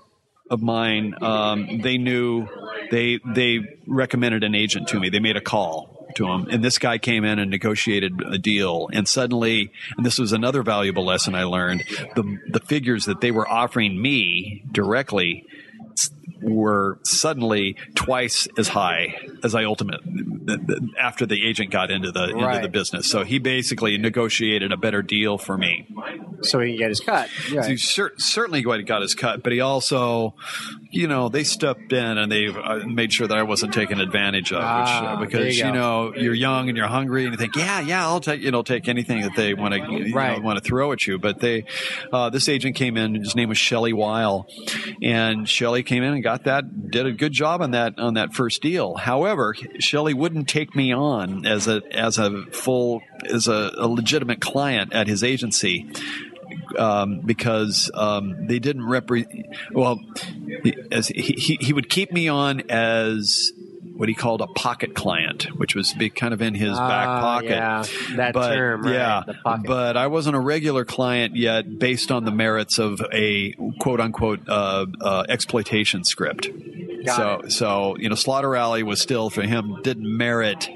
of 0.51 0.63
mine, 0.63 1.15
um, 1.21 1.81
they 1.83 1.99
knew 1.99 2.47
they 2.91 3.19
they 3.35 3.61
recommended 3.87 4.45
an 4.45 4.55
agent 4.55 4.89
to 4.89 5.01
me. 5.01 5.09
They 5.11 5.19
made 5.21 5.37
a 5.37 5.41
call 5.43 5.97
to 6.15 6.27
him, 6.27 6.47
and 6.51 6.65
this 6.65 6.79
guy 6.79 6.97
came 6.99 7.25
in 7.25 7.39
and 7.39 7.51
negotiated 7.51 8.23
a 8.25 8.39
deal. 8.39 8.89
And 8.93 9.07
suddenly, 9.07 9.71
and 9.97 10.07
this 10.07 10.19
was 10.19 10.33
another 10.33 10.63
valuable 10.63 11.05
lesson 11.05 11.35
I 11.35 11.45
learned: 11.45 11.85
the 12.15 12.39
the 12.49 12.61
figures 12.61 13.05
that 13.07 13.21
they 13.21 13.31
were 13.31 13.47
offering 13.49 14.01
me 14.01 14.63
directly 14.73 15.45
were 16.41 16.99
suddenly 17.03 17.75
twice 17.97 18.47
as 18.57 18.69
high 18.69 19.17
as 19.43 19.57
I 19.57 19.65
ultimate 19.65 20.01
after 20.99 21.27
the 21.27 21.45
agent 21.47 21.71
got 21.73 21.91
into 21.91 22.13
the 22.13 22.29
into 22.29 22.61
the 22.63 22.69
business. 22.69 23.11
So 23.11 23.25
he 23.25 23.39
basically 23.41 23.99
negotiated 23.99 24.71
a 24.73 24.77
better 24.77 25.03
deal 25.03 25.37
for 25.39 25.59
me. 25.59 25.87
So 26.43 26.61
he 26.61 26.77
get 26.77 26.91
his 26.91 27.01
cut. 27.01 27.29
So 27.49 27.63
he 27.63 27.77
cer- 27.77 28.13
certainly 28.19 28.63
got 28.63 29.03
his 29.03 29.17
cut, 29.17 29.43
but 29.43 29.53
he 29.53 29.61
also, 29.61 30.35
you 30.91 31.09
know, 31.09 31.29
they 31.29 31.43
stepped 31.43 31.93
in 31.93 32.19
and 32.19 32.31
they 32.31 32.47
uh, 32.47 32.87
made 32.87 33.13
sure 33.13 33.27
that 33.27 33.37
I 33.37 33.43
wasn't 33.43 33.75
taken 33.75 34.01
advantage 34.01 34.53
of, 34.53 34.59
which, 34.59 34.65
Ah, 34.65 35.15
uh, 35.15 35.17
because 35.21 35.59
you 35.59 35.67
you, 35.67 35.73
know 35.73 36.15
you're 36.15 36.35
young 36.35 36.69
and 36.69 36.77
you're 36.79 36.87
hungry 36.87 37.25
and 37.25 37.33
you 37.33 37.37
think, 37.39 37.57
yeah, 37.57 37.81
yeah, 37.81 38.07
I'll 38.07 38.21
take 38.21 38.41
you 38.41 38.53
know 38.53 38.63
take 38.63 38.87
anything 38.89 39.23
that 39.23 39.35
they 39.35 39.55
want 39.55 39.75
to 39.75 40.13
Right. 40.13 40.41
want 40.41 40.59
to 40.59 40.65
throw 40.65 40.93
at 40.93 41.05
you. 41.07 41.19
But 41.19 41.41
they, 41.41 41.65
uh, 42.13 42.31
this 42.31 42.49
agent 42.49 42.77
came 42.77 42.97
in. 42.97 43.17
His 43.17 43.35
name 43.35 43.49
was 43.49 43.59
Shelley 43.59 43.93
Weil, 43.93 44.47
and 45.03 45.49
Shelley 45.49 45.83
came 45.89 46.03
in 46.03 46.13
and 46.13 46.23
got 46.23 46.45
that, 46.45 46.91
did 46.91 47.07
a 47.07 47.13
good 47.13 47.33
job 47.33 47.63
on 47.63 47.71
that 47.71 47.99
on 47.99 48.15
that 48.15 48.35
first 48.35 48.61
deal. 48.61 48.95
However, 48.95 49.55
Shelley 49.81 50.15
wouldn't 50.15 50.47
take 50.47 50.77
me 50.77 50.93
on 50.93 51.47
as 51.47 51.67
a 51.67 51.83
as 51.91 52.19
a 52.19 52.45
full 52.53 53.03
as 53.25 53.49
a, 53.49 53.73
a 53.77 53.89
legitimate 53.89 54.41
client 54.41 54.93
at 54.93 55.07
his 55.07 55.25
agency 55.25 55.91
um, 56.79 57.21
because 57.21 57.91
um, 57.95 58.47
they 58.47 58.59
didn't 58.59 58.87
represent. 58.87 59.47
Well, 59.73 60.01
he, 60.63 60.75
as 60.93 61.09
he, 61.09 61.23
he 61.23 61.59
he 61.59 61.73
would 61.73 61.89
keep 61.89 62.13
me 62.13 62.29
on 62.29 62.71
as 62.71 63.53
what 63.99 64.09
he 64.09 64.15
called 64.15 64.41
a 64.41 64.47
pocket 64.47 64.95
client, 64.95 65.49
which 65.59 65.75
was 65.75 65.93
be 65.93 66.09
kind 66.09 66.33
of 66.33 66.41
in 66.41 66.55
his 66.55 66.71
back 66.71 67.09
Ah, 67.09 67.21
pocket. 67.21 67.51
yeah, 67.51 67.85
that 68.15 68.33
but, 68.33 68.55
term, 68.55 68.83
right, 68.83 68.95
yeah. 68.95 69.23
But 69.67 69.97
I 69.97 70.07
wasn't 70.07 70.37
a 70.37 70.41
regular 70.41 70.85
client 70.85 71.35
yet, 71.35 71.81
based 71.81 72.13
on 72.13 72.25
the 72.25 72.31
merits 72.31 72.79
of 72.79 73.01
a 73.13 73.55
quote 73.81 74.01
unquote 74.01 74.49
uh, 74.49 74.87
uh, 75.01 75.25
exploitation 75.29 76.05
script. 76.05 76.49
Got 77.05 77.17
so, 77.43 77.49
so 77.49 77.97
you 77.99 78.09
know, 78.09 78.15
Slaughter 78.15 78.55
Alley 78.55 78.85
was 78.85 79.01
still 79.01 79.31
for 79.31 79.43
him 79.43 79.81
didn't 79.83 80.17
merit 80.17 80.69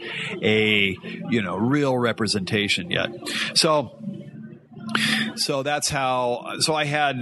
a 0.42 0.96
you 1.30 1.42
know 1.42 1.56
real 1.56 1.96
representation 1.96 2.90
yet. 2.90 3.10
So 3.54 3.92
so 5.36 5.62
that's 5.62 5.88
how 5.88 6.54
so 6.58 6.74
i 6.74 6.84
had 6.84 7.16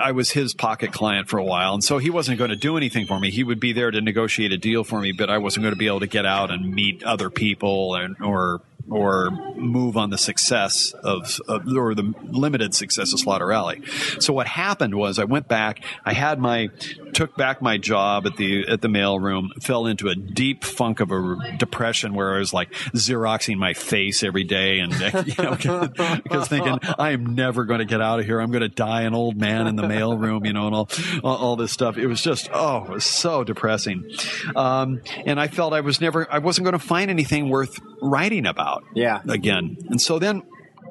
i 0.00 0.12
was 0.12 0.30
his 0.30 0.54
pocket 0.54 0.92
client 0.92 1.28
for 1.28 1.38
a 1.38 1.44
while. 1.44 1.74
And 1.74 1.84
so 1.84 1.98
he 1.98 2.10
wasn't 2.10 2.38
going 2.38 2.50
to 2.50 2.56
do 2.56 2.76
anything 2.76 3.06
for 3.06 3.18
me. 3.18 3.30
He 3.30 3.44
would 3.44 3.60
be 3.60 3.72
there 3.72 3.90
to 3.90 4.00
negotiate 4.00 4.52
a 4.52 4.58
deal 4.58 4.84
for 4.84 5.00
me 5.00 5.12
but 5.12 5.30
i 5.30 5.38
wasn't 5.38 5.62
going 5.62 5.74
to 5.74 5.78
be 5.78 5.86
able 5.86 6.00
to 6.00 6.06
get 6.06 6.26
out 6.26 6.50
and 6.50 6.74
meet 6.74 7.02
other 7.02 7.30
people 7.30 7.94
and 7.94 8.16
or 8.22 8.60
or 8.90 9.30
move 9.56 9.96
on 9.96 10.10
the 10.10 10.18
success 10.18 10.92
of, 10.92 11.38
of 11.48 11.66
or 11.76 11.94
the 11.94 12.12
limited 12.24 12.74
success 12.74 13.12
of 13.12 13.20
Slaughter 13.20 13.52
Alley. 13.52 13.82
So 14.20 14.32
what 14.32 14.46
happened 14.46 14.94
was 14.94 15.18
I 15.18 15.24
went 15.24 15.48
back, 15.48 15.84
I 16.04 16.12
had 16.12 16.38
my 16.38 16.68
took 17.12 17.36
back 17.36 17.60
my 17.60 17.78
job 17.78 18.26
at 18.26 18.36
the 18.36 18.66
at 18.68 18.80
the 18.80 18.88
mailroom, 18.88 19.48
fell 19.62 19.86
into 19.86 20.08
a 20.08 20.14
deep 20.14 20.64
funk 20.64 21.00
of 21.00 21.12
a 21.12 21.56
depression 21.56 22.14
where 22.14 22.34
I 22.34 22.38
was 22.38 22.52
like 22.52 22.72
xeroxing 22.94 23.56
my 23.56 23.74
face 23.74 24.22
every 24.22 24.44
day 24.44 24.78
and 24.78 24.92
you 25.26 25.44
know 25.44 25.56
because 26.22 26.48
thinking 26.48 26.78
I 26.98 27.12
am 27.12 27.34
never 27.34 27.64
going 27.64 27.80
to 27.80 27.84
get 27.84 28.00
out 28.00 28.18
of 28.18 28.26
here. 28.26 28.40
I'm 28.40 28.50
going 28.50 28.62
to 28.62 28.68
die 28.68 29.02
an 29.02 29.14
old 29.14 29.36
man 29.36 29.66
in 29.66 29.76
the 29.76 29.82
mailroom, 29.82 30.46
you 30.46 30.52
know, 30.52 30.66
and 30.66 30.74
all 30.74 30.88
all, 31.22 31.56
this 31.56 31.72
stuff. 31.72 31.98
It 31.98 32.06
was 32.06 32.22
just 32.22 32.48
oh, 32.52 32.84
it 32.84 32.90
was 32.90 33.04
so 33.04 33.44
depressing. 33.44 34.10
Um, 34.56 35.02
and 35.26 35.38
I 35.38 35.48
felt 35.48 35.72
I 35.72 35.80
was 35.80 36.00
never 36.00 36.30
I 36.32 36.38
wasn't 36.38 36.64
going 36.64 36.72
to 36.72 36.84
find 36.84 37.10
anything 37.10 37.48
worth 37.48 37.78
writing 38.00 38.46
about 38.46 38.71
Yeah. 38.94 39.20
again. 39.28 39.76
And 39.88 40.00
so 40.00 40.18
then, 40.18 40.42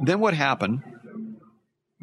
then 0.03 0.19
what 0.19 0.33
happened? 0.33 0.83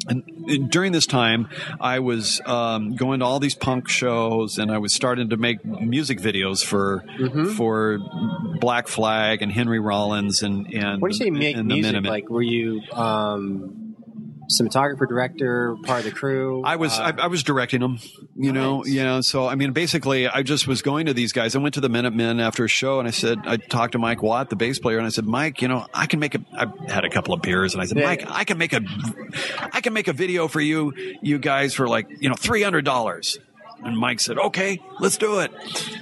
And 0.07 0.71
during 0.71 0.93
this 0.93 1.05
time, 1.05 1.49
I 1.81 1.99
was 1.99 2.39
um, 2.45 2.95
going 2.95 3.19
to 3.19 3.25
all 3.25 3.39
these 3.41 3.53
punk 3.53 3.89
shows, 3.89 4.57
and 4.57 4.71
I 4.71 4.77
was 4.77 4.93
starting 4.93 5.29
to 5.31 5.37
make 5.37 5.63
music 5.65 6.19
videos 6.19 6.63
for 6.63 7.03
Mm-hmm. 7.19 7.49
for 7.55 7.99
Black 8.61 8.87
Flag 8.87 9.41
and 9.41 9.51
Henry 9.51 9.79
Rollins 9.79 10.41
and 10.41 10.67
and 10.73 11.01
What 11.01 11.11
do 11.11 11.17
you 11.17 11.23
say 11.25 11.29
make 11.31 11.57
music? 11.57 12.05
Like, 12.05 12.29
were 12.29 12.41
you 12.41 12.81
um, 12.93 13.88
cinematographer, 14.49 15.07
director, 15.07 15.75
part 15.83 15.99
of 15.99 16.05
the 16.05 16.11
crew? 16.11 16.63
I 16.65 16.75
was 16.75 16.97
Uh, 16.97 17.13
I, 17.17 17.23
I 17.23 17.27
was 17.27 17.43
directing 17.43 17.81
them, 17.81 17.99
you 18.35 18.51
know, 18.51 18.79
Nice. 18.81 18.89
you 18.93 19.03
know. 19.03 19.21
So 19.21 19.47
I 19.47 19.55
mean, 19.55 19.71
basically, 19.73 20.27
I 20.27 20.43
just 20.43 20.67
was 20.67 20.81
going 20.81 21.05
to 21.05 21.13
these 21.13 21.31
guys. 21.33 21.55
I 21.55 21.59
went 21.59 21.75
to 21.75 21.81
the 21.81 21.89
Minutemen 21.89 22.39
after 22.39 22.65
a 22.65 22.67
show, 22.67 22.99
and 22.99 23.07
I 23.07 23.11
said, 23.11 23.39
I 23.45 23.57
talked 23.57 23.91
to 23.93 23.99
Mike 23.99 24.21
Watt, 24.23 24.49
the 24.49 24.55
bass 24.55 24.79
player, 24.79 24.97
and 24.97 25.05
I 25.05 25.09
said, 25.09 25.25
Mike, 25.25 25.61
you 25.61 25.67
know, 25.67 25.85
I 25.93 26.05
can 26.07 26.19
make 26.19 26.35
a. 26.35 26.39
I 26.57 26.65
had 26.91 27.05
a 27.05 27.09
couple 27.09 27.33
of 27.33 27.41
beers, 27.41 27.73
and 27.73 27.81
I 27.81 27.85
said, 27.85 27.97
Yeah. 27.97 28.05
Mike, 28.05 28.23
I 28.27 28.43
can 28.43 28.57
make 28.57 28.73
a, 28.73 28.81
I 29.73 29.81
can 29.81 29.93
make 29.93 30.07
a 30.07 30.13
video 30.13 30.47
for 30.47 30.61
you, 30.61 30.93
you 31.21 31.37
guys, 31.37 31.73
for 31.73 31.87
like 31.87 32.07
you 32.19 32.29
know 32.29 32.35
three 32.35 32.63
hundred 32.63 32.85
dollars. 32.85 33.37
And 33.83 33.97
Mike 33.97 34.19
said, 34.19 34.37
"Okay, 34.37 34.81
let's 34.99 35.17
do 35.17 35.39
it." 35.39 35.51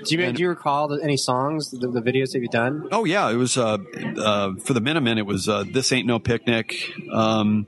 do 0.07 0.15
you 0.15 0.31
do 0.31 0.41
you 0.41 0.49
recall 0.49 0.87
the, 0.87 1.01
any 1.03 1.17
songs, 1.17 1.71
the, 1.71 1.87
the 1.87 2.01
videos 2.01 2.31
that 2.31 2.39
you've 2.39 2.51
done? 2.51 2.87
Oh 2.91 3.05
yeah, 3.05 3.29
it 3.29 3.35
was 3.35 3.57
uh, 3.57 3.77
uh, 4.17 4.55
for 4.55 4.73
the 4.73 4.81
Minutemen. 4.81 5.17
It 5.17 5.25
was 5.25 5.47
uh, 5.49 5.63
"This 5.69 5.91
Ain't 5.91 6.07
No 6.07 6.19
Picnic," 6.19 6.91
um, 7.11 7.67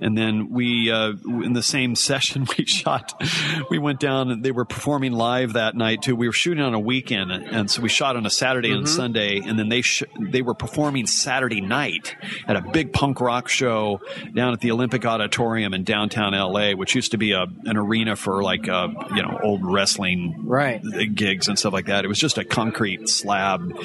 and 0.00 0.16
then 0.16 0.50
we 0.50 0.90
uh, 0.90 1.12
in 1.24 1.52
the 1.52 1.62
same 1.62 1.94
session 2.04 2.46
we 2.58 2.64
shot. 2.64 3.22
We 3.70 3.78
went 3.78 4.00
down 4.00 4.30
and 4.30 4.44
they 4.44 4.52
were 4.52 4.64
performing 4.64 5.12
live 5.12 5.54
that 5.54 5.76
night 5.76 6.02
too. 6.02 6.16
We 6.16 6.28
were 6.28 6.32
shooting 6.32 6.62
on 6.62 6.74
a 6.74 6.80
weekend, 6.80 7.30
and 7.30 7.70
so 7.70 7.82
we 7.82 7.88
shot 7.88 8.16
on 8.16 8.26
a 8.26 8.30
Saturday 8.30 8.72
and 8.72 8.88
Sunday, 8.88 9.38
and 9.38 9.58
then 9.58 9.68
they 9.68 9.82
sh- 9.82 10.04
they 10.20 10.42
were 10.42 10.54
performing 10.54 11.06
Saturday 11.06 11.60
night 11.60 12.16
at 12.46 12.56
a 12.56 12.62
big 12.62 12.92
punk 12.92 13.20
rock 13.20 13.48
show 13.48 14.00
down 14.34 14.52
at 14.52 14.60
the 14.60 14.70
Olympic 14.70 15.04
Auditorium 15.04 15.74
in 15.74 15.84
downtown 15.84 16.32
LA, 16.32 16.72
which 16.72 16.94
used 16.94 17.12
to 17.12 17.18
be 17.18 17.32
a 17.32 17.46
an 17.64 17.76
arena 17.76 18.16
for 18.16 18.42
like 18.42 18.68
uh, 18.68 18.88
you 19.14 19.22
know 19.22 19.38
old 19.44 19.64
wrestling 19.64 20.34
Right. 20.44 20.82
gigs 21.14 21.48
and 21.48 21.58
stuff 21.58 21.72
like 21.72 21.86
that. 21.86 22.04
It 22.04 22.08
was 22.08 22.18
just 22.18 22.38
a 22.38 22.44
concrete 22.44 23.08
slab, 23.08 23.76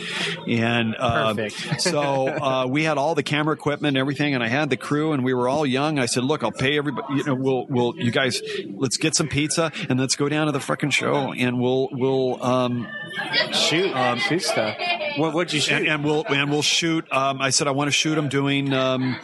and 0.48 0.96
uh, 0.96 1.50
so 1.78 2.28
uh, 2.28 2.68
we 2.68 2.84
had 2.84 2.98
all 2.98 3.16
the 3.16 3.24
camera 3.24 3.54
equipment 3.54 3.90
and 3.96 3.98
everything, 3.98 4.34
and 4.36 4.44
I 4.44 4.48
had 4.48 4.70
the 4.70 4.78
crew, 4.78 5.12
and 5.14 5.24
we 5.24 5.34
were 5.34 5.48
all 5.48 5.66
young. 5.66 6.00
I 6.00 6.06
said, 6.06 6.24
"Look, 6.24 6.44
I'll 6.44 6.52
pay 6.52 6.78
everybody. 6.78 7.16
You 7.16 7.24
know, 7.26 7.36
we'll 7.36 7.66
we'll 7.68 7.94
you 7.98 8.12
guys 8.12 8.42
let's 8.76 8.98
get 8.98 9.16
some 9.16 9.28
pizza 9.28 9.72
and 9.90 10.00
let's 10.00 10.16
go 10.16 10.30
down 10.30 10.46
to 10.48 10.52
the 10.52 10.60
frickin' 10.60 10.92
show, 10.92 11.34
and 11.34 11.60
we'll 11.60 11.90
we'll 11.92 12.42
um, 12.44 12.88
Shoot, 13.52 13.94
shoot 14.20 14.42
stuff. 14.44 14.78
What 15.18 15.34
would 15.34 15.52
you 15.52 15.60
shoot? 15.60 15.76
and, 15.80 15.88
and 15.88 16.04
we'll 16.04 16.24
and 16.28 16.50
we'll 16.52 16.62
shoot. 16.62 17.12
Um, 17.12 17.42
I 17.42 17.50
said 17.50 17.68
I 17.68 17.72
want 17.72 17.88
to 17.88 17.92
shoot 17.92 18.16
them 18.16 18.30
doing 18.30 18.72
um, 18.74 19.18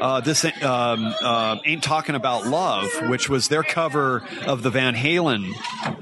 uh, 0.00 0.20
this 0.20 0.44
um, 0.62 1.14
uh, 1.22 1.56
ain't 1.64 1.82
talking 1.82 2.14
about 2.14 2.46
love, 2.46 2.90
which 3.08 3.28
was 3.28 3.48
their 3.48 3.62
cover 3.62 4.22
of 4.46 4.62
the 4.62 4.70
Van 4.70 4.94
Halen 4.94 5.52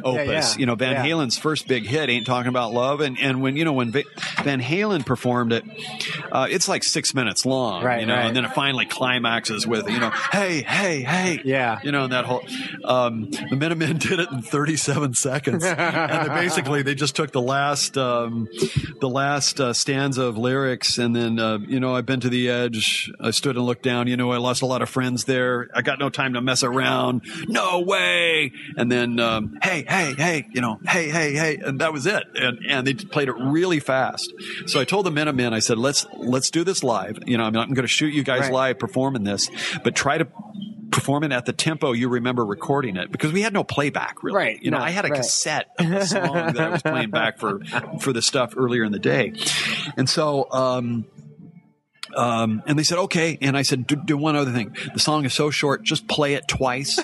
opus. 0.05 0.55
yeah. 0.55 0.59
You 0.59 0.67
know, 0.67 0.75
Van 0.75 0.93
Yeah. 0.93 1.05
Halen's 1.05 1.39
first 1.39 1.67
big 1.69 1.87
hit, 1.87 2.09
ain't 2.11 2.27
talking 2.27 2.49
about 2.49 2.73
love, 2.73 3.01
and 3.01 3.19
and 3.21 3.43
when 3.43 3.57
you 3.57 3.65
know 3.65 3.73
when 3.73 3.91
Van 3.91 4.61
Halen 4.61 5.05
performed 5.05 5.53
it, 5.53 5.65
uh, 6.33 6.47
it's 6.51 6.69
like 6.69 6.83
six 6.85 7.15
minutes 7.15 7.45
long, 7.47 7.83
Right, 7.85 8.01
You 8.01 8.07
know, 8.07 8.15
right. 8.15 8.27
and 8.27 8.37
then 8.37 8.45
it 8.45 8.53
finally 8.53 8.87
climaxes 8.87 9.67
with 9.67 9.89
you 9.91 9.99
know, 10.01 10.11
hey, 10.33 10.63
hey, 10.63 11.03
hey, 11.03 11.41
Yeah. 11.45 11.79
you 11.83 11.93
know, 11.93 12.05
and 12.05 12.13
that 12.13 12.25
whole 12.25 12.43
um, 12.85 13.31
the 13.31 13.57
Minutemen 13.57 13.99
did 13.99 14.21
it 14.21 14.31
in 14.31 14.43
37 14.43 15.15
seconds, 15.15 15.65
and 15.65 16.29
they 16.31 16.35
basically 16.35 16.83
they 16.83 16.95
just 16.95 17.15
took 17.17 17.31
the 17.33 17.43
last 17.43 17.97
um, 17.99 18.49
the 19.01 19.09
last 19.09 19.61
uh, 19.61 19.73
stanza 19.73 20.23
of 20.23 20.39
lyrics, 20.39 20.99
and 20.99 21.15
then 21.15 21.39
uh, 21.39 21.59
you 21.59 21.81
know 21.81 21.95
I've 21.95 22.07
been 22.07 22.21
to 22.21 22.29
the 22.29 22.49
edge. 22.51 23.11
I 23.21 23.31
stood 23.31 23.57
and 23.57 23.65
looked 23.67 23.83
down. 23.83 24.07
You 24.09 24.17
know 24.17 24.31
I 24.33 24.39
lost 24.39 24.63
a 24.63 24.67
lot 24.67 24.83
of 24.83 24.89
friends 24.89 25.25
there. 25.25 25.69
I 25.75 25.83
got 25.83 25.99
no 25.99 26.11
time 26.11 26.35
to 26.35 26.41
mess 26.41 26.63
around. 26.63 27.23
No 27.49 27.81
way. 27.81 28.53
And 28.77 28.91
then 28.91 29.19
um, 29.21 29.59
hey 29.63 29.85
hey 29.89 30.15
hey 30.15 30.47
you 30.53 30.61
know 30.61 30.79
hey 30.87 31.09
hey 31.11 31.33
hey, 31.35 31.59
and 31.65 31.81
that 31.81 31.93
was 31.93 32.07
it. 32.07 32.25
And 32.35 32.59
and 32.69 32.87
they 32.87 32.95
played 32.95 33.29
it 33.29 33.35
really 33.39 33.81
fast. 33.81 34.33
So 34.67 34.81
I 34.81 34.85
told 34.85 35.07
the 35.07 35.11
Minutemen, 35.11 35.53
I 35.53 35.59
said 35.61 35.79
let's 35.79 36.07
let's 36.17 36.51
do 36.51 36.65
this 36.65 36.83
live. 36.83 37.19
You 37.27 37.39
know 37.39 37.45
I'm, 37.45 37.57
I'm 37.57 37.69
going 37.75 37.83
to 37.83 37.89
shoot 37.89 38.13
you 38.15 38.23
guys 38.25 38.41
Right. 38.41 38.53
live 38.53 38.79
performing 38.79 39.25
this, 39.25 39.51
but 39.85 39.95
try 39.95 40.19
to 40.19 40.27
perform 40.91 41.23
it 41.23 41.31
at 41.31 41.47
the 41.47 41.53
tempo 41.53 41.93
you 41.93 42.09
remember 42.09 42.45
recording 42.45 42.97
it 42.97 43.13
because 43.13 43.33
we 43.33 43.43
had 43.43 43.53
no 43.53 43.63
playback 43.63 44.23
really. 44.25 44.37
Right, 44.37 44.63
You 44.63 44.73
know, 44.73 44.79
no, 44.79 44.83
I 44.85 44.91
had 44.91 45.05
a 45.05 45.09
right. 45.09 45.19
cassette 45.19 45.69
of 45.79 45.89
the 45.89 46.05
song 46.05 46.53
that 46.53 46.59
I 46.59 46.69
was 46.69 46.83
playing 46.83 47.11
back 47.11 47.39
for 47.39 47.61
for 48.01 48.13
the 48.13 48.21
stuff 48.23 48.55
earlier 48.57 48.83
in 48.85 48.91
the 48.93 48.99
day, 48.99 49.33
and 49.97 50.09
so. 50.09 50.51
um 50.51 51.07
um, 52.17 52.63
and 52.67 52.77
they 52.77 52.83
said, 52.83 52.99
okay. 52.99 53.39
And 53.41 53.57
I 53.57 53.63
said, 53.63 53.87
do, 53.87 53.95
do 53.95 54.17
one 54.17 54.35
other 54.35 54.51
thing. 54.51 54.75
The 54.95 54.99
song 54.99 55.25
is 55.25 55.33
so 55.33 55.51
short, 55.51 55.85
just 55.85 56.09
play 56.09 56.35
it 56.35 56.49
twice. 56.49 56.99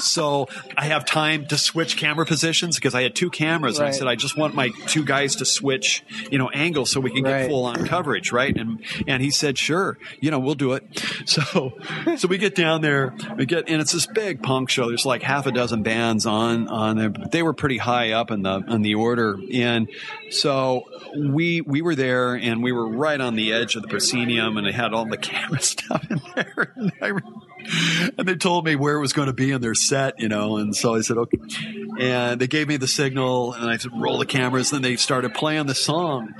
So 0.00 0.48
I 0.76 0.86
have 0.86 1.04
time 1.04 1.46
to 1.46 1.58
switch 1.58 1.96
camera 1.96 2.26
positions 2.26 2.76
because 2.76 2.94
I 2.94 3.02
had 3.02 3.14
two 3.14 3.30
cameras. 3.30 3.78
And 3.78 3.86
I 3.88 3.90
said, 3.92 4.06
I 4.08 4.14
just 4.14 4.36
want 4.36 4.54
my 4.54 4.70
two 4.86 5.04
guys 5.04 5.36
to 5.36 5.44
switch, 5.44 6.02
you 6.30 6.38
know, 6.38 6.48
angles 6.50 6.90
so 6.90 7.00
we 7.00 7.10
can 7.10 7.24
Right. 7.24 7.42
get 7.42 7.48
full 7.48 7.64
on 7.66 7.86
coverage, 7.86 8.32
right? 8.32 8.56
And 8.56 8.82
and 9.06 9.22
he 9.22 9.30
said, 9.30 9.58
sure, 9.58 9.98
you 10.20 10.30
know, 10.30 10.38
we'll 10.38 10.54
do 10.54 10.72
it. 10.72 10.84
So 11.26 11.74
so 12.16 12.26
we 12.28 12.38
get 12.38 12.54
down 12.54 12.80
there, 12.80 13.14
we 13.36 13.46
get, 13.46 13.68
and 13.68 13.80
it's 13.80 13.92
this 13.92 14.06
big 14.06 14.42
punk 14.42 14.68
show. 14.70 14.88
There's 14.88 15.04
like 15.06 15.22
half 15.22 15.46
a 15.46 15.52
dozen 15.52 15.82
bands 15.82 16.26
on 16.26 16.66
on 16.68 16.96
there. 16.96 17.10
But 17.10 17.30
They 17.30 17.42
were 17.42 17.52
pretty 17.52 17.76
high 17.78 18.12
up 18.12 18.30
in 18.30 18.42
the 18.42 18.56
in 18.68 18.82
the 18.82 18.94
order, 18.94 19.38
and 19.52 19.88
so 20.30 20.84
we 21.16 21.60
we 21.60 21.82
were 21.82 21.94
there, 21.94 22.34
and 22.34 22.62
we 22.62 22.72
were 22.72 22.88
right 22.88 23.20
on 23.20 23.36
the 23.36 23.52
edge 23.52 23.76
of 23.76 23.82
the 23.82 23.88
proscenium, 23.88 24.56
and 24.56 24.66
it 24.66 24.74
had 24.74 24.92
all 24.92 25.04
the 25.04 25.18
camera 25.18 25.60
stuff 25.62 26.04
in 26.10 26.20
there. 26.34 26.74
And 28.18 28.26
they 28.26 28.36
told 28.36 28.64
me 28.64 28.76
where 28.76 28.96
it 28.96 29.00
was 29.00 29.12
going 29.12 29.26
to 29.26 29.32
be 29.32 29.50
in 29.50 29.60
their 29.60 29.74
set, 29.74 30.18
you 30.18 30.28
know, 30.28 30.56
and 30.56 30.74
so 30.74 30.94
I 30.94 31.00
said, 31.00 31.16
okay. 31.18 31.38
And 31.98 32.40
they 32.40 32.46
gave 32.46 32.68
me 32.68 32.76
the 32.76 32.88
signal, 32.88 33.52
and 33.52 33.70
I 33.70 33.76
said, 33.76 33.92
roll 33.94 34.18
the 34.18 34.26
cameras. 34.26 34.70
Then 34.70 34.82
they 34.82 34.96
started 34.96 35.34
playing 35.34 35.66
the 35.66 35.74
song, 35.74 36.34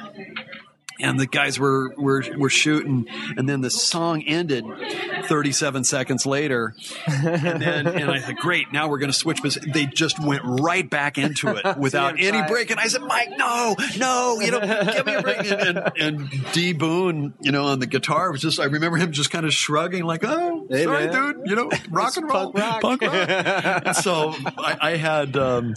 and 1.02 1.18
the 1.18 1.26
guys 1.26 1.58
were 1.58 1.94
were 1.96 2.22
were 2.36 2.50
shooting, 2.50 3.06
and 3.36 3.48
then 3.48 3.60
the 3.60 3.70
song 3.70 4.22
ended 4.22 4.64
37 5.26 5.84
seconds 5.84 6.26
later, 6.26 6.74
and 7.06 7.62
then 7.62 7.86
and 7.86 8.10
I 8.10 8.18
said, 8.20 8.36
great, 8.36 8.72
now 8.72 8.88
we're 8.88 8.98
going 8.98 9.12
to 9.12 9.18
switch. 9.18 9.42
But 9.42 9.58
they 9.72 9.86
just 9.86 10.18
went 10.22 10.42
right 10.44 10.88
back 10.88 11.18
into 11.18 11.48
it 11.56 11.76
without 11.78 12.16
any 12.18 12.42
break, 12.48 12.70
and 12.70 12.80
I 12.80 12.88
said, 12.88 13.02
Mike, 13.02 13.30
no, 13.36 13.76
no, 13.98 14.40
you 14.40 14.50
know, 14.50 14.60
give 14.60 15.06
me 15.06 15.14
a 15.14 15.22
break. 15.22 15.38
And, 15.50 15.78
and, 15.78 15.92
and 15.98 16.52
D 16.52 16.72
Boon, 16.72 17.34
you 17.40 17.52
know, 17.52 17.66
on 17.66 17.78
the 17.78 17.86
guitar 17.86 18.30
was 18.32 18.40
just, 18.40 18.60
I 18.60 18.64
remember 18.64 18.96
him 18.96 19.12
just 19.12 19.30
kind 19.30 19.46
of 19.46 19.52
shrugging, 19.52 20.04
like, 20.04 20.22
oh, 20.24 20.66
Hey, 20.68 20.84
sorry, 20.84 21.06
man. 21.06 21.34
dude, 21.34 21.48
you 21.50 21.56
know, 21.56 21.70
rock 21.90 22.16
and 22.16 22.26
roll, 22.28 22.52
punk 22.52 22.54
rock. 22.56 22.80
punk 22.80 23.02
rock. 23.02 23.12
And 23.86 23.96
so 23.96 24.34
I, 24.58 24.76
I 24.80 24.96
had 24.96 25.36
um, 25.36 25.74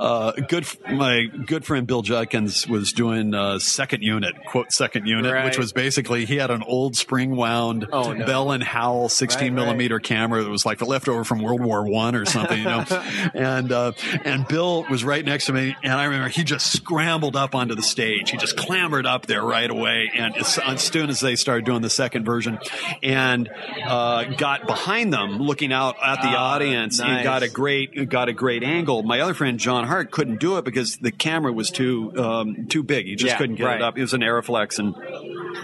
uh, 0.00 0.32
good. 0.48 0.66
My 0.90 1.26
good 1.26 1.64
friend 1.64 1.86
Bill 1.86 2.02
Judkins 2.02 2.66
was 2.68 2.92
doing 2.92 3.34
uh, 3.34 3.58
second 3.58 4.02
unit, 4.02 4.34
quote 4.46 4.63
second 4.72 5.06
unit, 5.06 5.32
Right. 5.32 5.44
which 5.44 5.58
was 5.58 5.72
basically 5.72 6.24
he 6.24 6.36
had 6.36 6.50
an 6.50 6.62
old 6.62 6.96
spring 6.96 7.36
wound 7.36 7.86
Oh, 7.92 8.12
no. 8.12 8.24
Bell 8.26 8.50
and 8.52 8.62
Howell 8.62 9.08
16 9.08 9.40
Right, 9.40 9.46
right. 9.48 9.54
millimeter 9.54 9.98
camera 10.00 10.42
that 10.42 10.50
was 10.50 10.64
like 10.66 10.80
left 10.82 11.08
over 11.08 11.24
from 11.24 11.40
World 11.40 11.60
War 11.60 11.86
One 11.88 12.14
or 12.14 12.24
something, 12.24 12.58
you 12.58 12.64
know. 12.64 12.84
and 13.34 13.70
uh, 13.72 13.92
and 14.24 14.46
Bill 14.48 14.84
was 14.90 15.04
right 15.04 15.24
next 15.24 15.46
to 15.46 15.52
me, 15.52 15.74
and 15.82 15.92
I 15.92 16.04
remember 16.04 16.28
he 16.28 16.44
just 16.44 16.72
scrambled 16.72 17.36
up 17.36 17.54
onto 17.54 17.74
the 17.74 17.82
stage. 17.82 18.30
He 18.30 18.36
just 18.36 18.56
clambered 18.56 19.06
up 19.06 19.26
there 19.26 19.42
right 19.42 19.70
away, 19.70 20.10
and 20.14 20.36
as, 20.36 20.58
as 20.58 20.82
soon 20.82 21.10
as 21.10 21.20
they 21.20 21.36
started 21.36 21.64
doing 21.64 21.82
the 21.82 21.90
second 21.90 22.24
version, 22.24 22.58
and 23.02 23.48
uh, 23.86 24.24
got 24.36 24.66
behind 24.66 25.12
them, 25.12 25.38
looking 25.38 25.72
out 25.72 25.96
at 26.02 26.22
the 26.22 26.28
Ah, 26.28 26.54
audience, 26.54 27.00
and 27.00 27.22
got 27.24 27.42
a 27.42 27.48
great 27.48 28.08
got 28.08 28.28
a 28.28 28.32
great 28.32 28.62
angle. 28.62 29.02
My 29.02 29.20
other 29.20 29.34
friend 29.34 29.58
John 29.58 29.86
Hart 29.86 30.10
couldn't 30.10 30.40
do 30.40 30.56
it 30.58 30.64
because 30.64 30.96
the 30.98 31.10
camera 31.12 31.52
was 31.52 31.70
too 31.70 32.12
um, 32.16 32.66
too 32.68 32.82
big. 32.82 33.06
He 33.06 33.14
just 33.16 33.32
Yeah, 33.32 33.38
couldn't 33.38 33.56
get 33.56 33.76
it 33.76 33.82
up. 33.82 33.96
It 33.98 34.02
was 34.02 34.14
an 34.14 34.20
Arriflex, 34.22 34.44
and 34.78 34.94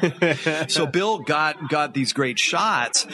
so 0.70 0.86
Bill 0.86 1.18
got 1.18 1.68
got 1.68 1.94
these 1.94 2.12
great 2.12 2.38
shots, 2.38 3.06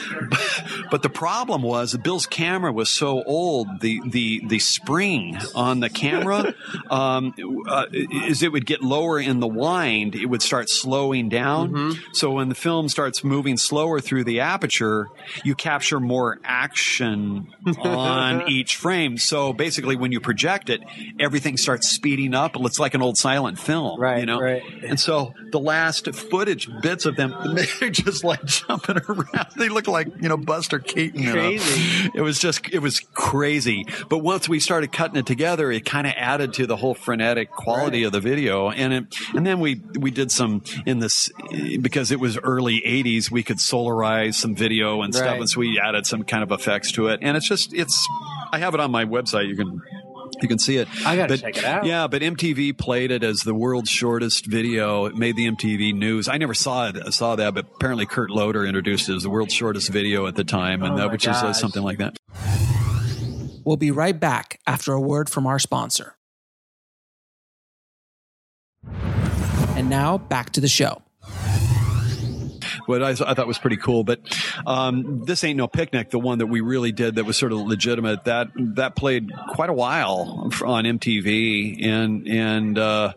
but 0.91 1.01
the 1.03 1.09
problem 1.09 1.61
was 1.61 1.95
Bill's 1.97 2.25
camera 2.25 2.71
was 2.71 2.89
so 2.89 3.23
old. 3.23 3.67
The 3.81 4.01
the 4.05 4.41
the 4.47 4.59
spring 4.59 5.37
on 5.55 5.79
the 5.79 5.89
camera 5.89 6.53
um, 6.89 7.33
uh, 7.67 7.85
is 7.91 8.43
it 8.43 8.51
would 8.51 8.65
get 8.65 8.81
lower 8.81 9.19
in 9.19 9.39
the 9.39 9.47
wind, 9.47 10.15
it 10.15 10.27
would 10.27 10.41
start 10.41 10.69
slowing 10.69 11.29
down. 11.29 11.95
So 12.13 12.31
when 12.31 12.49
the 12.49 12.55
film 12.55 12.89
starts 12.89 13.23
moving 13.23 13.57
slower 13.57 13.99
through 13.99 14.23
the 14.23 14.39
aperture, 14.41 15.07
you 15.43 15.55
capture 15.55 15.99
more 15.99 16.39
action 16.43 17.47
on 17.79 18.47
each 18.49 18.75
frame. 18.77 19.17
So 19.17 19.51
basically, 19.53 19.95
when 19.95 20.11
you 20.11 20.19
project 20.19 20.69
it, 20.69 20.81
everything 21.19 21.57
starts 21.57 21.89
speeding 21.89 22.33
up. 22.33 22.55
It's 22.55 22.79
like 22.79 22.93
an 22.93 23.01
old 23.01 23.17
silent 23.17 23.59
film, 23.59 23.99
Right, 23.99 24.19
You 24.19 24.25
know, 24.25 24.39
right. 24.39 24.61
and 24.83 24.99
so 24.99 25.33
the 25.51 25.59
last 25.67 26.15
footage 26.15 26.69
bits 26.81 27.05
of 27.05 27.15
them, 27.15 27.35
they're 27.79 27.89
just 27.89 28.23
like 28.23 28.43
jumping 28.45 28.97
around. 29.07 29.47
They 29.57 29.69
look 29.69 29.87
like, 29.87 30.07
you 30.21 30.29
know, 30.29 30.37
Buster 30.37 30.79
Keaton. 30.79 31.31
Crazy. 31.31 32.09
It 32.15 32.21
was 32.21 32.39
just, 32.39 32.67
it 32.71 32.79
was 32.79 33.01
crazy. 33.13 33.85
But 34.09 34.19
once 34.19 34.47
we 34.47 34.59
started 34.59 34.91
cutting 34.91 35.17
it 35.17 35.25
together, 35.25 35.71
it 35.71 35.85
kind 35.85 36.07
of 36.07 36.13
added 36.15 36.53
to 36.53 36.65
the 36.65 36.77
whole 36.77 36.95
frenetic 36.95 37.51
quality 37.51 38.03
of 38.03 38.13
the 38.13 38.21
video. 38.21 38.69
And 38.69 38.93
it, 38.93 39.15
and 39.35 39.45
then 39.45 39.59
we, 39.59 39.81
we 39.99 40.09
did 40.09 40.31
some 40.31 40.63
in 40.85 40.99
this, 40.99 41.29
because 41.81 42.11
it 42.11 42.19
was 42.19 42.37
early 42.37 42.81
80s, 42.81 43.29
we 43.29 43.43
could 43.43 43.57
solarize 43.57 44.35
some 44.35 44.55
video 44.55 45.01
and 45.01 45.13
stuff. 45.13 45.37
And 45.37 45.49
so 45.49 45.59
we 45.59 45.79
added 45.79 46.07
some 46.07 46.23
kind 46.23 46.43
of 46.43 46.51
effects 46.51 46.93
to 46.93 47.07
it. 47.07 47.19
And 47.21 47.35
it's 47.35 47.47
just, 47.47 47.73
it's, 47.73 48.07
I 48.51 48.59
have 48.59 48.73
it 48.73 48.79
on 48.79 48.89
my 48.89 49.05
website. 49.05 49.49
You 49.49 49.57
can, 49.57 49.81
you 50.41 50.47
can 50.47 50.59
see 50.59 50.77
it. 50.77 50.87
I 51.05 51.15
gotta 51.15 51.33
But- 51.33 51.41
check 51.41 51.57
it 51.57 51.63
out. 51.65 51.85
Yeah, 51.85 52.07
but 52.07 52.21
MTV 52.21 52.73
played 52.77 53.11
it 53.11 53.23
as 53.23 53.39
the 53.39 53.53
world's 53.53 53.89
shortest 53.89 54.45
video. 54.45 55.05
It 55.05 55.15
made 55.15 55.35
the 55.35 55.45
MTV 55.47 55.93
news. 55.93 56.27
I 56.27 56.37
never 56.37 56.53
saw 56.53 56.87
it, 56.89 57.13
saw 57.13 57.35
that, 57.35 57.53
but 57.53 57.65
apparently 57.75 58.05
Kurt 58.05 58.29
Loder 58.29 58.65
introduced 58.65 59.09
it 59.09 59.15
as 59.15 59.23
the 59.23 59.29
world's 59.29 59.53
shortest 59.53 59.89
video 59.91 60.27
at 60.27 60.35
the 60.35 60.43
time, 60.43 60.83
and 60.83 60.93
Oh 60.93 60.97
that, 60.97 61.05
my 61.07 61.11
which 61.11 61.27
is 61.27 61.35
uh, 61.35 61.53
something 61.53 61.83
like 61.83 61.97
that. 61.99 62.17
We'll 63.65 63.77
be 63.77 63.91
right 63.91 64.17
back 64.17 64.59
after 64.65 64.93
a 64.93 65.01
word 65.01 65.29
from 65.29 65.45
our 65.45 65.59
sponsor. 65.59 66.15
And 69.75 69.89
now 69.89 70.17
back 70.17 70.51
to 70.53 70.61
the 70.61 70.67
show. 70.67 71.01
What 72.87 73.03
I, 73.03 73.09
I 73.09 73.33
thought 73.33 73.47
was 73.47 73.59
pretty 73.59 73.77
cool. 73.77 74.03
But 74.03 74.19
um, 74.65 75.25
this 75.25 75.43
ain't 75.43 75.57
no 75.57 75.67
picnic. 75.67 76.09
The 76.09 76.19
one 76.19 76.39
that 76.39 76.47
we 76.47 76.61
really 76.61 76.91
did 76.91 77.15
that 77.15 77.25
was 77.25 77.37
sort 77.37 77.51
of 77.51 77.59
legitimate. 77.59 78.23
That 78.25 78.47
that 78.55 78.95
played 78.95 79.31
quite 79.49 79.69
a 79.69 79.73
while 79.73 80.49
on 80.65 80.83
MTV, 80.85 81.85
and 81.85 82.27
and. 82.27 82.77
Uh, 82.77 83.13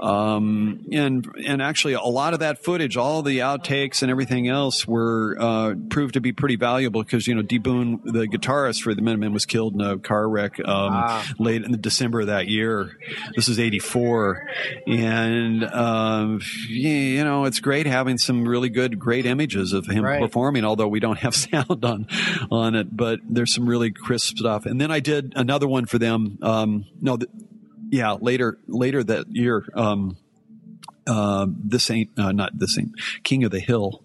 um, 0.00 0.84
and 0.92 1.26
and 1.46 1.62
actually, 1.62 1.94
a 1.94 2.00
lot 2.02 2.34
of 2.34 2.40
that 2.40 2.62
footage, 2.64 2.96
all 2.96 3.22
the 3.22 3.38
outtakes 3.38 4.02
and 4.02 4.10
everything 4.10 4.48
else, 4.48 4.86
were 4.86 5.36
uh, 5.38 5.74
proved 5.90 6.14
to 6.14 6.20
be 6.20 6.32
pretty 6.32 6.56
valuable 6.56 7.02
because 7.02 7.26
you 7.26 7.34
know 7.34 7.42
D 7.42 7.58
Boon, 7.58 8.00
the 8.04 8.26
guitarist 8.26 8.82
for 8.82 8.94
the 8.94 9.02
Minutemen, 9.02 9.32
was 9.32 9.46
killed 9.46 9.74
in 9.74 9.80
a 9.80 9.98
car 9.98 10.28
wreck 10.28 10.58
um, 10.66 11.22
late 11.38 11.62
in 11.64 11.80
December 11.80 12.20
of 12.22 12.26
that 12.28 12.48
year. 12.48 12.96
This 13.36 13.48
is 13.48 13.58
'84, 13.58 14.46
and 14.86 15.64
um, 15.64 16.40
you 16.68 17.24
know 17.24 17.44
it's 17.44 17.60
great 17.60 17.86
having 17.86 18.18
some 18.18 18.46
really 18.46 18.68
good, 18.68 18.98
great 18.98 19.26
images 19.26 19.72
of 19.72 19.86
him 19.86 20.04
Right. 20.04 20.20
performing. 20.20 20.64
Although 20.64 20.88
we 20.88 21.00
don't 21.00 21.18
have 21.18 21.34
sound 21.36 21.84
on 21.84 22.06
on 22.50 22.74
it, 22.74 22.96
but 22.96 23.20
there's 23.28 23.54
some 23.54 23.68
really 23.68 23.90
crisp 23.90 24.36
stuff. 24.38 24.66
And 24.66 24.80
then 24.80 24.90
I 24.90 25.00
did 25.00 25.32
another 25.36 25.66
one 25.68 25.86
for 25.86 25.98
them. 25.98 26.38
Um, 26.42 26.84
no, 27.00 27.16
th- 27.16 27.30
yeah, 27.90 28.12
later 28.12 28.58
later 28.66 29.02
that 29.04 29.26
year. 29.28 29.64
Um, 29.74 30.16
uh, 31.06 31.46
this 31.48 31.90
ain't 31.90 32.10
uh, 32.18 32.32
not 32.32 32.56
this 32.58 32.78
ain't 32.78 32.92
King 33.22 33.44
of 33.44 33.50
the 33.50 33.60
Hill, 33.60 34.02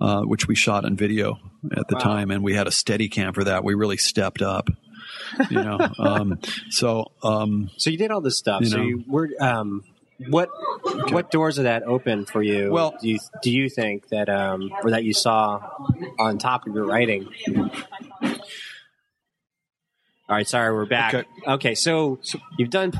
uh, 0.00 0.22
which 0.22 0.46
we 0.46 0.54
shot 0.54 0.84
on 0.84 0.96
video 0.96 1.38
at 1.76 1.88
the 1.88 1.96
time, 1.96 2.30
and 2.30 2.44
we 2.44 2.54
had 2.54 2.66
a 2.66 2.70
steady 2.70 3.08
cam 3.08 3.32
for 3.32 3.44
that. 3.44 3.64
We 3.64 3.74
really 3.74 3.96
stepped 3.96 4.42
up, 4.42 4.68
you 5.50 5.62
know. 5.62 5.78
um, 5.98 6.38
so 6.70 7.12
um, 7.22 7.70
So 7.78 7.88
you 7.90 7.96
did 7.96 8.10
all 8.10 8.20
this 8.20 8.36
stuff. 8.36 8.60
You 8.60 8.66
so 8.68 8.76
know. 8.76 8.82
you 8.82 9.04
were 9.08 9.30
um, 9.40 9.84
what 10.28 10.50
what 11.10 11.30
doors 11.30 11.56
did 11.56 11.64
that 11.64 11.82
open 11.84 12.26
for 12.26 12.42
you? 12.42 12.70
Well- 12.70 12.94
do 13.00 13.08
you 13.08 13.18
do 13.42 13.50
you 13.50 13.70
think 13.70 14.08
that 14.10 14.28
um, 14.28 14.70
or 14.82 14.90
that 14.90 15.04
you 15.04 15.14
saw 15.14 15.62
on 16.18 16.38
top 16.38 16.66
of 16.66 16.74
your 16.74 16.84
writing? 16.84 17.28
All 20.26 20.34
right, 20.36 20.48
sorry, 20.48 20.72
we're 20.74 20.86
back. 20.86 21.12
Okay. 21.12 21.28
Okay, 21.46 21.74
so, 21.74 22.18
you've 22.58 22.70
done 22.70 22.92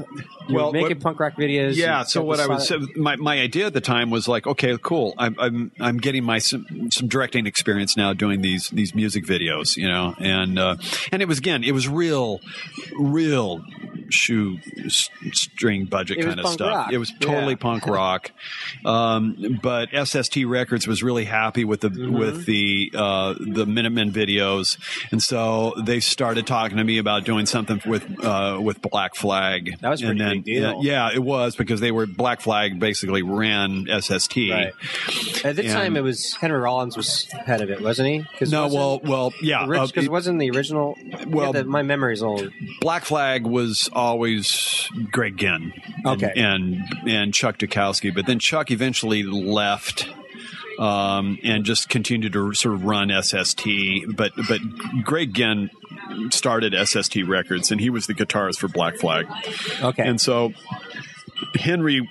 you're 0.47 0.57
Well, 0.61 0.73
making 0.73 0.89
what- 0.99 1.01
punk 1.01 1.21
rock 1.21 1.37
videos. 1.37 1.75
Yeah. 1.75 2.03
So 2.03 2.23
what 2.23 2.39
I 2.39 2.47
was 2.47 2.71
my 2.97 3.17
my 3.17 3.41
idea 3.41 3.65
at 3.67 3.73
the 3.73 3.81
time 3.81 4.11
was 4.11 4.29
like, 4.29 4.47
okay, 4.47 4.77
cool. 4.83 5.15
I'm 5.17 5.35
I'm 5.39 5.73
I'm 5.81 5.97
getting 5.97 6.23
my 6.23 6.37
some, 6.39 6.67
some 6.91 7.09
directing 7.09 7.47
experience 7.47 7.97
now 7.97 8.13
doing 8.13 8.43
these 8.43 8.69
these 8.69 8.95
music 8.95 9.25
videos, 9.25 9.75
you 9.79 9.89
know, 9.89 10.15
and 10.19 10.59
uh, 10.59 10.77
and 11.13 11.23
it 11.23 11.29
was 11.29 11.39
again, 11.39 11.65
it 11.65 11.73
was 11.73 11.89
real, 11.89 12.41
real 12.99 13.63
shoe 14.11 14.59
string 14.91 15.87
budget 15.87 16.19
It 16.19 16.27
kind 16.27 16.39
of 16.41 16.49
stuff. 16.49 16.69
rock. 16.75 16.93
It 16.93 16.99
was 16.99 17.11
totally 17.21 17.53
Yeah. 17.55 17.59
punk 17.59 17.87
rock. 17.87 18.33
Um, 18.85 19.59
but 19.63 19.89
SST 19.95 20.45
Records 20.45 20.87
was 20.87 21.03
really 21.03 21.25
happy 21.25 21.65
with 21.65 21.81
the 21.81 21.89
Mm-hmm. 21.89 22.19
with 22.19 22.45
the 22.45 22.93
uh, 22.95 23.35
the 23.41 23.65
Minutemen 23.65 24.13
videos, 24.13 24.77
and 25.11 25.23
so 25.23 25.73
they 25.83 26.01
started 26.01 26.47
talking 26.47 26.77
to 26.77 26.85
me 26.85 26.99
about 26.99 27.14
doing 27.21 27.47
something 27.47 27.81
with 27.87 28.05
uh, 28.25 28.59
with 28.63 28.81
Black 28.83 29.15
Flag. 29.15 29.79
That 29.81 29.91
was 29.91 30.03
a 30.03 30.07
and 30.09 30.19
pretty 30.19 30.31
then, 30.31 30.43
big 30.43 30.45
deal. 30.45 30.85
Yeah, 30.85 31.11
it 31.15 31.23
was 31.23 31.57
because 31.57 31.81
they 31.81 31.93
were 31.93 32.07
Black 32.07 32.41
Flag 32.41 32.79
basically 32.79 33.23
ran 33.23 33.87
SST. 34.01 34.37
Right. 34.37 34.73
At 35.45 35.57
the 35.57 35.65
And- 35.65 35.73
time, 35.73 35.97
it 35.97 36.03
was 36.03 36.35
Henry 36.35 36.59
Rollins 36.59 36.97
was 36.97 37.25
head 37.33 37.61
of 37.61 37.71
it, 37.71 37.81
wasn't 37.81 38.09
he? 38.09 38.25
Cause 38.39 38.51
No, 38.51 38.69
well, 38.69 39.01
well, 39.03 39.33
yeah. 39.43 39.63
Uh, 39.63 39.87
because 39.87 40.05
it- 40.05 40.11
wasn't 40.11 40.39
the 40.39 40.51
original? 40.51 40.97
well- 41.27 41.47
yeah, 41.55 41.63
the, 41.63 41.65
my 41.65 41.83
memory's 41.83 42.23
old. 42.23 42.51
Black 42.81 43.05
Flag 43.05 43.47
was 43.47 43.89
always 43.93 44.89
Greg 45.11 45.37
Ginn, 45.37 45.73
and, 46.05 46.07
Okay. 46.07 46.33
and 46.37 46.83
and 47.07 47.35
Chuck 47.35 47.59
Dukowski, 47.59 48.15
but 48.15 48.27
then 48.27 48.39
Chuck 48.39 48.71
eventually 48.71 49.23
left. 49.23 50.09
Um, 50.79 51.39
and 51.45 51.65
just 51.65 51.89
continued 51.89 52.33
to 52.33 52.55
sort 52.55 52.75
of 52.75 52.85
run 52.85 53.11
SST, 53.23 53.67
but 54.09 54.33
but 54.49 54.61
Greg 55.05 55.33
Ginn 55.33 55.71
started 56.31 56.75
SST 56.87 57.17
Records, 57.27 57.71
and 57.71 57.81
he 57.81 57.91
was 57.91 58.07
the 58.07 58.15
guitarist 58.15 58.59
for 58.59 58.69
Black 58.69 58.97
Flag. 58.97 59.27
Okay. 59.83 60.07
And 60.07 60.21
so 60.21 60.53
Henry, 61.55 62.09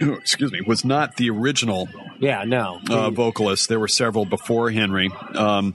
excuse 0.00 0.52
me, 0.52 0.60
was 0.62 0.84
not 0.84 1.16
the 1.16 1.30
original 1.30 1.88
yeah, 2.24 2.44
no. 2.44 2.80
uh, 2.90 3.10
vocalist. 3.10 3.68
There 3.68 3.78
were 3.80 3.88
several 3.88 4.24
before 4.24 4.70
Henry, 4.70 5.10
um, 5.34 5.74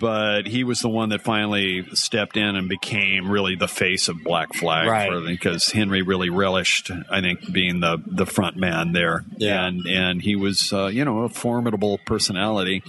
but 0.00 0.46
he 0.46 0.64
was 0.64 0.80
the 0.80 0.88
one 0.88 1.10
that 1.10 1.22
finally 1.22 1.86
stepped 1.94 2.36
in 2.36 2.56
and 2.56 2.68
became 2.68 3.30
really 3.30 3.54
the 3.54 3.68
face 3.68 4.08
of 4.08 4.22
Black 4.24 4.54
Flag, 4.54 4.88
Right. 4.88 5.10
because 5.26 5.68
Henry 5.68 6.02
really 6.02 6.30
relished, 6.30 6.90
I 7.10 7.20
think, 7.20 7.50
being 7.52 7.80
the 7.80 8.02
the 8.06 8.26
front 8.26 8.56
man 8.56 8.92
there, 8.92 9.24
Yeah. 9.36 9.66
and 9.66 9.86
and 9.86 10.22
he 10.22 10.36
was, 10.36 10.72
uh, 10.72 10.86
you 10.86 11.04
know, 11.04 11.20
a 11.24 11.28
formidable 11.28 11.98
personality, 12.06 12.82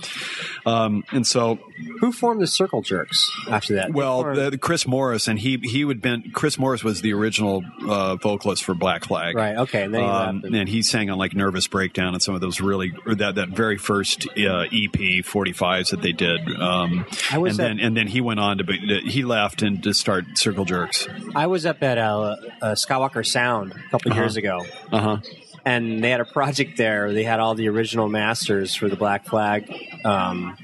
um, 0.66 1.04
and 1.12 1.26
so 1.26 1.60
Who 2.00 2.12
formed 2.12 2.42
the 2.42 2.48
Circle 2.48 2.82
Jerks 2.82 3.30
after 3.50 3.76
that? 3.76 3.94
well, 3.94 4.24
the, 4.24 4.58
Chris 4.58 4.88
Morris, 4.88 5.28
and 5.28 5.40
he 5.40 5.58
he 5.64 5.86
would 5.86 6.02
been 6.02 6.32
Chris 6.34 6.58
Morris 6.58 6.84
was 6.84 7.02
the 7.02 7.14
original 7.14 7.64
uh, 7.88 8.16
vocalist 8.16 8.64
for 8.64 8.74
Black 8.74 9.06
Flag, 9.06 9.36
right. 9.36 9.58
Okay. 9.58 9.84
And 9.84 9.96
um, 9.96 10.44
and 10.46 10.68
he 10.70 10.82
sang 10.84 11.10
on 11.10 11.18
like 11.18 11.36
Nervous 11.36 11.68
Breakdown 11.68 12.14
and 12.14 12.22
some 12.22 12.36
of 12.36 12.42
those 12.42 12.62
really 12.62 12.79
or 13.06 13.16
that 13.16 13.36
that 13.36 13.50
very 13.50 13.78
first 13.78 14.28
uh, 14.30 14.62
EP 14.72 15.24
45s 15.24 15.92
that 15.92 16.02
they 16.02 16.12
did. 16.12 16.40
Um, 16.60 17.06
I 17.32 17.38
was 17.38 17.58
and 17.58 17.62
at- 17.62 17.68
then 17.78 17.80
and 17.86 17.98
then 17.98 18.08
he 18.08 18.22
went 18.22 18.40
on 18.40 18.58
to 18.60 18.64
be, 18.64 18.78
he 19.06 19.24
left 19.24 19.62
and 19.62 19.82
to 19.84 19.94
start 19.94 20.26
Circle 20.38 20.66
Jerks. 20.66 21.08
I 21.36 21.48
was 21.48 21.66
up 21.66 21.82
at 21.84 21.98
uh, 21.98 22.36
uh, 22.62 22.76
Skywalker 22.76 23.26
Sound 23.26 23.72
a 23.74 23.90
couple 23.92 24.12
Uh-huh. 24.12 24.22
years 24.22 24.38
ago, 24.38 24.66
Uh 24.92 25.00
huh. 25.00 25.18
and 25.66 26.04
they 26.04 26.10
had 26.10 26.22
a 26.22 26.26
project 26.26 26.78
there. 26.78 27.14
They 27.14 27.24
had 27.24 27.40
all 27.40 27.56
the 27.56 27.68
original 27.70 28.08
masters 28.10 28.76
for 28.76 28.88
the 28.90 28.96
Black 28.96 29.26
Flag, 29.26 29.72
um, 30.06 30.58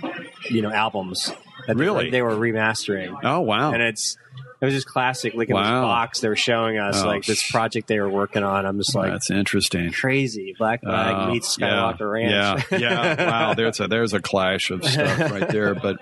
you 0.49 0.61
know, 0.61 0.71
albums. 0.71 1.31
That 1.67 1.77
Really? 1.77 2.11
they 2.11 2.21
were 2.21 2.35
remastering, 2.35 3.17
Oh 3.23 3.41
wow. 3.41 3.71
and 3.73 3.81
it's 3.81 4.17
it 4.61 4.65
was 4.65 4.73
just 4.73 4.87
classic. 4.87 5.33
Look 5.33 5.49
at 5.49 5.53
this 5.55 5.69
box 5.69 6.19
they 6.21 6.27
were 6.29 6.35
showing 6.35 6.77
us, 6.77 7.01
Oh, 7.03 7.07
like 7.07 7.25
this 7.25 7.49
project 7.51 7.87
they 7.87 7.99
were 7.99 8.09
working 8.09 8.43
on. 8.43 8.65
I'm 8.65 8.77
just 8.77 8.95
like 8.95 9.11
That's 9.11 9.29
interesting. 9.29 9.91
crazy. 9.91 10.55
Black 10.57 10.81
Flag 10.81 11.15
Oh, 11.29 11.31
meets 11.31 11.57
yeah, 11.59 11.67
Skywalker 11.69 12.11
Ranch. 12.11 12.65
Yeah, 12.71 12.77
yeah. 13.15 13.29
Wow, 13.29 13.53
there's 13.53 13.79
a 13.79 13.87
there's 13.87 14.13
a 14.13 14.21
clash 14.21 14.71
of 14.71 14.83
stuff 14.85 15.19
right 15.31 15.47
there. 15.49 15.75
But, 15.75 15.97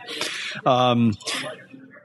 um, 0.66 1.14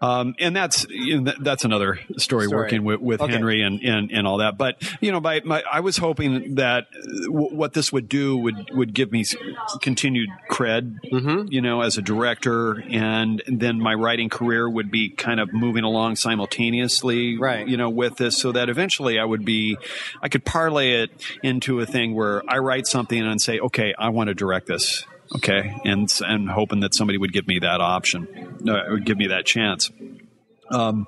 um, 0.01 0.35
and 0.39 0.55
that's 0.57 0.87
you 0.89 1.21
know, 1.21 1.33
that's 1.41 1.65
another 1.65 1.99
story, 2.17 2.47
Story. 2.47 2.63
working 2.63 2.85
with, 2.85 3.01
with 3.01 3.21
Okay. 3.21 3.33
Henry 3.33 3.63
and, 3.63 3.81
and 3.83 4.11
and 4.11 4.27
all 4.27 4.39
that. 4.39 4.57
But 4.59 4.77
you 5.01 5.13
know, 5.13 5.21
by 5.21 5.41
my, 5.45 5.63
I 5.71 5.81
was 5.81 5.97
hoping 5.97 6.55
that 6.57 6.87
w- 7.27 7.55
what 7.55 7.73
this 7.75 7.93
would 7.93 8.09
do 8.09 8.37
would 8.37 8.71
would 8.73 8.95
give 8.95 9.11
me 9.13 9.25
continued 9.81 10.29
cred, 10.51 10.97
Mhm. 11.13 11.51
you 11.53 11.61
know, 11.61 11.81
as 11.83 11.99
a 11.99 12.03
director, 12.03 12.81
and 12.91 13.43
then 13.47 13.81
my 13.81 13.95
writing 13.95 14.29
career 14.29 14.69
would 14.69 14.91
be 14.91 15.11
kind 15.11 15.41
of 15.41 15.53
moving 15.53 15.85
along 15.85 16.17
simultaneously, 16.17 17.37
Right. 17.39 17.67
You 17.67 17.77
know, 17.77 17.91
with 17.91 18.17
this, 18.17 18.37
so 18.39 18.53
that 18.53 18.69
eventually 18.69 19.19
I 19.19 19.25
would 19.25 19.45
be, 19.45 19.77
I 20.23 20.29
could 20.29 20.45
parlay 20.45 21.03
it 21.03 21.11
into 21.43 21.81
a 21.81 21.87
thing 21.87 22.15
where 22.15 22.43
I 22.49 22.59
write 22.59 22.87
something 22.87 23.21
and 23.21 23.41
say, 23.41 23.59
okay, 23.61 23.95
I 23.99 24.09
want 24.11 24.29
to 24.29 24.35
direct 24.35 24.67
this, 24.67 25.05
okay, 25.35 25.81
and 25.85 26.11
and 26.25 26.49
hoping 26.49 26.81
that 26.81 26.95
somebody 26.95 27.19
would 27.19 27.33
give 27.33 27.47
me 27.47 27.59
that 27.61 27.81
option, 27.81 28.59
uh, 28.69 28.85
would 28.91 29.05
give 29.05 29.19
me 29.19 29.29
that 29.29 29.45
chance. 29.47 29.91
Um, 30.71 31.07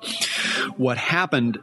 what 0.77 0.97
happened 0.97 1.59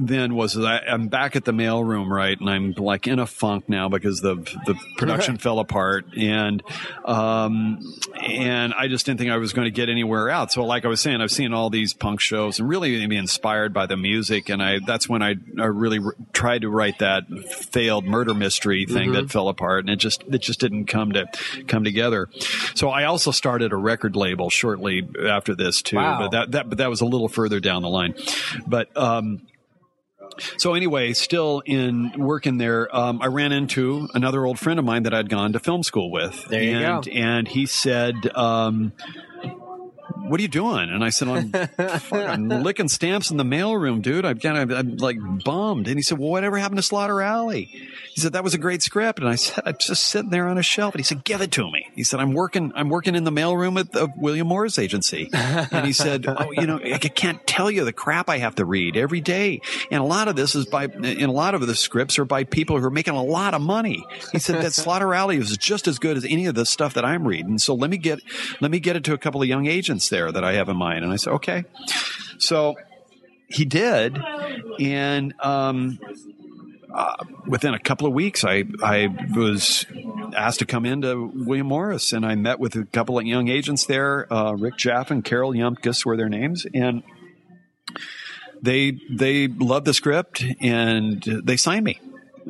then 0.00 0.34
was 0.34 0.56
I, 0.58 0.78
I'm 0.80 1.08
back 1.08 1.36
at 1.36 1.44
the 1.44 1.52
mailroom, 1.52 2.08
right, 2.08 2.38
and 2.38 2.48
I'm 2.48 2.72
like 2.72 3.06
in 3.06 3.18
a 3.18 3.26
funk 3.26 3.68
now 3.68 3.88
because 3.88 4.20
the 4.20 4.36
the 4.66 4.74
production 4.96 5.36
fell 5.38 5.58
apart, 5.58 6.06
and 6.16 6.62
um, 7.04 7.80
and 8.20 8.74
I 8.74 8.88
just 8.88 9.06
didn't 9.06 9.18
think 9.20 9.30
I 9.30 9.36
was 9.36 9.52
going 9.52 9.66
to 9.66 9.70
get 9.70 9.88
anywhere 9.88 10.30
out. 10.30 10.52
So, 10.52 10.64
like 10.64 10.84
I 10.84 10.88
was 10.88 11.00
saying, 11.00 11.20
I've 11.20 11.30
seen 11.30 11.52
all 11.52 11.70
these 11.70 11.92
punk 11.94 12.20
shows 12.20 12.58
and 12.58 12.68
really 12.68 13.06
be 13.06 13.16
inspired 13.16 13.72
by 13.72 13.86
the 13.86 13.96
music, 13.96 14.48
and 14.48 14.62
I 14.62 14.78
that's 14.86 15.08
when 15.08 15.22
I, 15.22 15.34
I 15.58 15.64
really 15.66 15.98
r- 15.98 16.14
tried 16.32 16.62
to 16.62 16.68
write 16.68 16.98
that 17.00 17.24
failed 17.48 18.04
murder 18.04 18.34
mystery 18.34 18.86
thing 18.86 19.12
that 19.12 19.30
fell 19.30 19.48
apart, 19.48 19.80
and 19.84 19.90
it 19.90 19.96
just 19.96 20.22
it 20.30 20.38
just 20.42 20.60
didn't 20.60 20.86
come 20.86 21.12
to 21.12 21.26
come 21.66 21.84
together. 21.84 22.28
So, 22.74 22.88
I 22.90 23.04
also 23.04 23.30
started 23.30 23.72
a 23.72 23.76
record 23.76 24.16
label 24.16 24.50
shortly 24.50 25.08
after 25.26 25.54
this 25.54 25.82
too, 25.82 25.96
Wow. 25.96 26.18
but 26.20 26.30
that 26.32 26.50
that 26.52 26.68
but 26.68 26.78
that 26.78 26.90
was 26.90 27.00
a 27.00 27.06
little 27.06 27.28
further 27.28 27.60
down 27.60 27.82
the 27.82 27.88
line, 27.88 28.14
but. 28.66 28.94
um 28.96 29.42
so 30.56 30.74
anyway, 30.74 31.12
still 31.12 31.62
in 31.64 32.12
working 32.16 32.58
there, 32.58 32.94
um, 32.94 33.20
I 33.22 33.26
ran 33.26 33.52
into 33.52 34.08
another 34.14 34.44
old 34.44 34.58
friend 34.58 34.78
of 34.78 34.84
mine 34.84 35.04
that 35.04 35.14
I'd 35.14 35.28
gone 35.28 35.52
to 35.52 35.58
film 35.58 35.82
school 35.82 36.10
with. 36.10 36.46
There 36.48 36.62
you 36.62 36.76
and, 36.76 37.04
go. 37.04 37.10
And 37.10 37.48
he 37.48 37.66
said, 37.66 38.14
um, 38.34 38.92
"What 40.16 40.38
are 40.38 40.42
you 40.42 40.48
doing?" 40.48 40.90
And 40.90 41.04
I 41.04 41.10
said, 41.10 41.28
"I'm 41.28 41.50
fucking 42.00 42.48
licking 42.48 42.88
stamps 42.88 43.30
in 43.30 43.36
the 43.36 43.44
mailroom, 43.44 44.02
dude. 44.02 44.24
I'm 44.24 44.38
of 44.56 44.70
I'm 44.70 44.96
like 44.96 45.18
bummed." 45.44 45.88
And 45.88 45.96
he 45.96 46.02
said, 46.02 46.18
"Well, 46.18 46.30
whatever 46.30 46.58
happened 46.58 46.78
to 46.78 46.82
Slaughter 46.82 47.20
Alley?" 47.20 47.70
He 48.12 48.20
said, 48.20 48.32
"That 48.32 48.44
was 48.44 48.54
a 48.54 48.58
great 48.58 48.82
script." 48.82 49.20
And 49.20 49.28
I 49.28 49.36
said, 49.36 49.62
"I'm 49.64 49.76
just 49.78 50.04
sitting 50.04 50.30
there 50.30 50.48
on 50.48 50.58
a 50.58 50.62
shelf." 50.62 50.94
And 50.94 51.00
he 51.00 51.04
said, 51.04 51.24
"Give 51.24 51.40
it 51.40 51.52
to 51.52 51.70
me." 51.70 51.86
He 51.94 52.04
said, 52.04 52.20
"I'm 52.20 52.32
working. 52.32 52.72
I'm 52.74 52.88
working 52.88 53.14
in 53.14 53.24
the 53.24 53.30
mailroom 53.30 53.78
at 53.78 53.92
the 53.92 54.08
William 54.16 54.46
Morris 54.46 54.78
Agency." 54.78 55.28
And 55.32 55.86
he 55.86 55.92
said, 55.92 56.26
"Oh, 56.26 56.50
you 56.52 56.66
know, 56.66 56.80
I 56.82 56.98
can't 56.98 57.46
tell 57.46 57.70
you 57.70 57.84
the 57.84 57.92
crap 57.92 58.28
I 58.28 58.38
have 58.38 58.56
to 58.56 58.64
read 58.64 58.96
every 58.96 59.20
day, 59.20 59.60
and 59.90 60.00
a 60.00 60.06
lot 60.06 60.28
of 60.28 60.36
this 60.36 60.54
is 60.54 60.66
by, 60.66 60.84
and 60.84 61.22
a 61.22 61.30
lot 61.30 61.54
of 61.54 61.66
the 61.66 61.74
scripts 61.74 62.18
are 62.18 62.24
by 62.24 62.44
people 62.44 62.78
who 62.78 62.84
are 62.86 62.90
making 62.90 63.14
a 63.14 63.22
lot 63.22 63.54
of 63.54 63.60
money." 63.60 64.04
He 64.32 64.38
said 64.38 64.62
that 64.62 64.72
Slaughter 64.72 65.14
Alley 65.14 65.36
is 65.36 65.56
just 65.56 65.86
as 65.86 65.98
good 65.98 66.16
as 66.16 66.24
any 66.24 66.46
of 66.46 66.54
the 66.54 66.66
stuff 66.66 66.94
that 66.94 67.04
I'm 67.04 67.26
reading. 67.26 67.58
So 67.58 67.74
let 67.74 67.90
me 67.90 67.96
get, 67.96 68.20
let 68.60 68.70
me 68.70 68.80
get 68.80 68.96
it 68.96 69.04
to 69.04 69.14
a 69.14 69.18
couple 69.18 69.42
of 69.42 69.48
young 69.48 69.66
agents 69.66 69.91
there 70.08 70.30
that 70.30 70.44
I 70.44 70.54
have 70.54 70.68
in 70.68 70.76
mind. 70.76 71.04
And 71.04 71.12
I 71.12 71.16
said, 71.16 71.34
"Okay." 71.34 71.64
So 72.38 72.76
he 73.48 73.64
did, 73.64 74.18
and 74.80 75.34
um, 75.40 75.98
uh, 76.92 77.16
within 77.46 77.74
a 77.74 77.78
couple 77.78 78.06
of 78.06 78.12
weeks, 78.12 78.44
I 78.44 78.64
I 78.82 79.08
was 79.34 79.86
asked 80.36 80.60
to 80.60 80.66
come 80.66 80.86
into 80.86 81.30
William 81.34 81.66
Morris, 81.66 82.12
and 82.12 82.24
I 82.24 82.34
met 82.34 82.58
with 82.58 82.74
a 82.76 82.84
couple 82.84 83.18
of 83.18 83.26
young 83.26 83.48
agents 83.48 83.86
there. 83.86 84.32
Uh, 84.32 84.52
Rick 84.52 84.76
Jaffa 84.76 85.12
and 85.14 85.24
Carol 85.24 85.52
Yumpkus 85.52 86.04
were 86.04 86.16
their 86.16 86.28
names, 86.28 86.66
and 86.74 87.02
they 88.62 88.98
they 89.10 89.48
loved 89.48 89.86
the 89.86 89.94
script 89.94 90.44
and 90.60 91.22
they 91.22 91.56
signed 91.56 91.84
me. 91.84 92.00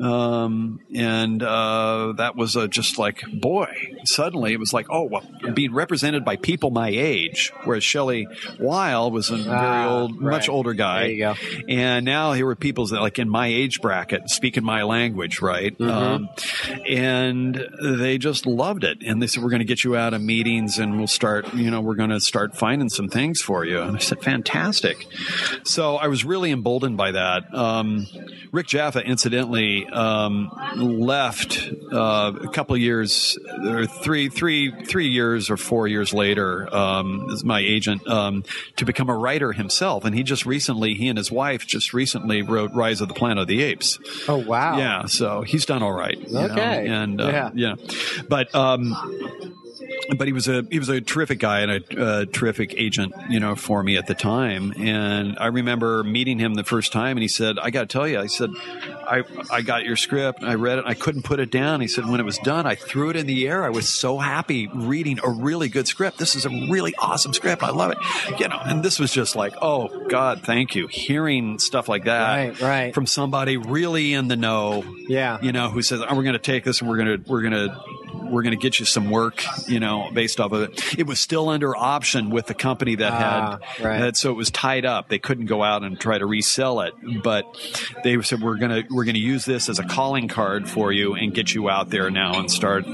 Um, 0.01 0.79
and 0.93 1.41
uh, 1.43 2.13
that 2.17 2.35
was 2.35 2.55
uh, 2.55 2.67
just 2.67 2.97
like, 2.97 3.21
boy, 3.31 3.95
suddenly 4.05 4.53
it 4.53 4.59
was 4.59 4.73
like, 4.73 4.87
oh, 4.89 5.03
well, 5.03 5.23
being 5.53 5.73
represented 5.73 6.25
by 6.25 6.35
people 6.35 6.71
my 6.71 6.89
age, 6.89 7.51
whereas 7.63 7.83
Shelley 7.83 8.27
Weil 8.59 9.11
was 9.11 9.29
a 9.29 9.37
very 9.37 9.53
Ah, 9.53 9.89
old, 9.89 10.19
much 10.19 10.49
older 10.49 10.73
guy. 10.73 11.03
There 11.03 11.11
you 11.11 11.19
go. 11.19 11.35
And 11.69 12.05
now 12.05 12.33
here 12.33 12.45
were 12.45 12.55
people 12.55 12.87
that 12.87 13.01
like 13.01 13.19
in 13.19 13.29
my 13.29 13.47
age 13.47 13.81
bracket 13.81 14.29
speaking 14.29 14.63
my 14.63 14.83
language, 14.83 15.41
right? 15.41 15.77
Mm-hmm. 15.77 15.89
Um, 15.91 16.29
and 16.89 17.67
they 17.81 18.17
just 18.17 18.45
loved 18.45 18.83
it. 18.83 18.99
And 19.05 19.21
they 19.21 19.27
said, 19.27 19.43
we're 19.43 19.49
going 19.49 19.59
to 19.59 19.65
get 19.65 19.83
you 19.83 19.95
out 19.95 20.13
of 20.13 20.21
meetings 20.21 20.79
and 20.79 20.97
we'll 20.97 21.07
start, 21.07 21.53
you 21.53 21.69
know, 21.69 21.81
we're 21.81 21.95
going 21.95 22.09
to 22.09 22.19
start 22.19 22.55
finding 22.55 22.89
some 22.89 23.09
things 23.09 23.41
for 23.41 23.65
you. 23.65 23.81
And 23.81 23.95
I 23.97 23.99
said, 23.99 24.21
fantastic. 24.21 25.07
So 25.63 25.95
I 25.95 26.07
was 26.07 26.25
really 26.25 26.51
emboldened 26.51 26.97
by 26.97 27.11
that. 27.11 27.53
Um, 27.53 28.07
Rick 28.51 28.67
Jaffa, 28.67 29.03
incidentally, 29.03 29.82
um, 29.91 30.49
left 30.75 31.69
uh, 31.91 32.31
a 32.41 32.47
couple 32.49 32.75
years, 32.77 33.37
or 33.65 33.85
three, 33.85 34.29
three, 34.29 34.71
three 34.85 35.07
years 35.07 35.49
or 35.49 35.57
four 35.57 35.87
years 35.87 36.13
later, 36.13 36.73
um, 36.73 37.29
as 37.31 37.43
my 37.43 37.59
agent, 37.59 38.07
um, 38.07 38.43
to 38.77 38.85
become 38.85 39.09
a 39.09 39.15
writer 39.17 39.51
himself. 39.51 40.05
And 40.05 40.15
he 40.15 40.23
just 40.23 40.45
recently, 40.45 40.93
he 40.93 41.07
and 41.07 41.17
his 41.17 41.31
wife 41.31 41.65
just 41.67 41.93
recently 41.93 42.41
wrote 42.41 42.71
Rise 42.73 43.01
of 43.01 43.07
the 43.07 43.13
Planet 43.13 43.39
of 43.43 43.47
the 43.47 43.61
Apes. 43.63 43.99
Oh 44.27 44.37
wow. 44.37 44.77
Yeah, 44.77 45.05
so 45.05 45.41
he's 45.41 45.65
done 45.65 45.83
all 45.83 45.93
right. 45.93 46.17
you 46.17 46.33
know, 46.33 46.45
Okay. 46.45 46.87
and 46.87 47.19
uh, 47.21 47.27
Yeah. 47.29 47.51
yeah, 47.55 47.75
but 48.29 48.53
um, 48.55 48.95
but 50.17 50.27
he 50.27 50.33
was 50.33 50.47
a 50.47 50.65
he 50.69 50.79
was 50.79 50.89
a 50.89 51.01
terrific 51.01 51.39
guy 51.39 51.61
and 51.61 51.71
a 51.71 52.01
uh, 52.03 52.25
terrific 52.31 52.73
agent, 52.77 53.13
you 53.29 53.39
know, 53.39 53.55
for 53.55 53.83
me 53.83 53.97
at 53.97 54.07
the 54.07 54.13
time. 54.15 54.73
And 54.77 55.37
I 55.39 55.47
remember 55.47 56.03
meeting 56.03 56.39
him 56.39 56.55
the 56.55 56.63
first 56.63 56.91
time, 56.91 57.17
and 57.17 57.21
he 57.21 57.27
said, 57.27 57.57
"I 57.59 57.69
got 57.69 57.81
to 57.81 57.85
tell 57.87 58.07
you," 58.07 58.19
I 58.19 58.27
said, 58.27 58.51
"I 58.55 59.23
I 59.51 59.61
got 59.61 59.83
your 59.85 59.95
script, 59.95 60.41
and 60.41 60.49
I 60.49 60.55
read 60.55 60.79
it, 60.79 60.85
I 60.87 60.93
couldn't 60.93 61.23
put 61.23 61.39
it 61.39 61.51
down." 61.51 61.81
He 61.81 61.87
said, 61.87 62.07
"When 62.07 62.19
it 62.19 62.23
was 62.25 62.37
done, 62.39 62.65
I 62.65 62.75
threw 62.75 63.09
it 63.09 63.15
in 63.15 63.25
the 63.27 63.47
air. 63.47 63.63
I 63.63 63.69
was 63.69 63.87
so 63.89 64.17
happy 64.17 64.67
reading 64.67 65.19
a 65.23 65.29
really 65.29 65.69
good 65.69 65.87
script. 65.87 66.17
This 66.17 66.35
is 66.35 66.45
a 66.45 66.49
really 66.49 66.93
awesome 66.99 67.33
script. 67.33 67.63
I 67.63 67.69
love 67.71 67.91
it, 67.91 67.97
you 68.39 68.47
know." 68.47 68.59
And 68.63 68.83
this 68.83 68.99
was 68.99 69.11
just 69.11 69.35
like, 69.35 69.53
"Oh 69.61 70.07
God, 70.09 70.41
thank 70.41 70.75
you." 70.75 70.87
Hearing 70.87 71.59
stuff 71.59 71.87
like 71.89 72.05
that 72.05 72.23
Right, 72.23 72.61
right. 72.61 72.93
from 72.93 73.05
somebody 73.05 73.57
really 73.57 74.13
in 74.13 74.27
the 74.27 74.35
know, 74.35 74.83
Yeah. 75.07 75.39
you 75.41 75.51
know, 75.51 75.69
who 75.69 75.81
says, 75.81 76.01
"Oh, 76.01 76.15
we're 76.15 76.23
going 76.23 76.33
to 76.33 76.39
take 76.39 76.63
this 76.63 76.81
and 76.81 76.89
we're 76.89 76.97
going 76.97 77.23
to 77.23 77.29
we're 77.31 77.41
going 77.41 77.53
to 77.53 77.75
we're 78.33 78.41
going 78.43 78.57
to 78.57 78.61
get 78.61 78.79
you 78.79 78.85
some 78.85 79.09
work," 79.09 79.43
you 79.67 79.79
know, 79.79 80.09
based 80.13 80.39
off 80.39 80.51
of 80.51 80.61
it. 80.63 80.99
It 80.99 81.07
was 81.07 81.19
still 81.19 81.49
under 81.49 81.75
option 81.75 82.29
with 82.29 82.47
the 82.47 82.53
company 82.53 82.95
that 82.95 83.13
Ah, 83.13 83.59
had, 83.77 83.85
right. 83.85 83.99
had 83.99 84.17
so 84.17 84.31
it 84.31 84.35
was 84.35 84.49
tied 84.51 84.85
up. 84.85 85.07
They 85.09 85.19
couldn't 85.19 85.45
go 85.45 85.63
out 85.63 85.83
and 85.83 85.99
try 85.99 86.17
to 86.17 86.25
resell 86.25 86.81
it, 86.81 86.93
but 87.23 87.45
they 88.03 88.21
said, 88.21 88.41
"We're 88.41 88.57
going 88.57 88.83
to 88.83 88.93
we're 88.93 89.05
going 89.05 89.15
to 89.15 89.21
use 89.21 89.45
this 89.45 89.69
as 89.69 89.79
a 89.79 89.83
calling 89.85 90.27
card 90.27 90.67
for 90.69 90.91
you 90.91 91.13
and 91.13 91.33
get 91.33 91.53
you 91.53 91.69
out 91.69 91.89
there 91.89 92.09
now 92.09 92.39
and 92.39 92.49
start 92.51 92.85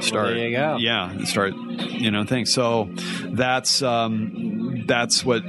start 0.00 0.34
There 0.34 0.48
you 0.48 0.56
go. 0.56 0.76
yeah 0.76 1.24
start 1.24 1.54
you 1.54 2.10
know 2.10 2.24
things." 2.24 2.52
So 2.52 2.88
that's 3.26 3.82
um, 3.82 4.84
that's 4.86 5.24
what 5.24 5.42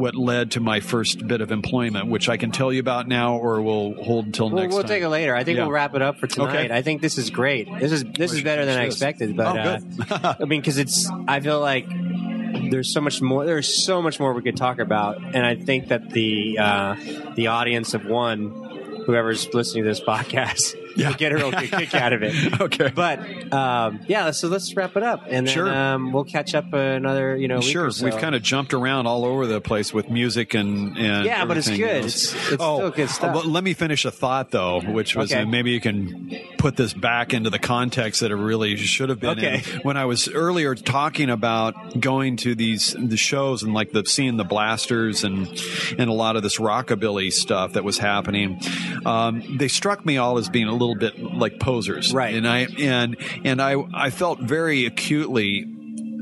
what 0.00 0.14
led 0.16 0.52
to 0.52 0.60
my 0.60 0.80
first 0.80 1.26
bit 1.26 1.40
of 1.40 1.52
employment, 1.52 2.08
which 2.08 2.28
I 2.28 2.36
can 2.36 2.50
tell 2.50 2.72
you 2.72 2.80
about 2.80 3.06
now, 3.06 3.36
or 3.36 3.60
we'll 3.62 3.94
hold 4.02 4.26
until 4.26 4.50
We'll, 4.50 4.62
next 4.62 4.74
we'll 4.74 4.82
time. 4.82 4.88
take 4.88 5.02
it 5.02 5.08
later. 5.08 5.36
I 5.36 5.44
think 5.44 5.56
Yeah. 5.58 5.64
we'll 5.64 5.72
wrap 5.72 5.94
it 5.94 6.02
up 6.02 6.18
for 6.18 6.26
tonight. 6.26 6.64
Okay. 6.66 6.74
I 6.74 6.82
think 6.82 7.02
this 7.02 7.18
is 7.18 7.30
great. 7.30 7.68
This 7.78 7.92
is 7.92 8.04
this 8.04 8.32
is 8.32 8.42
better 8.42 8.64
than 8.64 8.78
I 8.78 8.84
expected. 8.84 9.36
But 9.36 9.56
Oh, 9.56 10.14
uh. 10.16 10.34
I 10.40 10.44
mean, 10.46 10.60
because 10.60 10.78
it's 10.78 11.08
I 11.28 11.38
feel 11.40 11.60
like 11.60 11.86
there's 12.70 12.92
so 12.92 13.00
much 13.00 13.20
more. 13.22 13.44
There's 13.46 13.84
so 13.84 14.02
much 14.02 14.18
more 14.18 14.32
we 14.32 14.42
could 14.42 14.56
talk 14.56 14.78
about, 14.80 15.18
and 15.22 15.46
I 15.46 15.54
think 15.54 15.88
that 15.88 16.10
the 16.10 16.58
uh, 16.58 16.96
the 17.36 17.46
audience 17.48 17.94
of 17.94 18.06
one, 18.06 19.02
whoever's 19.06 19.52
listening 19.54 19.84
to 19.84 19.88
this 19.90 20.00
podcast, 20.12 20.74
Yeah. 20.96 21.12
get 21.12 21.32
a 21.32 21.36
real 21.36 21.50
good 21.50 21.70
kick 21.70 21.94
out 21.94 22.12
of 22.12 22.22
it. 22.22 22.34
Okay. 22.60 22.90
But 22.94 23.52
um, 23.52 24.00
yeah, 24.06 24.30
so 24.32 24.48
let's 24.48 24.74
wrap 24.76 24.96
it 24.96 25.02
up, 25.02 25.22
and 25.26 25.46
then 25.46 25.54
Sure. 25.54 25.72
um, 25.74 26.12
we'll 26.12 26.24
catch 26.24 26.54
up 26.54 26.72
another 26.72 27.36
you 27.36 27.48
know. 27.48 27.60
Sure, 27.60 27.90
so. 27.90 28.04
we've 28.04 28.16
kind 28.18 28.34
of 28.34 28.42
jumped 28.42 28.74
around 28.74 29.06
all 29.06 29.24
over 29.24 29.46
the 29.46 29.60
place 29.60 29.94
with 29.94 30.10
music 30.10 30.54
and, 30.54 30.96
and 30.98 31.24
Yeah, 31.24 31.44
but 31.44 31.56
it's 31.56 31.68
good. 31.68 31.80
It's- 31.80 32.34
it's 32.50 32.56
oh, 32.60 32.78
still 32.78 32.90
good 32.90 33.08
stuff. 33.10 33.34
well, 33.34 33.44
let 33.48 33.64
me 33.64 33.72
finish 33.74 34.04
a 34.04 34.10
thought 34.10 34.50
though, 34.50 34.80
which 34.80 35.14
was 35.16 35.32
Okay. 35.32 35.42
uh, 35.42 35.46
maybe 35.46 35.70
you 35.70 35.80
can 35.80 36.30
put 36.58 36.76
this 36.76 36.92
back 36.92 37.32
into 37.32 37.50
the 37.50 37.58
context 37.58 38.20
that 38.20 38.30
it 38.30 38.36
really 38.36 38.76
should 38.76 39.08
have 39.08 39.20
been. 39.20 39.38
Okay. 39.38 39.62
in. 39.74 39.80
When 39.80 39.96
I 39.96 40.04
was 40.04 40.28
earlier 40.28 40.74
talking 40.74 41.30
about 41.30 41.98
going 42.00 42.36
to 42.38 42.54
these 42.54 42.94
the 42.98 43.16
shows 43.16 43.62
and 43.62 43.72
like 43.74 43.92
the 43.92 44.04
seeing 44.04 44.36
the 44.36 44.44
blasters 44.44 45.24
and 45.24 45.46
and 45.98 46.10
a 46.10 46.12
lot 46.12 46.36
of 46.36 46.42
this 46.42 46.58
rockabilly 46.58 47.32
stuff 47.32 47.72
that 47.74 47.84
was 47.84 47.98
happening, 47.98 48.60
um, 49.06 49.56
they 49.58 49.68
struck 49.68 50.04
me 50.04 50.16
all 50.18 50.38
as 50.38 50.48
being 50.48 50.66
a 50.68 50.72
little 50.72 50.89
bit 50.94 51.18
like 51.20 51.58
posers, 51.58 52.12
Right. 52.12 52.34
And 52.34 52.46
I 52.46 52.66
and 52.78 53.16
and 53.44 53.60
I 53.60 53.76
I 53.94 54.10
felt 54.10 54.40
very 54.40 54.86
acutely 54.86 55.66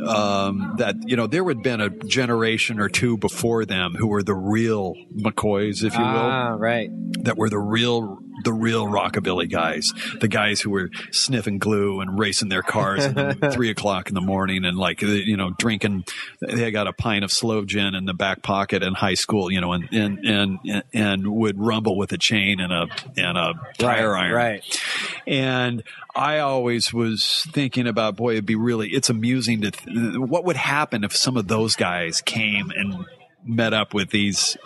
um, 0.06 0.74
that 0.78 0.96
you 1.06 1.16
know 1.16 1.26
there 1.26 1.44
had 1.44 1.62
been 1.62 1.80
a 1.80 1.90
generation 1.90 2.80
or 2.80 2.88
two 2.88 3.16
before 3.16 3.64
them 3.64 3.94
who 3.94 4.06
were 4.06 4.22
the 4.22 4.34
real 4.34 4.94
McCoys, 5.14 5.82
if 5.84 5.94
you 5.94 6.00
will, 6.00 6.06
ah, 6.06 6.56
right. 6.58 6.90
that 7.24 7.36
were 7.36 7.50
the 7.50 7.58
real 7.58 8.18
the 8.44 8.52
real 8.52 8.86
rockabilly 8.86 9.50
guys, 9.50 9.92
the 10.20 10.28
guys 10.28 10.60
who 10.60 10.70
were 10.70 10.90
sniffing 11.10 11.58
glue 11.58 12.00
and 12.00 12.18
racing 12.18 12.48
their 12.48 12.62
cars 12.62 13.04
at 13.04 13.52
three 13.52 13.70
o'clock 13.70 14.08
in 14.08 14.14
the 14.14 14.20
morning 14.20 14.64
and 14.64 14.76
like 14.76 15.02
you 15.02 15.36
know 15.36 15.50
drinking. 15.58 16.04
They 16.40 16.70
got 16.70 16.86
a 16.86 16.92
pint 16.92 17.24
of 17.24 17.32
slow 17.32 17.64
gin 17.64 17.94
in 17.94 18.04
the 18.04 18.14
back 18.14 18.42
pocket 18.42 18.82
in 18.82 18.94
high 18.94 19.14
school, 19.14 19.50
you 19.50 19.60
know, 19.60 19.72
and 19.72 19.88
and 19.92 20.18
and 20.24 20.82
and 20.92 21.28
would 21.28 21.58
rumble 21.58 21.96
with 21.96 22.12
a 22.12 22.18
chain 22.18 22.60
and 22.60 22.72
a 22.72 22.86
and 23.16 23.36
a 23.38 23.54
tire 23.78 24.10
right, 24.10 24.22
iron, 24.24 24.32
Right. 24.34 24.80
and 25.26 25.82
I 26.14 26.40
always 26.40 26.92
was 26.92 27.46
thinking 27.52 27.86
about, 27.86 28.16
boy, 28.16 28.32
it'd 28.32 28.46
be 28.46 28.56
really, 28.56 28.88
it's 28.88 29.08
amusing 29.08 29.60
to, 29.60 29.70
th- 29.70 30.16
what 30.16 30.44
would 30.44 30.56
happen 30.56 31.04
if 31.04 31.14
some 31.14 31.36
of 31.36 31.46
those 31.46 31.76
guys 31.76 32.20
came 32.22 32.70
and 32.74 33.04
met 33.48 33.72
up 33.74 33.94
with 33.94 34.10
these 34.10 34.56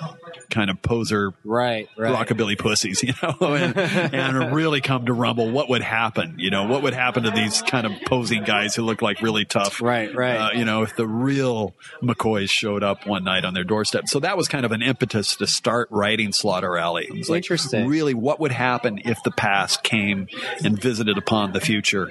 kind 0.51 0.69
of 0.69 0.83
poser 0.83 1.33
Right. 1.45 1.89
Right. 1.97 2.15
rockabilly 2.15 2.59
pussies, 2.59 3.03
you 3.03 3.15
know, 3.23 3.37
and, 3.55 3.77
and 3.77 4.55
really 4.55 4.81
come 4.81 5.07
to 5.07 5.13
rumble. 5.13 5.51
What 5.51 5.69
would 5.71 5.83
happen? 5.83 6.35
You 6.39 6.51
know, 6.51 6.67
what 6.67 6.83
would 6.83 6.93
happen 6.95 7.23
to 7.23 7.31
these 7.31 7.63
kind 7.63 7.87
of 7.87 7.93
posing 8.07 8.45
guys 8.45 8.75
who 8.75 8.83
look 8.83 9.01
like 9.01 9.23
really 9.23 9.45
tough? 9.45 9.81
Right, 9.81 10.15
right. 10.15 10.37
Uh, 10.37 10.51
you 10.59 10.65
know, 10.65 10.83
if 10.83 10.95
the 10.97 11.07
real 11.07 11.75
McCoys 12.03 12.51
showed 12.51 12.83
up 12.83 13.07
one 13.07 13.25
night 13.25 13.45
on 13.45 13.55
their 13.55 13.65
doorstep. 13.65 14.09
So 14.09 14.21
that 14.21 14.37
was 14.37 14.49
kind 14.49 14.67
of 14.67 14.73
an 14.73 14.83
impetus 14.83 15.37
to 15.37 15.47
start 15.47 15.89
writing 15.91 16.33
Slaughter 16.33 16.77
Alley. 16.77 17.07
It 17.07 17.17
was 17.17 17.31
like, 17.31 17.39
Interesting. 17.39 17.87
Really, 17.89 18.15
what 18.15 18.41
would 18.41 18.53
happen 18.53 19.01
if 19.05 19.23
the 19.23 19.31
past 19.31 19.83
came 19.83 20.29
and 20.65 20.81
visited 20.81 21.19
upon 21.19 21.53
the 21.53 21.61
future? 21.61 22.11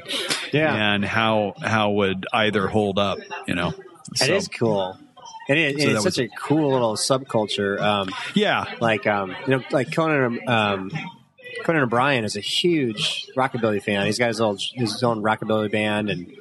Yeah. 0.52 0.74
And 0.74 1.06
how 1.06 1.54
how 1.62 1.92
would 1.92 2.26
either 2.34 2.68
hold 2.68 2.98
up? 2.98 3.20
You 3.48 3.56
know. 3.56 3.74
It 4.20 4.30
is 4.30 4.48
cool. 4.48 4.98
It 5.52 5.76
is. 5.76 5.84
So 5.84 5.90
it's 5.90 6.04
that 6.04 6.14
such 6.14 6.26
a 6.26 6.30
cool 6.30 6.72
little 6.72 6.96
subculture. 6.96 7.80
Um, 7.82 8.10
Yeah. 8.34 8.66
like 8.80 9.06
um, 9.08 9.36
you 9.48 9.58
know, 9.58 9.64
like 9.72 9.92
Conan 9.94 10.40
um, 10.48 10.92
Conan 11.64 11.84
O'Brien 11.84 12.24
is 12.24 12.36
a 12.36 12.42
huge 12.42 13.28
rockabilly 13.36 13.82
fan. 13.84 14.06
He's 14.06 14.18
got 14.20 14.28
his 14.28 14.42
old 14.42 14.62
his 14.74 15.04
own 15.04 15.22
rockabilly 15.22 15.72
band, 15.72 16.10
and 16.10 16.32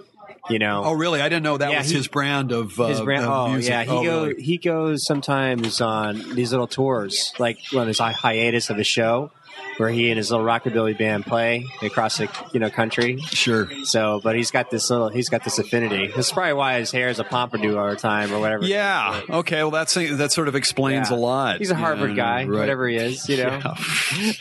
you 0.49 0.59
know, 0.59 0.83
Oh, 0.85 0.93
really? 0.93 1.21
I 1.21 1.29
didn't 1.29 1.43
know 1.45 1.59
that 1.59 1.71
Yeah, 1.71 1.79
was 1.79 1.89
he- 1.91 1.97
his 1.97 2.09
brand 2.09 2.53
of 2.53 2.81
uh, 2.81 2.87
his 2.89 3.01
brand. 3.03 3.25
of 3.25 3.31
Oh 3.31 3.53
music. 3.53 3.71
yeah, 3.71 3.83
he 3.85 3.91
Oh, 3.91 4.03
goes 4.03 4.29
really? 4.29 4.43
he 4.43 4.59
goes 4.59 5.05
sometimes 5.07 5.81
on 5.81 6.35
these 6.35 6.51
little 6.53 6.67
tours, 6.67 7.33
like 7.39 7.59
on 7.77 7.87
his 7.87 7.99
hi- 7.99 8.13
hiatus 8.13 8.71
of 8.71 8.79
a 8.79 8.85
show, 8.85 9.31
where 9.77 9.89
he 9.89 10.11
and 10.11 10.19
his 10.19 10.31
little 10.31 10.45
rockabilly 10.45 10.97
band 10.99 11.25
play 11.27 11.67
across 11.83 12.19
the 12.19 12.29
you 12.53 12.61
know 12.61 12.71
country. 12.71 13.19
Sure. 13.19 13.69
So, 13.85 14.21
but 14.23 14.37
he's 14.37 14.51
got 14.51 14.71
this 14.71 14.91
little, 14.91 15.09
he's 15.09 15.29
got 15.29 15.45
this 15.45 15.59
affinity. 15.59 16.09
That's 16.15 16.33
probably 16.33 16.53
why 16.55 16.79
his 16.79 16.91
hair 16.91 17.09
is 17.09 17.19
a 17.19 17.25
pompadour 17.25 17.79
all 17.81 17.91
the 17.91 17.97
time, 17.97 18.33
or 18.33 18.39
whatever. 18.41 18.65
Yeah. 18.65 19.21
Okay. 19.31 19.63
Well, 19.63 19.71
that's 19.71 19.95
that 19.95 20.33
sort 20.33 20.49
of 20.49 20.55
explains 20.55 21.11
Yeah. 21.11 21.17
a 21.17 21.19
lot. 21.19 21.59
He's 21.59 21.71
a 21.71 21.75
Harvard 21.75 22.11
Yeah, 22.11 22.17
guy, 22.17 22.45
right. 22.45 22.59
whatever 22.59 22.89
he 22.89 22.97
is, 22.97 23.29
you 23.29 23.39
know. 23.39 23.61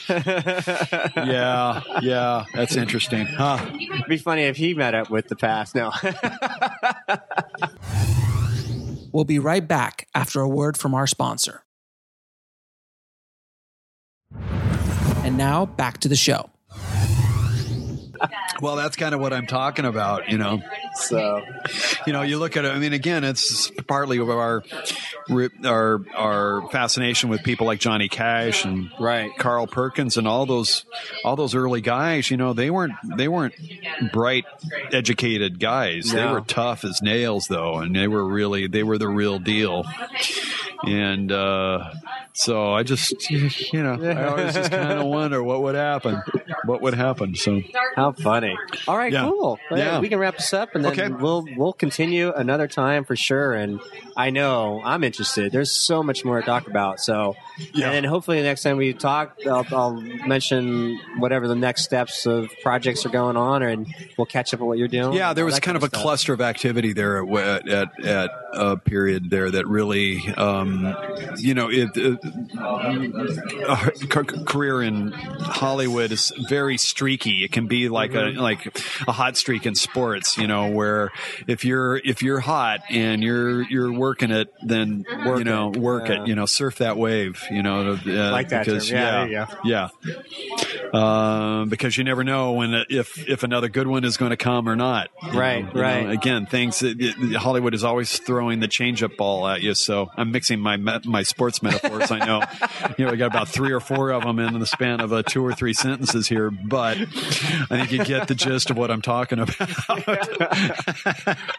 Yeah. 0.09 1.81
Yeah. 2.01 2.45
That's 2.53 2.75
interesting. 2.75 3.25
Huh. 3.25 3.65
It'd 3.73 4.05
be 4.07 4.17
funny 4.17 4.43
if 4.43 4.57
he 4.57 4.73
met 4.73 4.93
up 4.95 5.09
with 5.09 5.27
the 5.27 5.35
past. 5.35 5.75
No. 5.75 5.91
We'll 9.11 9.23
be 9.25 9.39
right 9.39 9.67
back 9.67 10.07
after 10.13 10.39
a 10.39 10.47
word 10.47 10.77
from 10.77 10.93
our 10.93 11.07
sponsor. 11.07 11.63
And 15.23 15.37
now 15.37 15.65
back 15.65 15.99
to 15.99 16.07
the 16.07 16.15
show. 16.15 16.49
Well, 18.61 18.75
that's 18.75 18.95
kind 18.95 19.15
of 19.15 19.21
what 19.21 19.33
I'm 19.33 19.47
talking 19.47 19.85
about. 19.85 20.29
You 20.29 20.37
know. 20.37 20.61
so, 20.95 21.41
You 22.05 22.13
know, 22.13 22.21
you 22.21 22.37
look 22.37 22.57
at 22.57 22.65
it. 22.65 22.71
I 22.71 22.79
mean, 22.79 22.93
again, 22.93 23.23
it's 23.23 23.71
partly 23.87 24.17
of 24.17 24.29
our 24.29 24.63
our 25.65 26.01
our 26.15 26.69
fascination 26.71 27.29
with 27.29 27.43
people 27.43 27.67
like 27.67 27.79
Johnny 27.79 28.09
Cash 28.09 28.65
and 28.65 28.89
right. 28.99 29.31
Carl 29.37 29.67
Perkins 29.67 30.17
and 30.17 30.27
all 30.27 30.45
those 30.45 30.85
all 31.23 31.35
those 31.35 31.55
early 31.55 31.81
guys, 31.81 32.29
you 32.29 32.37
know, 32.37 32.53
they 32.53 32.69
weren't 32.69 32.93
they 33.17 33.27
weren't 33.27 33.53
bright 34.11 34.45
educated 34.91 35.59
guys. 35.59 36.11
They 36.11 36.25
were 36.25 36.41
tough 36.41 36.83
as 36.83 37.01
nails 37.01 37.47
though, 37.47 37.77
and 37.77 37.95
they 37.95 38.07
were 38.07 38.25
really 38.25 38.67
they 38.67 38.83
were 38.83 38.97
the 38.97 39.07
real 39.07 39.39
deal. 39.39 39.85
And 40.85 41.31
uh 41.31 41.91
so 42.33 42.73
I 42.73 42.83
just 42.83 43.29
you 43.29 43.83
know, 43.83 43.97
I 44.01 44.25
always 44.27 44.53
just 44.53 44.71
kind 44.71 44.99
of 44.99 45.05
wonder 45.07 45.43
what 45.43 45.61
would 45.61 45.75
happen. 45.75 46.21
What 46.65 46.81
would 46.81 46.93
happen. 46.93 47.35
So 47.35 47.61
How 47.95 48.08
funny. 48.13 48.57
All 48.87 48.97
right, 48.97 49.11
Yeah. 49.11 49.23
cool. 49.23 49.59
Well, 49.69 49.79
Yeah. 49.79 49.99
We 49.99 50.09
can 50.09 50.19
wrap 50.19 50.37
this 50.37 50.53
up 50.53 50.75
and 50.75 50.83
then 50.83 50.91
Okay. 50.91 51.07
we'll 51.09 51.45
we'll 51.55 51.73
continue 51.73 52.31
another 52.33 52.67
time 52.67 53.03
for 53.05 53.15
sure. 53.15 53.53
And 53.53 53.79
I 54.17 54.29
know 54.29 54.81
I'm 54.83 55.03
interested. 55.03 55.51
There's 55.51 55.71
so 55.71 56.03
much 56.03 56.23
more 56.25 56.39
to 56.39 56.45
talk 56.45 56.67
about. 56.67 56.99
So 56.99 57.35
Yeah. 57.73 57.87
and 57.87 57.95
then 57.95 58.03
hopefully 58.03 58.37
the 58.37 58.43
next 58.47 58.63
time 58.63 58.77
we 58.77 58.93
talk, 58.93 59.37
I'll, 59.45 59.65
I'll 59.71 59.93
mention 60.01 60.99
whatever 61.19 61.47
the 61.47 61.55
next 61.55 61.83
steps 61.83 62.25
of 62.25 62.49
projects 62.61 63.05
are 63.05 63.09
going 63.09 63.37
on, 63.37 63.63
and 63.63 63.87
we'll 64.17 64.25
catch 64.25 64.53
up 64.53 64.61
on 64.61 64.67
what 64.67 64.77
you're 64.77 64.87
doing. 64.87 65.13
Yeah, 65.13 65.33
there 65.33 65.45
was 65.45 65.59
kind 65.59 65.77
of 65.77 65.83
a 65.83 65.89
cluster 65.89 66.33
of 66.33 66.41
activity 66.41 66.93
there 66.93 67.23
at 67.37 67.67
at, 67.69 68.05
at 68.05 68.31
a 68.53 68.77
period 68.77 69.29
there 69.29 69.49
that 69.51 69.67
really, 69.67 70.19
um, 70.37 70.95
you 71.37 71.53
know, 71.53 71.69
it, 71.69 71.89
it, 71.95 72.19
a 72.57 74.23
career 74.45 74.81
in 74.81 75.11
Hollywood 75.11 76.11
is 76.11 76.31
very 76.49 76.77
streaky. 76.77 77.43
It 77.43 77.51
can 77.51 77.67
be 77.67 77.89
like 77.89 78.09
Mm-hmm. 78.09 78.39
a 78.39 78.41
like 78.41 78.79
a 79.07 79.11
hot 79.11 79.37
streak 79.37 79.65
in 79.67 79.75
sports, 79.75 80.37
you 80.37 80.47
know, 80.47 80.69
where 80.71 81.11
if 81.47 81.63
you're 81.63 81.97
if 81.97 82.23
you're 82.23 82.39
hot 82.39 82.79
and 82.89 83.23
you're 83.23 83.61
you're 83.69 83.91
working 83.91 84.31
it, 84.31 84.51
then 84.65 85.05
you 85.25 85.43
know 85.43 85.69
work 85.69 86.07
Yeah. 86.09 86.23
it, 86.23 86.27
you 86.27 86.35
know, 86.35 86.45
surf 86.47 86.77
that 86.79 86.97
wave, 86.97 87.43
you 87.49 87.63
know, 87.63 87.93
uh, 87.93 87.97
Like 88.31 88.49
that 88.49 88.65
term. 88.65 88.75
because 88.75 88.89
Yeah, 88.91 89.25
yeah, 89.25 89.47
yeah, 89.63 89.89
um, 90.93 91.69
because 91.69 91.97
you 91.97 92.03
never 92.03 92.23
know 92.23 92.53
when 92.53 92.83
if 92.89 93.27
if 93.27 93.43
another 93.43 93.69
good 93.69 93.87
one 93.87 94.03
is 94.03 94.17
going 94.17 94.31
to 94.31 94.37
come 94.37 94.67
or 94.67 94.75
not. 94.75 95.09
Right, 95.33 95.63
know, 95.65 95.71
you 95.73 95.81
right. 95.81 96.05
know, 96.05 96.11
again, 96.11 96.45
things 96.45 96.81
it, 96.81 96.97
it- 96.99 97.35
Hollywood 97.35 97.73
is 97.73 97.83
always 97.83 98.17
throwing 98.19 98.59
the 98.59 98.67
changeup 98.67 99.17
ball 99.17 99.47
at 99.47 99.61
you. 99.61 99.73
So 99.73 100.09
I'm 100.15 100.31
mixing 100.31 100.59
my 100.59 100.77
my 100.77 101.23
sports 101.23 101.61
metaphors. 101.61 102.11
I 102.11 102.25
know, 102.25 102.41
you 102.97 103.05
know, 103.05 103.11
we 103.11 103.17
got 103.17 103.27
about 103.27 103.47
three 103.49 103.71
or 103.71 103.79
four 103.79 104.11
of 104.11 104.23
them 104.23 104.39
in 104.39 104.57
the 104.59 104.65
span 104.65 104.99
of 105.01 105.13
uh, 105.13 105.23
two 105.23 105.45
or 105.45 105.53
three 105.53 105.73
sentences 105.73 106.27
here, 106.27 106.49
but 106.51 106.97
I 106.97 107.05
think 107.67 107.91
you 107.91 108.03
get 108.03 108.27
the 108.27 108.35
gist 108.35 108.69
of 108.69 108.77
what 108.77 108.91
I'm 108.91 109.01
talking 109.01 109.39
about. 109.39 109.55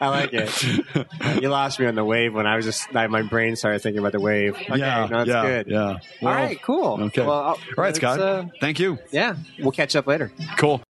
I 0.01 0.09
like 0.09 0.31
it. 0.33 1.43
you 1.43 1.49
lost 1.49 1.79
me 1.81 1.87
on 1.87 1.95
the 1.95 2.05
wave 2.05 2.35
when 2.35 2.47
I 2.47 2.57
was 2.57 2.65
just 2.65 2.93
my 2.93 3.23
brain 3.23 3.57
started 3.57 3.81
thinking 3.83 4.01
about 4.01 4.12
the 4.12 4.21
wave. 4.21 4.55
Okay, 4.57 4.79
yeah, 4.79 5.07
no, 5.11 5.19
that's 5.25 5.29
yeah, 5.29 5.43
good. 5.43 5.67
yeah. 5.69 5.80
Yeah. 5.81 5.98
Well, 6.23 6.35
All 6.35 6.40
right. 6.40 6.62
Cool. 6.62 7.02
Okay. 7.05 7.23
Well, 7.23 7.31
All 7.32 7.59
right, 7.77 7.94
Scott. 7.97 8.20
Uh, 8.20 8.44
thank 8.61 8.78
you. 8.78 8.98
Yeah. 9.11 9.36
We'll 9.59 9.73
catch 9.73 9.97
up 9.97 10.07
later. 10.07 10.32
Cool. 10.57 10.82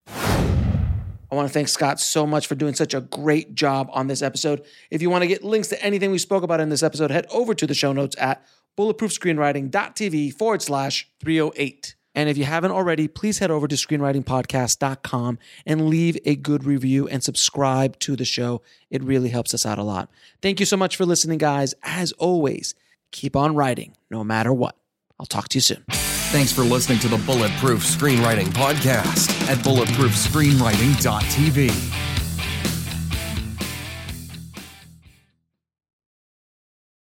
I 1.33 1.37
want 1.37 1.47
to 1.47 1.53
thank 1.55 1.69
Scott 1.69 2.01
so 2.01 2.27
much 2.27 2.49
for 2.49 2.57
doing 2.57 2.75
such 2.75 2.93
a 2.93 3.03
great 3.03 3.55
job 3.55 3.89
on 3.93 4.09
this 4.09 4.21
episode. 4.21 4.65
If 4.91 5.01
you 5.01 5.11
want 5.11 5.23
to 5.23 5.29
get 5.29 5.45
links 5.45 5.69
to 5.69 5.81
anything 5.83 6.11
we 6.11 6.19
spoke 6.19 6.43
about 6.43 6.59
in 6.61 6.71
this 6.71 6.83
episode, 6.83 7.13
head 7.13 7.27
over 7.31 7.55
to 7.55 7.67
the 7.69 7.75
show 7.75 7.93
notes 7.93 8.17
at 8.19 8.45
bulletproofscreenwriting.tv 8.77 10.35
forward 10.35 10.63
slash 10.63 11.09
308. 11.21 11.95
And 12.17 12.29
if 12.29 12.37
you 12.37 12.43
haven't 12.45 12.73
already, 12.73 13.07
please 13.07 13.39
head 13.39 13.53
over 13.53 13.69
to 13.69 13.77
screenwritingpodcast.com 13.77 15.39
and 15.65 15.89
leave 15.89 16.19
a 16.25 16.35
good 16.35 16.65
review 16.65 17.07
and 17.07 17.23
subscribe 17.23 17.99
to 18.01 18.17
the 18.17 18.25
show. 18.25 18.63
It 18.91 19.05
really 19.05 19.29
helps 19.29 19.55
us 19.55 19.65
out 19.65 19.79
a 19.79 19.85
lot. 19.85 20.11
Thank 20.43 20.59
you 20.59 20.67
so 20.67 20.77
much 20.77 20.97
for 20.97 21.07
listening, 21.07 21.39
guys. 21.39 21.75
As 21.85 22.11
always, 22.13 22.75
keep 23.13 23.37
on 23.37 23.55
writing 23.55 23.97
no 24.11 24.25
matter 24.25 24.53
what. 24.53 24.77
I'll 25.21 25.27
talk 25.27 25.49
to 25.51 25.59
you 25.59 25.61
soon. 25.61 25.85
Thanks 26.33 26.51
for 26.51 26.63
listening 26.63 26.99
to 27.01 27.09
the 27.09 27.19
Bulletproof 27.19 27.85
Screenwriting 27.85 28.47
Podcast 28.47 29.29
at 29.49 29.59
bulletproofscreenwriting.tv. 29.59 32.10